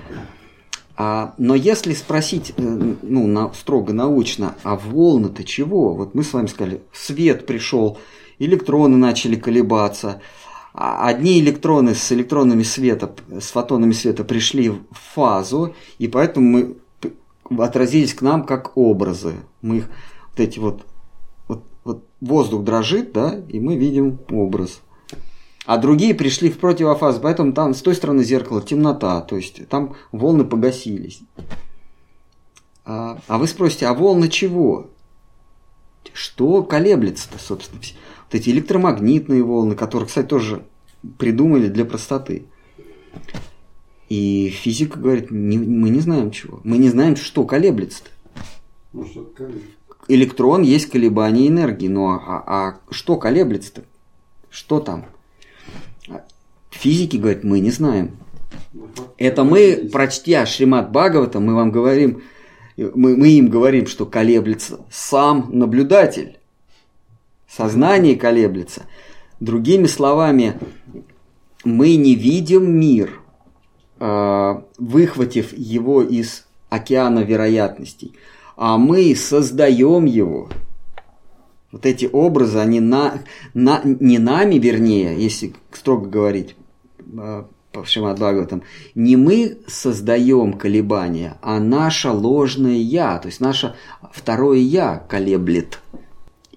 А, 0.95 1.33
но 1.37 1.55
если 1.55 1.93
спросить, 1.93 2.53
э, 2.55 2.61
ну, 3.01 3.27
на, 3.27 3.51
строго 3.53 3.93
научно, 3.93 4.55
а 4.63 4.75
волны-то 4.75 5.43
чего? 5.43 5.93
Вот 5.95 6.13
мы 6.13 6.23
с 6.23 6.33
вами 6.33 6.47
сказали, 6.47 6.81
свет 6.91 7.45
пришел, 7.47 7.97
электроны 8.45 8.97
начали 8.97 9.35
колебаться, 9.35 10.21
а 10.73 11.07
одни 11.07 11.39
электроны 11.39 11.93
с 11.95 12.11
электронами 12.11 12.63
света, 12.63 13.13
с 13.39 13.51
фотонами 13.51 13.91
света 13.91 14.23
пришли 14.23 14.69
в 14.69 14.83
фазу, 14.91 15.75
и 15.99 16.07
поэтому 16.07 16.49
мы 16.49 17.63
отразились 17.63 18.13
к 18.13 18.21
нам 18.21 18.45
как 18.45 18.75
образы. 18.75 19.35
Мы 19.61 19.77
их, 19.77 19.89
вот 20.31 20.39
эти 20.39 20.59
вот, 20.59 20.85
вот, 21.47 21.63
вот 21.83 22.05
воздух 22.21 22.63
дрожит, 22.63 23.13
да, 23.13 23.39
и 23.49 23.59
мы 23.59 23.75
видим 23.75 24.19
образ. 24.29 24.81
А 25.65 25.77
другие 25.77 26.13
пришли 26.13 26.49
в 26.49 26.57
противофазу, 26.57 27.21
поэтому 27.21 27.53
там 27.53 27.73
с 27.73 27.81
той 27.81 27.95
стороны 27.95 28.23
зеркала 28.23 28.61
темнота, 28.61 29.21
то 29.21 29.37
есть 29.37 29.67
там 29.69 29.95
волны 30.11 30.43
погасились. 30.43 31.21
А, 32.85 33.19
а 33.27 33.37
вы 33.37 33.47
спросите, 33.47 33.87
а 33.87 33.93
волны 33.93 34.27
чего? 34.27 34.89
Что 36.11 36.63
колеблется-то, 36.63 37.39
собственно? 37.39 37.81
Вот 38.33 38.39
эти 38.39 38.49
электромагнитные 38.49 39.43
волны, 39.43 39.75
которые, 39.75 40.07
кстати, 40.07 40.25
тоже 40.25 40.63
придумали 41.19 41.67
для 41.67 41.85
простоты. 41.85 42.45
И 44.09 44.49
физика 44.49 44.97
говорит, 44.97 45.29
не- 45.29 45.59
мы 45.59 45.89
не 45.89 45.99
знаем 45.99 46.31
чего. 46.31 46.59
Мы 46.63 46.79
не 46.79 46.89
знаем, 46.89 47.15
что 47.15 47.45
колеблется-то. 47.45 48.09
Ну, 48.91 49.05
колеблется. 49.37 49.67
Электрон 50.07 50.63
есть 50.63 50.89
колебание 50.89 51.47
энергии, 51.47 51.87
но 51.87 52.09
а, 52.25 52.43
а 52.47 52.79
что 52.89 53.17
колеблется-то? 53.17 53.83
Что 54.49 54.79
там? 54.79 55.05
А 56.09 56.25
Физики 56.71 57.17
говорят, 57.17 57.43
мы 57.43 57.59
не 57.59 57.69
знаем. 57.69 58.17
Это 59.19 59.43
мы, 59.43 59.89
прочтя 59.93 60.47
Шримат 60.47 60.91
Бхагавата, 60.91 61.39
мы 61.39 61.53
вам 61.53 61.71
говорим, 61.71 62.23
мы, 62.77 63.15
мы 63.15 63.29
им 63.29 63.47
говорим, 63.49 63.85
что 63.85 64.07
колеблется 64.07 64.79
сам 64.89 65.49
наблюдатель. 65.51 66.39
Сознание 67.55 68.15
колеблется. 68.15 68.83
Другими 69.39 69.85
словами, 69.85 70.59
мы 71.63 71.95
не 71.95 72.15
видим 72.15 72.79
мир. 72.79 73.19
э, 73.99 74.61
выхватив 74.77 75.53
его 75.53 76.01
из 76.01 76.45
океана 76.69 77.19
вероятностей, 77.19 78.13
а 78.57 78.77
мы 78.77 79.15
создаем 79.15 80.05
его. 80.05 80.49
Вот 81.71 81.85
эти 81.85 82.09
образы, 82.11 82.59
они 82.59 82.79
на, 82.79 83.19
на, 83.53 83.81
не 83.83 84.17
нами, 84.17 84.55
вернее, 84.55 85.15
если 85.17 85.53
строго 85.71 86.09
говорить, 86.09 86.55
э, 86.99 87.43
по 87.71 87.85
Шримад 87.85 88.17
Бхагаватам, 88.17 88.63
не 88.93 89.15
мы 89.15 89.59
создаем 89.67 90.53
колебания, 90.53 91.37
а 91.41 91.59
наше 91.59 92.09
ложное 92.09 92.75
«я», 92.75 93.17
то 93.19 93.27
есть 93.27 93.39
наше 93.39 93.75
второе 94.11 94.59
«я» 94.59 94.97
колеблет. 94.97 95.79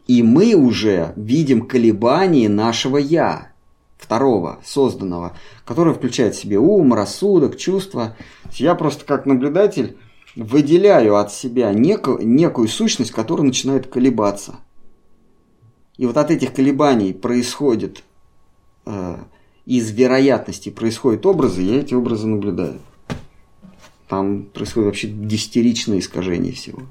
И 0.07 0.23
мы 0.23 0.55
уже 0.55 1.13
видим 1.17 1.67
колебания 1.67 2.49
нашего 2.49 2.97
«я», 2.97 3.53
второго, 3.99 4.61
созданного, 4.65 5.37
которое 5.65 5.95
включает 5.95 6.35
в 6.35 6.39
себе 6.39 6.59
ум, 6.59 6.95
рассудок, 6.95 7.57
чувства. 7.57 8.17
Я 8.53 8.75
просто 8.75 9.05
как 9.05 9.27
наблюдатель 9.27 9.97
выделяю 10.37 11.17
от 11.17 11.33
себя 11.33 11.73
некую, 11.73 12.27
некую 12.27 12.69
сущность, 12.69 13.11
которая 13.11 13.47
начинает 13.47 13.87
колебаться. 13.87 14.57
И 15.97 16.07
вот 16.07 16.17
от 16.19 16.31
этих 16.31 16.53
колебаний 16.53 17.15
происходит 17.15 18.05
э, 18.85 19.17
из 19.65 19.91
вероятности 19.91 20.69
происходят 20.69 21.27
образы, 21.27 21.63
я 21.63 21.81
эти 21.81 21.95
образы 21.95 22.27
наблюдаю. 22.27 22.81
Там 24.09 24.45
происходит 24.45 24.87
вообще 24.87 25.09
дистеричное 25.09 25.99
искажение 25.99 26.53
всего. 26.53 26.83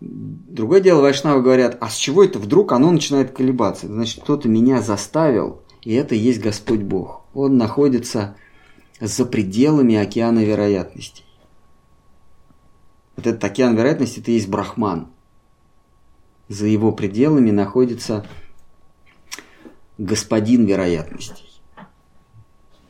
Другое 0.00 0.80
дело, 0.80 1.02
вайшнавы 1.02 1.42
говорят, 1.42 1.76
а 1.80 1.88
с 1.88 1.96
чего 1.96 2.22
это 2.22 2.38
вдруг 2.38 2.72
оно 2.72 2.90
начинает 2.90 3.32
колебаться? 3.32 3.88
Значит, 3.88 4.22
кто-то 4.22 4.48
меня 4.48 4.80
заставил, 4.80 5.62
и 5.82 5.92
это 5.94 6.14
есть 6.14 6.40
Господь 6.40 6.80
Бог. 6.80 7.24
Он 7.34 7.56
находится 7.56 8.36
за 9.00 9.24
пределами 9.24 9.96
океана 9.96 10.44
вероятностей. 10.44 11.24
Вот 13.16 13.26
этот 13.26 13.42
океан 13.42 13.76
вероятностей– 13.76 14.20
это 14.22 14.30
есть 14.30 14.48
Брахман. 14.48 15.08
За 16.48 16.66
его 16.66 16.92
пределами 16.92 17.50
находится 17.50 18.24
господин 19.98 20.64
вероятностей. 20.64 21.60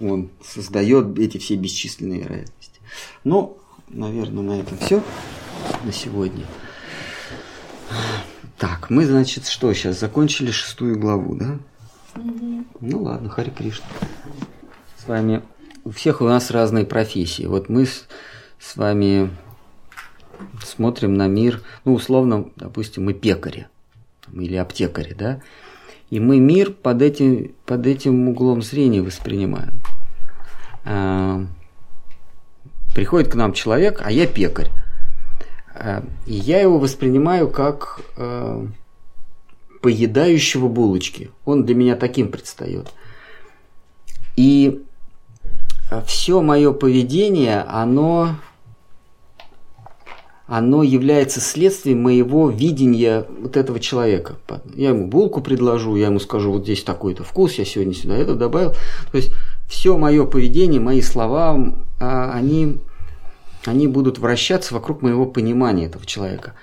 Он 0.00 0.28
создает 0.44 1.18
эти 1.18 1.38
все 1.38 1.56
бесчисленные 1.56 2.20
вероятности. 2.20 2.80
Ну, 3.24 3.56
наверное, 3.88 4.42
на 4.42 4.60
этом 4.60 4.76
все 4.78 5.02
на 5.84 5.92
сегодня. 5.92 6.44
Так, 8.58 8.90
мы, 8.90 9.06
значит, 9.06 9.46
что 9.46 9.72
сейчас 9.72 10.00
закончили 10.00 10.50
шестую 10.50 10.98
главу, 10.98 11.36
да? 11.36 11.58
Угу. 12.16 12.64
Ну 12.80 13.02
ладно, 13.02 13.28
Хари 13.28 13.50
Кришна. 13.50 13.86
С 14.96 15.06
вами 15.06 15.42
у 15.84 15.90
всех 15.90 16.20
у 16.20 16.24
нас 16.24 16.50
разные 16.50 16.84
профессии. 16.84 17.44
Вот 17.46 17.68
мы 17.68 17.86
с, 17.86 18.06
с 18.58 18.76
вами 18.76 19.30
смотрим 20.64 21.14
на 21.14 21.28
мир, 21.28 21.62
ну, 21.84 21.94
условно, 21.94 22.50
допустим, 22.56 23.04
мы 23.04 23.14
пекари 23.14 23.68
или 24.32 24.56
аптекари, 24.56 25.14
да? 25.14 25.40
И 26.10 26.20
мы 26.20 26.38
мир 26.40 26.72
под 26.72 27.02
этим, 27.02 27.54
под 27.66 27.86
этим 27.86 28.28
углом 28.28 28.62
зрения 28.62 29.02
воспринимаем. 29.02 29.74
А, 30.84 31.44
приходит 32.94 33.30
к 33.30 33.34
нам 33.34 33.52
человек, 33.52 34.00
а 34.04 34.10
я 34.10 34.26
пекарь. 34.26 34.70
А, 35.78 36.02
и 36.26 36.34
я 36.34 36.60
его 36.60 36.78
воспринимаю 36.78 37.48
как 37.48 38.00
а, 38.16 38.66
поедающего 39.80 40.68
булочки. 40.68 41.30
Он 41.44 41.64
для 41.64 41.74
меня 41.74 41.96
таким 41.96 42.30
предстает. 42.30 42.92
И 44.36 44.82
все 46.06 46.42
мое 46.42 46.72
поведение, 46.72 47.60
оно 47.62 48.36
оно 50.48 50.82
является 50.82 51.40
следствием 51.40 52.02
моего 52.02 52.48
видения 52.48 53.26
вот 53.40 53.56
этого 53.58 53.78
человека. 53.78 54.36
Я 54.74 54.88
ему 54.88 55.06
булку 55.06 55.42
предложу, 55.42 55.94
я 55.94 56.06
ему 56.06 56.18
скажу, 56.18 56.52
вот 56.52 56.62
здесь 56.62 56.82
такой-то 56.82 57.22
вкус, 57.22 57.54
я 57.54 57.66
сегодня 57.66 57.92
сюда 57.92 58.16
это 58.16 58.34
добавил. 58.34 58.72
То 59.12 59.18
есть 59.18 59.30
все 59.68 59.98
мое 59.98 60.24
поведение, 60.24 60.80
мои 60.80 61.02
слова, 61.02 61.76
а, 62.00 62.32
они, 62.32 62.78
они 63.68 63.86
будут 63.86 64.18
вращаться 64.18 64.74
вокруг 64.74 65.02
моего 65.02 65.26
понимания 65.26 65.86
этого 65.86 66.04
человека. 66.06 66.54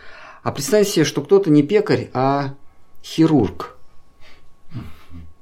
А 0.44 0.52
представьте 0.52 0.92
себе, 0.92 1.06
что 1.06 1.22
кто-то 1.22 1.50
не 1.50 1.64
пекарь, 1.64 2.10
а 2.14 2.54
хирург. 3.04 3.78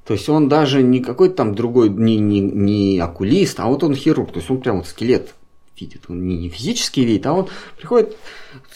То 0.06 0.14
есть 0.14 0.28
он 0.28 0.50
даже 0.50 0.84
не 0.84 1.00
какой-то 1.00 1.36
там 1.36 1.56
другой, 1.56 1.90
не, 1.90 2.18
не, 2.18 2.42
не 2.42 3.00
окулист, 3.00 3.60
а 3.60 3.68
вот 3.68 3.84
он 3.84 3.96
хирург. 3.96 4.32
То 4.32 4.40
есть 4.40 4.52
он 4.52 4.60
прям 4.60 4.78
вот 4.78 4.88
скелет 4.88 5.34
видит. 5.80 6.04
Он 6.08 6.26
не, 6.28 6.38
не 6.38 6.50
физически 6.50 7.02
видит, 7.02 7.26
а 7.26 7.34
он 7.34 7.48
приходит 7.78 8.16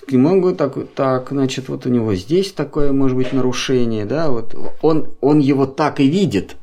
к 0.06 0.12
нему, 0.12 0.40
говорит, 0.40 0.58
так, 0.58 0.76
так, 0.96 1.30
значит, 1.30 1.70
вот 1.70 1.86
у 1.86 1.90
него 1.90 2.16
здесь 2.16 2.52
такое, 2.52 2.92
может 2.92 3.18
быть, 3.18 3.34
нарушение, 3.34 4.06
да, 4.06 4.30
вот 4.30 4.56
он, 4.82 5.10
он 5.22 5.40
его 5.40 5.66
так 5.66 6.00
и 6.00 6.08
видит. 6.08 6.56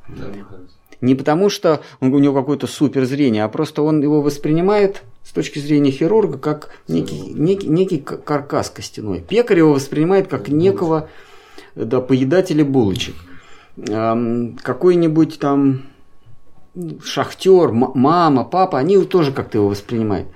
Не 1.04 1.14
потому, 1.14 1.50
что 1.50 1.82
он, 2.00 2.14
у 2.14 2.18
него 2.18 2.34
какое-то 2.34 2.66
суперзрение, 2.66 3.44
а 3.44 3.48
просто 3.48 3.82
он 3.82 4.02
его 4.02 4.22
воспринимает 4.22 5.02
с 5.22 5.32
точки 5.32 5.58
зрения 5.58 5.90
хирурга 5.90 6.38
как 6.38 6.70
некий, 6.88 7.20
некий, 7.20 7.68
некий 7.68 7.98
каркас 7.98 8.70
костяной. 8.70 9.20
Пекарь 9.20 9.58
его 9.58 9.74
воспринимает 9.74 10.28
как 10.28 10.48
некого 10.48 11.10
да, 11.74 12.00
поедателя 12.00 12.64
булочек. 12.64 13.14
Какой-нибудь 13.76 15.38
там 15.38 15.82
шахтер, 17.04 17.72
мама, 17.72 18.44
папа, 18.44 18.78
они 18.78 19.02
тоже 19.04 19.32
как-то 19.32 19.58
его 19.58 19.68
воспринимают. 19.68 20.28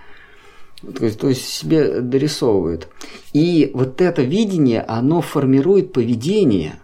То 0.82 1.04
есть, 1.04 1.18
то 1.18 1.28
есть 1.28 1.48
себе 1.48 2.00
дорисовывают. 2.00 2.88
И 3.32 3.70
вот 3.72 4.00
это 4.00 4.22
видение, 4.22 4.82
оно 4.82 5.22
формирует 5.22 5.92
поведение. 5.92 6.78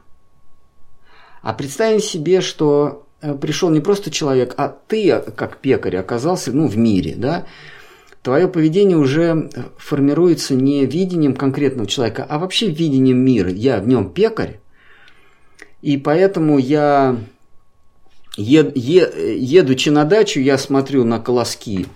А 1.43 1.53
представим 1.53 2.01
себе, 2.01 2.41
что 2.41 3.04
пришел 3.41 3.71
не 3.71 3.81
просто 3.81 4.11
человек, 4.11 4.55
а 4.57 4.69
ты, 4.69 5.23
как 5.37 5.59
пекарь, 5.59 5.97
оказался 5.97 6.53
ну, 6.53 6.67
в 6.67 6.77
мире, 6.77 7.15
да, 7.17 7.47
твое 8.23 8.49
поведение 8.49 8.97
уже 8.97 9.51
формируется 9.79 10.55
не 10.55 10.87
видением 10.87 11.35
конкретного 11.35 11.89
человека, 11.89 12.27
а 12.29 12.39
вообще 12.39 12.71
видением 12.71 13.19
мира. 13.19 13.51
Я 13.51 13.81
в 13.81 13.89
нем 13.89 14.11
пекарь, 14.11 14.61
и 15.83 15.97
поэтому 15.97 16.59
я 16.59 17.19
Ед, 18.37 18.73
е, 18.77 19.37
едучи 19.39 19.91
на 19.91 20.05
дачу, 20.05 20.41
я 20.41 20.59
смотрю 20.59 21.05
на 21.05 21.21
колоски. 21.21 21.87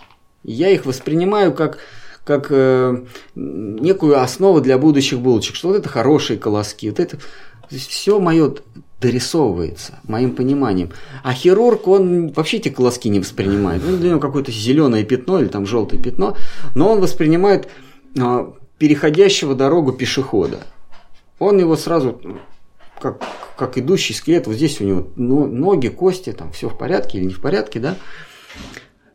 Я 0.45 0.71
их 0.71 0.87
воспринимаю 0.87 1.53
как, 1.53 1.79
как 2.25 2.47
э, 2.51 3.05
некую 3.35 4.21
основу 4.21 4.61
для 4.61 4.79
будущих 4.79 5.19
булочек, 5.19 5.57
что 5.57 5.69
вот 5.69 5.79
это 5.79 5.89
хорошие 5.89 6.39
колоски, 6.39 6.91
вот 6.91 7.01
это 7.01 7.19
все 7.71 8.21
мое 8.21 8.55
дорисовывается 9.01 10.01
моим 10.05 10.35
пониманием. 10.35 10.91
А 11.23 11.33
хирург, 11.33 11.87
он 11.87 12.29
вообще 12.33 12.57
эти 12.57 12.69
колоски 12.69 13.09
не 13.09 13.21
воспринимает. 13.21 13.83
Ну, 13.85 13.97
для 13.97 14.11
него 14.11 14.21
какое-то 14.21 14.51
зеленое 14.51 15.05
пятно 15.05 15.41
или 15.41 15.49
там 15.49 15.67
желтое 15.67 16.03
пятно, 16.03 16.37
но 16.75 16.91
он 16.91 17.01
воспринимает 17.01 17.69
э, 18.17 18.53
переходящего 18.79 19.55
дорогу 19.55 19.93
пешехода. 19.93 20.61
Он 21.39 21.59
его 21.59 21.77
сразу 21.77 22.21
как, 23.01 23.23
как 23.57 23.79
идущий 23.79 24.15
скелет, 24.15 24.47
вот 24.47 24.57
здесь 24.57 24.81
у 24.81 24.85
него 24.85 25.07
ноги, 25.17 25.89
кости, 25.89 26.33
там 26.33 26.51
все 26.53 26.69
в 26.69 26.77
порядке 26.77 27.19
или 27.19 27.27
не 27.27 27.35
в 27.35 27.41
порядке, 27.41 27.79
да, 27.79 27.97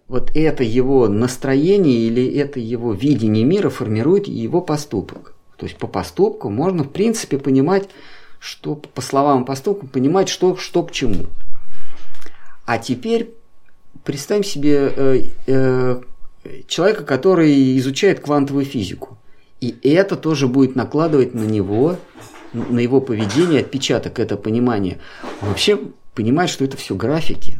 вот 0.07 0.31
это 0.35 0.63
его 0.63 1.07
настроение 1.07 1.97
или 1.97 2.25
это 2.37 2.59
его 2.59 2.93
видение 2.93 3.43
мира 3.43 3.69
формирует 3.69 4.27
его 4.27 4.61
поступок. 4.61 5.35
То 5.57 5.65
есть 5.65 5.77
по 5.77 5.87
поступку 5.87 6.49
можно 6.49 6.83
в 6.83 6.91
принципе 6.91 7.37
понимать, 7.37 7.89
что 8.43 8.75
по 8.75 9.01
словам 9.01 9.45
поступка 9.45 9.87
понимать, 9.87 10.27
что, 10.27 10.57
что 10.57 10.83
к 10.83 10.91
чему. 10.91 11.27
А 12.65 12.77
теперь 12.77 13.31
представим 14.03 14.43
себе 14.43 14.91
э, 14.93 15.23
э, 15.47 16.01
человека, 16.67 17.05
который 17.05 17.77
изучает 17.77 18.19
квантовую 18.19 18.65
физику. 18.65 19.17
И 19.61 19.73
это 19.83 20.17
тоже 20.17 20.49
будет 20.49 20.75
накладывать 20.75 21.33
на 21.33 21.45
него 21.45 21.97
на 22.51 22.79
его 22.79 22.99
поведение 22.99 23.61
отпечаток, 23.61 24.19
это 24.19 24.35
понимание. 24.35 24.99
Он 25.41 25.47
вообще 25.47 25.79
понимает, 26.13 26.49
что 26.49 26.65
это 26.65 26.75
все 26.75 26.95
графики. 26.95 27.57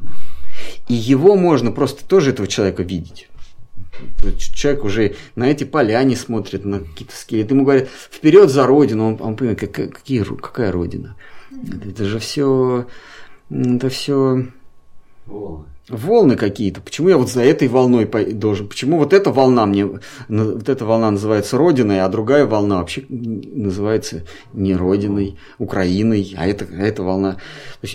И 0.90 0.94
его 0.94 1.36
можно 1.36 1.72
просто 1.72 2.06
тоже 2.06 2.32
этого 2.32 2.48
человека 2.48 2.84
видеть. 2.84 3.30
Человек 4.54 4.84
уже 4.84 5.16
на 5.36 5.46
эти 5.46 5.64
поляне 5.64 6.16
смотрит, 6.16 6.66
на 6.66 6.80
какие-то 6.80 7.16
скелеты. 7.16 7.54
Ему 7.54 7.64
говорят, 7.64 7.90
вперед 7.90 8.50
за 8.50 8.66
родину. 8.66 9.08
Он, 9.08 9.18
он 9.20 9.36
понимает, 9.36 9.60
как, 9.60 9.72
какие, 9.72 10.24
какая 10.24 10.72
родина? 10.72 11.16
Это 11.52 12.06
же 12.06 12.20
все, 12.20 12.88
это 13.50 13.90
все 13.90 14.48
волны 15.26 15.73
какие-то. 16.38 16.82
Почему 16.82 17.10
я 17.10 17.18
вот 17.18 17.30
за 17.30 17.44
этой 17.44 17.68
волной 17.68 18.06
должен? 18.06 18.68
Почему 18.70 18.98
вот 18.98 19.12
эта 19.12 19.32
волна 19.32 19.66
мне, 19.66 19.86
вот 19.86 20.70
эта 20.70 20.86
волна 20.86 21.12
называется 21.12 21.58
Родиной, 21.58 22.02
а 22.02 22.08
другая 22.08 22.46
волна 22.46 22.78
вообще 22.78 23.04
называется 23.10 24.24
не 24.54 24.76
Родиной, 24.76 25.38
Украиной, 25.58 26.34
а 26.38 26.48
эта, 26.48 26.66
а 26.66 26.82
эта 26.82 27.04
волна. 27.04 27.38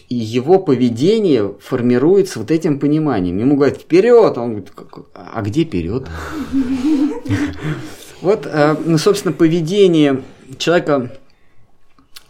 И 0.09 0.15
его 0.15 0.59
поведение 0.59 1.55
формируется 1.60 2.40
вот 2.40 2.51
этим 2.51 2.78
пониманием. 2.78 3.39
Ему 3.39 3.56
говорят 3.56 3.78
вперед, 3.78 4.36
а 4.36 4.43
он 4.43 4.51
говорит, 4.51 4.73
а 5.15 5.43
где 5.43 5.65
вперед? 5.65 6.06
Вот, 8.20 8.47
э, 8.47 8.77
ну, 8.85 8.98
собственно, 8.98 9.32
поведение 9.32 10.24
человека, 10.59 11.12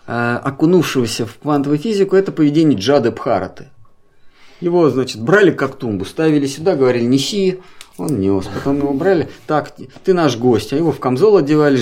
э, 0.07 0.39
окунувшегося 0.43 1.25
в 1.25 1.39
квантовую 1.39 1.79
физику, 1.79 2.15
это 2.15 2.31
поведение 2.31 2.79
Джады 2.79 3.11
Бхараты– 3.11 3.69
его, 4.61 4.89
значит, 4.91 5.21
брали 5.23 5.51
как 5.51 5.77
тумбу, 5.77 6.05
ставили 6.05 6.47
сюда, 6.47 6.77
говорили, 6.77 7.05
неси, 7.05 7.61
он 7.99 8.21
нес. 8.21 8.47
Потом 8.53 8.79
его 8.79 8.93
брали, 8.93 9.29
так, 9.47 9.75
ты 10.05 10.15
наш 10.15 10.37
гость, 10.37 10.73
а 10.73 10.77
его 10.77 10.93
в 10.93 11.01
камзол 11.01 11.39
одевали, 11.39 11.79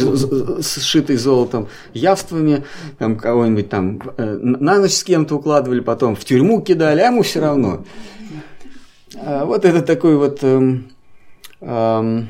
сшитый 0.63 1.17
золотом, 1.17 1.69
явствами, 1.93 2.65
там 2.99 3.17
кого-нибудь 3.17 3.69
там 3.69 4.01
э, 4.17 4.39
на 4.43 4.79
ночь 4.79 4.93
с 4.93 5.05
кем-то 5.05 5.37
укладывали, 5.37 5.81
потом 5.81 6.17
в 6.17 6.25
тюрьму 6.25 6.63
кидали, 6.63 7.01
а 7.01 7.07
ему 7.07 7.23
все 7.23 7.41
равно. 7.41 7.85
А 9.15 9.45
вот 9.45 9.65
это 9.65 9.83
такой 9.83 10.17
вот 10.17 10.43
эм, 10.43 10.91
эм, 11.61 12.29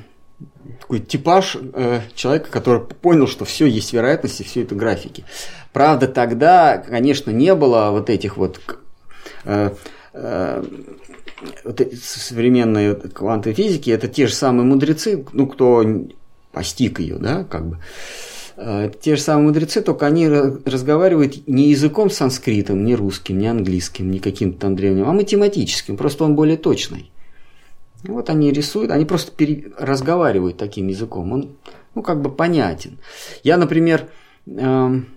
такой 0.81 1.01
типаж 1.01 1.57
э, 1.75 2.01
человека, 2.15 2.51
который 2.51 2.81
понял, 2.81 3.27
что 3.27 3.45
все 3.45 3.67
есть 3.67 3.93
вероятности, 3.93 4.43
все 4.43 4.63
это 4.63 4.75
графики. 4.75 5.25
Правда, 5.73 6.09
тогда, 6.09 6.79
конечно, 6.79 7.31
не 7.31 7.55
было 7.55 7.91
вот 7.91 8.11
этих 8.11 8.37
вот 8.37 8.61
э, 9.45 9.71
современной 12.03 12.95
квантовой 12.95 13.55
физики, 13.55 13.91
это 13.91 14.09
те 14.09 14.27
же 14.27 14.35
самые 14.35 14.65
мудрецы, 14.65 15.25
ну, 15.33 15.47
кто 15.47 15.85
постиг 16.53 17.01
ее, 17.01 17.17
да, 17.19 17.45
как 17.45 17.67
бы, 17.67 17.79
э, 18.57 18.91
те 19.01 19.17
же 19.17 19.23
самые 19.23 19.49
мудрецы, 19.49 19.83
только 19.83 20.07
они 20.07 20.29
разговаривают 20.29 21.47
не 21.47 21.69
языком 21.69 22.11
санскритом, 22.11 22.85
не 22.85 22.95
русским, 22.95 23.39
не 23.39 23.49
английским, 23.49 24.11
не 24.11 24.19
каким-то 24.19 24.61
там 24.61 24.77
древним, 24.77 25.09
а 25.09 25.13
математическим, 25.13 25.97
просто 25.97 26.25
он 26.25 26.35
более 26.35 26.57
точный. 26.57 27.11
вот 28.05 28.31
они 28.31 28.53
рисуют, 28.53 28.91
они 28.91 29.05
просто 29.05 29.33
пере... 29.33 29.73
разговаривают 29.79 30.57
таким 30.57 30.89
языком, 30.89 31.33
он, 31.33 31.57
ну, 31.95 32.03
как 32.03 32.23
бы 32.23 32.31
понятен. 32.31 32.99
Я, 33.43 33.57
например, 33.57 34.09
эм, 34.47 35.09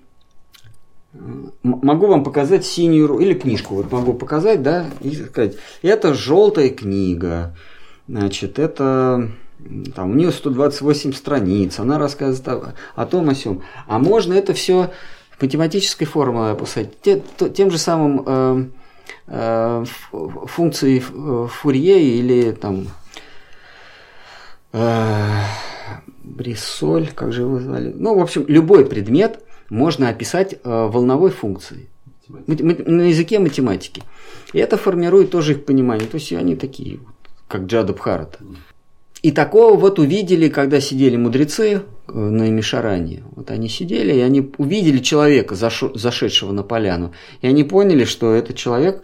могу 1.63 2.07
вам 2.07 2.23
показать 2.23 2.65
синюю 2.65 3.19
или 3.19 3.33
книжку, 3.33 3.75
вот 3.75 3.91
могу 3.91 4.13
показать, 4.13 4.61
да, 4.61 4.85
и 5.01 5.13
сказать, 5.15 5.55
это 5.81 6.13
желтая 6.13 6.69
книга, 6.69 7.55
значит, 8.07 8.59
это 8.59 9.29
там 9.95 10.11
у 10.11 10.13
нее 10.13 10.31
128 10.31 11.13
страниц, 11.13 11.79
она 11.79 11.99
рассказывает 11.99 12.47
о, 12.47 12.73
о 13.01 13.05
том 13.05 13.27
о 13.29 13.35
сем. 13.35 13.61
А 13.87 13.99
можно 13.99 14.33
это 14.33 14.53
все 14.53 14.91
в 15.37 15.41
математической 15.41 16.05
форме 16.05 16.51
описать, 16.51 17.01
те, 17.01 17.21
тем 17.53 17.69
же 17.69 17.77
самым 17.77 18.23
э, 18.25 18.65
э, 19.27 19.85
функцией 20.11 20.99
Фурье 21.01 22.01
или 22.01 22.51
там 22.51 22.87
э, 24.71 25.41
Брисоль, 26.23 27.09
как 27.13 27.33
же 27.33 27.41
его 27.41 27.59
звали, 27.59 27.93
ну, 27.93 28.17
в 28.17 28.21
общем, 28.21 28.45
любой 28.47 28.85
предмет– 28.85 29.43
можно 29.69 30.09
описать 30.09 30.53
э, 30.53 30.57
волновой 30.63 31.31
функцией 31.31 31.89
на 32.27 33.07
языке 33.09 33.39
математики. 33.39 34.03
И 34.53 34.59
это 34.59 34.77
формирует 34.77 35.31
тоже 35.31 35.53
их 35.53 35.65
понимание. 35.65 36.07
То 36.07 36.15
есть 36.15 36.31
они 36.33 36.55
такие, 36.55 36.99
как 37.47 37.63
Джада 37.63 37.93
Бхарата. 37.93 38.39
И 39.21 39.31
такого 39.31 39.77
вот 39.77 39.99
увидели, 39.99 40.47
когда 40.47 40.79
сидели 40.79 41.17
мудрецы 41.17 41.81
э, 42.07 42.11
на 42.13 42.49
Мишаране. 42.49 43.23
Вот 43.35 43.51
они 43.51 43.67
сидели, 43.67 44.13
и 44.13 44.19
они 44.21 44.49
увидели 44.57 44.99
человека, 44.99 45.55
зашедшего 45.55 46.53
на 46.53 46.63
поляну. 46.63 47.13
И 47.41 47.47
они 47.47 47.65
поняли, 47.65 48.05
что 48.05 48.33
этот 48.33 48.55
человек, 48.55 49.03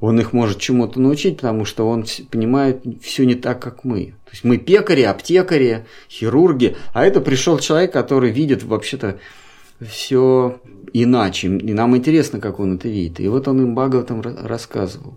он 0.00 0.20
их 0.20 0.34
может 0.34 0.58
чему-то 0.58 1.00
научить, 1.00 1.36
потому 1.36 1.64
что 1.64 1.88
он 1.88 2.04
понимает 2.30 2.82
все 3.02 3.24
не 3.24 3.36
так, 3.36 3.62
как 3.62 3.84
мы. 3.84 4.14
То 4.26 4.32
есть 4.32 4.44
мы 4.44 4.58
пекари, 4.58 5.02
аптекари, 5.02 5.86
хирурги, 6.10 6.76
а 6.92 7.06
это 7.06 7.22
пришел 7.22 7.58
человек, 7.58 7.90
который 7.90 8.30
видит 8.30 8.62
вообще-то 8.62 9.18
все 9.80 10.60
иначе. 10.92 11.48
И 11.48 11.72
нам 11.72 11.96
интересно, 11.96 12.40
как 12.40 12.60
он 12.60 12.76
это 12.76 12.88
видит. 12.88 13.20
И 13.20 13.28
вот 13.28 13.48
он 13.48 13.62
им 13.62 13.74
Бхагаватам 13.74 14.20
рассказывал. 14.22 15.14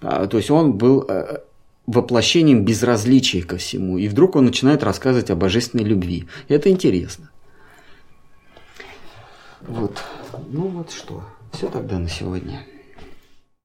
А, 0.00 0.26
то 0.26 0.36
есть 0.36 0.50
он 0.50 0.72
был 0.72 1.04
э, 1.08 1.40
воплощением 1.86 2.64
безразличия 2.64 3.42
ко 3.42 3.56
всему. 3.56 3.98
И 3.98 4.08
вдруг 4.08 4.36
он 4.36 4.46
начинает 4.46 4.82
рассказывать 4.82 5.30
о 5.30 5.36
божественной 5.36 5.84
любви. 5.84 6.26
Это 6.48 6.70
интересно. 6.70 7.30
Вот. 9.60 9.98
Ну 10.48 10.68
вот 10.68 10.90
что. 10.90 11.22
Все 11.52 11.68
тогда 11.68 11.98
на 11.98 12.08
сегодня. 12.08 12.66